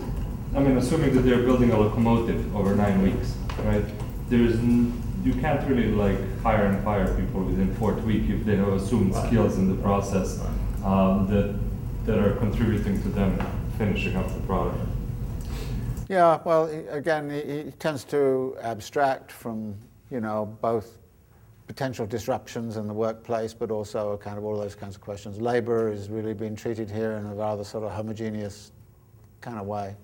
I 0.55 0.59
mean 0.59 0.77
assuming 0.77 1.13
that 1.15 1.21
they're 1.21 1.43
building 1.43 1.71
a 1.71 1.79
locomotive 1.79 2.55
over 2.55 2.75
nine 2.75 3.01
weeks, 3.03 3.35
right? 3.63 3.85
There's 4.29 4.59
you 5.23 5.33
can't 5.39 5.65
really 5.69 5.87
like 5.87 6.19
hire 6.41 6.65
and 6.65 6.83
fire 6.83 7.07
people 7.15 7.43
within 7.43 7.73
fourth 7.75 8.01
week 8.03 8.29
if 8.29 8.43
they 8.45 8.55
have 8.55 8.73
assumed 8.73 9.15
skills 9.15 9.57
in 9.57 9.69
the 9.69 9.81
process 9.81 10.41
um, 10.83 11.27
that 11.27 11.55
that 12.05 12.19
are 12.19 12.35
contributing 12.37 13.01
to 13.03 13.09
them 13.09 13.39
finishing 13.77 14.15
up 14.15 14.27
the 14.27 14.41
product. 14.41 14.79
Yeah, 16.09 16.39
well, 16.43 16.65
again, 16.89 17.29
he, 17.29 17.63
he 17.63 17.71
tends 17.71 18.03
to 18.05 18.57
abstract 18.61 19.31
from, 19.31 19.75
you 20.11 20.19
know, 20.19 20.45
both 20.61 20.97
potential 21.67 22.05
disruptions 22.05 22.75
in 22.75 22.87
the 22.87 22.93
workplace, 22.93 23.53
but 23.53 23.71
also 23.71 24.17
kind 24.17 24.37
of 24.37 24.43
all 24.43 24.57
those 24.57 24.75
kinds 24.75 24.95
of 24.95 25.01
questions. 25.01 25.39
Labor 25.39 25.91
is 25.91 26.09
really 26.09 26.33
being 26.33 26.55
treated 26.55 26.89
here 26.89 27.13
in 27.13 27.25
a 27.25 27.33
rather 27.33 27.63
sort 27.63 27.85
of 27.85 27.91
homogeneous 27.91 28.73
kind 29.39 29.57
of 29.57 29.65
way. 29.65 29.95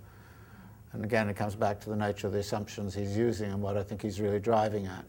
And 0.94 1.04
again, 1.04 1.30
it 1.30 1.36
comes 1.36 1.56
back 1.56 1.80
to 1.82 1.90
the 1.90 1.96
nature 1.96 2.28
of 2.28 2.34
the 2.34 2.40
assumptions 2.40 2.96
he's 2.96 3.18
using 3.18 3.52
and 3.52 3.62
what 3.62 3.78
I 3.78 3.84
think 3.84 4.02
he's 4.02 4.20
really 4.22 4.40
driving 4.40 4.88
at, 4.88 5.06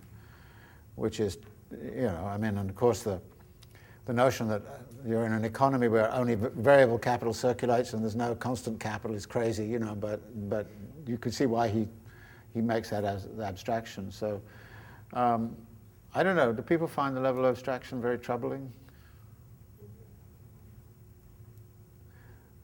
which 0.96 1.20
is, 1.20 1.38
you 1.70 2.02
know, 2.02 2.26
I 2.26 2.36
mean, 2.36 2.58
and 2.58 2.68
of 2.68 2.76
course 2.76 3.02
the, 3.02 3.20
the 4.06 4.12
notion 4.12 4.48
that 4.48 4.62
you're 5.06 5.24
in 5.24 5.32
an 5.32 5.44
economy 5.44 5.88
where 5.88 6.12
only 6.12 6.34
variable 6.34 6.98
capital 6.98 7.32
circulates 7.32 7.92
and 7.92 8.02
there's 8.02 8.16
no 8.16 8.34
constant 8.34 8.78
capital 8.80 9.16
is 9.16 9.26
crazy, 9.26 9.66
you 9.66 9.78
know, 9.78 9.94
but, 9.94 10.20
but 10.48 10.66
you 11.06 11.18
can 11.18 11.32
see 11.32 11.46
why 11.46 11.68
he, 11.68 11.88
he 12.54 12.60
makes 12.60 12.90
that 12.90 13.04
as 13.04 13.28
abstraction. 13.42 14.10
So 14.10 14.40
um, 15.12 15.56
I 16.14 16.22
don't 16.22 16.36
know, 16.36 16.52
do 16.52 16.62
people 16.62 16.86
find 16.86 17.16
the 17.16 17.20
level 17.20 17.44
of 17.44 17.52
abstraction 17.52 18.00
very 18.00 18.18
troubling? 18.18 18.72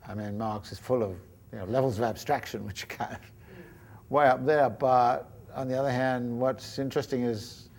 I 0.08 0.14
mean, 0.14 0.38
Marx 0.38 0.72
is 0.72 0.78
full 0.78 1.02
of 1.02 1.16
you 1.52 1.58
know, 1.58 1.64
levels 1.64 1.98
of 1.98 2.04
abstraction, 2.04 2.64
which 2.66 2.84
are 2.84 2.88
kind 2.88 3.14
of 3.14 3.20
way 4.10 4.26
up 4.26 4.44
there. 4.44 4.70
But 4.70 5.30
on 5.54 5.68
the 5.68 5.78
other 5.78 5.90
hand, 5.90 6.38
what's 6.38 6.78
interesting 6.78 7.22
is 7.22 7.70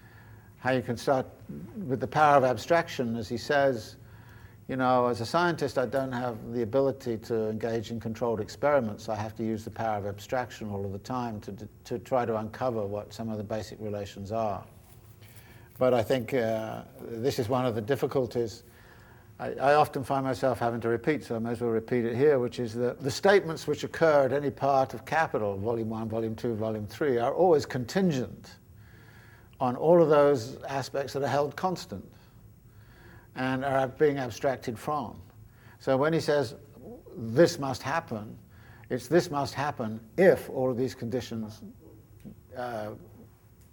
how 0.57 0.71
you 0.71 0.81
can 0.81 0.97
start 0.97 1.25
with 1.85 1.99
the 1.99 2.07
power 2.07 2.35
of 2.37 2.43
abstraction, 2.43 3.15
as 3.15 3.29
he 3.29 3.37
says, 3.37 3.95
you 4.67 4.75
know, 4.75 5.07
as 5.07 5.21
a 5.21 5.25
scientist, 5.25 5.77
I 5.77 5.85
don't 5.85 6.11
have 6.11 6.51
the 6.51 6.61
ability 6.61 7.17
to 7.19 7.49
engage 7.49 7.89
in 7.89 8.01
controlled 8.01 8.41
experiments. 8.41 9.07
I 9.07 9.15
have 9.15 9.33
to 9.37 9.43
use 9.43 9.63
the 9.63 9.71
power 9.71 9.97
of 9.97 10.05
abstraction 10.05 10.69
all 10.69 10.83
of 10.83 10.91
the 10.91 10.99
time 10.99 11.39
to, 11.41 11.55
to, 11.85 11.99
try 11.99 12.25
to 12.25 12.35
uncover 12.35 12.85
what 12.85 13.13
some 13.13 13.29
of 13.29 13.37
the 13.37 13.45
basic 13.45 13.79
relations 13.79 14.33
are. 14.33 14.61
But 15.79 15.93
I 15.93 16.03
think 16.03 16.33
uh, 16.33 16.81
this 17.01 17.39
is 17.39 17.47
one 17.47 17.65
of 17.65 17.75
the 17.75 17.81
difficulties. 17.81 18.63
I, 19.39 19.51
I, 19.53 19.73
often 19.75 20.03
find 20.03 20.25
myself 20.25 20.59
having 20.59 20.81
to 20.81 20.89
repeat, 20.89 21.23
so 21.23 21.35
I 21.35 21.39
may 21.39 21.51
as 21.51 21.61
well 21.61 21.69
repeat 21.69 22.03
it 22.03 22.15
here, 22.15 22.39
which 22.39 22.59
is 22.59 22.73
that 22.73 23.01
the 23.01 23.11
statements 23.11 23.67
which 23.67 23.83
occur 23.85 24.25
at 24.25 24.33
any 24.33 24.49
part 24.49 24.93
of 24.93 25.05
Capital, 25.05 25.55
Volume 25.57 25.91
1, 25.91 26.09
Volume 26.09 26.35
2, 26.35 26.55
Volume 26.55 26.87
3, 26.87 27.19
are 27.19 27.33
always 27.33 27.65
contingent 27.65 28.55
on 29.61 29.75
all 29.77 30.01
of 30.01 30.09
those 30.09 30.57
aspects 30.63 31.13
that 31.13 31.23
are 31.23 31.27
held 31.27 31.55
constant 31.55 32.03
and 33.37 33.63
are 33.63 33.87
being 33.87 34.17
abstracted 34.17 34.77
from. 34.77 35.15
So 35.79 35.95
when 35.95 36.11
he 36.11 36.19
says 36.19 36.55
this 37.15 37.59
must 37.59 37.81
happen, 37.81 38.37
it's 38.89 39.07
this 39.07 39.29
must 39.29 39.53
happen 39.53 39.99
if 40.17 40.49
all 40.49 40.69
of 40.69 40.77
these 40.77 40.95
conditions 40.95 41.61
uh, 42.57 42.89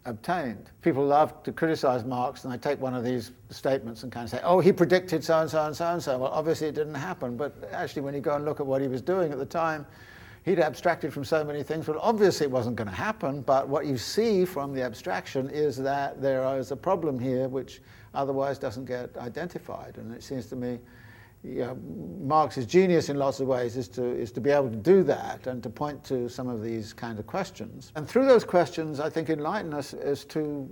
obtained. 0.05 0.71
People 0.83 1.05
love 1.07 1.43
to 1.45 1.53
criticize 1.53 2.05
Marx, 2.05 2.45
and 2.45 2.53
they 2.53 2.59
take 2.59 2.81
one 2.81 2.95
of 2.95 3.05
these 3.05 3.33
statements 3.51 4.03
and 4.03 4.13
kind 4.13 4.25
of 4.25 4.31
say, 4.31 4.41
oh, 4.45 4.61
he 4.61 4.73
predicted 4.73 5.25
so 5.25 5.41
and 5.41 5.51
so 5.51 5.65
and 5.65 5.75
so 5.75 5.87
and 5.87 6.03
so. 6.03 6.19
Well, 6.19 6.31
obviously 6.31 6.69
it 6.69 6.75
didn't 6.75 6.95
happen, 6.95 7.37
but 7.37 7.55
actually, 7.73 8.03
when 8.03 8.15
you 8.15 8.21
go 8.21 8.35
and 8.35 8.45
look 8.45 8.61
at 8.61 8.67
what 8.67 8.83
he 8.83 8.89
was 8.89 9.01
doing 9.01 9.33
at 9.33 9.39
the 9.39 9.47
time, 9.47 9.87
he'd 10.45 10.61
abstracted 10.61 11.13
from 11.13 11.25
so 11.25 11.43
many 11.43 11.63
things. 11.63 11.89
Well, 11.89 11.99
obviously 12.03 12.45
it 12.45 12.51
wasn't 12.51 12.77
going 12.77 12.89
to 12.89 12.95
happen, 12.95 13.41
but 13.41 13.67
what 13.67 13.87
you 13.87 13.97
see 13.97 14.45
from 14.45 14.75
the 14.75 14.83
abstraction 14.83 15.49
is 15.49 15.77
that 15.79 16.21
there 16.21 16.59
is 16.59 16.71
a 16.71 16.77
problem 16.77 17.19
here 17.19 17.49
which 17.49 17.81
otherwise 18.15 18.59
doesn't 18.59 18.85
get 18.85 19.17
identified. 19.17 19.99
And 19.99 20.13
it 20.13 20.23
seems 20.23 20.47
to 20.47 20.57
me 20.57 20.79
you 21.45 21.61
know, 21.61 21.79
Marx's 22.23 22.65
genius 22.65 23.11
in 23.11 23.19
lots 23.19 23.39
of 23.39 23.47
ways 23.47 23.77
is 23.77 23.87
to, 23.89 24.03
is 24.03 24.33
to 24.33 24.41
be 24.41 24.51
able 24.51 24.71
to 24.71 24.77
do 24.77 25.03
that 25.03 25.47
and 25.47 25.63
to 25.63 25.69
point 25.69 26.03
to 26.05 26.29
some 26.29 26.49
of 26.49 26.63
these 26.63 26.95
kind 26.95 27.19
of 27.19 27.27
questions. 27.27 27.93
And 27.97 28.09
through 28.09 28.27
those 28.27 28.45
questions, 28.45 28.99
I 28.99 29.11
think 29.11 29.29
enlighten 29.29 29.75
us 29.75 29.93
as 29.93 30.25
to 30.27 30.71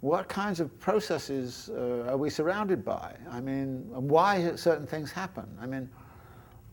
what 0.00 0.28
kinds 0.28 0.60
of 0.60 0.78
processes 0.80 1.70
uh, 1.72 2.08
are 2.08 2.16
we 2.16 2.30
surrounded 2.30 2.84
by? 2.84 3.14
I 3.30 3.40
mean, 3.40 3.84
why 3.90 4.56
certain 4.56 4.86
things 4.86 5.12
happen? 5.12 5.46
I 5.60 5.66
mean, 5.66 5.88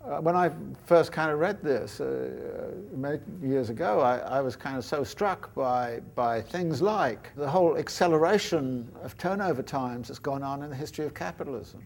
Uh, 0.09 0.19
when 0.21 0.35
I 0.35 0.49
first 0.87 1.11
kind 1.11 1.29
of 1.29 1.37
read 1.37 1.61
this 1.61 2.01
uh, 2.01 2.03
uh, 2.03 2.97
many 2.97 3.19
years 3.43 3.69
ago, 3.69 3.99
I, 3.99 4.17
I, 4.17 4.41
was 4.41 4.55
kind 4.55 4.75
of 4.75 4.83
so 4.83 5.03
struck 5.03 5.53
by, 5.53 5.99
by 6.15 6.41
things 6.41 6.81
like 6.81 7.31
the 7.35 7.47
whole 7.47 7.77
acceleration 7.77 8.91
of 9.03 9.15
turnover 9.19 9.61
times 9.61 10.07
that's 10.07 10.17
gone 10.17 10.41
on 10.41 10.63
in 10.63 10.71
the 10.71 10.75
history 10.75 11.05
of 11.05 11.13
capitalism. 11.13 11.83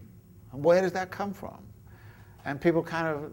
And 0.52 0.64
where 0.64 0.80
does 0.80 0.92
that 0.92 1.10
come 1.10 1.34
from? 1.34 1.58
And 2.46 2.58
people 2.58 2.82
kind 2.82 3.08
of, 3.08 3.24
uh, 3.24 3.28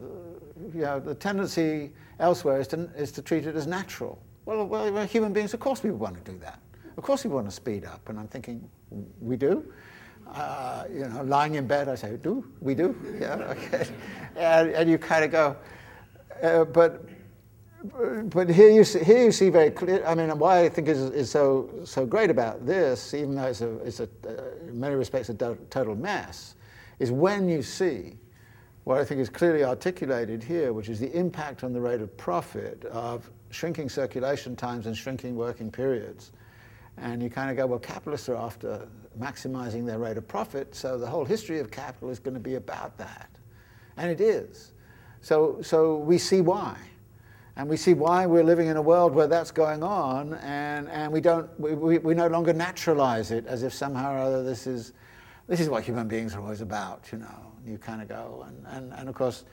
you 0.74 0.82
know, 0.82 1.00
the 1.00 1.16
tendency 1.16 1.94
elsewhere 2.20 2.60
is 2.60 2.68
to, 2.70 2.90
is 2.98 3.14
to 3.14 3.22
treat 3.22 3.46
it 3.46 3.56
as 3.56 3.68
natural. 3.68 4.22
Well, 4.44 4.66
well, 4.66 5.06
human 5.06 5.32
beings, 5.32 5.54
of 5.54 5.62
course 5.62 5.84
we 5.84 5.92
want 5.92 6.26
to 6.26 6.32
do 6.32 6.38
that. 6.40 6.60
Of 6.98 7.04
course 7.04 7.24
we 7.24 7.30
want 7.30 7.48
to 7.48 7.52
speed 7.52 7.86
up. 7.86 8.10
And 8.10 8.20
I'm 8.20 8.28
thinking, 8.28 8.70
we 9.22 9.38
do? 9.38 9.72
Uh, 10.32 10.86
you 10.92 11.08
know, 11.08 11.24
lying 11.24 11.56
in 11.56 11.68
bed, 11.68 11.90
I 11.90 11.96
say, 11.96 12.18
do? 12.18 12.46
We 12.62 12.74
do? 12.76 12.96
Yeah, 13.20 13.36
okay. 13.36 13.88
and, 14.36 14.70
and 14.70 14.90
you 14.90 14.98
kind 14.98 15.26
of 15.26 15.32
go, 15.32 15.56
uh, 16.42 16.64
but 16.66 17.06
but 18.26 18.48
here 18.48 18.70
you 18.70 18.84
see, 18.84 19.04
here 19.04 19.24
you 19.24 19.32
see 19.32 19.50
very 19.50 19.72
clear. 19.72 20.04
I 20.06 20.14
mean, 20.14 20.30
why 20.38 20.66
I 20.66 20.70
think 20.70 20.88
is, 20.88 21.00
is 21.00 21.32
so 21.32 21.70
so 21.84 22.06
great 22.06 22.30
about 22.30 22.66
this, 22.66 23.14
even 23.14 23.36
though 23.36 23.46
it's 23.46 23.62
a, 23.62 23.78
it's 23.80 24.00
a 24.00 24.10
uh, 24.28 24.68
in 24.68 24.80
many 24.80 24.96
respects 24.96 25.30
a 25.30 25.34
total 25.34 25.96
mess, 25.96 26.56
is 27.00 27.12
when 27.12 27.50
you 27.50 27.64
see 27.64 28.18
what 28.84 29.00
I 29.00 29.06
think 29.06 29.20
is 29.20 29.30
clearly 29.30 29.64
articulated 29.64 30.44
here, 30.44 30.74
which 30.74 30.90
is 30.90 31.00
the 31.00 31.12
impact 31.12 31.64
on 31.64 31.74
the 31.74 31.82
rate 31.82 32.02
of 32.02 32.16
profit 32.18 32.86
of 32.86 33.30
shrinking 33.50 33.90
circulation 33.90 34.56
times 34.56 34.88
and 34.88 34.96
shrinking 34.96 35.36
working 35.36 35.72
periods. 35.72 36.32
And 36.98 37.22
you 37.22 37.30
kind 37.30 37.50
of 37.50 37.58
go, 37.58 37.66
well, 37.68 37.80
capitalists 37.80 38.30
are 38.30 38.36
after 38.36 38.88
maximizing 39.20 39.86
their 39.86 40.00
rate 40.00 40.18
of 40.18 40.28
profit, 40.28 40.74
so 40.76 40.98
the 40.98 41.08
whole 41.08 41.26
history 41.26 41.60
of 41.60 41.72
capital 41.72 42.10
is 42.10 42.20
going 42.20 42.34
to 42.34 42.40
be 42.40 42.56
about 42.56 42.98
that. 42.98 43.30
And 43.98 44.10
it 44.10 44.22
is. 44.22 44.72
So, 45.22 45.62
so 45.62 45.98
we 45.98 46.18
see 46.18 46.42
why. 46.42 46.78
And 47.58 47.70
we 47.70 47.78
see 47.78 47.94
why 47.94 48.26
we're 48.26 48.44
living 48.44 48.68
in 48.68 48.78
a 48.78 48.82
world 48.82 49.14
where 49.14 49.28
that's 49.28 49.52
going 49.52 49.84
on, 49.84 50.36
and, 50.36 50.90
and 50.90 51.12
we, 51.12 51.20
don't, 51.20 51.48
we, 51.60 51.74
we, 51.74 51.98
we 51.98 52.14
no 52.14 52.28
longer 52.28 52.54
naturalize 52.54 53.32
it 53.32 53.46
as 53.46 53.64
if 53.64 53.74
somehow 53.74 54.16
or 54.16 54.20
other 54.20 54.44
this 54.44 54.66
is 54.68 54.94
this 55.48 55.60
is 55.60 55.68
what 55.68 55.84
human 55.84 56.08
beings 56.08 56.34
are 56.34 56.40
always 56.40 56.62
about, 56.62 57.10
you 57.12 57.18
know. 57.18 57.52
You 57.66 57.78
kind 57.78 58.02
of 58.02 58.08
go, 58.08 58.46
and, 58.48 58.66
and, 58.68 58.94
and 58.94 59.10
of 59.10 59.16
course, 59.16 59.44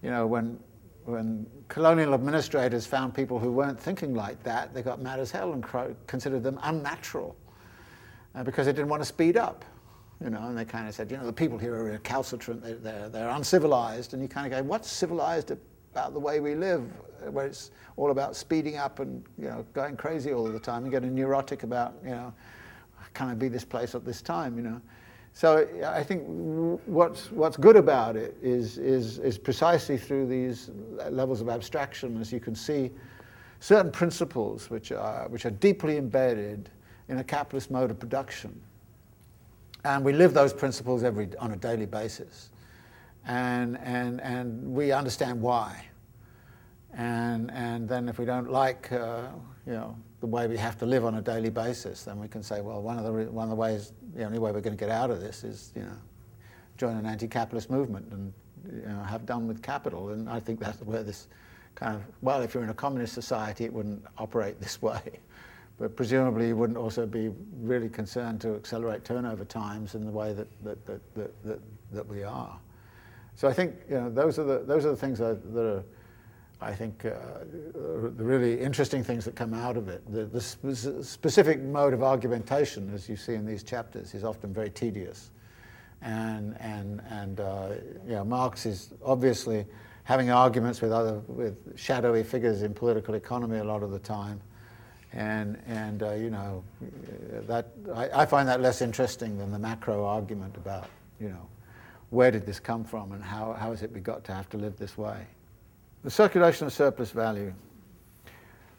you 0.00 0.10
know, 0.10 0.28
when, 0.28 0.60
when 1.06 1.44
colonial 1.68 2.14
administrators 2.14 2.86
found 2.86 3.14
people 3.14 3.40
who 3.40 3.50
weren't 3.50 3.80
thinking 3.80 4.14
like 4.14 4.42
that, 4.44 4.72
they 4.72 4.80
got 4.80 5.02
mad 5.02 5.18
as 5.18 5.32
hell 5.32 5.52
and 5.52 5.96
considered 6.06 6.44
them 6.44 6.60
unnatural 6.62 7.34
Uh, 8.34 8.42
because 8.42 8.66
they 8.66 8.72
didn't 8.72 8.88
want 8.88 9.00
to 9.00 9.06
speed 9.06 9.36
up, 9.36 9.64
you 10.22 10.28
know, 10.28 10.42
and 10.48 10.58
they 10.58 10.64
kind 10.64 10.88
of 10.88 10.94
said, 10.94 11.08
you 11.08 11.16
know, 11.16 11.24
the 11.24 11.32
people 11.32 11.56
here 11.56 11.74
are 11.74 11.84
recalcitrant, 11.84 12.62
they're, 12.62 12.74
they're, 12.74 13.08
they're 13.08 13.28
uncivilized, 13.28 14.12
and 14.12 14.20
you 14.20 14.28
kind 14.28 14.52
of 14.52 14.58
go, 14.58 14.62
what's 14.68 14.90
civilized 14.90 15.52
about 15.92 16.12
the 16.12 16.18
way 16.18 16.40
we 16.40 16.56
live, 16.56 16.82
where 17.30 17.46
it's 17.46 17.70
all 17.96 18.10
about 18.10 18.34
speeding 18.34 18.76
up 18.76 18.98
and, 18.98 19.24
you 19.38 19.44
know, 19.44 19.64
going 19.72 19.96
crazy 19.96 20.32
all 20.32 20.44
the 20.44 20.58
time 20.58 20.82
and 20.82 20.90
getting 20.90 21.14
neurotic 21.14 21.62
about, 21.62 21.94
you 22.02 22.10
know, 22.10 22.34
can 23.12 23.28
I 23.28 23.34
be 23.34 23.46
this 23.46 23.64
place 23.64 23.94
at 23.94 24.04
this 24.04 24.20
time, 24.20 24.56
you 24.56 24.62
know. 24.64 24.80
So 25.32 25.68
I 25.86 26.02
think 26.02 26.24
what's, 26.86 27.30
what's 27.30 27.56
good 27.56 27.76
about 27.76 28.16
it 28.16 28.36
is, 28.42 28.78
is, 28.78 29.18
is 29.18 29.38
precisely 29.38 29.96
through 29.96 30.26
these 30.26 30.70
levels 31.10 31.40
of 31.40 31.48
abstraction, 31.48 32.20
as 32.20 32.32
you 32.32 32.40
can 32.40 32.54
see, 32.56 32.90
certain 33.60 33.92
principles 33.92 34.70
which 34.70 34.90
are, 34.90 35.28
which 35.28 35.46
are 35.46 35.50
deeply 35.50 35.96
embedded 35.96 36.70
in 37.08 37.18
a 37.18 37.24
capitalist 37.24 37.70
mode 37.70 37.90
of 37.90 37.98
production. 37.98 38.60
And 39.84 40.04
we 40.04 40.12
live 40.12 40.32
those 40.32 40.52
principles 40.52 41.02
every, 41.02 41.28
on 41.38 41.52
a 41.52 41.56
daily 41.56 41.86
basis. 41.86 42.50
And, 43.26 43.78
and, 43.78 44.20
and 44.20 44.74
we 44.74 44.92
understand 44.92 45.40
why. 45.40 45.84
And, 46.94 47.50
and 47.50 47.88
then 47.88 48.08
if 48.08 48.18
we 48.18 48.24
don't 48.24 48.50
like, 48.50 48.90
uh, 48.92 49.28
you 49.66 49.72
know, 49.72 49.96
the 50.20 50.26
way 50.26 50.46
we 50.46 50.56
have 50.56 50.78
to 50.78 50.86
live 50.86 51.04
on 51.04 51.16
a 51.16 51.22
daily 51.22 51.50
basis, 51.50 52.04
then 52.04 52.18
we 52.18 52.28
can 52.28 52.42
say, 52.42 52.60
well, 52.60 52.80
one 52.80 52.98
of 52.98 53.04
the, 53.04 53.30
one 53.30 53.44
of 53.44 53.50
the 53.50 53.56
ways, 53.56 53.92
the 54.14 54.24
only 54.24 54.38
way 54.38 54.52
we're 54.52 54.60
going 54.60 54.76
to 54.76 54.80
get 54.80 54.90
out 54.90 55.10
of 55.10 55.20
this 55.20 55.44
is, 55.44 55.72
you 55.74 55.82
know, 55.82 55.96
join 56.76 56.96
an 56.96 57.06
anti-capitalist 57.06 57.70
movement 57.70 58.10
and 58.12 58.32
you 58.72 58.86
know, 58.86 59.02
have 59.02 59.26
done 59.26 59.46
with 59.46 59.62
capital. 59.62 60.10
And 60.10 60.28
I 60.28 60.40
think 60.40 60.60
that's 60.60 60.80
where 60.80 61.02
this 61.02 61.28
kind 61.74 61.96
of, 61.96 62.02
well, 62.22 62.40
if 62.40 62.54
you're 62.54 62.62
in 62.62 62.70
a 62.70 62.74
communist 62.74 63.12
society, 63.12 63.64
it 63.64 63.72
wouldn't 63.72 64.02
operate 64.16 64.60
this 64.60 64.80
way. 64.82 65.20
But 65.78 65.96
presumably 65.96 66.48
you 66.48 66.56
wouldn't 66.56 66.78
also 66.78 67.06
be 67.06 67.30
really 67.60 67.88
concerned 67.88 68.40
to 68.42 68.54
accelerate 68.54 69.04
turnover 69.04 69.44
times 69.44 69.94
in 69.94 70.04
the 70.04 70.12
way 70.12 70.32
that, 70.32 70.46
that, 70.64 70.86
that, 70.86 71.14
that, 71.14 71.44
that, 71.44 71.60
that 71.92 72.06
we 72.06 72.22
are. 72.22 72.58
So 73.34 73.48
I 73.48 73.52
think 73.52 73.74
you 73.90 73.96
know, 73.96 74.10
those, 74.10 74.38
are 74.38 74.44
the, 74.44 74.58
those 74.60 74.84
are 74.84 74.90
the 74.90 74.96
things 74.96 75.18
that, 75.18 75.52
that 75.52 75.66
are 75.66 75.84
I 76.64 76.72
think 76.72 77.04
uh, 77.04 77.10
the 77.74 78.24
really 78.24 78.58
interesting 78.58 79.04
things 79.04 79.24
that 79.26 79.36
come 79.36 79.52
out 79.52 79.76
of 79.76 79.88
it. 79.88 80.02
The, 80.10 80.24
the 80.24 80.40
sp- 80.40 81.04
specific 81.04 81.60
mode 81.60 81.92
of 81.92 82.02
argumentation, 82.02 82.92
as 82.94 83.08
you 83.08 83.16
see 83.16 83.34
in 83.34 83.44
these 83.44 83.62
chapters, 83.62 84.14
is 84.14 84.24
often 84.24 84.52
very 84.52 84.70
tedious. 84.70 85.30
And, 86.00 86.56
and, 86.60 87.02
and 87.10 87.40
uh, 87.40 87.68
you 88.06 88.12
know, 88.12 88.24
Marx 88.24 88.66
is 88.66 88.94
obviously 89.04 89.66
having 90.04 90.30
arguments 90.30 90.80
with 90.80 90.92
other 90.92 91.20
with 91.28 91.78
shadowy 91.78 92.22
figures 92.22 92.62
in 92.62 92.74
political 92.74 93.14
economy 93.14 93.58
a 93.58 93.64
lot 93.64 93.82
of 93.82 93.90
the 93.90 93.98
time. 93.98 94.40
And, 95.14 95.62
and 95.68 96.02
uh, 96.02 96.12
you 96.14 96.28
know, 96.28 96.64
that, 97.46 97.68
I, 97.94 98.22
I, 98.22 98.26
find 98.26 98.48
that 98.48 98.60
less 98.60 98.82
interesting 98.82 99.38
than 99.38 99.52
the 99.52 99.58
macro 99.60 100.04
argument 100.04 100.56
about, 100.56 100.88
you 101.20 101.28
know, 101.28 101.48
where 102.10 102.32
did 102.32 102.44
this 102.44 102.58
come 102.58 102.82
from 102.82 103.12
and 103.12 103.22
how, 103.22 103.52
how 103.52 103.70
has 103.70 103.82
it 103.82 103.92
we 103.92 104.00
got 104.00 104.24
to 104.24 104.32
have 104.32 104.48
to 104.50 104.56
live 104.56 104.76
this 104.76 104.98
way. 104.98 105.24
The 106.02 106.10
circulation 106.10 106.66
of 106.66 106.72
surplus 106.72 107.12
value. 107.12 107.54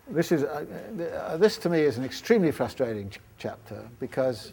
This, 0.10 0.34
is, 0.34 0.44
uh, 0.44 0.66
uh, 1.16 1.38
this 1.38 1.58
to 1.60 1.70
me 1.70 1.80
is 1.82 1.98
an 1.98 2.04
extremely 2.04 2.52
frustrating 2.52 3.10
ch- 3.10 3.20
chapter 3.38 3.88
because 4.02 4.52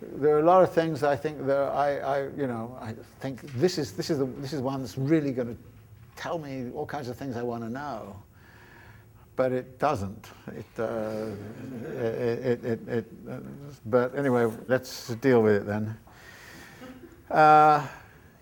there 0.00 0.34
are 0.34 0.40
a 0.40 0.44
lot 0.44 0.62
of 0.62 0.72
things 0.72 1.02
I 1.02 1.14
think 1.14 1.46
that 1.46 1.58
I, 1.58 1.98
I, 1.98 2.22
you 2.36 2.46
know, 2.46 2.76
I 2.80 2.94
think 3.20 3.42
this 3.52 3.76
is, 3.76 3.92
this, 3.92 4.08
is 4.08 4.18
the, 4.18 4.24
this 4.24 4.54
is 4.54 4.62
one 4.62 4.80
that's 4.80 4.96
really 4.96 5.32
going 5.32 5.48
to 5.48 5.56
tell 6.16 6.38
me 6.38 6.70
all 6.74 6.86
kinds 6.86 7.08
of 7.08 7.16
things 7.16 7.36
I 7.36 7.42
want 7.42 7.62
to 7.62 7.70
know. 7.70 8.16
But 9.34 9.52
it 9.52 9.78
doesn't. 9.78 10.28
It, 10.48 10.66
uh, 10.78 11.26
it, 11.96 12.64
it, 12.64 12.88
it 12.88 13.90
but 13.90 14.16
anyway, 14.16 14.50
let's 14.68 15.08
deal 15.14 15.42
with 15.42 15.54
it 15.54 15.66
then. 15.66 15.96
Uh, 17.30 17.86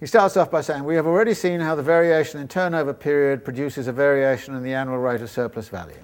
he 0.01 0.07
starts 0.07 0.37
off 0.37 0.51
by 0.51 0.63
saying, 0.63 0.83
We 0.83 0.97
have 0.97 1.07
already 1.07 1.35
seen 1.35 1.61
how 1.61 1.75
the 1.75 1.83
variation 1.83 2.41
in 2.41 2.49
turnover 2.49 2.93
period 2.93 3.45
produces 3.45 3.87
a 3.87 3.93
variation 3.93 4.55
in 4.55 4.63
the 4.63 4.75
annual 4.75 4.99
rate 4.99 5.21
of 5.21 5.31
surplus 5.31 5.69
value, 5.69 6.03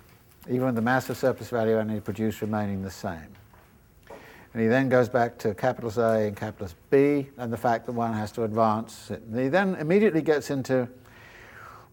even 0.49 0.75
the 0.75 0.83
mass 0.83 1.11
of 1.11 1.17
surplus 1.17 1.49
value 1.49 1.77
only 1.79 2.01
produced 2.01 2.43
remaining 2.43 2.83
the 2.83 2.91
same. 2.91 3.37
And 4.57 4.63
he 4.63 4.69
then 4.69 4.89
goes 4.89 5.09
back 5.09 5.37
to 5.39 5.55
capitals 5.55 5.99
A 5.99 6.29
and 6.29 6.37
capitals 6.37 6.75
B 6.89 7.29
and 7.37 7.53
the 7.53 7.59
fact 7.59 7.85
that 7.87 7.93
one 7.93 8.15
has 8.15 8.33
to 8.33 8.45
advance. 8.45 9.11
And 9.11 9.39
he 9.39 9.49
then 9.49 9.75
immediately 9.75 10.23
gets 10.23 10.51
into 10.51 10.89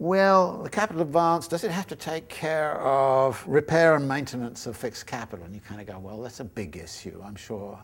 well, 0.03 0.57
the 0.57 0.69
capital 0.69 1.01
advance, 1.01 1.47
does 1.47 1.63
it 1.63 1.71
have 1.71 1.87
to 1.87 1.95
take 1.95 2.27
care 2.27 2.73
of 2.81 3.41
repair 3.47 3.95
and 3.95 4.05
maintenance 4.05 4.65
of 4.65 4.75
fixed 4.75 5.07
capital? 5.07 5.45
And 5.45 5.55
you 5.55 5.61
kind 5.61 5.79
of 5.79 5.87
go, 5.87 5.97
well, 5.97 6.21
that's 6.21 6.41
a 6.41 6.43
big 6.43 6.75
issue, 6.75 7.21
I'm 7.23 7.37
sure. 7.37 7.79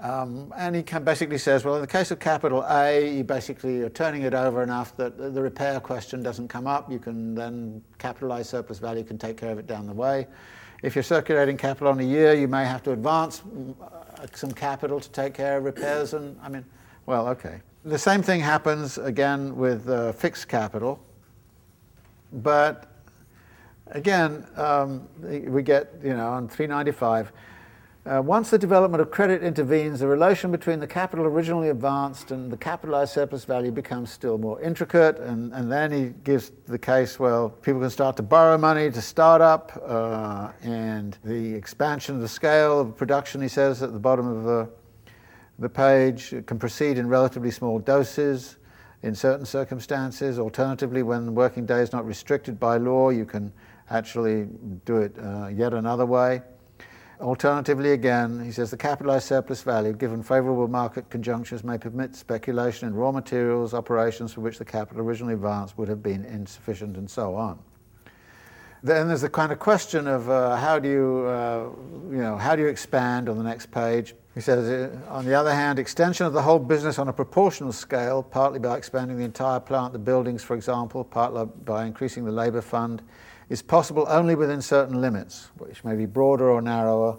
Um, 0.00 0.52
and 0.56 0.74
he 0.74 0.82
basically 0.82 1.38
says, 1.38 1.64
well, 1.64 1.76
in 1.76 1.82
the 1.82 1.86
case 1.86 2.10
of 2.10 2.18
capital 2.18 2.66
A, 2.68 3.16
you 3.18 3.22
basically 3.22 3.80
are 3.82 3.88
turning 3.90 4.22
it 4.22 4.34
over 4.34 4.64
enough 4.64 4.96
that 4.96 5.16
the 5.16 5.40
repair 5.40 5.78
question 5.78 6.20
doesn't 6.20 6.48
come 6.48 6.66
up. 6.66 6.90
You 6.90 6.98
can 6.98 7.36
then 7.36 7.80
capitalize 7.98 8.48
surplus 8.48 8.80
value, 8.80 9.04
can 9.04 9.16
take 9.16 9.36
care 9.36 9.52
of 9.52 9.58
it 9.60 9.68
down 9.68 9.86
the 9.86 9.92
way. 9.92 10.26
If 10.82 10.96
you're 10.96 11.04
circulating 11.04 11.56
capital 11.56 11.92
on 11.92 12.00
a 12.00 12.04
year, 12.04 12.34
you 12.34 12.48
may 12.48 12.64
have 12.64 12.82
to 12.82 12.90
advance 12.90 13.44
uh, 13.80 14.26
some 14.34 14.50
capital 14.50 14.98
to 14.98 15.10
take 15.10 15.34
care 15.34 15.58
of 15.58 15.64
repairs. 15.64 16.12
And 16.12 16.36
I 16.42 16.48
mean, 16.48 16.64
well, 17.06 17.28
okay. 17.28 17.60
The 17.84 17.98
same 17.98 18.20
thing 18.20 18.40
happens 18.40 18.98
again 18.98 19.54
with 19.54 19.88
uh, 19.88 20.10
fixed 20.10 20.48
capital. 20.48 20.98
But 22.32 22.86
again, 23.88 24.46
um, 24.56 25.08
we 25.20 25.62
get, 25.62 25.94
you 26.02 26.14
know, 26.14 26.28
on 26.28 26.48
395, 26.48 27.32
uh, 28.06 28.20
once 28.22 28.48
the 28.48 28.56
development 28.56 29.02
of 29.02 29.10
credit 29.10 29.42
intervenes, 29.42 30.00
the 30.00 30.06
relation 30.06 30.50
between 30.50 30.80
the 30.80 30.86
capital 30.86 31.26
originally 31.26 31.68
advanced 31.68 32.30
and 32.30 32.50
the 32.50 32.56
capitalized 32.56 33.12
surplus 33.12 33.44
value 33.44 33.70
becomes 33.70 34.10
still 34.10 34.38
more 34.38 34.58
intricate. 34.62 35.18
And, 35.18 35.52
and 35.52 35.70
then 35.70 35.92
he 35.92 36.14
gives 36.24 36.50
the 36.66 36.78
case 36.78 37.18
well, 37.18 37.50
people 37.50 37.78
can 37.80 37.90
start 37.90 38.16
to 38.16 38.22
borrow 38.22 38.56
money 38.56 38.90
to 38.90 39.02
start 39.02 39.42
up, 39.42 39.78
uh, 39.86 40.50
and 40.62 41.18
the 41.24 41.54
expansion 41.54 42.14
of 42.14 42.22
the 42.22 42.28
scale 42.28 42.80
of 42.80 42.96
production, 42.96 43.42
he 43.42 43.48
says 43.48 43.82
at 43.82 43.92
the 43.92 43.98
bottom 43.98 44.26
of 44.26 44.44
the, 44.44 44.70
the 45.58 45.68
page, 45.68 46.30
can 46.46 46.58
proceed 46.58 46.96
in 46.96 47.06
relatively 47.06 47.50
small 47.50 47.78
doses 47.78 48.56
in 49.02 49.14
certain 49.14 49.46
circumstances. 49.46 50.38
Alternatively, 50.38 51.02
when 51.02 51.34
working 51.34 51.66
day 51.66 51.80
is 51.80 51.92
not 51.92 52.06
restricted 52.06 52.60
by 52.60 52.76
law, 52.76 53.10
you 53.10 53.24
can 53.24 53.52
actually 53.90 54.48
do 54.84 54.98
it 54.98 55.16
uh, 55.18 55.48
yet 55.48 55.74
another 55.74 56.06
way. 56.06 56.42
Alternatively, 57.20 57.92
again, 57.92 58.42
he 58.42 58.50
says 58.50 58.70
the 58.70 58.78
capitalized 58.78 59.26
surplus 59.26 59.62
value, 59.62 59.92
given 59.92 60.22
favorable 60.22 60.68
market 60.68 61.10
conjunctures, 61.10 61.62
may 61.62 61.76
permit 61.76 62.14
speculation 62.14 62.88
in 62.88 62.94
raw 62.94 63.12
materials 63.12 63.74
operations 63.74 64.32
for 64.32 64.40
which 64.40 64.56
the 64.56 64.64
capital 64.64 65.02
originally 65.02 65.34
advanced 65.34 65.76
would 65.76 65.88
have 65.88 66.02
been 66.02 66.24
insufficient, 66.24 66.96
and 66.96 67.10
so 67.10 67.34
on. 67.34 67.58
Then 68.82 69.08
there's 69.08 69.20
the 69.20 69.28
kind 69.28 69.52
of 69.52 69.58
question 69.58 70.06
of 70.06 70.30
uh, 70.30 70.56
how 70.56 70.78
do 70.78 70.88
you, 70.88 71.26
uh, 71.26 71.68
you 72.10 72.22
know, 72.22 72.36
how 72.36 72.56
do 72.56 72.62
you 72.62 72.68
expand 72.68 73.28
on 73.28 73.36
the 73.36 73.44
next 73.44 73.70
page? 73.70 74.14
He 74.34 74.40
says, 74.40 74.68
uh, 74.68 74.96
on 75.08 75.26
the 75.26 75.34
other 75.34 75.54
hand, 75.54 75.78
extension 75.78 76.24
of 76.24 76.32
the 76.32 76.40
whole 76.40 76.58
business 76.58 76.98
on 76.98 77.08
a 77.08 77.12
proportional 77.12 77.72
scale, 77.72 78.22
partly 78.22 78.58
by 78.58 78.78
expanding 78.78 79.18
the 79.18 79.24
entire 79.24 79.60
plant, 79.60 79.92
the 79.92 79.98
buildings, 79.98 80.42
for 80.42 80.54
example, 80.54 81.04
partly 81.04 81.44
by 81.64 81.84
increasing 81.84 82.24
the 82.24 82.32
labour 82.32 82.62
fund, 82.62 83.02
is 83.50 83.60
possible 83.60 84.06
only 84.08 84.34
within 84.34 84.62
certain 84.62 85.00
limits, 85.00 85.50
which 85.58 85.84
may 85.84 85.94
be 85.94 86.06
broader 86.06 86.48
or 86.48 86.62
narrower, 86.62 87.18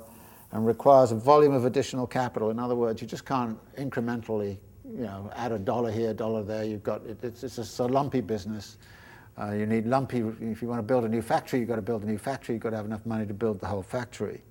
and 0.54 0.66
requires 0.66 1.12
a 1.12 1.16
volume 1.16 1.54
of 1.54 1.66
additional 1.66 2.08
capital. 2.08 2.50
In 2.50 2.58
other 2.58 2.76
words, 2.76 3.02
you 3.02 3.08
just 3.08 3.26
can't 3.26 3.58
incrementally, 3.76 4.58
you 4.84 5.04
know, 5.04 5.30
add 5.36 5.52
a 5.52 5.60
dollar 5.60 5.92
here, 5.92 6.10
a 6.10 6.14
dollar 6.14 6.44
there. 6.44 6.64
You've 6.64 6.84
got 6.84 7.06
it, 7.06 7.24
it's, 7.24 7.44
it's 7.44 7.80
a 7.80 7.86
lumpy 7.86 8.22
business. 8.22 8.78
Uh, 9.40 9.52
you 9.52 9.66
need 9.66 9.86
lumpy, 9.86 10.20
if 10.42 10.62
you 10.62 10.68
want 10.68 10.80
to 10.80 10.84
build 10.84 11.06
a 11.06 11.10
new 11.10 11.22
factory, 11.22 11.60
you've 11.60 11.70
got 11.70 11.78
to 11.78 11.82
build 11.82 12.04
a 12.04 12.06
new 12.06 12.18
factory, 12.18 12.56
you've 12.56 12.64
got 12.64 12.72
to 12.72 12.76
have 12.76 12.86
enough 12.86 13.06
money 13.06 13.26
to 13.26 13.34
build 13.34 13.60
the 13.60 13.68
whole 13.68 13.84
factory. 13.84 14.42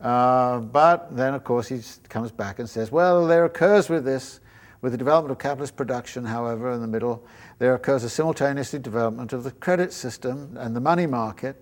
Uh, 0.00 0.58
but 0.60 1.14
then, 1.16 1.34
of 1.34 1.44
course, 1.44 1.68
he 1.68 1.80
comes 2.08 2.32
back 2.32 2.58
and 2.58 2.68
says, 2.68 2.90
well, 2.90 3.26
there 3.26 3.44
occurs 3.44 3.88
with 3.88 4.04
this, 4.04 4.40
with 4.80 4.92
the 4.92 4.98
development 4.98 5.32
of 5.32 5.38
capitalist 5.38 5.76
production, 5.76 6.24
however, 6.24 6.72
in 6.72 6.80
the 6.80 6.86
middle, 6.86 7.24
there 7.58 7.74
occurs 7.74 8.04
a 8.04 8.10
simultaneous 8.10 8.70
development 8.70 9.32
of 9.32 9.44
the 9.44 9.50
credit 9.50 9.92
system 9.92 10.56
and 10.58 10.74
the 10.74 10.80
money 10.80 11.06
market. 11.06 11.60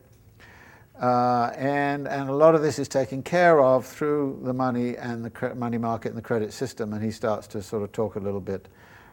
Uh, 1.00 1.50
and, 1.56 2.06
and 2.06 2.28
a 2.28 2.32
lot 2.32 2.54
of 2.54 2.62
this 2.62 2.78
is 2.78 2.88
taken 2.88 3.22
care 3.22 3.60
of 3.60 3.84
through 3.84 4.40
the 4.44 4.52
money 4.52 4.96
and 4.96 5.24
the 5.24 5.30
cre- 5.30 5.54
money 5.54 5.78
market 5.78 6.08
and 6.08 6.18
the 6.18 6.22
credit 6.22 6.52
system. 6.52 6.92
And 6.92 7.02
he 7.02 7.10
starts 7.10 7.46
to 7.48 7.62
sort 7.62 7.82
of 7.82 7.92
talk 7.92 8.14
a 8.14 8.20
little 8.20 8.40
bit 8.40 8.68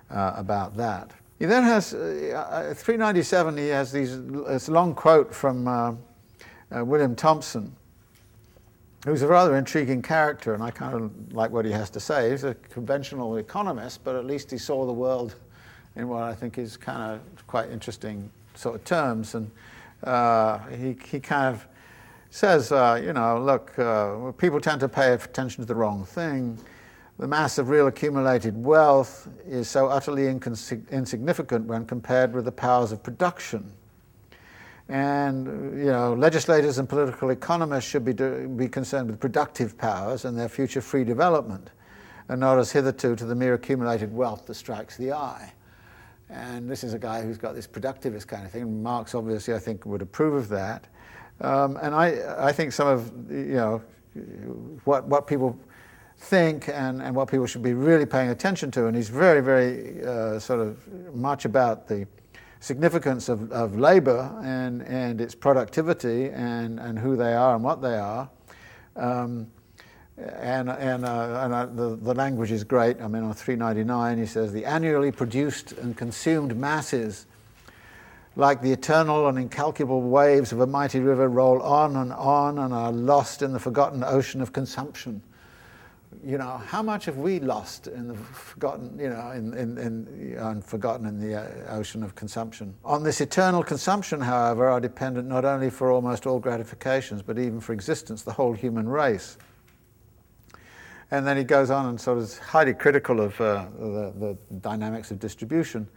uh, 0.10 0.34
about 0.36 0.78
that. 0.78 1.12
He 1.40 1.46
then 1.46 1.64
has, 1.64 1.94
uh, 1.94 2.70
uh 2.70 2.74
397, 2.74 3.58
he 3.58 3.70
has 3.70 3.94
these, 3.94 4.22
this 4.22 4.68
long 4.68 4.94
quote 4.94 5.34
from 5.34 5.68
uh, 5.68 5.94
uh, 6.76 6.84
William 6.84 7.16
Thompson, 7.16 7.74
who's 9.06 9.22
a 9.22 9.28
rather 9.28 9.56
intriguing 9.56 10.02
character, 10.02 10.54
and 10.54 10.62
I 10.62 10.72
kind 10.72 10.94
of 10.96 11.34
like 11.34 11.50
what 11.52 11.64
he 11.64 11.72
has 11.72 11.90
to 11.92 12.00
say. 12.02 12.32
He's 12.32 12.44
a 12.44 12.56
conventional 12.56 13.38
economist, 13.38 14.04
but 14.04 14.18
at 14.18 14.26
least 14.26 14.52
he 14.52 14.58
saw 14.58 14.86
the 14.86 14.94
world 14.94 15.36
in 15.96 16.10
what 16.10 16.24
I 16.24 16.36
think 16.36 16.58
is 16.58 16.76
kind 16.76 17.14
of 17.14 17.48
quite 17.48 17.70
interesting 17.70 18.30
sort 18.56 18.76
of 18.76 18.84
terms. 18.84 19.34
And 19.36 19.50
uh, 20.04 20.60
he, 20.68 20.98
he 21.06 21.22
kind 21.22 21.56
of 21.56 21.66
says, 22.32 22.74
uh, 22.74 23.02
you 23.02 23.14
know, 23.14 23.42
look, 23.42 24.38
people 24.38 24.60
tend 24.60 24.82
to 24.82 24.90
pay 24.90 25.14
attention 25.14 25.64
to 25.64 25.66
the 25.66 25.76
wrong 25.76 26.04
thing 26.04 26.60
the 27.20 27.28
mass 27.28 27.58
of 27.58 27.68
real 27.68 27.88
accumulated 27.88 28.64
wealth 28.64 29.28
is 29.46 29.68
so 29.68 29.88
utterly 29.88 30.28
insignificant 30.28 31.66
when 31.66 31.86
compared 31.86 32.34
with 32.34 32.46
the 32.46 32.52
powers 32.52 32.94
of 32.94 33.04
production. 33.04 33.70
And 34.88 35.78
you 35.78 35.92
know, 35.92 36.14
legislators 36.14 36.78
and 36.78 36.88
political 36.88 37.30
economists 37.30 37.84
should 37.84 38.06
be, 38.06 38.14
do, 38.14 38.48
be 38.48 38.70
concerned 38.70 39.12
with 39.12 39.20
productive 39.20 39.78
powers 39.78 40.24
and 40.24 40.38
their 40.38 40.48
future 40.48 40.82
free 40.82 41.04
development, 41.04 41.70
and 42.30 42.40
not 42.40 42.58
as 42.58 42.72
hitherto 42.72 43.18
to 43.18 43.26
the 43.26 43.36
mere 43.36 43.54
accumulated 43.54 44.14
wealth 44.14 44.46
that 44.46 44.54
strikes 44.56 44.96
the 44.96 45.12
eye. 45.12 45.54
And 46.30 46.70
this 46.70 46.86
is 46.86 46.94
a 46.94 47.00
guy 47.00 47.22
who's 47.22 47.38
got 47.38 47.54
this 47.54 47.68
productivist 47.68 48.28
kind 48.28 48.46
of 48.46 48.52
thing. 48.52 48.82
Marx, 48.82 49.14
obviously, 49.14 49.54
I 49.54 49.60
think, 49.60 49.86
would 49.86 50.02
approve 50.02 50.36
of 50.36 50.48
that. 50.50 50.88
Um, 51.42 51.78
and 51.82 51.94
I, 51.94 52.48
I 52.48 52.54
think 52.54 52.72
some 52.72 52.88
of 52.88 53.12
you 53.30 53.56
know 53.56 53.82
what 54.86 55.06
what 55.06 55.28
people 55.28 55.60
think 56.20 56.68
and, 56.70 57.02
and 57.02 57.16
what 57.16 57.30
people 57.30 57.46
should 57.46 57.64
be 57.64 57.74
really 57.74 58.06
paying 58.06 58.30
attention 58.30 58.70
to. 58.72 58.88
And 58.88 58.96
he's 58.96 59.10
very, 59.10 59.42
very 59.42 60.04
uh, 60.04 60.38
sort 60.38 60.60
of 60.60 61.16
much 61.16 61.46
about 61.46 61.88
the 61.88 62.06
significance 62.60 63.30
of, 63.30 63.52
of 63.52 63.80
labor 63.80 64.30
and, 64.44 64.82
and 64.84 65.22
its 65.22 65.34
productivity 65.34 66.30
and, 66.30 66.80
and 66.80 67.00
who 67.00 67.16
they 67.16 67.34
are 67.34 67.56
and 67.56 67.64
what 67.64 67.82
they 67.82 67.98
are. 67.98 68.30
Um, 68.98 69.48
and 70.18 70.70
and, 70.70 71.06
uh, 71.06 71.42
and 71.46 71.54
uh, 71.54 71.66
the, 71.68 71.96
the 71.96 72.14
language 72.14 72.52
is 72.52 72.66
great. 72.66 73.00
I 73.02 73.08
mean, 73.08 73.24
on 73.24 73.34
399, 73.34 74.18
he 74.18 74.26
says, 74.26 74.52
the 74.52 74.66
annually 74.66 75.14
produced 75.14 75.72
and 75.72 75.96
consumed 75.96 76.58
masses, 76.58 77.26
like 78.36 78.62
the 78.62 78.74
eternal 78.74 79.30
and 79.30 79.40
incalculable 79.40 80.02
waves 80.02 80.52
of 80.52 80.60
a 80.60 80.68
mighty 80.68 81.00
river, 81.00 81.30
roll 81.30 81.62
on 81.62 81.96
and 81.96 82.12
on 82.12 82.60
and 82.60 82.74
are 82.74 82.92
lost 82.92 83.42
in 83.42 83.54
the 83.54 83.60
forgotten 83.60 84.04
ocean 84.04 84.42
of 84.42 84.52
consumption 84.52 85.22
you 86.26 86.38
know, 86.38 86.58
how 86.66 86.82
much 86.82 87.06
have 87.06 87.18
we 87.18 87.40
lost 87.40 87.88
in 87.88 88.08
the 88.08 88.16
forgotten, 88.16 88.98
you 89.00 89.10
know, 89.10 89.32
in, 89.32 89.54
in, 89.54 89.78
in, 89.78 90.36
and 90.40 90.66
forgotten 90.66 91.06
in 91.06 91.20
the 91.20 91.36
uh, 91.36 91.78
ocean 91.78 92.04
of 92.04 92.16
consumption? 92.16 92.74
On 92.84 93.04
this 93.04 93.22
eternal 93.22 93.64
consumption, 93.64 94.20
however, 94.20 94.68
are 94.68 94.80
dependent 94.80 95.28
not 95.28 95.46
only 95.46 95.70
for 95.70 95.92
almost 95.92 96.26
all 96.26 96.40
gratifications, 96.40 97.22
but 97.22 97.38
even 97.38 97.60
for 97.60 97.74
existence, 97.74 98.24
the 98.24 98.34
whole 98.34 98.54
human 98.54 98.90
race. 98.90 99.38
And 101.12 101.26
then 101.26 101.38
he 101.38 101.44
goes 101.44 101.70
on 101.70 101.88
and 101.88 102.02
sort 102.02 102.18
of 102.18 102.24
is 102.26 102.38
highly 102.38 102.74
critical 102.74 103.22
of 103.22 103.40
uh, 103.40 103.66
the, 103.78 104.14
the, 104.20 104.38
dynamics 104.62 105.10
of 105.12 105.20
distribution. 105.20 105.88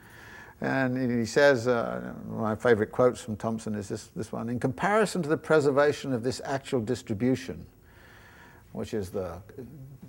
And 0.60 1.20
he 1.20 1.26
says, 1.26 1.66
uh, 1.66 2.14
my 2.28 2.54
favorite 2.54 2.92
quotes 2.92 3.20
from 3.20 3.36
Thompson 3.36 3.74
is 3.74 3.88
this, 3.88 4.06
this 4.14 4.30
one 4.30 4.48
In 4.48 4.60
comparison 4.60 5.22
to 5.22 5.28
the 5.28 5.36
preservation 5.36 6.12
of 6.12 6.22
this 6.22 6.40
actual 6.44 6.80
distribution, 6.80 7.66
which 8.72 8.94
is 8.94 9.10
the 9.10 9.42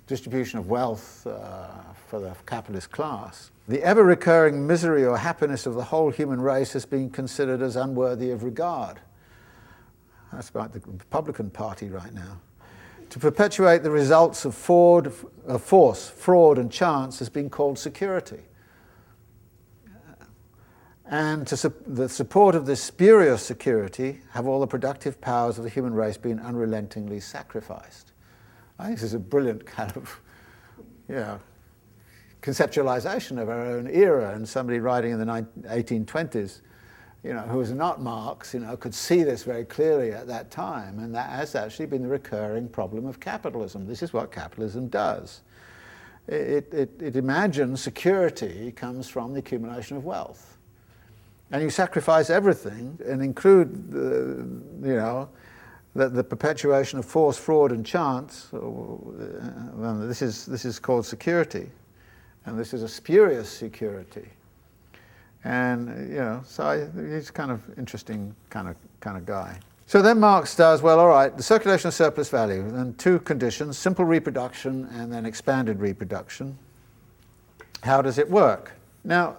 distribution 0.06 0.58
of 0.58 0.68
wealth 0.68 1.26
uh, 1.26 1.68
for 2.08 2.20
the 2.20 2.34
capitalist 2.46 2.90
class, 2.90 3.50
the 3.66 3.82
ever 3.82 4.04
recurring 4.04 4.66
misery 4.66 5.04
or 5.04 5.16
happiness 5.16 5.66
of 5.66 5.74
the 5.74 5.84
whole 5.84 6.10
human 6.10 6.40
race 6.40 6.72
has 6.74 6.84
been 6.84 7.08
considered 7.08 7.62
as 7.62 7.76
unworthy 7.76 8.30
of 8.30 8.42
regard. 8.42 9.00
That's 10.32 10.50
about 10.50 10.72
the 10.72 10.80
Republican 10.80 11.50
Party 11.50 11.88
right 11.88 12.12
now. 12.12 12.40
To 13.10 13.18
perpetuate 13.18 13.82
the 13.82 13.90
results 13.90 14.44
of 14.44 14.54
fraud, 14.54 15.12
force, 15.60 16.08
fraud, 16.08 16.58
and 16.58 16.70
chance 16.70 17.20
has 17.20 17.28
been 17.28 17.48
called 17.48 17.78
security. 17.78 18.40
And 21.06 21.46
to 21.46 21.56
su- 21.56 21.74
the 21.86 22.08
support 22.08 22.54
of 22.54 22.66
this 22.66 22.82
spurious 22.82 23.42
security 23.42 24.20
have 24.30 24.46
all 24.46 24.58
the 24.60 24.66
productive 24.66 25.20
powers 25.20 25.58
of 25.58 25.64
the 25.64 25.70
human 25.70 25.94
race 25.94 26.16
been 26.16 26.40
unrelentingly 26.40 27.20
sacrificed. 27.20 28.13
I 28.78 28.86
think 28.86 28.96
this 28.96 29.04
is 29.04 29.14
a 29.14 29.18
brilliant 29.18 29.64
kind 29.66 29.96
of, 29.96 30.20
you 31.08 31.16
know, 31.16 31.40
conceptualization 32.42 33.40
of 33.40 33.48
our 33.48 33.64
own 33.64 33.88
era. 33.88 34.34
And 34.34 34.48
somebody 34.48 34.80
writing 34.80 35.12
in 35.12 35.18
the 35.18 35.24
1820s, 35.24 36.60
you 37.22 37.32
know, 37.32 37.40
who 37.40 37.58
was 37.58 37.70
not 37.72 38.02
Marx, 38.02 38.52
you 38.52 38.60
know, 38.60 38.76
could 38.76 38.94
see 38.94 39.22
this 39.22 39.44
very 39.44 39.64
clearly 39.64 40.12
at 40.12 40.26
that 40.26 40.50
time. 40.50 40.98
And 40.98 41.14
that 41.14 41.30
has 41.30 41.54
actually 41.54 41.86
been 41.86 42.02
the 42.02 42.08
recurring 42.08 42.68
problem 42.68 43.06
of 43.06 43.20
capitalism. 43.20 43.86
This 43.86 44.02
is 44.02 44.12
what 44.12 44.30
capitalism 44.30 44.88
does. 44.88 45.42
It, 46.26 46.72
it, 46.72 46.90
it 47.00 47.16
imagines 47.16 47.82
security 47.82 48.72
comes 48.72 49.08
from 49.08 49.34
the 49.34 49.38
accumulation 49.38 49.96
of 49.96 50.04
wealth. 50.04 50.58
And 51.50 51.62
you 51.62 51.70
sacrifice 51.70 52.30
everything 52.30 52.98
and 53.06 53.22
include, 53.22 53.92
the, 53.92 54.88
you 54.88 54.96
know, 54.96 55.28
the, 55.94 56.08
the 56.08 56.24
perpetuation 56.24 56.98
of 56.98 57.04
force, 57.04 57.38
fraud, 57.38 57.72
and 57.72 57.86
chance. 57.86 58.48
Uh, 58.52 60.06
this, 60.06 60.22
is, 60.22 60.46
this 60.46 60.64
is 60.64 60.78
called 60.78 61.06
security. 61.06 61.70
And 62.46 62.58
this 62.58 62.74
is 62.74 62.82
a 62.82 62.88
spurious 62.88 63.48
security. 63.48 64.28
And, 65.44 66.10
you 66.10 66.16
know, 66.16 66.42
so 66.46 66.64
I, 66.64 67.14
he's 67.14 67.30
kind 67.30 67.50
of 67.50 67.62
interesting 67.78 68.34
kind 68.50 68.68
of, 68.68 68.76
kind 69.00 69.16
of 69.16 69.24
guy. 69.24 69.58
So 69.86 70.00
then 70.00 70.18
Marx 70.18 70.56
does, 70.56 70.80
well, 70.80 70.98
all 70.98 71.08
right, 71.08 71.36
the 71.36 71.42
circulation 71.42 71.88
of 71.88 71.94
surplus 71.94 72.30
value, 72.30 72.60
and 72.60 72.98
two 72.98 73.18
conditions, 73.20 73.76
simple 73.76 74.04
reproduction 74.04 74.86
and 74.92 75.12
then 75.12 75.26
expanded 75.26 75.80
reproduction. 75.80 76.56
How 77.82 78.00
does 78.00 78.16
it 78.16 78.28
work? 78.28 78.72
Now, 79.04 79.36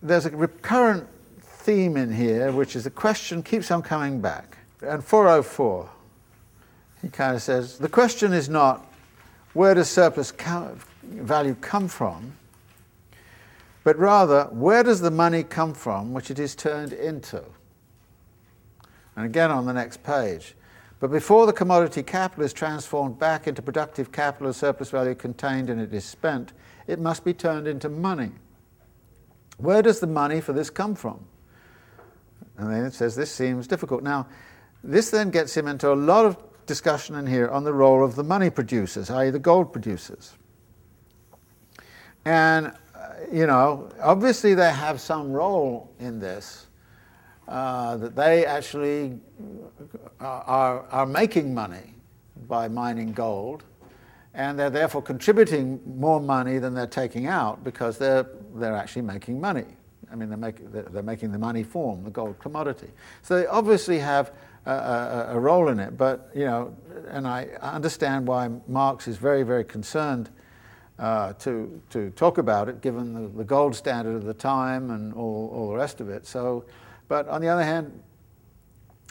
there's 0.00 0.26
a 0.26 0.30
recurrent 0.30 1.06
theme 1.40 1.96
in 1.96 2.12
here, 2.12 2.52
which 2.52 2.76
is 2.76 2.84
the 2.84 2.90
question 2.90 3.42
keeps 3.42 3.70
on 3.72 3.82
coming 3.82 4.20
back. 4.20 4.56
And 4.82 5.04
404, 5.04 5.90
he 7.02 7.08
kind 7.08 7.36
of 7.36 7.42
says, 7.42 7.78
the 7.78 7.88
question 7.88 8.32
is 8.32 8.48
not 8.48 8.86
where 9.52 9.74
does 9.74 9.90
surplus 9.90 10.32
value 11.02 11.54
come 11.60 11.88
from, 11.88 12.36
but 13.82 13.98
rather, 13.98 14.44
where 14.52 14.82
does 14.82 15.00
the 15.00 15.10
money 15.10 15.42
come 15.42 15.74
from 15.74 16.12
which 16.12 16.30
it 16.30 16.38
is 16.38 16.54
turned 16.54 16.92
into? 16.92 17.42
And 19.16 19.26
again 19.26 19.50
on 19.50 19.66
the 19.66 19.72
next 19.72 20.02
page. 20.02 20.54
But 21.00 21.10
before 21.10 21.46
the 21.46 21.52
commodity 21.52 22.02
capital 22.02 22.44
is 22.44 22.52
transformed 22.52 23.18
back 23.18 23.48
into 23.48 23.62
productive 23.62 24.12
capital 24.12 24.48
or 24.48 24.52
surplus 24.52 24.90
value 24.90 25.14
contained 25.14 25.70
and 25.70 25.80
it 25.80 25.92
is 25.94 26.04
spent, 26.04 26.52
it 26.86 26.98
must 26.98 27.24
be 27.24 27.32
turned 27.32 27.66
into 27.66 27.88
money. 27.88 28.32
Where 29.56 29.82
does 29.82 30.00
the 30.00 30.06
money 30.06 30.40
for 30.40 30.52
this 30.52 30.70
come 30.70 30.94
from? 30.94 31.24
And 32.58 32.70
then 32.70 32.84
it 32.84 32.92
says 32.92 33.16
this 33.16 33.32
seems 33.32 33.66
difficult. 33.66 34.02
Now, 34.02 34.26
this 34.82 35.10
then 35.10 35.30
gets 35.30 35.56
him 35.56 35.66
into 35.66 35.92
a 35.92 35.94
lot 35.94 36.24
of 36.24 36.36
discussion 36.66 37.16
in 37.16 37.26
here 37.26 37.48
on 37.48 37.64
the 37.64 37.72
role 37.72 38.04
of 38.04 38.16
the 38.16 38.24
money 38.24 38.50
producers, 38.50 39.10
i.e., 39.10 39.30
the 39.30 39.38
gold 39.38 39.72
producers. 39.72 40.34
And 42.24 42.72
you 43.32 43.46
know, 43.46 43.88
obviously 44.02 44.54
they 44.54 44.70
have 44.70 45.00
some 45.00 45.32
role 45.32 45.90
in 45.98 46.18
this, 46.18 46.66
uh, 47.48 47.96
that 47.96 48.16
they 48.16 48.46
actually 48.46 49.18
are, 50.20 50.86
are 50.90 51.06
making 51.06 51.54
money 51.54 51.94
by 52.48 52.68
mining 52.68 53.12
gold, 53.12 53.64
and 54.34 54.58
they're 54.58 54.70
therefore 54.70 55.02
contributing 55.02 55.80
more 55.84 56.20
money 56.20 56.58
than 56.58 56.74
they're 56.74 56.86
taking 56.86 57.26
out 57.26 57.62
because 57.64 57.98
they're, 57.98 58.26
they're 58.54 58.76
actually 58.76 59.02
making 59.02 59.40
money. 59.40 59.66
I 60.12 60.16
mean, 60.16 60.28
they're, 60.28 60.38
make, 60.38 60.72
they're 60.72 61.02
making 61.02 61.32
the 61.32 61.38
money 61.38 61.62
form, 61.62 62.02
the 62.04 62.10
gold 62.10 62.38
commodity. 62.38 62.88
So 63.22 63.36
they 63.36 63.46
obviously 63.46 63.98
have 63.98 64.32
a, 64.66 65.28
a, 65.30 65.38
role 65.38 65.68
in 65.68 65.80
it, 65.80 65.96
but, 65.96 66.30
you 66.34 66.44
know, 66.44 66.76
and 67.08 67.26
I 67.26 67.44
understand 67.62 68.26
why 68.26 68.50
Marx 68.68 69.08
is 69.08 69.16
very, 69.16 69.42
very 69.42 69.64
concerned 69.64 70.30
uh, 70.98 71.32
to, 71.34 71.80
to 71.90 72.10
talk 72.10 72.38
about 72.38 72.68
it, 72.68 72.82
given 72.82 73.14
the, 73.14 73.28
the, 73.38 73.44
gold 73.44 73.74
standard 73.74 74.14
of 74.14 74.24
the 74.24 74.34
time 74.34 74.90
and 74.90 75.14
all, 75.14 75.50
all 75.54 75.68
the 75.70 75.76
rest 75.76 76.00
of 76.00 76.10
it. 76.10 76.26
So, 76.26 76.66
but 77.08 77.26
on 77.28 77.40
the 77.40 77.48
other 77.48 77.64
hand, 77.64 78.02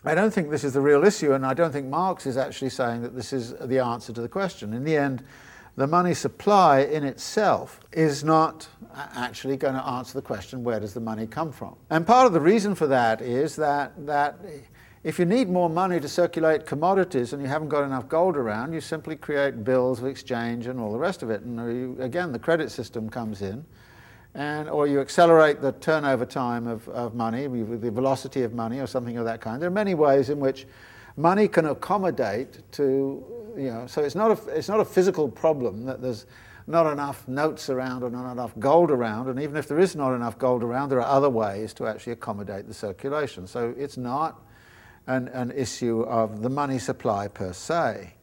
I 0.06 0.16
don't 0.16 0.32
think 0.32 0.50
this 0.50 0.64
is 0.64 0.74
the 0.74 0.82
real 0.82 1.04
issue, 1.04 1.34
and 1.34 1.46
I 1.46 1.54
don't 1.54 1.72
think 1.72 1.88
Marx 1.88 2.26
is 2.26 2.38
actually 2.38 2.70
saying 2.70 3.02
that 3.02 3.16
this 3.16 3.34
is 3.34 3.54
the 3.60 3.80
answer 3.80 4.14
to 4.14 4.22
the 4.22 4.30
question. 4.30 4.74
In 4.74 4.84
the 4.84 4.96
end, 4.96 5.24
the 5.76 5.88
money 5.88 6.14
supply 6.14 6.82
in 6.82 7.04
itself 7.04 7.80
is 7.92 8.24
not 8.24 8.68
actually 9.16 9.58
going 9.58 9.76
to 9.76 9.86
answer 9.86 10.14
the 10.14 10.22
question 10.22 10.64
where 10.64 10.80
does 10.80 10.94
the 10.94 11.00
money 11.00 11.26
come 11.26 11.52
from? 11.52 11.76
And 11.90 12.06
part 12.06 12.28
of 12.28 12.34
the 12.34 12.40
reason 12.40 12.76
for 12.76 12.88
that 12.88 13.22
is 13.22 13.56
that, 13.56 13.94
that 14.06 14.40
if 15.04 15.18
you 15.18 15.26
need 15.26 15.50
more 15.50 15.70
money 15.70 16.00
to 16.00 16.10
circulate 16.10 16.66
commodities 16.66 17.32
and 17.32 17.42
you 17.42 17.48
haven't 17.48 17.70
got 17.70 17.84
enough 17.84 18.10
gold 18.10 18.36
around, 18.36 18.74
you 18.74 18.82
simply 18.82 19.16
create 19.16 19.64
bills 19.64 20.00
of 20.00 20.06
exchange 20.06 20.68
and 20.68 20.80
all 20.80 20.92
the 20.92 21.00
rest 21.00 21.24
of 21.24 21.30
it. 21.30 21.42
And 21.42 21.58
you, 21.58 21.98
again, 22.04 22.32
the 22.34 22.40
credit 22.40 22.70
system 22.70 23.10
comes 23.10 23.42
in, 23.42 23.64
and 24.34 24.70
or 24.70 24.88
you 24.88 25.00
accelerate 25.00 25.62
the 25.62 25.72
turnover 25.74 26.26
time 26.26 26.68
of, 26.68 26.88
of 26.90 27.16
money, 27.16 27.48
the 27.48 27.92
velocity 27.92 28.44
of 28.44 28.54
money, 28.54 28.80
or 28.80 28.88
something 28.88 29.18
of 29.18 29.26
that 29.26 29.40
kind. 29.40 29.62
There 29.62 29.68
are 29.68 29.72
many 29.72 29.96
ways 29.96 30.30
in 30.30 30.40
which 30.40 30.68
money 31.16 31.48
can 31.48 31.66
accommodate 31.66 32.62
to, 32.74 33.24
you 33.58 33.72
know, 33.72 33.88
so 33.88 34.04
it's 34.04 34.16
not 34.16 34.32
a, 34.32 34.50
it's 34.50 34.70
not 34.70 34.82
a 34.82 34.86
physical 34.86 35.30
problem 35.30 35.86
that 35.86 36.02
there's 36.02 36.26
not 36.68 36.92
enough 36.92 37.28
notes 37.28 37.70
around 37.70 38.04
or 38.04 38.10
not 38.10 38.32
enough 38.32 38.52
gold 38.60 38.92
around, 38.92 39.30
and 39.30 39.40
even 39.40 39.56
if 39.56 39.68
there 39.68 39.80
is 39.80 39.96
not 39.96 40.14
enough 40.14 40.38
gold 40.38 40.62
around, 40.62 40.90
there 40.90 41.02
are 41.02 41.16
other 41.16 41.30
ways 41.30 41.74
to 41.74 41.88
actually 41.88 42.14
accommodate 42.14 42.68
the 42.68 42.74
circulation. 42.74 43.48
So 43.48 43.74
it's 43.78 43.98
not 43.98 44.42
an, 45.10 45.27
an 45.30 45.52
issue 45.52 46.02
of 46.02 46.44
the 46.44 46.49
money 46.49 46.77
supply 46.77 47.27
per 47.27 47.52
se. 47.52 48.14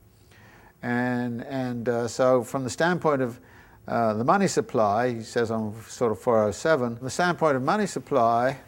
And, 0.83 1.43
and 1.43 1.89
uh, 1.89 2.07
so, 2.07 2.45
from 2.45 2.63
the 2.63 2.71
standpoint 2.71 3.23
of 3.23 3.41
uh, 3.89 4.15
the 4.15 4.25
money 4.25 4.47
supply, 4.47 5.15
he 5.15 5.23
says 5.23 5.51
on 5.51 5.75
sort 5.89 6.13
of 6.13 6.21
407, 6.21 6.99
the 7.03 7.11
standpoint 7.11 7.57
of 7.57 7.63
money 7.63 7.87
supply, 7.87 8.59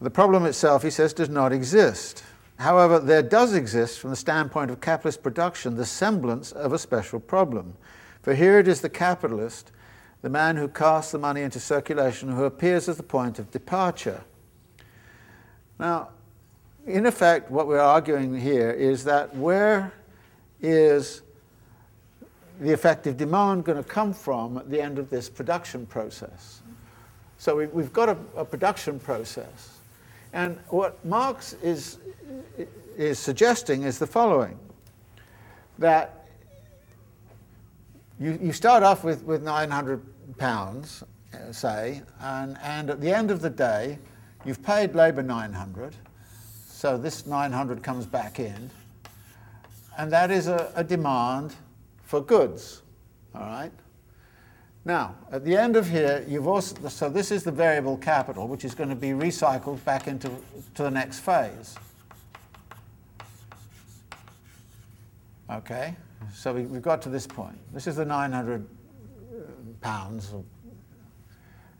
the 0.00 0.10
problem 0.10 0.46
itself, 0.46 0.84
he 0.84 0.90
says, 0.90 1.12
does 1.12 1.28
not 1.28 1.52
exist. 1.52 2.22
However, 2.58 3.00
there 3.00 3.22
does 3.22 3.54
exist, 3.54 3.98
from 3.98 4.10
the 4.10 4.16
standpoint 4.16 4.70
of 4.70 4.80
capitalist 4.80 5.22
production, 5.22 5.76
the 5.76 5.86
semblance 5.86 6.52
of 6.52 6.72
a 6.72 6.78
special 6.78 7.18
problem. 7.18 7.74
For 8.22 8.34
here 8.34 8.58
it 8.60 8.68
is 8.68 8.82
the 8.82 8.88
capitalist, 8.88 9.72
the 10.22 10.28
man 10.28 10.56
who 10.56 10.68
casts 10.68 11.10
the 11.10 11.18
money 11.18 11.42
into 11.42 11.58
circulation, 11.58 12.30
who 12.30 12.44
appears 12.44 12.88
as 12.88 12.98
the 12.98 13.02
point 13.02 13.38
of 13.40 13.50
departure. 13.50 14.22
Now, 15.78 16.10
in 16.86 17.06
effect, 17.06 17.50
what 17.50 17.66
we're 17.66 17.78
arguing 17.78 18.38
here 18.38 18.70
is 18.70 19.04
that 19.04 19.34
where 19.36 19.92
is 20.60 21.22
the 22.60 22.72
effective 22.72 23.16
demand 23.16 23.64
going 23.64 23.82
to 23.82 23.88
come 23.88 24.12
from 24.12 24.58
at 24.58 24.70
the 24.70 24.80
end 24.80 24.98
of 24.98 25.10
this 25.10 25.28
production 25.28 25.86
process? 25.86 26.62
So 27.38 27.56
we, 27.56 27.82
have 27.82 27.92
got 27.92 28.10
a, 28.10 28.16
a, 28.36 28.44
production 28.44 29.00
process. 29.00 29.78
And 30.32 30.58
what 30.68 31.02
Marx 31.04 31.54
is, 31.62 31.98
is 32.96 33.18
suggesting 33.18 33.84
is 33.84 33.98
the 33.98 34.06
following 34.06 34.58
that 35.78 36.26
you, 38.18 38.38
you 38.42 38.52
start 38.52 38.82
off 38.82 39.04
with, 39.04 39.24
with 39.24 39.42
900 39.42 40.02
pounds, 40.36 41.02
uh, 41.32 41.50
say, 41.52 42.02
and, 42.20 42.58
and 42.62 42.90
at 42.90 43.00
the 43.00 43.10
end 43.10 43.30
of 43.30 43.40
the 43.40 43.48
day, 43.48 43.98
you've 44.44 44.62
paid 44.62 44.94
labour 44.94 45.22
900 45.22 45.94
so 46.80 46.96
this 46.96 47.26
900 47.26 47.82
comes 47.82 48.06
back 48.06 48.40
in, 48.40 48.70
and 49.98 50.10
that 50.10 50.30
is 50.30 50.48
a, 50.48 50.72
a 50.74 50.82
demand 50.82 51.54
for 52.04 52.22
goods, 52.22 52.80
all 53.34 53.42
right? 53.42 53.70
Now, 54.86 55.14
at 55.30 55.44
the 55.44 55.54
end 55.54 55.76
of 55.76 55.90
here, 55.90 56.24
you've 56.26 56.48
also, 56.48 56.88
so 56.88 57.10
this 57.10 57.30
is 57.30 57.44
the 57.44 57.52
variable 57.52 57.98
capital, 57.98 58.48
which 58.48 58.64
is 58.64 58.74
going 58.74 58.88
to 58.88 58.96
be 58.96 59.08
recycled 59.08 59.84
back 59.84 60.06
into 60.06 60.30
to 60.74 60.82
the 60.82 60.90
next 60.90 61.18
phase. 61.18 61.76
Okay? 65.50 65.94
So 66.32 66.54
we, 66.54 66.62
have 66.62 66.80
got 66.80 67.02
to 67.02 67.10
this 67.10 67.26
point. 67.26 67.58
This 67.74 67.88
is 67.88 67.96
the 67.96 68.06
900 68.06 68.64
uh, 68.64 69.42
pounds 69.82 70.32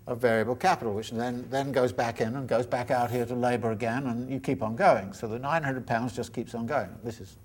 of, 0.07 0.21
variable 0.21 0.57
capital, 0.57 0.95
which 0.95 1.11
then, 1.11 1.47
then 1.51 1.73
goes 1.73 1.93
back 1.93 2.21
in 2.21 2.37
and 2.37 2.49
goes 2.49 2.67
back 2.67 2.91
out 2.91 3.11
here 3.11 3.25
to 3.25 3.35
labour 3.35 3.71
again, 3.71 4.07
and 4.07 4.31
you 4.31 4.41
keep 4.41 4.63
on 4.63 4.77
going. 4.77 5.13
So 5.13 5.27
the 5.27 5.39
900 5.39 5.87
pounds 5.87 6.15
just 6.15 6.33
keeps 6.33 6.55
on 6.55 6.67
going. 6.67 6.89
This 7.05 7.21
is 7.21 7.37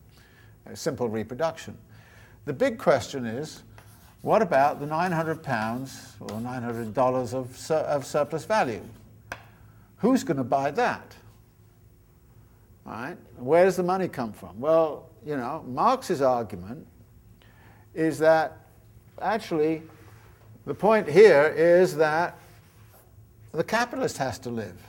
simple 0.73 1.09
reproduction. 1.09 1.77
The 2.45 2.53
big 2.53 2.77
question 2.77 3.25
is, 3.25 3.63
what 4.21 4.41
about 4.41 4.79
the 4.79 4.87
900 4.87 5.43
pounds 5.43 6.15
or 6.19 6.29
$900 6.29 7.33
of, 7.33 7.55
sur- 7.55 7.75
of 7.75 8.05
surplus 8.05 8.45
value? 8.45 8.81
Who's 9.97 10.23
going 10.23 10.37
to 10.37 10.43
buy 10.43 10.71
that? 10.71 11.15
Right? 12.85 13.17
Where 13.37 13.65
does 13.65 13.75
the 13.75 13.83
money 13.83 14.07
come 14.07 14.33
from? 14.33 14.59
Well, 14.59 15.09
you 15.25 15.37
know, 15.37 15.63
Marx's 15.67 16.21
argument 16.21 16.87
is 17.93 18.19
that 18.19 18.67
actually 19.21 19.81
the 20.65 20.73
point 20.73 21.07
here 21.07 21.53
is 21.55 21.95
that 21.97 22.37
the 23.55 23.63
capitalist 23.63 24.17
has 24.17 24.37
to 24.39 24.49
live. 24.49 24.81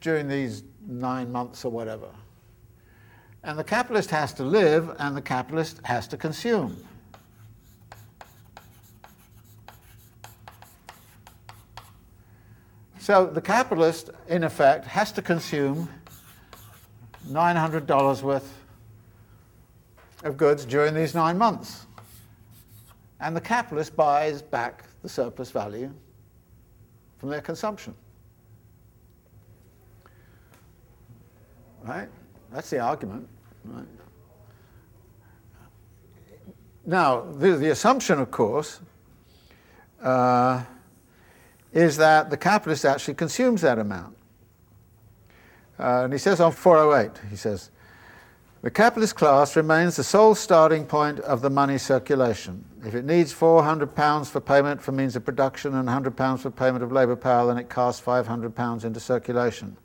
During 0.00 0.28
these 0.28 0.62
nine 0.86 1.30
months 1.30 1.64
or 1.64 1.70
whatever. 1.70 2.08
And 3.42 3.58
the 3.58 3.64
capitalist 3.64 4.10
has 4.10 4.32
to 4.34 4.44
live 4.44 4.94
and 4.98 5.16
the 5.16 5.22
capitalist 5.22 5.80
has 5.84 6.06
to 6.08 6.16
consume. 6.16 6.76
So 12.98 13.26
the 13.26 13.40
capitalist, 13.40 14.10
in 14.28 14.44
effect, 14.44 14.84
has 14.84 15.10
to 15.12 15.22
consume 15.22 15.88
$900 17.26 18.22
worth 18.22 18.54
of 20.22 20.36
goods 20.36 20.64
during 20.64 20.94
these 20.94 21.14
nine 21.14 21.38
months. 21.38 21.86
And 23.20 23.36
the 23.36 23.40
capitalist 23.40 23.94
buys 23.94 24.40
back 24.40 24.84
the 25.02 25.08
surplus 25.08 25.50
value 25.50 25.92
from 27.18 27.28
their 27.28 27.42
consumption. 27.42 27.94
Right? 31.82 32.08
That's 32.52 32.70
the 32.70 32.80
argument. 32.80 33.28
Right? 33.64 33.86
Now, 36.86 37.20
the, 37.20 37.56
the 37.56 37.70
assumption, 37.70 38.18
of 38.18 38.30
course, 38.30 38.80
uh, 40.02 40.64
is 41.72 41.96
that 41.98 42.30
the 42.30 42.36
capitalist 42.36 42.84
actually 42.84 43.14
consumes 43.14 43.60
that 43.60 43.78
amount. 43.78 44.16
Uh, 45.78 46.04
and 46.04 46.12
he 46.12 46.18
says 46.18 46.40
on 46.40 46.52
408, 46.52 47.20
he 47.30 47.36
says, 47.36 47.70
the 48.62 48.70
capitalist 48.70 49.16
class 49.16 49.56
remains 49.56 49.96
the 49.96 50.04
sole 50.04 50.34
starting 50.34 50.84
point 50.84 51.20
of 51.20 51.40
the 51.40 51.48
money 51.48 51.78
circulation. 51.78 52.64
If 52.84 52.94
it 52.94 53.04
needs 53.04 53.34
£400 53.34 54.30
for 54.30 54.40
payment 54.40 54.80
for 54.80 54.92
means 54.92 55.14
of 55.16 55.24
production 55.24 55.74
and 55.74 55.88
£100 55.88 56.38
for 56.38 56.50
payment 56.50 56.82
of 56.82 56.92
labour 56.92 57.16
power, 57.16 57.46
then 57.46 57.58
it 57.58 57.68
casts 57.68 58.00
£500 58.00 58.84
into 58.84 59.00
circulation. 59.00 59.76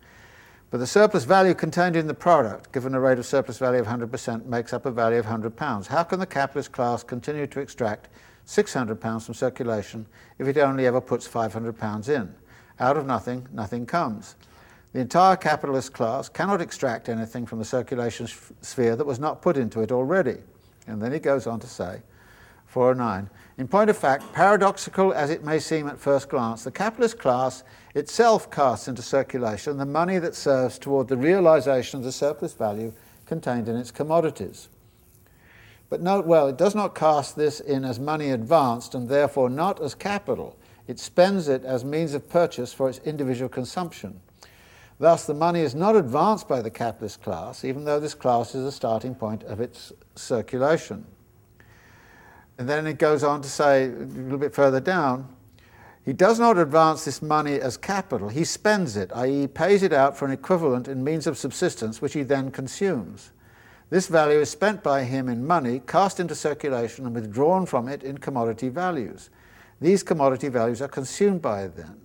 But 0.71 0.77
the 0.77 0.87
surplus 0.87 1.25
value 1.25 1.53
contained 1.53 1.95
in 1.95 2.07
the 2.07 2.13
product, 2.13 2.71
given 2.71 2.95
a 2.95 2.99
rate 2.99 3.19
of 3.19 3.25
surplus 3.25 3.57
value 3.57 3.79
of 3.79 3.87
100%, 3.87 4.45
makes 4.45 4.73
up 4.73 4.85
a 4.85 4.91
value 4.91 5.19
of 5.19 5.25
£100. 5.25 5.87
How 5.87 6.03
can 6.03 6.19
the 6.19 6.25
capitalist 6.25 6.71
class 6.71 7.03
continue 7.03 7.47
to 7.47 7.59
extract 7.59 8.09
£600 8.47 9.25
from 9.25 9.33
circulation 9.33 10.05
if 10.39 10.47
it 10.47 10.57
only 10.57 10.85
ever 10.85 11.01
puts 11.01 11.27
£500 11.27 12.09
in. 12.09 12.33
Out 12.79 12.97
of 12.97 13.05
nothing, 13.05 13.47
nothing 13.51 13.85
comes. 13.85 14.35
The 14.93 14.99
entire 14.99 15.35
capitalist 15.35 15.93
class 15.93 16.29
cannot 16.29 16.61
extract 16.61 17.09
anything 17.09 17.45
from 17.45 17.59
the 17.59 17.65
circulation 17.65 18.27
sphere 18.61 18.95
that 18.95 19.05
was 19.05 19.19
not 19.19 19.41
put 19.41 19.57
into 19.57 19.81
it 19.81 19.91
already. 19.91 20.37
And 20.87 21.01
then 21.01 21.11
he 21.11 21.19
goes 21.19 21.47
on 21.47 21.59
to 21.59 21.67
say, 21.67 22.01
409. 22.75 23.29
In 23.57 23.69
point 23.69 23.89
of 23.89 23.97
fact, 23.97 24.33
paradoxical 24.33 25.13
as 25.13 25.29
it 25.29 25.45
may 25.45 25.59
seem 25.59 25.87
at 25.87 25.97
first 25.97 26.27
glance, 26.27 26.65
the 26.65 26.71
capitalist 26.71 27.17
class 27.17 27.63
itself 27.93 28.51
casts 28.51 28.89
into 28.89 29.01
circulation 29.01 29.77
the 29.77 29.85
money 29.85 30.19
that 30.19 30.35
serves 30.35 30.77
toward 30.77 31.07
the 31.07 31.15
realization 31.15 31.99
of 31.99 32.03
the 32.03 32.11
surplus 32.11 32.51
value 32.53 32.91
contained 33.25 33.69
in 33.69 33.77
its 33.77 33.91
commodities. 33.91 34.67
But 35.89 36.01
note 36.01 36.25
well, 36.25 36.49
it 36.49 36.57
does 36.57 36.75
not 36.75 36.95
cast 36.95 37.37
this 37.37 37.61
in 37.61 37.85
as 37.85 37.97
money 37.97 38.31
advanced 38.31 38.93
and 38.93 39.07
therefore 39.07 39.49
not 39.49 39.81
as 39.81 39.95
capital. 39.95 40.57
It 40.85 40.99
spends 40.99 41.47
it 41.47 41.63
as 41.63 41.85
means 41.85 42.13
of 42.13 42.27
purchase 42.27 42.73
for 42.73 42.89
its 42.89 42.99
individual 43.05 43.47
consumption. 43.47 44.19
Thus, 44.99 45.25
the 45.25 45.33
money 45.33 45.61
is 45.61 45.75
not 45.75 45.95
advanced 45.95 46.49
by 46.49 46.61
the 46.61 46.69
capitalist 46.69 47.21
class, 47.21 47.63
even 47.63 47.85
though 47.85 48.01
this 48.01 48.15
class 48.15 48.53
is 48.53 48.65
the 48.65 48.71
starting 48.73 49.15
point 49.15 49.43
of 49.43 49.61
its 49.61 49.93
circulation. 50.15 51.05
And 52.57 52.69
then 52.69 52.87
it 52.87 52.97
goes 52.97 53.23
on 53.23 53.41
to 53.41 53.49
say, 53.49 53.85
a 53.85 53.89
little 53.89 54.37
bit 54.37 54.53
further 54.53 54.79
down, 54.79 55.27
he 56.05 56.13
does 56.13 56.39
not 56.39 56.57
advance 56.57 57.03
this 57.03 57.21
money 57.21 57.59
as 57.59 57.77
capital, 57.77 58.29
he 58.29 58.43
spends 58.43 58.95
it, 58.95 59.11
i.e., 59.15 59.47
pays 59.47 59.81
it 59.81 59.91
out 59.91 60.15
for 60.15 60.25
an 60.25 60.31
equivalent 60.31 60.87
in 60.87 61.03
means 61.03 61.25
of 61.25 61.37
subsistence, 61.37 62.01
which 62.01 62.13
he 62.13 62.21
then 62.21 62.51
consumes. 62.51 63.31
This 63.89 64.07
value 64.07 64.39
is 64.39 64.49
spent 64.49 64.83
by 64.83 65.03
him 65.03 65.29
in 65.29 65.45
money, 65.45 65.81
cast 65.87 66.19
into 66.19 66.35
circulation, 66.35 67.05
and 67.05 67.15
withdrawn 67.15 67.65
from 67.65 67.87
it 67.87 68.03
in 68.03 68.19
commodity 68.19 68.69
values. 68.69 69.29
These 69.81 70.03
commodity 70.03 70.47
values 70.49 70.81
are 70.81 70.87
consumed 70.87 71.41
by 71.41 71.67
them. 71.67 71.99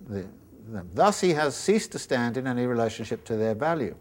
Thus, 0.93 1.21
he 1.21 1.31
has 1.31 1.55
ceased 1.55 1.91
to 1.93 1.99
stand 1.99 2.37
in 2.37 2.47
any 2.47 2.65
relationship 2.65 3.23
to 3.25 3.35
their 3.35 3.55
value. 3.55 3.95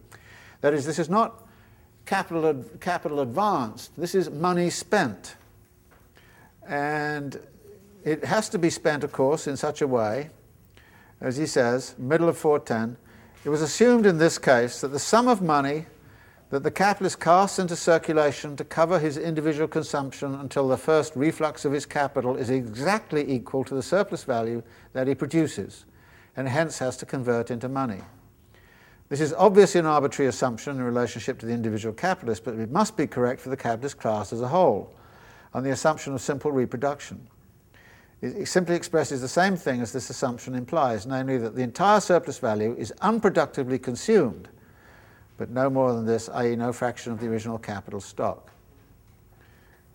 That 0.61 0.75
is, 0.75 0.85
this 0.87 0.99
is 0.99 1.09
not 1.09 1.47
capital, 2.07 2.47
ad- 2.47 2.81
capital 2.81 3.21
advanced, 3.21 3.93
this 3.97 4.15
is 4.15 4.31
money 4.31 4.71
spent. 4.71 5.37
And 6.67 7.41
it 8.05 8.25
has 8.25 8.49
to 8.51 8.59
be 8.59 8.71
spent, 8.71 9.05
of 9.05 9.13
course, 9.13 9.47
in 9.47 9.57
such 9.57 9.83
a 9.83 9.87
way, 9.87 10.31
as 11.21 11.37
he 11.37 11.47
says, 11.47 11.95
middle 11.99 12.29
of 12.29 12.39
410, 12.39 12.97
it 13.45 13.49
was 13.49 13.63
assumed 13.63 14.07
in 14.07 14.19
this 14.19 14.39
case 14.39 14.81
that 14.81 14.89
the 14.89 14.99
sum 14.99 15.29
of 15.29 15.43
money 15.43 15.87
that 16.51 16.63
the 16.65 16.71
capitalist 16.71 17.21
casts 17.21 17.59
into 17.59 17.77
circulation 17.77 18.57
to 18.57 18.65
cover 18.65 18.99
his 18.99 19.17
individual 19.17 19.69
consumption 19.69 20.35
until 20.35 20.67
the 20.67 20.77
first 20.77 21.15
reflux 21.15 21.65
of 21.65 21.73
his 21.73 21.87
capital 21.87 22.37
is 22.37 22.51
exactly 22.51 23.31
equal 23.31 23.65
to 23.65 23.75
the 23.75 23.83
surplus 23.83 24.25
value 24.25 24.63
that 24.93 25.07
he 25.07 25.15
produces, 25.15 25.85
and 26.37 26.49
hence 26.49 26.79
has 26.79 26.97
to 26.97 27.07
convert 27.07 27.51
into 27.51 27.69
money. 27.69 28.01
This 29.09 29.21
is 29.21 29.33
obviously 29.33 29.79
an 29.81 29.87
arbitrary 29.87 30.29
assumption 30.29 30.77
in 30.77 30.83
relationship 30.83 31.39
to 31.41 31.47
the 31.47 31.53
individual 31.53 31.95
capitalist, 31.95 32.45
but 32.45 32.55
it 32.55 32.71
must 32.71 32.97
be 32.97 33.07
correct 33.07 33.41
for 33.41 33.51
the 33.51 33.57
capitalist 33.57 33.99
class 33.99 34.33
as 34.33 34.41
a 34.41 34.49
whole, 34.49 34.93
on 35.55 35.63
the 35.65 35.71
assumption 35.71 36.15
of 36.15 36.21
simple 36.21 36.53
reproduction. 36.53 37.27
It 38.23 38.47
simply 38.49 38.77
expresses 38.77 39.21
the 39.23 39.29
same 39.29 39.57
thing 39.57 39.81
as 39.81 39.93
this 39.93 40.11
assumption 40.11 40.55
implies, 40.55 41.07
namely 41.07 41.39
that 41.39 41.55
the 41.55 41.63
entire 41.63 42.01
surplus 42.01 42.39
value 42.39 42.75
is 42.79 42.93
unproductively 43.01 43.83
consumed 43.83 44.49
but 45.41 45.49
no 45.49 45.71
more 45.71 45.95
than 45.95 46.05
this, 46.05 46.29
i.e., 46.35 46.55
no 46.55 46.71
fraction 46.71 47.13
of 47.13 47.19
the 47.19 47.27
original 47.27 47.57
capital 47.57 47.99
stock. 47.99 48.51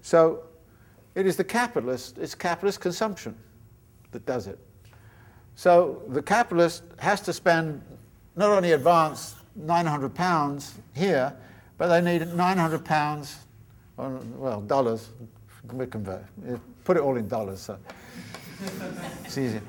So 0.01 0.39
it 1.13 1.27
is 1.27 1.35
the 1.37 1.43
capitalist, 1.43 2.17
it's 2.17 2.33
capitalist 2.33 2.81
consumption 2.81 3.35
that 4.09 4.25
does 4.25 4.47
it. 4.47 4.57
So 5.53 6.01
the 6.07 6.23
capitalist 6.23 6.81
has 6.97 7.21
to 7.21 7.31
spend 7.31 7.79
not 8.35 8.49
only 8.49 8.71
advance 8.71 9.35
900 9.55 10.15
pounds 10.15 10.73
here, 10.95 11.31
but 11.77 11.89
they 11.89 12.01
need 12.01 12.27
900 12.33 12.83
pounds, 12.83 13.37
well, 13.97 14.61
dollars, 14.61 15.09
we 15.71 15.85
convert, 15.85 16.25
put 16.83 16.97
it 16.97 17.01
all 17.01 17.17
in 17.17 17.27
dollars, 17.27 17.61
so 17.61 17.77
it's 19.23 19.37
easier. 19.37 19.61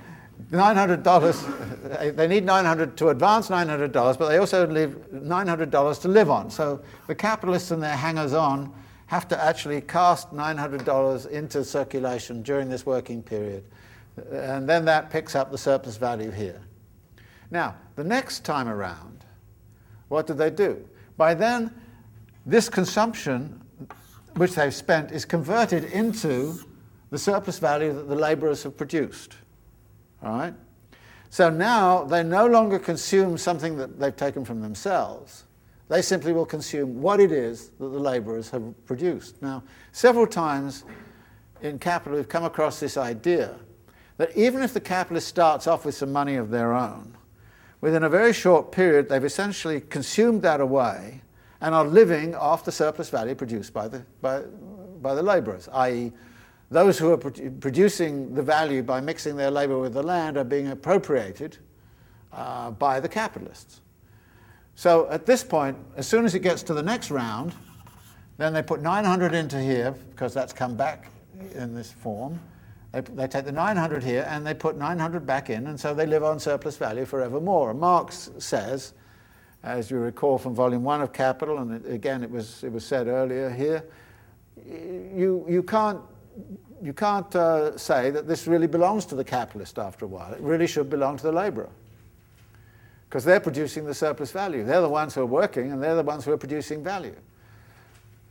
$900, 0.51 2.15
they 2.15 2.29
need 2.29 2.45
900 2.45 2.97
to 2.99 3.09
advance 3.09 3.49
$900, 3.49 4.19
but 4.19 4.29
they 4.29 4.39
also 4.39 4.67
need 4.67 4.91
$900 4.91 6.01
to 6.03 6.09
live 6.09 6.31
on. 6.31 6.51
So 6.51 6.83
the 7.07 7.15
capitalists 7.15 7.71
and 7.71 7.83
their 7.83 7.97
hangers 7.97 8.35
on 8.35 8.73
have 9.07 9.27
to 9.29 9.43
actually 9.43 9.81
cast 9.81 10.33
$900 10.33 11.27
into 11.29 11.65
circulation 11.65 12.43
during 12.43 12.69
this 12.69 12.85
working 12.85 13.23
period. 13.23 13.65
And 14.33 14.69
then 14.69 14.85
that 14.85 15.11
picks 15.11 15.35
up 15.35 15.51
the 15.51 15.59
surplus 15.59 15.97
value 15.97 16.31
here. 16.31 16.61
Now, 17.51 17.77
the 17.95 18.05
next 18.05 18.45
time 18.45 18.69
around, 18.69 19.25
what 20.09 20.27
do 20.27 20.35
they 20.35 20.51
do? 20.51 20.87
By 21.17 21.35
then, 21.35 21.73
this 22.45 22.69
consumption 22.69 23.63
which 24.37 24.55
they've 24.55 24.75
spent 24.75 25.13
is 25.13 25.25
converted 25.25 25.85
into 25.85 26.59
the 27.11 27.19
surplus 27.19 27.59
value 27.59 27.93
that 27.93 28.09
the 28.09 28.15
laborers 28.15 28.63
have 28.63 28.77
produced. 28.77 29.37
All 30.23 30.37
right? 30.37 30.55
So 31.31 31.51
now 31.51 32.05
they 32.05 32.23
no 32.23 32.47
longer 32.47 32.79
consume 32.79 33.39
something 33.39 33.77
that 33.77 33.99
they've 33.99 34.17
taken 34.17 34.45
from 34.45 34.61
themselves. 34.61 35.45
They 35.89 36.03
simply 36.03 36.33
will 36.33 36.47
consume 36.47 37.01
what 37.01 37.21
it 37.21 37.33
is 37.33 37.69
that 37.79 37.89
the 37.89 37.99
laborers 37.99 38.51
have 38.51 38.75
produced. 38.87 39.41
Now, 39.41 39.63
several 39.93 40.27
times 40.27 40.85
in 41.63 41.79
capital, 41.79 42.19
we've 42.19 42.29
come 42.29 42.45
across 42.45 42.81
this 42.81 42.97
idea 42.97 43.55
that 44.17 44.37
even 44.37 44.63
if 44.63 44.73
the 44.75 44.81
capitalist 44.81 45.29
starts 45.29 45.67
off 45.67 45.85
with 45.85 45.95
some 45.95 46.13
money 46.13 46.37
of 46.37 46.51
their 46.51 46.73
own, 46.73 47.17
within 47.81 48.03
a 48.03 48.09
very 48.09 48.33
short 48.33 48.73
period, 48.73 49.09
they've 49.09 49.25
essentially 49.25 49.81
consumed 49.81 50.43
that 50.43 50.61
away 50.61 51.23
and 51.61 51.75
are 51.75 51.85
living 51.85 52.35
off 52.35 52.65
the 52.65 52.73
surplus 52.73 53.09
value 53.09 53.35
produced 53.35 53.73
by 53.73 53.89
the, 53.89 54.05
by, 54.21 54.43
by 55.01 55.15
the 55.15 55.23
labourers, 55.23 55.69
i.e., 55.73 56.13
those 56.71 56.99
who 56.99 57.13
are 57.13 57.17
pro- 57.17 57.51
producing 57.61 58.35
the 58.35 58.43
value 58.43 58.83
by 58.83 59.01
mixing 59.01 59.37
their 59.37 59.51
labour 59.51 59.79
with 59.79 59.95
the 59.95 60.03
land 60.03 60.37
are 60.37 60.45
being 60.45 60.69
appropriated 60.69 61.59
uh, 62.33 62.71
by 62.73 62.99
the 62.99 63.09
capitalists. 63.09 63.81
So 64.75 65.09
at 65.11 65.25
this 65.27 65.43
point, 65.43 65.77
as 65.97 66.07
soon 66.07 66.25
as 66.25 66.35
it 66.35 66.41
gets 66.41 66.63
to 66.65 66.75
the 66.75 66.83
next 66.83 67.11
round, 67.11 67.55
then 68.37 68.53
they 68.53 68.63
put 68.63 68.83
900 68.83 69.33
into 69.33 69.61
here 69.61 69.93
because 70.11 70.35
that's 70.35 70.53
come 70.53 70.77
back 70.77 71.11
in 71.55 71.75
this 71.75 71.91
form. 71.91 72.39
They, 72.93 73.01
they, 73.01 73.27
take 73.27 73.45
the 73.45 73.53
900 73.53 74.03
here 74.03 74.27
and 74.29 74.47
they 74.47 74.55
put 74.55 74.77
900 74.77 75.27
back 75.27 75.51
in, 75.51 75.67
and 75.67 75.79
so 75.79 75.95
they 75.95 76.07
live 76.07 76.25
on 76.25 76.39
surplus 76.39 76.77
value 76.77 77.05
forevermore. 77.05 77.75
Marx 77.75 78.31
says, 78.39 78.93
as 79.67 79.91
you 79.91 79.99
recall 79.99 80.39
from 80.39 80.55
volume 80.55 80.85
one 80.85 81.03
of 81.03 81.13
Capital, 81.13 81.59
and 81.59 81.85
it, 81.85 81.93
again 81.93 82.23
it 82.23 82.31
was, 82.31 82.63
it 82.63 82.73
was 82.73 82.87
said 82.87 83.09
earlier 83.09 83.51
here, 83.51 83.85
you, 84.65 85.45
you 85.49 85.63
can't 85.63 86.01
you 86.83 86.93
can't 86.93 87.35
uh, 87.35 87.77
say 87.79 88.11
that 88.11 88.29
this 88.29 88.47
really 88.47 88.67
belongs 88.67 89.07
to 89.07 89.15
the 89.15 89.25
capitalist 89.25 89.79
after 89.79 90.05
a 90.05 90.09
while. 90.09 90.35
It 90.35 90.41
really 90.41 90.67
should 90.67 90.91
belong 90.91 91.17
to 91.17 91.23
the 91.23 91.33
laborer. 91.33 91.71
Because 93.09 93.25
they're 93.25 93.41
producing 93.41 93.87
the 93.87 93.95
surplus 93.95 94.31
value. 94.31 94.63
They're 94.63 94.83
the 94.83 94.89
ones 94.89 95.15
who 95.15 95.23
are 95.23 95.27
working 95.27 95.73
and 95.73 95.83
they're 95.83 95.97
the 95.97 96.03
ones 96.03 96.27
who 96.27 96.33
are 96.33 96.37
producing 96.37 96.85
value. 96.85 97.17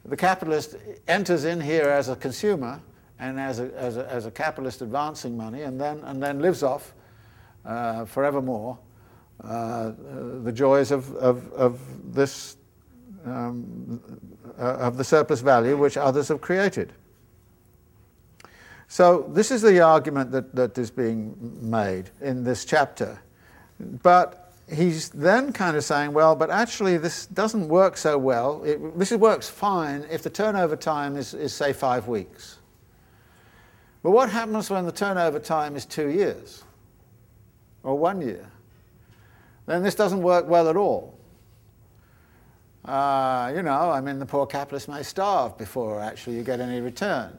The 0.05 0.15
capitalist 0.15 0.75
enters 1.07 1.43
in 1.43 1.59
here 1.59 1.89
as 1.89 2.07
a 2.07 2.15
consumer 2.15 2.79
and 3.17 3.39
as 3.39 3.59
a, 3.59 3.73
as 3.75 3.97
a, 3.97 4.07
as 4.11 4.25
a 4.27 4.31
capitalist 4.31 4.83
advancing 4.83 5.35
money 5.35 5.63
and 5.63 5.81
then, 5.81 6.01
and 6.03 6.21
then 6.21 6.39
lives 6.39 6.61
off 6.61 6.93
uh, 7.65 8.05
forevermore 8.05 8.77
uh, 9.43 9.91
the 10.43 10.51
joys 10.51 10.91
of, 10.91 11.13
of, 11.15 11.51
of 11.53 12.13
this, 12.13 12.57
um, 13.25 14.01
uh, 14.57 14.75
of 14.77 14.97
the 14.97 15.03
surplus 15.03 15.41
value 15.41 15.77
which 15.77 15.97
others 15.97 16.29
have 16.29 16.41
created. 16.41 16.93
So 18.87 19.29
this 19.29 19.51
is 19.51 19.61
the 19.61 19.81
argument 19.81 20.31
that, 20.31 20.55
that 20.55 20.77
is 20.77 20.91
being 20.91 21.35
made 21.61 22.11
in 22.21 22.43
this 22.43 22.65
chapter. 22.65 23.19
But 23.79 24.53
he's 24.71 25.09
then 25.09 25.51
kind 25.51 25.75
of 25.75 25.83
saying, 25.83 26.13
well, 26.13 26.35
but 26.35 26.49
actually 26.49 26.97
this 26.97 27.25
doesn't 27.27 27.67
work 27.67 27.97
so 27.97 28.17
well. 28.17 28.63
It, 28.63 28.97
this 28.97 29.11
works 29.11 29.49
fine 29.49 30.05
if 30.09 30.23
the 30.23 30.29
turnover 30.29 30.75
time 30.75 31.17
is, 31.17 31.33
is, 31.33 31.53
say, 31.53 31.73
five 31.73 32.07
weeks. 32.07 32.59
But 34.01 34.11
what 34.11 34.29
happens 34.29 34.69
when 34.69 34.85
the 34.85 34.91
turnover 34.91 35.39
time 35.39 35.75
is 35.75 35.85
two 35.85 36.09
years 36.09 36.63
or 37.83 37.97
one 37.97 38.21
year? 38.21 38.49
Then 39.65 39.83
this 39.83 39.95
doesn't 39.95 40.21
work 40.21 40.47
well 40.47 40.69
at 40.69 40.77
all. 40.77 41.17
Uh, 42.85 43.51
you 43.55 43.63
know, 43.63 43.89
I 43.89 43.99
mean, 43.99 44.19
the 44.19 44.25
poor 44.25 44.45
capitalist 44.45 44.87
may 44.87 45.01
starve 45.01 45.57
before 45.57 45.99
actually 46.01 46.35
you 46.35 46.43
get 46.43 46.59
any 46.59 46.81
return. 46.81 47.35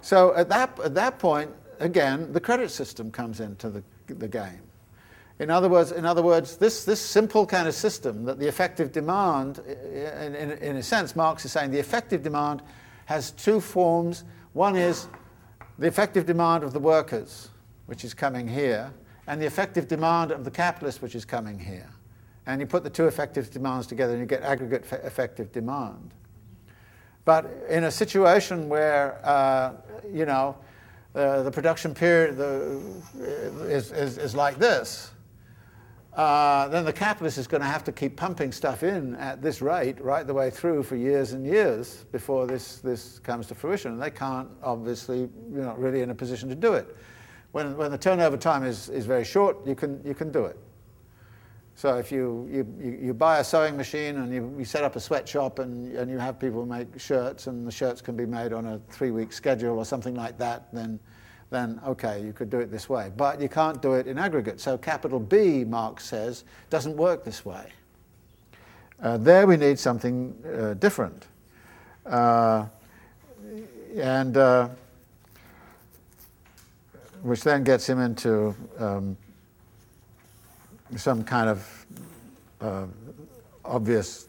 So 0.00 0.34
at 0.34 0.48
that, 0.48 0.78
at 0.80 0.94
that 0.94 1.18
point, 1.18 1.50
again, 1.78 2.32
the 2.32 2.40
credit 2.40 2.70
system 2.70 3.10
comes 3.10 3.40
into 3.40 3.68
the, 3.68 3.82
the 4.06 4.28
game. 4.28 4.62
In 5.40 5.50
other 5.50 5.68
words, 5.68 5.92
in 5.92 6.04
other 6.04 6.22
words 6.22 6.56
this, 6.56 6.84
this 6.84 7.00
simple 7.00 7.46
kind 7.46 7.66
of 7.66 7.74
system 7.74 8.24
that 8.24 8.38
the 8.38 8.46
effective 8.46 8.92
demand, 8.92 9.58
in, 9.58 10.34
in, 10.34 10.50
in 10.52 10.76
a 10.76 10.82
sense, 10.82 11.16
Marx 11.16 11.44
is 11.44 11.52
saying 11.52 11.70
the 11.70 11.78
effective 11.78 12.22
demand 12.22 12.62
has 13.06 13.30
two 13.32 13.60
forms. 13.60 14.24
One 14.52 14.76
is 14.76 15.08
the 15.78 15.86
effective 15.86 16.26
demand 16.26 16.62
of 16.62 16.72
the 16.72 16.78
workers, 16.78 17.48
which 17.86 18.04
is 18.04 18.12
coming 18.12 18.46
here, 18.46 18.92
and 19.30 19.40
the 19.40 19.46
effective 19.46 19.86
demand 19.86 20.32
of 20.32 20.44
the 20.44 20.50
capitalist 20.50 21.00
which 21.00 21.14
is 21.14 21.24
coming 21.24 21.56
here. 21.56 21.88
And 22.46 22.60
you 22.60 22.66
put 22.66 22.82
the 22.82 22.90
two 22.90 23.06
effective 23.06 23.48
demands 23.48 23.86
together 23.86 24.14
and 24.14 24.20
you 24.20 24.26
get 24.26 24.42
aggregate 24.42 24.84
effective 25.04 25.52
demand. 25.52 26.10
But 27.24 27.48
in 27.68 27.84
a 27.84 27.92
situation 27.92 28.68
where, 28.68 29.24
uh, 29.24 29.74
you 30.12 30.26
know, 30.26 30.56
uh, 31.14 31.44
the 31.44 31.50
production 31.52 31.94
period 31.94 32.38
the, 32.38 32.82
is, 33.68 33.92
is, 33.92 34.18
is, 34.18 34.34
like 34.34 34.58
this, 34.58 35.12
uh, 36.14 36.66
then 36.66 36.84
the 36.84 36.92
capitalist 36.92 37.38
is 37.38 37.46
going 37.46 37.60
to 37.60 37.68
have 37.68 37.84
to 37.84 37.92
keep 37.92 38.16
pumping 38.16 38.50
stuff 38.50 38.82
in 38.82 39.14
at 39.14 39.40
this 39.40 39.62
rate 39.62 40.00
right 40.00 40.26
the 40.26 40.34
way 40.34 40.50
through 40.50 40.82
for 40.82 40.96
years 40.96 41.34
and 41.34 41.46
years 41.46 42.04
before 42.10 42.48
this, 42.48 42.78
this 42.78 43.20
comes 43.20 43.46
to 43.46 43.54
fruition. 43.54 43.92
And 43.92 44.02
they 44.02 44.10
can't, 44.10 44.48
obviously, 44.60 45.28
you're 45.52 45.64
not 45.64 45.78
really 45.78 46.00
in 46.00 46.10
a 46.10 46.16
position 46.16 46.48
to 46.48 46.56
do 46.56 46.72
it. 46.72 46.96
When, 47.52 47.76
when 47.76 47.90
the 47.90 47.98
turnover 47.98 48.36
time 48.36 48.64
is, 48.64 48.88
is 48.88 49.06
very 49.06 49.24
short, 49.24 49.66
you 49.66 49.74
can, 49.74 50.00
you 50.04 50.14
can 50.14 50.30
do 50.30 50.44
it. 50.44 50.58
So 51.74 51.96
if 51.96 52.12
you, 52.12 52.46
you, 52.52 52.98
you, 53.06 53.14
buy 53.14 53.38
a 53.38 53.44
sewing 53.44 53.74
machine 53.74 54.18
and 54.18 54.32
you, 54.32 54.54
you 54.58 54.66
set 54.66 54.84
up 54.84 54.96
a 54.96 55.00
sweatshop 55.00 55.60
and, 55.60 55.96
and 55.96 56.10
you 56.10 56.18
have 56.18 56.38
people 56.38 56.66
make 56.66 57.00
shirts 57.00 57.46
and 57.46 57.66
the 57.66 57.72
shirts 57.72 58.02
can 58.02 58.16
be 58.16 58.26
made 58.26 58.52
on 58.52 58.66
a 58.66 58.80
three-week 58.90 59.32
schedule 59.32 59.78
or 59.78 59.86
something 59.86 60.14
like 60.14 60.36
that, 60.36 60.68
then, 60.74 61.00
then 61.48 61.80
okay, 61.86 62.22
you 62.22 62.34
could 62.34 62.50
do 62.50 62.60
it 62.60 62.70
this 62.70 62.90
way. 62.90 63.10
But 63.16 63.40
you 63.40 63.48
can't 63.48 63.80
do 63.80 63.94
it 63.94 64.06
in 64.06 64.18
aggregate. 64.18 64.60
So 64.60 64.76
capital 64.76 65.18
B, 65.18 65.64
Marx 65.64 66.04
says, 66.04 66.44
doesn't 66.68 66.98
work 66.98 67.24
this 67.24 67.46
way. 67.46 67.72
Uh, 69.02 69.16
there 69.16 69.46
we 69.46 69.56
need 69.56 69.78
something 69.78 70.36
uh, 70.44 70.74
different. 70.74 71.28
Uh, 72.04 72.66
and 73.96 74.36
uh, 74.36 74.68
which 77.22 77.42
then 77.42 77.64
gets 77.64 77.88
him 77.88 78.00
into 78.00 78.54
um, 78.78 79.16
some 80.96 81.22
kind 81.22 81.48
of 81.48 81.86
uh, 82.60 82.86
obvious 83.64 84.28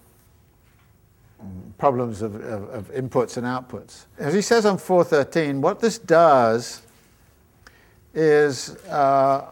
problems 1.78 2.22
of, 2.22 2.36
of, 2.36 2.70
of, 2.70 2.92
inputs 2.92 3.38
and 3.38 3.48
outputs. 3.48 4.06
As 4.20 4.34
he 4.34 4.42
says 4.42 4.66
on 4.66 4.78
413, 4.78 5.60
what 5.60 5.80
this 5.80 5.98
does 5.98 6.84
is, 8.14 8.76
uh, 8.86 9.50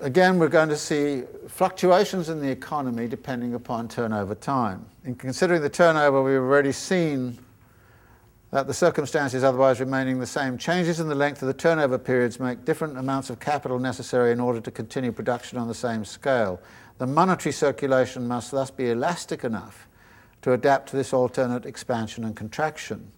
again, 0.00 0.38
we're 0.38 0.48
going 0.48 0.68
to 0.68 0.76
see 0.76 1.24
fluctuations 1.48 2.28
in 2.28 2.40
the 2.40 2.48
economy 2.48 3.08
depending 3.08 3.54
upon 3.54 3.88
turnover 3.88 4.36
time. 4.36 4.84
In 5.04 5.16
considering 5.16 5.60
the 5.60 5.70
turnover, 5.70 6.22
we've 6.22 6.36
already 6.36 6.72
seen 6.72 7.36
that 8.50 8.66
the 8.66 8.74
circumstances 8.74 9.44
otherwise 9.44 9.78
remaining 9.78 10.18
the 10.18 10.26
same. 10.26 10.56
Changes 10.56 11.00
in 11.00 11.08
the 11.08 11.14
length 11.14 11.42
of 11.42 11.48
the 11.48 11.54
turnover 11.54 11.98
periods 11.98 12.40
make 12.40 12.64
different 12.64 12.96
amounts 12.96 13.28
of 13.28 13.38
capital 13.38 13.78
necessary 13.78 14.32
in 14.32 14.40
order 14.40 14.60
to 14.60 14.70
continue 14.70 15.12
production 15.12 15.58
on 15.58 15.68
the 15.68 15.74
same 15.74 16.04
scale. 16.04 16.60
The 16.96 17.06
monetary 17.06 17.52
circulation 17.52 18.26
must 18.26 18.50
thus 18.50 18.70
be 18.70 18.90
elastic 18.90 19.44
enough 19.44 19.86
to 20.42 20.52
adapt 20.52 20.88
to 20.90 20.96
this 20.96 21.12
alternate 21.12 21.66
expansion 21.66 22.24
and 22.24 22.34
contraction. 22.34 23.12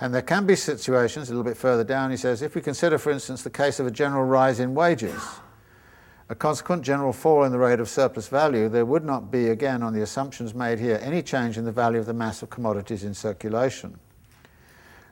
And 0.00 0.14
there 0.14 0.22
can 0.22 0.46
be 0.46 0.56
situations, 0.56 1.28
a 1.28 1.32
little 1.32 1.44
bit 1.44 1.56
further 1.56 1.84
down, 1.84 2.10
he 2.10 2.16
says, 2.16 2.42
if 2.42 2.54
we 2.54 2.60
consider, 2.60 2.98
for 2.98 3.10
instance, 3.10 3.42
the 3.42 3.50
case 3.50 3.80
of 3.80 3.86
a 3.86 3.90
general 3.90 4.24
rise 4.24 4.60
in 4.60 4.74
wages, 4.74 5.22
a 6.28 6.34
consequent 6.34 6.82
general 6.82 7.12
fall 7.12 7.44
in 7.44 7.52
the 7.52 7.58
rate 7.58 7.78
of 7.78 7.88
surplus 7.88 8.28
value, 8.28 8.68
there 8.68 8.84
would 8.84 9.04
not 9.04 9.30
be, 9.30 9.48
again, 9.48 9.82
on 9.82 9.92
the 9.92 10.02
assumptions 10.02 10.54
made 10.54 10.78
here, 10.78 10.98
any 11.02 11.22
change 11.22 11.58
in 11.58 11.64
the 11.64 11.72
value 11.72 12.00
of 12.00 12.06
the 12.06 12.14
mass 12.14 12.42
of 12.42 12.50
commodities 12.50 13.04
in 13.04 13.14
circulation. 13.14 13.98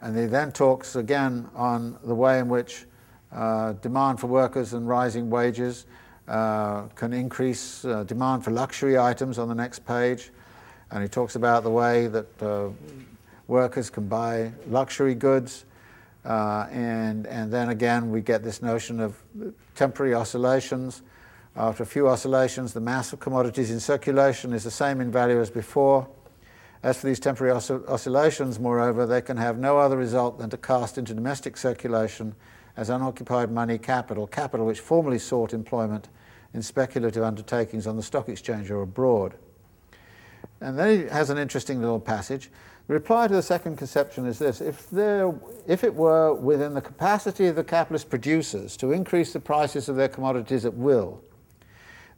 And 0.03 0.17
he 0.17 0.27
then 0.27 0.53
talks 0.53 0.97
again 0.97 1.49
on 1.55 1.99
the 2.05 2.15
way 2.15 2.39
in 2.39 2.49
which 2.49 2.87
uh, 3.33 3.73
demand 3.75 4.19
for 4.19 4.27
workers 4.27 4.73
and 4.73 4.89
rising 4.89 5.31
wages 5.31 5.87
uh, 6.27 6.83
can 6.95 7.13
increase 7.13 7.85
uh, 7.85 8.05
demand 8.05 8.45
for 8.45 8.51
luxury 8.51 8.99
items 8.99 9.39
on 9.39 9.49
the 9.49 9.55
next 9.55 9.85
page. 9.87 10.31
And 10.91 11.03
he 11.03 11.09
talks 11.09 11.37
about 11.37 11.63
the 11.63 11.71
way 11.71 12.07
that 12.09 12.43
uh, 12.43 12.69
workers 13.47 13.91
can 13.91 14.09
buy 14.09 14.53
luxury 14.69 15.15
goods. 15.15 15.65
Uh, 16.25 16.67
and, 16.71 17.27
and 17.27 17.53
then 17.53 17.71
again, 17.71 18.11
we 18.11 18.21
get 18.21 18.43
this 18.43 18.63
notion 18.63 19.01
of 19.01 19.17
temporary 19.75 20.15
oscillations. 20.15 21.03
After 21.57 21.83
a 21.83 21.87
few 21.87 22.09
oscillations, 22.09 22.73
the 22.73 22.81
mass 22.81 23.13
of 23.13 23.21
commodities 23.21 23.71
in 23.71 23.81
circulation 23.81 24.53
is 24.53 24.65
the 24.65 24.71
same 24.71 25.01
in 25.01 25.11
value 25.11 25.41
as 25.41 25.51
before. 25.51 26.07
As 26.83 26.99
for 26.99 27.09
these 27.09 27.21
temporary 27.21 27.53
oscillations, 27.55 28.59
moreover, 28.59 29.05
they 29.05 29.21
can 29.21 29.37
have 29.37 29.59
no 29.59 29.79
other 29.79 29.99
result 29.99 30.39
than 30.39 30.49
to 30.49 30.57
cast 30.57 30.97
into 30.97 31.13
domestic 31.13 31.59
circulation 31.59 32.35
as 32.77 32.89
unoccupied 32.89 33.51
money 33.51 33.77
capital, 33.77 34.27
capital 34.27 34.65
which 34.65 34.81
formerly 34.81 35.19
sought 35.19 35.53
employment 35.53 36.09
in 36.55 36.63
speculative 36.63 37.23
undertakings 37.23 37.87
on 37.87 37.97
the 37.97 38.03
stock 38.03 38.31
exchange 38.31 38.71
or 38.71 38.81
abroad. 38.81 39.35
And 40.63 40.79
then 40.79 41.01
he 41.01 41.07
has 41.09 41.29
an 41.29 41.37
interesting 41.37 41.81
little 41.81 42.01
passage. 42.01 42.51
The 42.89 42.95
reply 42.95 43.29
to 43.29 43.35
the 43.35 43.43
second 43.43 43.77
conception 43.77 44.25
is 44.25 44.39
this 44.39 44.63
if, 44.63 44.89
there, 44.89 45.35
if 45.67 45.85
it 45.85 45.95
were 45.95 46.33
within 46.33 46.73
the 46.73 46.81
capacity 46.81 47.47
of 47.47 47.57
the 47.57 47.65
capitalist 47.65 48.09
producers 48.09 48.77
to 48.79 48.93
increase 48.93 49.35
the 49.35 49.41
prices 49.41 49.91
of 49.91 49.97
their 49.97 50.09
commodities 50.09 50.65
at 50.65 50.75
will, 50.75 51.23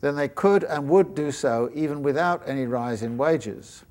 then 0.00 0.14
they 0.14 0.28
could 0.28 0.62
and 0.64 0.88
would 0.88 1.16
do 1.16 1.32
so 1.32 1.68
even 1.74 2.02
without 2.02 2.42
any 2.46 2.66
rise 2.66 3.02
in 3.02 3.16
wages 3.16 3.84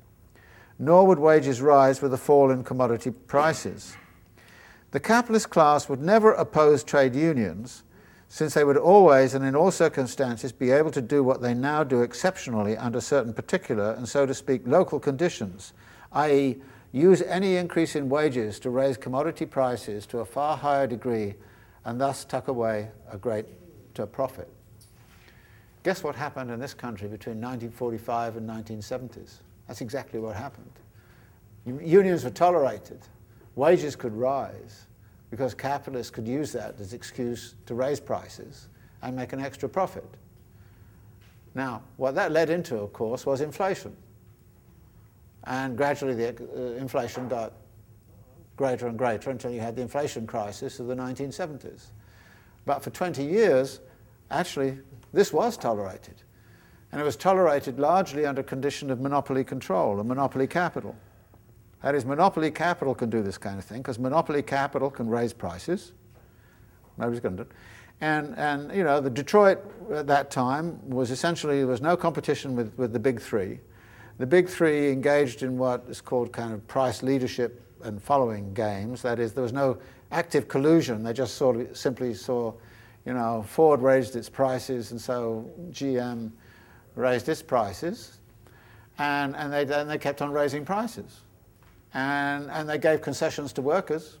nor 0.82 1.06
would 1.06 1.20
wages 1.20 1.62
rise 1.62 2.02
with 2.02 2.12
a 2.12 2.18
fall 2.18 2.50
in 2.50 2.64
commodity 2.64 3.12
prices. 3.12 3.96
The 4.90 4.98
capitalist 4.98 5.48
class 5.48 5.88
would 5.88 6.00
never 6.02 6.32
oppose 6.32 6.82
trade 6.82 7.14
unions, 7.14 7.84
since 8.28 8.54
they 8.54 8.64
would 8.64 8.76
always 8.76 9.32
and 9.32 9.44
in 9.44 9.54
all 9.54 9.70
circumstances 9.70 10.50
be 10.50 10.72
able 10.72 10.90
to 10.90 11.00
do 11.00 11.22
what 11.22 11.40
they 11.40 11.54
now 11.54 11.84
do 11.84 12.02
exceptionally 12.02 12.76
under 12.76 13.00
certain 13.00 13.32
particular 13.32 13.92
and 13.92 14.08
so 14.08 14.26
to 14.26 14.34
speak 14.34 14.62
local 14.66 14.98
conditions, 14.98 15.72
i.e., 16.14 16.60
use 16.90 17.22
any 17.22 17.54
increase 17.54 17.94
in 17.94 18.08
wages 18.08 18.58
to 18.58 18.68
raise 18.68 18.96
commodity 18.96 19.46
prices 19.46 20.04
to 20.04 20.18
a 20.18 20.24
far 20.24 20.56
higher 20.56 20.88
degree 20.88 21.34
and 21.84 22.00
thus 22.00 22.24
tuck 22.24 22.48
away 22.48 22.88
a 23.08 23.16
great 23.16 23.46
profit. 24.10 24.48
Guess 25.84 26.02
what 26.02 26.16
happened 26.16 26.50
in 26.50 26.58
this 26.58 26.74
country 26.74 27.06
between 27.06 27.40
1945 27.40 28.38
and 28.38 28.50
1970s? 28.50 29.42
That's 29.72 29.80
exactly 29.80 30.20
what 30.20 30.36
happened. 30.36 30.70
Unions 31.64 32.24
were 32.24 32.30
tolerated, 32.30 33.00
wages 33.54 33.96
could 33.96 34.12
rise, 34.12 34.84
because 35.30 35.54
capitalists 35.54 36.10
could 36.10 36.28
use 36.28 36.52
that 36.52 36.78
as 36.78 36.92
excuse 36.92 37.54
to 37.64 37.74
raise 37.74 37.98
prices 37.98 38.68
and 39.00 39.16
make 39.16 39.32
an 39.32 39.40
extra 39.40 39.70
profit. 39.70 40.04
Now, 41.54 41.80
what 41.96 42.14
that 42.16 42.32
led 42.32 42.50
into, 42.50 42.76
of 42.76 42.92
course, 42.92 43.24
was 43.24 43.40
inflation. 43.40 43.96
And 45.44 45.74
gradually 45.74 46.16
the 46.16 46.36
uh, 46.54 46.78
inflation 46.78 47.26
got 47.26 47.54
greater 48.58 48.88
and 48.88 48.98
greater 48.98 49.30
until 49.30 49.52
you 49.52 49.60
had 49.60 49.74
the 49.74 49.80
inflation 49.80 50.26
crisis 50.26 50.80
of 50.80 50.86
the 50.86 50.94
1970s. 50.94 51.92
But 52.66 52.84
for 52.84 52.90
20 52.90 53.24
years, 53.24 53.80
actually, 54.30 54.80
this 55.14 55.32
was 55.32 55.56
tolerated. 55.56 56.16
And 56.92 57.00
it 57.00 57.04
was 57.04 57.16
tolerated 57.16 57.80
largely 57.80 58.26
under 58.26 58.42
condition 58.42 58.90
of 58.90 59.00
monopoly 59.00 59.44
control 59.44 59.98
and 59.98 60.08
monopoly 60.08 60.46
capital. 60.46 60.94
That 61.82 61.94
is, 61.94 62.04
monopoly 62.04 62.50
capital 62.50 62.94
can 62.94 63.10
do 63.10 63.22
this 63.22 63.38
kind 63.38 63.58
of 63.58 63.64
thing 63.64 63.78
because 63.78 63.98
monopoly 63.98 64.42
capital 64.42 64.90
can 64.90 65.08
raise 65.08 65.32
prices. 65.32 65.92
Nobody's 66.98 67.20
going 67.20 67.36
to 67.38 67.44
do 67.44 67.50
it. 67.50 67.56
And, 68.02 68.36
and, 68.36 68.76
you 68.76 68.84
know, 68.84 69.00
the 69.00 69.10
Detroit 69.10 69.58
at 69.92 70.06
that 70.08 70.30
time 70.30 70.78
was 70.88 71.10
essentially, 71.10 71.58
there 71.58 71.66
was 71.66 71.80
no 71.80 71.96
competition 71.96 72.54
with, 72.54 72.76
with 72.76 72.92
the 72.92 72.98
big 72.98 73.20
three. 73.20 73.58
The 74.18 74.26
big 74.26 74.48
three 74.48 74.90
engaged 74.90 75.42
in 75.42 75.56
what 75.56 75.84
is 75.88 76.00
called 76.00 76.32
kind 76.32 76.52
of 76.52 76.66
price 76.68 77.02
leadership 77.02 77.62
and 77.82 78.02
following 78.02 78.52
games. 78.54 79.02
That 79.02 79.18
is, 79.18 79.32
there 79.32 79.42
was 79.42 79.52
no 79.52 79.78
active 80.10 80.46
collusion. 80.46 81.02
They 81.02 81.12
just 81.12 81.36
sort 81.36 81.56
of 81.56 81.76
simply 81.76 82.12
saw, 82.14 82.52
you 83.06 83.14
know, 83.14 83.44
Ford 83.48 83.80
raised 83.80 84.14
its 84.14 84.28
prices, 84.28 84.90
and 84.90 85.00
so 85.00 85.50
GM 85.70 86.30
raised 86.94 87.28
its 87.28 87.42
prices, 87.42 88.18
and, 88.98 89.34
and 89.36 89.52
they, 89.52 89.64
then 89.64 89.88
they 89.88 89.98
kept 89.98 90.22
on 90.22 90.30
raising 90.30 90.64
prices 90.64 91.22
and, 91.94 92.50
and 92.50 92.68
they 92.68 92.78
gave 92.78 93.02
concessions 93.02 93.52
to 93.54 93.62
workers, 93.62 94.18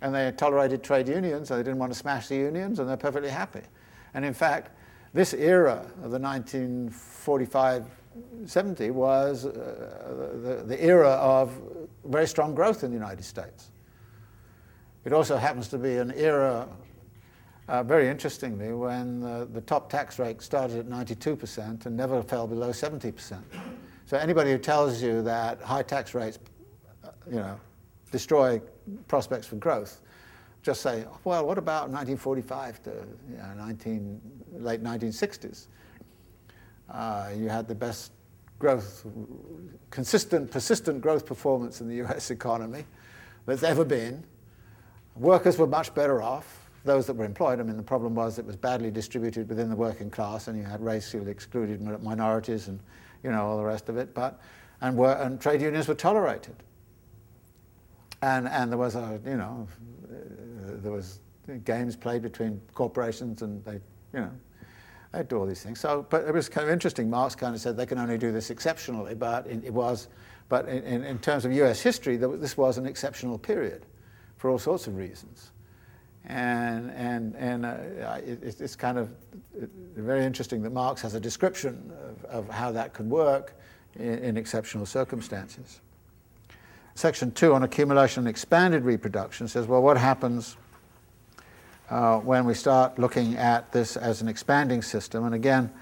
and 0.00 0.14
they 0.14 0.30
tolerated 0.32 0.82
trade 0.82 1.08
unions, 1.08 1.50
and 1.50 1.58
they 1.58 1.64
didn't 1.64 1.78
want 1.78 1.92
to 1.92 1.98
smash 1.98 2.28
the 2.28 2.36
unions, 2.36 2.78
and 2.78 2.88
they're 2.88 2.96
perfectly 2.96 3.30
happy. 3.30 3.62
And 4.12 4.24
in 4.24 4.34
fact, 4.34 4.70
this 5.12 5.34
era 5.34 5.86
of 6.02 6.10
the 6.10 6.18
1945 6.18 7.84
70 8.46 8.90
was 8.92 9.44
uh, 9.44 9.50
the, 10.40 10.62
the 10.66 10.84
era 10.84 11.10
of 11.10 11.52
very 12.04 12.28
strong 12.28 12.54
growth 12.54 12.84
in 12.84 12.90
the 12.90 12.96
United 12.96 13.24
States. 13.24 13.72
It 15.04 15.12
also 15.12 15.36
happens 15.36 15.66
to 15.68 15.78
be 15.78 15.96
an 15.96 16.12
era, 16.12 16.68
uh, 17.68 17.82
very 17.82 18.08
interestingly, 18.08 18.72
when 18.72 19.22
uh, 19.22 19.46
the 19.52 19.60
top 19.62 19.90
tax 19.90 20.18
rate 20.18 20.42
started 20.42 20.78
at 20.78 20.86
92% 20.86 21.86
and 21.86 21.96
never 21.96 22.22
fell 22.22 22.46
below 22.46 22.70
70%. 22.70 23.40
So 24.06 24.18
anybody 24.18 24.50
who 24.50 24.58
tells 24.58 25.02
you 25.02 25.22
that 25.22 25.60
high 25.62 25.82
tax 25.82 26.14
rates 26.14 26.38
you 27.30 27.36
know, 27.36 27.58
destroy 28.10 28.60
prospects 29.08 29.46
for 29.46 29.56
growth. 29.56 30.00
Just 30.62 30.82
say, 30.82 31.04
well, 31.24 31.46
what 31.46 31.58
about 31.58 31.90
1945 31.90 32.82
to 32.84 32.90
you 33.30 33.36
know, 33.36 33.54
19, 33.56 34.20
late 34.52 34.82
1960s? 34.82 35.66
Uh, 36.90 37.30
you 37.36 37.48
had 37.48 37.66
the 37.66 37.74
best 37.74 38.12
growth, 38.58 39.06
consistent, 39.90 40.50
persistent 40.50 41.00
growth 41.00 41.26
performance 41.26 41.80
in 41.80 41.88
the 41.88 41.96
US 42.04 42.30
economy 42.30 42.84
that's 43.46 43.62
ever 43.62 43.84
been. 43.84 44.24
Workers 45.16 45.58
were 45.58 45.66
much 45.66 45.94
better 45.94 46.22
off, 46.22 46.63
those 46.84 47.06
that 47.06 47.14
were 47.14 47.24
employed. 47.24 47.60
I 47.60 47.62
mean, 47.62 47.76
the 47.76 47.82
problem 47.82 48.14
was 48.14 48.38
it 48.38 48.44
was 48.44 48.56
badly 48.56 48.90
distributed 48.90 49.48
within 49.48 49.68
the 49.70 49.76
working 49.76 50.10
class, 50.10 50.48
and 50.48 50.58
you 50.58 50.64
had 50.64 50.80
racially 50.80 51.30
excluded 51.30 51.80
minorities 52.02 52.68
and 52.68 52.80
you 53.22 53.30
know 53.30 53.44
all 53.44 53.56
the 53.56 53.64
rest 53.64 53.88
of 53.88 53.96
it. 53.96 54.14
But 54.14 54.40
and, 54.80 54.96
were, 54.96 55.12
and 55.12 55.40
trade 55.40 55.62
unions 55.62 55.88
were 55.88 55.94
tolerated 55.94 56.56
and 58.24 58.48
and 58.48 58.70
there 58.70 58.78
was 58.78 58.94
a 58.94 59.20
you 59.24 59.36
know 59.36 59.68
uh, 60.04 60.16
there 60.82 60.92
was 60.92 61.20
games 61.64 61.94
played 61.94 62.22
between 62.22 62.60
corporations 62.72 63.42
and 63.42 63.64
they 63.64 63.74
you 64.12 64.20
know 64.20 64.30
they 65.12 65.22
do 65.22 65.38
all 65.38 65.46
these 65.46 65.62
things. 65.62 65.78
So, 65.78 66.04
but 66.10 66.24
it 66.26 66.34
was 66.34 66.48
kind 66.48 66.66
of 66.66 66.72
interesting. 66.72 67.08
Marx 67.08 67.36
kind 67.36 67.54
of 67.54 67.60
said 67.60 67.76
they 67.76 67.86
can 67.86 67.98
only 67.98 68.18
do 68.18 68.32
this 68.32 68.50
exceptionally, 68.50 69.14
but 69.14 69.46
it, 69.46 69.72
was, 69.72 70.08
but 70.48 70.68
in, 70.68 71.04
in, 71.04 71.20
terms 71.20 71.44
of 71.44 71.52
U.S. 71.52 71.80
history, 71.80 72.16
this 72.16 72.56
was 72.56 72.78
an 72.78 72.86
exceptional 72.86 73.38
period, 73.38 73.86
for 74.38 74.50
all 74.50 74.58
sorts 74.58 74.88
of 74.88 74.96
reasons, 74.96 75.52
and 76.26 76.90
and 76.92 77.36
and 77.36 77.66
uh, 77.66 78.18
it, 78.24 78.60
it's 78.60 78.76
kind 78.76 78.98
of 78.98 79.10
very 79.96 80.24
interesting 80.24 80.62
that 80.62 80.70
Marx 80.70 81.02
has 81.02 81.14
a 81.14 81.20
description 81.20 81.92
of, 82.08 82.24
of 82.24 82.48
how 82.48 82.72
that 82.72 82.94
could 82.94 83.08
work 83.08 83.54
in, 83.96 84.18
in 84.18 84.36
exceptional 84.36 84.86
circumstances. 84.86 85.80
Section 86.94 87.32
2 87.32 87.54
on 87.54 87.64
accumulation 87.64 88.20
and 88.20 88.28
expanded 88.28 88.84
reproduction 88.84 89.48
says, 89.48 89.66
well, 89.66 89.82
what 89.82 89.98
happens 89.98 90.56
uh, 91.90 92.18
when 92.18 92.44
we 92.44 92.54
start 92.54 92.98
looking 93.00 93.36
at 93.36 93.72
this 93.72 93.96
as 93.96 94.22
an 94.22 94.28
expanding 94.28 94.80
system? 94.80 95.24
And 95.24 95.34
again, 95.34 95.72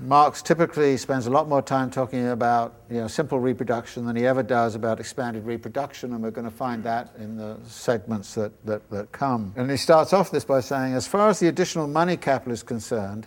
Marx 0.00 0.42
typically 0.42 0.96
spends 0.96 1.26
a 1.26 1.30
lot 1.30 1.48
more 1.48 1.60
time 1.60 1.90
talking 1.90 2.28
about 2.28 2.74
you 2.88 2.98
know, 2.98 3.08
simple 3.08 3.40
reproduction 3.40 4.06
than 4.06 4.14
he 4.14 4.26
ever 4.26 4.42
does 4.44 4.74
about 4.74 5.00
expanded 5.00 5.44
reproduction, 5.44 6.12
and 6.12 6.22
we're 6.22 6.30
going 6.30 6.48
to 6.48 6.56
find 6.56 6.84
that 6.84 7.12
in 7.18 7.36
the 7.36 7.56
segments 7.66 8.34
that, 8.34 8.52
that, 8.64 8.88
that 8.90 9.10
come. 9.10 9.52
And 9.56 9.68
he 9.70 9.76
starts 9.76 10.12
off 10.12 10.30
this 10.30 10.44
by 10.44 10.60
saying, 10.60 10.94
as 10.94 11.08
far 11.08 11.28
as 11.28 11.40
the 11.40 11.48
additional 11.48 11.88
money 11.88 12.16
capital 12.16 12.52
is 12.52 12.62
concerned, 12.62 13.26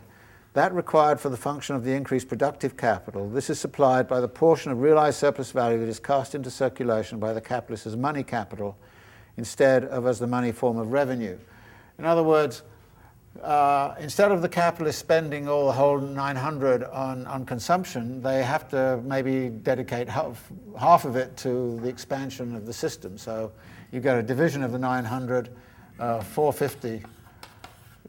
that 0.54 0.74
required 0.74 1.20
for 1.20 1.30
the 1.30 1.38
function 1.38 1.76
of 1.76 1.84
the 1.84 1.92
increased 1.92 2.28
productive 2.28 2.76
capital, 2.78 3.30
this 3.30 3.50
is 3.50 3.60
supplied 3.60 4.08
by 4.08 4.20
the 4.20 4.28
portion 4.28 4.72
of 4.72 4.80
realized 4.80 5.18
surplus 5.18 5.52
value 5.52 5.80
that 5.80 5.88
is 5.88 6.00
cast 6.00 6.36
into 6.36 6.50
circulation 6.50 7.20
by 7.20 7.34
the 7.34 7.42
capitalist 7.42 7.86
as 7.86 7.96
money 7.96 8.24
capital 8.24 8.78
instead 9.38 9.86
of 9.86 10.06
as 10.06 10.20
the 10.20 10.28
money 10.28 10.52
form 10.52 10.78
of 10.78 10.92
revenue. 10.92 11.38
In 11.98 12.06
other 12.06 12.24
words, 12.24 12.64
uh, 13.40 13.95
instead 13.99 14.32
of 14.32 14.41
the 14.41 14.49
capitalist 14.49 14.99
spending 14.99 15.48
all 15.48 15.66
the 15.66 15.72
whole 15.72 15.99
900 15.99 16.84
on, 16.84 17.26
on 17.28 17.45
consumption, 17.45 18.22
they 18.22 18.44
have 18.44 18.68
to 18.70 18.99
maybe 19.03 19.49
dedicate 19.49 20.10
half, 20.10 20.52
half 20.78 21.06
of 21.06 21.16
it 21.16 21.36
to 21.38 21.80
the 21.80 21.88
expansion 21.88 22.56
of 22.56 22.66
the 22.66 22.74
system. 22.74 23.18
So 23.18 23.52
you 23.91 23.99
get 23.99 24.18
a 24.18 24.24
division 24.24 24.64
of 24.64 24.72
the 24.72 24.80
900, 24.80 25.49
uh, 25.99 26.22
450 26.22 27.03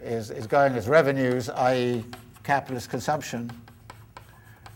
is, 0.01 0.31
is 0.31 0.47
going 0.47 0.75
as 0.75 0.89
revenues, 0.89 1.49
i.e., 1.49 2.05
capitalist 2.43 2.91
consumption, 2.91 3.51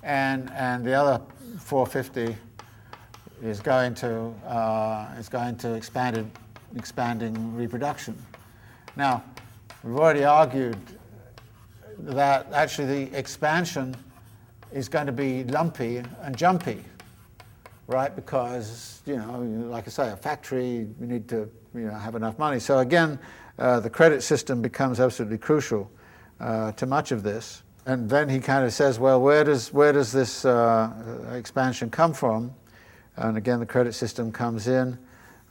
and, 0.04 0.50
and 0.52 0.84
the 0.84 0.94
other 0.94 1.20
450 1.58 2.36
is 3.42 3.60
going 3.60 3.94
to, 3.96 4.32
uh, 4.46 5.14
is 5.18 5.28
going 5.28 5.56
to 5.56 5.74
expanded, 5.74 6.30
expanding 6.76 7.54
reproduction. 7.56 8.16
Now, 8.94 9.24
we've 9.86 9.98
already 9.98 10.24
argued 10.24 10.76
that 11.98 12.52
actually 12.52 13.04
the 13.04 13.18
expansion 13.18 13.94
is 14.72 14.88
going 14.88 15.06
to 15.06 15.12
be 15.12 15.44
lumpy 15.44 16.02
and 16.22 16.36
jumpy, 16.36 16.84
right? 17.86 18.14
Because, 18.16 19.00
you 19.06 19.16
know, 19.16 19.38
like 19.70 19.86
I 19.86 19.90
say, 19.90 20.10
a 20.10 20.16
factory, 20.16 20.88
you 21.00 21.06
need 21.06 21.28
to 21.28 21.48
you 21.72 21.82
know, 21.82 21.94
have 21.94 22.16
enough 22.16 22.36
money. 22.36 22.58
So 22.58 22.80
again, 22.80 23.16
uh, 23.60 23.78
the 23.78 23.88
credit 23.88 24.22
system 24.22 24.60
becomes 24.60 24.98
absolutely 24.98 25.38
crucial 25.38 25.88
uh, 26.40 26.72
to 26.72 26.84
much 26.84 27.12
of 27.12 27.22
this. 27.22 27.62
And 27.86 28.10
then 28.10 28.28
he 28.28 28.40
kind 28.40 28.64
of 28.64 28.72
says, 28.72 28.98
well, 28.98 29.22
where 29.22 29.44
does, 29.44 29.72
where 29.72 29.92
does 29.92 30.10
this 30.10 30.44
uh, 30.44 31.32
expansion 31.32 31.90
come 31.90 32.12
from? 32.12 32.52
And 33.14 33.36
again, 33.36 33.60
the 33.60 33.66
credit 33.66 33.94
system 33.94 34.32
comes 34.32 34.66
in 34.66 34.98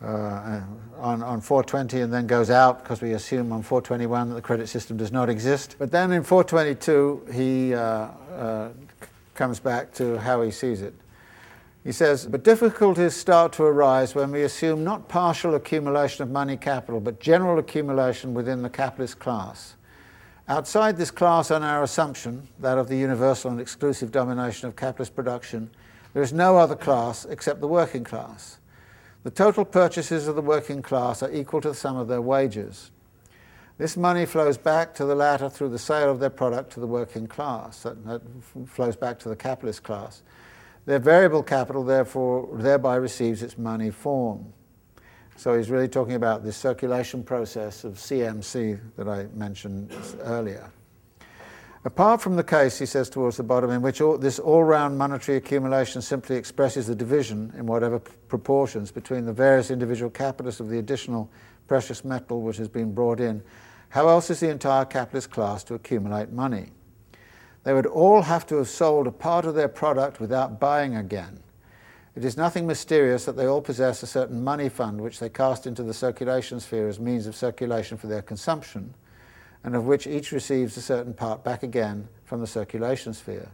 uh, 0.02 0.62
on, 0.98 1.24
on 1.24 1.42
420 1.42 2.02
and 2.02 2.14
then 2.14 2.28
goes 2.28 2.50
out 2.50 2.84
because 2.84 3.02
we 3.02 3.14
assume 3.14 3.52
on 3.52 3.64
421 3.64 4.30
that 4.30 4.36
the 4.36 4.42
credit 4.42 4.68
system 4.68 4.98
does 4.98 5.12
not 5.12 5.30
exist. 5.30 5.76
But 5.80 5.92
then 5.92 6.12
in 6.12 6.24
422, 6.24 7.28
he 7.34 7.74
uh, 7.74 7.80
uh, 7.80 8.70
comes 9.34 9.60
back 9.60 9.94
to 9.96 10.18
how 10.20 10.42
he 10.42 10.52
sees 10.52 10.82
it. 10.82 10.94
He 11.84 11.92
says, 11.92 12.26
but 12.26 12.44
difficulties 12.44 13.16
start 13.16 13.54
to 13.54 13.64
arise 13.64 14.16
when 14.16 14.32
we 14.32 14.42
assume 14.42 14.84
not 14.84 15.08
partial 15.08 15.54
accumulation 15.54 16.24
of 16.24 16.32
money 16.32 16.58
capital, 16.58 17.00
but 17.00 17.20
general 17.20 17.60
accumulation 17.60 18.34
within 18.34 18.64
the 18.64 18.70
capitalist 18.70 19.20
class. 19.20 19.76
Outside 20.48 20.98
this 20.98 21.12
class 21.12 21.52
on 21.52 21.64
our 21.64 21.84
assumption, 21.84 22.48
that 22.60 22.80
of 22.80 22.88
the 22.88 22.98
universal 22.98 23.52
and 23.52 23.62
exclusive 23.62 24.12
domination 24.12 24.68
of 24.68 24.76
capitalist 24.76 25.16
production, 25.16 25.70
there 26.14 26.24
is 26.24 26.34
no 26.34 26.58
other 26.58 26.76
class 26.76 27.26
except 27.26 27.62
the 27.62 27.68
working 27.68 28.04
class. 28.04 28.58
The 29.26 29.32
total 29.32 29.66
purchases 29.66 30.28
of 30.28 30.36
the 30.36 30.42
working 30.44 30.84
class 30.84 31.24
are 31.24 31.32
equal 31.32 31.60
to 31.62 31.70
the 31.70 31.74
sum 31.74 31.98
of 31.98 32.08
their 32.08 32.22
wages. 32.22 32.92
This 33.80 33.98
money 33.98 34.24
flows 34.24 34.56
back 34.56 34.94
to 34.96 35.06
the 35.06 35.16
latter 35.16 35.50
through 35.50 35.70
the 35.70 35.80
sale 35.80 36.12
of 36.12 36.20
their 36.20 36.30
product 36.30 36.74
to 36.74 36.80
the 36.80 36.86
working 36.86 37.26
class. 37.26 37.82
That, 37.82 38.22
flows 38.68 38.96
back 38.96 39.18
to 39.22 39.30
the 39.30 39.36
capitalist 39.36 39.82
class. 39.82 40.22
Their 40.86 41.00
variable 41.00 41.42
capital, 41.42 41.84
therefore, 41.84 42.48
thereby 42.54 42.98
receives 42.98 43.42
its 43.42 43.58
money 43.58 43.90
form. 43.90 44.54
So 45.38 45.58
he's 45.58 45.72
really 45.72 45.88
talking 45.88 46.14
about 46.14 46.44
this 46.44 46.56
circulation 46.56 47.24
process 47.24 47.84
of 47.84 47.94
CMC 47.96 48.80
that 48.96 49.08
I 49.10 49.26
mentioned 49.34 49.92
earlier. 50.22 50.72
Apart 51.86 52.20
from 52.20 52.36
the 52.36 52.44
case, 52.44 52.80
he 52.80 52.88
says 52.88 53.12
towards 53.12 53.38
the 53.38 53.44
bottom, 53.44 53.70
in 53.70 53.84
which 53.84 54.02
all, 54.02 54.18
this 54.18 54.40
all 54.40 54.64
round 54.64 54.98
monetary 54.98 55.38
accumulation 55.38 56.02
simply 56.02 56.36
expresses 56.36 56.88
the 56.88 56.96
division 56.96 57.54
in 57.56 57.68
whatever 57.68 58.00
proportions 58.00 58.92
between 58.92 59.24
the 59.26 59.32
various 59.32 59.70
individual 59.70 60.10
capitalists 60.10 60.60
of 60.60 60.70
the 60.70 60.80
additional 60.80 61.30
precious 61.68 62.04
metal 62.04 62.42
which 62.42 62.58
has 62.58 62.68
been 62.68 62.92
brought 62.92 63.20
in, 63.20 63.44
how 63.90 64.08
else 64.08 64.32
is 64.32 64.40
the 64.40 64.50
entire 64.50 64.84
capitalist 64.84 65.30
class 65.30 65.64
to 65.64 65.76
accumulate 65.76 66.32
money? 66.32 66.72
They 67.64 67.74
would 67.74 67.86
all 67.86 68.24
have 68.24 68.48
to 68.48 68.56
have 68.56 68.68
sold 68.68 69.06
a 69.06 69.12
part 69.12 69.46
of 69.46 69.54
their 69.54 69.68
product 69.68 70.20
without 70.20 70.60
buying 70.60 70.96
again. 70.96 71.40
It 72.16 72.26
is 72.26 72.36
nothing 72.36 72.66
mysterious 72.66 73.26
that 73.26 73.38
they 73.38 73.46
all 73.46 73.62
possess 73.62 74.02
a 74.02 74.08
certain 74.08 74.44
money 74.44 74.70
fund 74.70 75.00
which 75.00 75.20
they 75.20 75.30
cast 75.30 75.68
into 75.68 75.84
the 75.84 75.94
circulation 75.94 76.60
sphere 76.60 76.88
as 76.88 77.00
means 77.00 77.28
of 77.28 77.36
circulation 77.36 77.96
for 77.98 78.08
their 78.08 78.24
consumption, 78.24 78.96
and 79.66 79.76
of 79.76 79.86
which 79.86 80.08
each 80.08 80.32
receives 80.32 80.78
a 80.78 80.82
certain 80.82 81.14
part 81.14 81.44
back 81.44 81.64
again 81.64 82.08
from 82.24 82.40
the 82.40 82.48
circulation 82.48 83.14
sphere. 83.14 83.52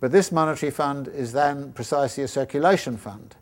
But 0.00 0.12
this 0.12 0.30
monetary 0.30 0.70
fund 0.70 1.08
is 1.08 1.32
then 1.32 1.72
precisely 1.72 2.22
a 2.22 2.28
circulation 2.28 2.98
fund, 2.98 3.34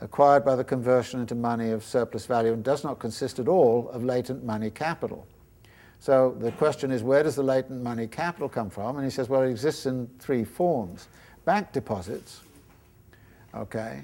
acquired 0.00 0.44
by 0.44 0.56
the 0.56 0.64
conversion 0.64 1.20
into 1.20 1.36
money 1.36 1.70
of 1.70 1.84
surplus 1.84 2.26
value, 2.26 2.52
and 2.52 2.64
does 2.64 2.82
not 2.82 2.98
consist 2.98 3.38
at 3.38 3.46
all 3.46 3.88
of 3.90 4.02
latent 4.02 4.42
money 4.42 4.70
capital. 4.70 5.24
So 6.00 6.34
the 6.40 6.50
question 6.50 6.90
is, 6.90 7.04
where 7.04 7.22
does 7.22 7.36
the 7.36 7.44
latent 7.44 7.80
money 7.80 8.08
capital 8.08 8.48
come 8.48 8.70
from? 8.70 8.96
And 8.96 9.04
he 9.04 9.10
says, 9.10 9.28
well, 9.28 9.42
it 9.42 9.50
exists 9.50 9.86
in 9.86 10.08
three 10.18 10.42
forms 10.42 11.06
bank 11.44 11.70
deposits 11.70 12.40
okay? 13.54 14.02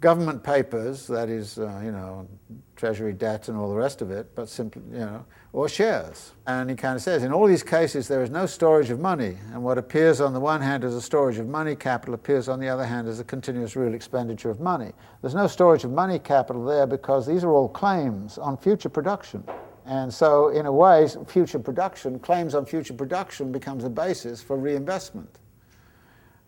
Government 0.00 0.42
papers, 0.42 1.06
that 1.08 1.28
is, 1.28 1.58
uh, 1.58 1.80
you 1.84 1.90
know, 1.90 2.28
treasury 2.76 3.12
debt 3.12 3.48
and 3.48 3.58
all 3.58 3.68
the 3.68 3.76
rest 3.76 4.00
of 4.00 4.10
it, 4.10 4.34
but 4.34 4.48
simply, 4.48 4.82
you 4.92 4.98
know, 4.98 5.24
or 5.52 5.68
shares. 5.68 6.32
And 6.46 6.68
he 6.68 6.76
kind 6.76 6.96
of 6.96 7.02
says, 7.02 7.22
in 7.22 7.32
all 7.32 7.46
these 7.46 7.62
cases, 7.62 8.06
there 8.06 8.22
is 8.22 8.30
no 8.30 8.46
storage 8.46 8.90
of 8.90 9.00
money, 9.00 9.36
and 9.52 9.62
what 9.62 9.78
appears 9.78 10.20
on 10.20 10.34
the 10.34 10.40
one 10.40 10.60
hand 10.60 10.84
as 10.84 10.94
a 10.94 11.00
storage 11.00 11.38
of 11.38 11.48
money 11.48 11.74
capital 11.74 12.14
appears 12.14 12.48
on 12.48 12.60
the 12.60 12.68
other 12.68 12.84
hand 12.84 13.08
as 13.08 13.18
a 13.20 13.24
continuous 13.24 13.74
real 13.74 13.94
expenditure 13.94 14.50
of 14.50 14.60
money. 14.60 14.92
There's 15.22 15.34
no 15.34 15.46
storage 15.46 15.84
of 15.84 15.90
money 15.90 16.18
capital 16.18 16.64
there 16.64 16.86
because 16.86 17.26
these 17.26 17.44
are 17.44 17.52
all 17.52 17.68
claims 17.68 18.36
on 18.38 18.56
future 18.56 18.88
production. 18.88 19.42
And 19.86 20.12
so, 20.12 20.48
in 20.50 20.66
a 20.66 20.72
way, 20.72 21.08
future 21.26 21.58
production, 21.58 22.18
claims 22.18 22.54
on 22.54 22.66
future 22.66 22.92
production 22.92 23.50
becomes 23.50 23.84
a 23.84 23.90
basis 23.90 24.42
for 24.42 24.58
reinvestment. 24.58 25.38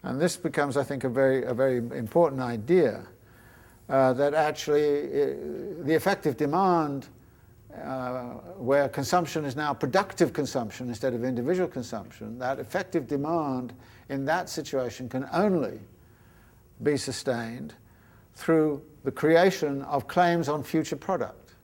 And 0.03 0.21
this 0.21 0.37
becomes, 0.37 0.77
I 0.77 0.83
think, 0.83 1.05
a 1.05 1.09
very, 1.09 1.45
a 1.45 1.55
very 1.55 1.79
important 1.79 2.43
idea 2.43 3.07
uh, 3.89 4.13
that 4.13 4.35
actually 4.35 5.05
uh, 5.05 5.27
the 5.83 5.95
effective 5.95 6.37
demand, 6.37 7.09
uh, 7.85 8.35
where 8.59 8.89
consumption 8.89 9.45
is 9.45 9.57
now 9.57 9.73
productive 9.73 10.33
consumption 10.33 10.89
instead 10.89 11.15
of 11.15 11.25
individual 11.25 11.69
consumption, 11.69 12.39
that 12.39 12.59
effective 12.59 13.07
demand 13.07 13.73
in 14.09 14.25
that 14.25 14.49
situation 14.49 15.09
can 15.09 15.29
only 15.33 15.79
be 16.83 16.97
sustained 16.97 17.75
through 18.35 18.83
the 19.05 19.11
creation 19.11 19.83
of 19.83 20.09
claims 20.09 20.49
on 20.49 20.63
future 20.63 20.97
product. 20.97 21.55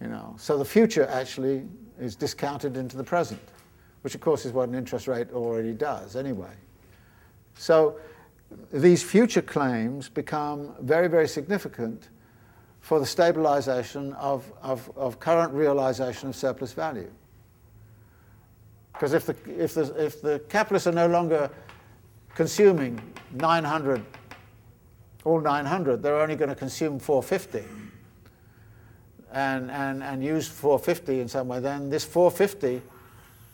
You 0.00 0.08
know, 0.08 0.34
so 0.38 0.56
the 0.56 0.64
future 0.64 1.06
actually 1.06 1.64
is 1.98 2.14
discounted 2.14 2.76
into 2.76 2.96
the 2.96 3.04
present, 3.04 3.40
which 4.02 4.14
of 4.14 4.20
course 4.20 4.46
is 4.46 4.52
what 4.52 4.68
an 4.68 4.74
interest 4.74 5.08
rate 5.08 5.32
already 5.32 5.72
does 5.72 6.16
anyway. 6.16 6.54
So 7.54 7.98
these 8.72 9.02
future 9.02 9.42
claims 9.42 10.08
become 10.08 10.74
very, 10.80 11.08
very 11.08 11.28
significant 11.28 12.08
for 12.80 13.00
the 13.00 13.06
stabilization 13.06 14.12
of, 14.14 14.50
of, 14.62 14.90
of 14.96 15.20
current 15.20 15.52
realization 15.52 16.28
of 16.28 16.36
surplus 16.36 16.72
value. 16.72 17.10
Because 18.92 19.12
if 19.12 19.26
the, 19.26 19.36
if, 19.46 19.74
the, 19.74 20.04
if 20.04 20.20
the 20.22 20.40
capitalists 20.48 20.86
are 20.86 20.92
no 20.92 21.06
longer 21.06 21.50
consuming 22.34 23.00
900, 23.32 24.04
all 25.24 25.40
900, 25.40 26.02
they're 26.02 26.20
only 26.20 26.36
going 26.36 26.48
to 26.48 26.54
consume 26.54 26.98
450 26.98 27.64
and, 29.32 29.70
and, 29.70 30.02
and 30.02 30.24
use 30.24 30.48
450 30.48 31.20
in 31.20 31.28
some 31.28 31.48
way, 31.48 31.60
then 31.60 31.90
this 31.90 32.04
450 32.04 32.80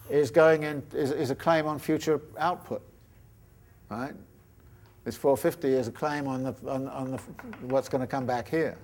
is 0.09 0.31
going 0.31 0.63
in, 0.63 0.83
is, 0.93 1.11
is 1.11 1.31
a 1.31 1.35
claim 1.35 1.67
on 1.67 1.79
future 1.79 2.21
output 2.39 2.83
right? 3.95 4.15
This 5.05 5.17
450 5.17 5.69
is 5.69 5.89
a 5.89 5.93
claim 5.93 6.27
on, 6.27 6.45
the, 6.45 6.55
on, 6.67 6.89
on 6.89 7.11
the, 7.13 7.19
what's 7.67 7.89
going 7.89 8.01
to 8.01 8.07
come 8.07 8.27
back 8.27 8.49
here. 8.49 8.79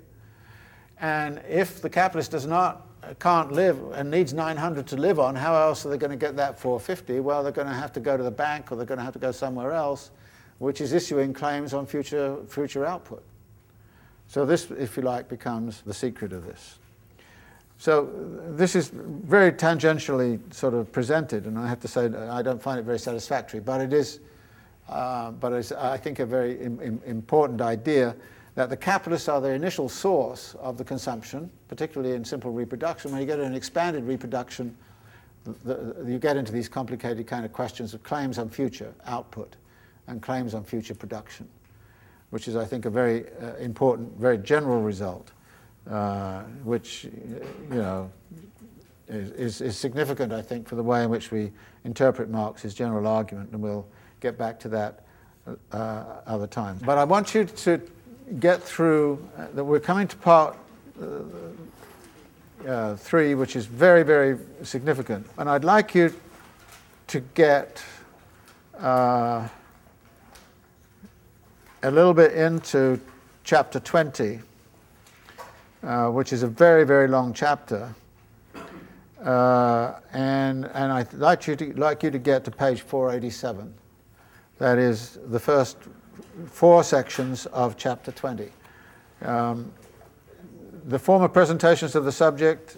And 1.01 1.40
if 1.48 1.81
the 1.81 1.90
capitalist 1.90 2.31
does 2.31 2.47
not, 2.47 2.86
can't 3.18 3.52
live 3.52 3.78
and 3.93 4.10
needs 4.10 4.35
900 4.35 4.86
to 4.89 4.97
live 4.97 5.18
on, 5.18 5.35
how 5.35 5.55
else 5.55 5.86
are 5.86 5.89
they 5.89 5.97
going 5.97 6.10
to 6.10 6.16
get 6.16 6.36
that 6.36 6.59
450? 6.59 7.20
Well, 7.20 7.43
they're 7.43 7.52
going 7.52 7.68
to 7.68 7.74
have 7.74 7.93
to 7.94 8.01
go 8.01 8.16
to 8.16 8.22
the 8.22 8.31
bank 8.31 8.70
or 8.70 8.77
they're 8.77 8.86
going 8.86 8.98
to 8.98 9.05
have 9.05 9.14
to 9.14 9.18
go 9.18 9.32
somewhere 9.32 9.72
else, 9.72 10.10
which 10.59 10.81
is 10.81 10.93
issuing 10.93 11.32
claims 11.32 11.72
on 11.72 11.86
future, 11.86 12.36
future 12.47 12.85
output. 12.85 13.22
So 14.28 14.44
this, 14.44 14.70
if 14.70 14.97
you 14.97 15.02
like, 15.02 15.28
becomes 15.28 15.81
the 15.82 15.94
secret 15.94 16.32
of 16.32 16.47
this. 16.47 16.78
So 17.78 18.10
this 18.51 18.77
is 18.77 18.90
very 18.93 19.52
tangentially 19.52 20.39
sort 20.52 20.74
of 20.74 20.93
presented, 20.93 21.47
and 21.47 21.59
I 21.59 21.66
have 21.66 21.81
to 21.81 21.89
say 21.89 22.06
I 22.06 22.43
don't 22.43 22.60
find 22.60 22.78
it 22.78 22.82
very 22.82 22.98
satisfactory, 22.98 23.60
but 23.60 23.81
it 23.81 23.94
is 23.94 24.20
uh, 24.90 25.31
but 25.31 25.52
it's, 25.52 25.70
I 25.70 25.97
think, 25.97 26.18
a 26.18 26.27
very 26.27 26.60
Im- 26.60 27.01
important 27.06 27.60
idea 27.60 28.16
that 28.61 28.69
the 28.69 28.77
capitalists 28.77 29.27
are 29.27 29.41
the 29.41 29.49
initial 29.49 29.89
source 29.89 30.55
of 30.61 30.77
the 30.77 30.85
consumption, 30.85 31.51
particularly 31.69 32.15
in 32.15 32.23
simple 32.23 32.53
reproduction. 32.53 33.11
When 33.11 33.19
you 33.19 33.27
get 33.27 33.39
an 33.39 33.55
expanded 33.55 34.05
reproduction, 34.05 34.77
the, 35.45 35.53
the, 35.65 36.05
you 36.12 36.19
get 36.19 36.37
into 36.37 36.53
these 36.53 36.69
complicated 36.69 37.27
kind 37.27 37.47
of 37.47 37.55
questions 37.55 37.95
of 37.95 38.03
claims 38.03 38.39
on 38.39 38.51
future 38.51 38.93
output 39.07 39.57
and 40.09 40.20
claims 40.20 40.53
on 40.53 40.62
future 40.62 40.95
production, 40.95 41.49
which 42.28 42.49
is, 42.49 42.55
I 42.55 42.66
think, 42.66 42.85
a 42.85 42.91
very 42.91 43.24
uh, 43.41 43.55
important, 43.55 44.19
very 44.19 44.37
general 44.37 44.82
result, 44.82 45.31
uh, 45.91 46.43
which, 46.62 47.05
you 47.05 47.77
know, 47.77 48.12
is, 49.09 49.62
is, 49.62 49.74
significant, 49.78 50.35
I 50.35 50.43
think, 50.43 50.69
for 50.69 50.74
the 50.74 50.82
way 50.82 51.03
in 51.03 51.09
which 51.09 51.31
we 51.31 51.51
interpret 51.85 52.28
Marx's 52.28 52.74
general 52.74 53.07
argument, 53.07 53.53
and 53.53 53.62
we'll 53.62 53.87
get 54.20 54.37
back 54.37 54.61
to 54.61 54.69
that 54.69 55.07
uh, 55.73 56.05
other 56.27 56.47
time. 56.47 56.78
But 56.85 56.99
I 56.99 57.05
want 57.05 57.35
you 57.35 57.47
to 57.47 57.81
get 58.39 58.62
through 58.62 59.27
uh, 59.36 59.47
that. 59.55 59.65
We're 59.65 59.81
coming 59.81 60.07
to 60.09 60.16
part 60.16 60.57
uh, 61.01 61.07
uh, 62.66 62.97
three, 62.97 63.35
which 63.35 63.57
is 63.57 63.66
very, 63.66 64.02
very 64.02 64.39
significant. 64.62 65.27
And 65.39 65.48
I'd 65.48 65.65
like 65.65 65.94
you 65.94 66.15
to 67.09 67.20
get 67.35 67.82
uh, 68.78 69.48
a 71.82 71.90
little 71.90 72.15
bit 72.15 72.32
into 72.32 73.01
chapter 73.44 73.81
20, 73.81 74.40
uh, 75.82 76.09
which 76.09 76.32
is 76.32 76.43
a 76.43 76.48
very, 76.48 76.85
very 76.85 77.09
long 77.09 77.32
chapter. 77.32 77.93
Uh, 79.23 80.01
and 80.12 80.65
and 80.73 80.93
I'd 80.93 81.12
like 81.12 81.47
you, 81.47 81.57
to, 81.57 81.73
like 81.74 82.02
you 82.02 82.11
to 82.11 82.19
get 82.19 82.44
to 82.44 82.51
page 82.51 82.81
487. 82.82 83.74
That 84.59 84.78
is 84.78 85.19
the 85.27 85.39
first 85.39 85.77
four 86.47 86.82
sections 86.82 87.47
of 87.47 87.76
chapter 87.76 88.12
20. 88.12 88.51
Um, 89.22 89.72
the 90.86 90.98
former 90.98 91.28
presentations 91.28 91.94
of 91.94 92.05
the 92.05 92.12
subject, 92.12 92.76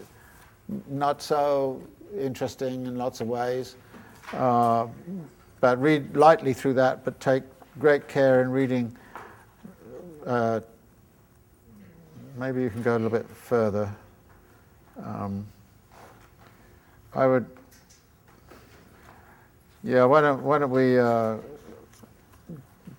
not 0.88 1.22
so 1.22 1.80
interesting 2.18 2.86
in 2.86 2.96
lots 2.96 3.20
of 3.20 3.28
ways, 3.28 3.76
uh, 4.32 4.86
but 5.60 5.80
read 5.80 6.16
lightly 6.16 6.52
through 6.52 6.74
that, 6.74 7.04
but 7.04 7.18
take 7.20 7.44
great 7.78 8.08
care 8.08 8.42
in 8.42 8.50
reading. 8.50 8.96
Uh, 10.26 10.60
maybe 12.36 12.62
you 12.62 12.70
can 12.70 12.82
go 12.82 12.92
a 12.92 12.98
little 12.98 13.10
bit 13.10 13.28
further. 13.28 13.94
Um, 15.04 15.46
I 17.14 17.26
would, 17.26 17.46
yeah, 19.84 20.04
why 20.04 20.20
don't, 20.20 20.42
why 20.42 20.58
don't 20.58 20.70
we 20.70 20.98
uh, 20.98 21.36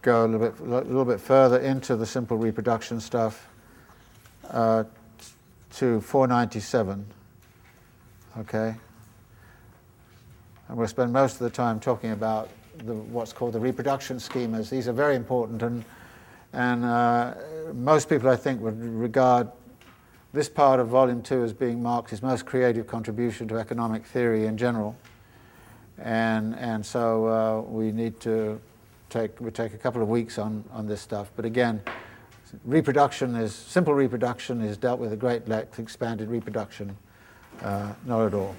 go 0.04 0.26
a 0.26 0.28
little 0.28 0.48
bit, 0.48 0.60
a 0.60 0.64
little 0.64 1.06
bit 1.06 1.20
further 1.20 1.58
into 1.60 1.96
the 1.96 2.06
simple 2.06 2.38
reproduction 2.38 3.00
stuff 3.00 3.50
uh, 4.52 4.84
to 5.76 6.02
497. 6.02 7.06
Okay? 8.40 8.76
And 10.68 10.78
we'll 10.78 10.88
spend 10.88 11.12
most 11.12 11.34
of 11.34 11.40
the 11.40 11.50
time 11.50 11.80
talking 11.80 12.12
about 12.12 12.50
the, 12.80 12.94
what's 12.94 13.32
called 13.32 13.54
the 13.54 13.60
reproduction 13.60 14.18
schemas. 14.18 14.70
These 14.70 14.88
are 14.88 14.94
very 14.94 15.16
important, 15.16 15.62
and, 15.62 15.86
and 16.52 16.84
uh, 16.84 17.36
most 17.74 18.10
people, 18.10 18.30
I 18.30 18.36
think, 18.36 18.62
would 18.62 18.84
regard 18.84 19.50
this 20.34 20.50
part 20.50 20.80
of 20.80 20.88
volume 20.88 21.22
two 21.22 21.44
as 21.44 21.54
being 21.54 21.82
Marx's 21.82 22.22
most 22.22 22.46
creative 22.46 22.88
contribution 22.88 23.48
to 23.48 23.58
economic 23.58 24.06
theory 24.06 24.48
in 24.48 24.58
general. 24.58 24.98
And, 26.00 26.56
and 26.56 26.84
so 26.84 27.28
uh, 27.28 27.62
we 27.62 27.92
need 27.92 28.20
to 28.22 28.60
take, 29.14 29.40
we 29.40 29.52
take 29.52 29.74
a 29.74 29.78
couple 29.78 30.02
of 30.02 30.10
weeks 30.10 30.38
on, 30.38 30.64
on 30.72 30.88
this 30.88 31.00
stuff. 31.00 31.32
But 31.36 31.46
again, 31.46 31.82
reproduction 32.66 33.36
is, 33.36 33.54
simple 33.54 33.94
reproduction 33.94 34.62
is 34.62 34.76
dealt 34.76 35.00
with 35.00 35.14
at 35.14 35.20
great 35.20 35.48
length, 35.48 35.80
expanded 35.80 36.30
reproduction, 36.30 36.98
uh, 37.62 37.94
not 38.06 38.26
at 38.26 38.34
all. 38.34 38.56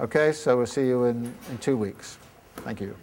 Okay, 0.00 0.32
so 0.32 0.56
we'll 0.56 0.66
see 0.66 0.86
you 0.86 1.04
in, 1.04 1.34
in 1.50 1.58
two 1.58 1.76
weeks. 1.76 2.18
Thank 2.56 2.80
you. 2.80 2.96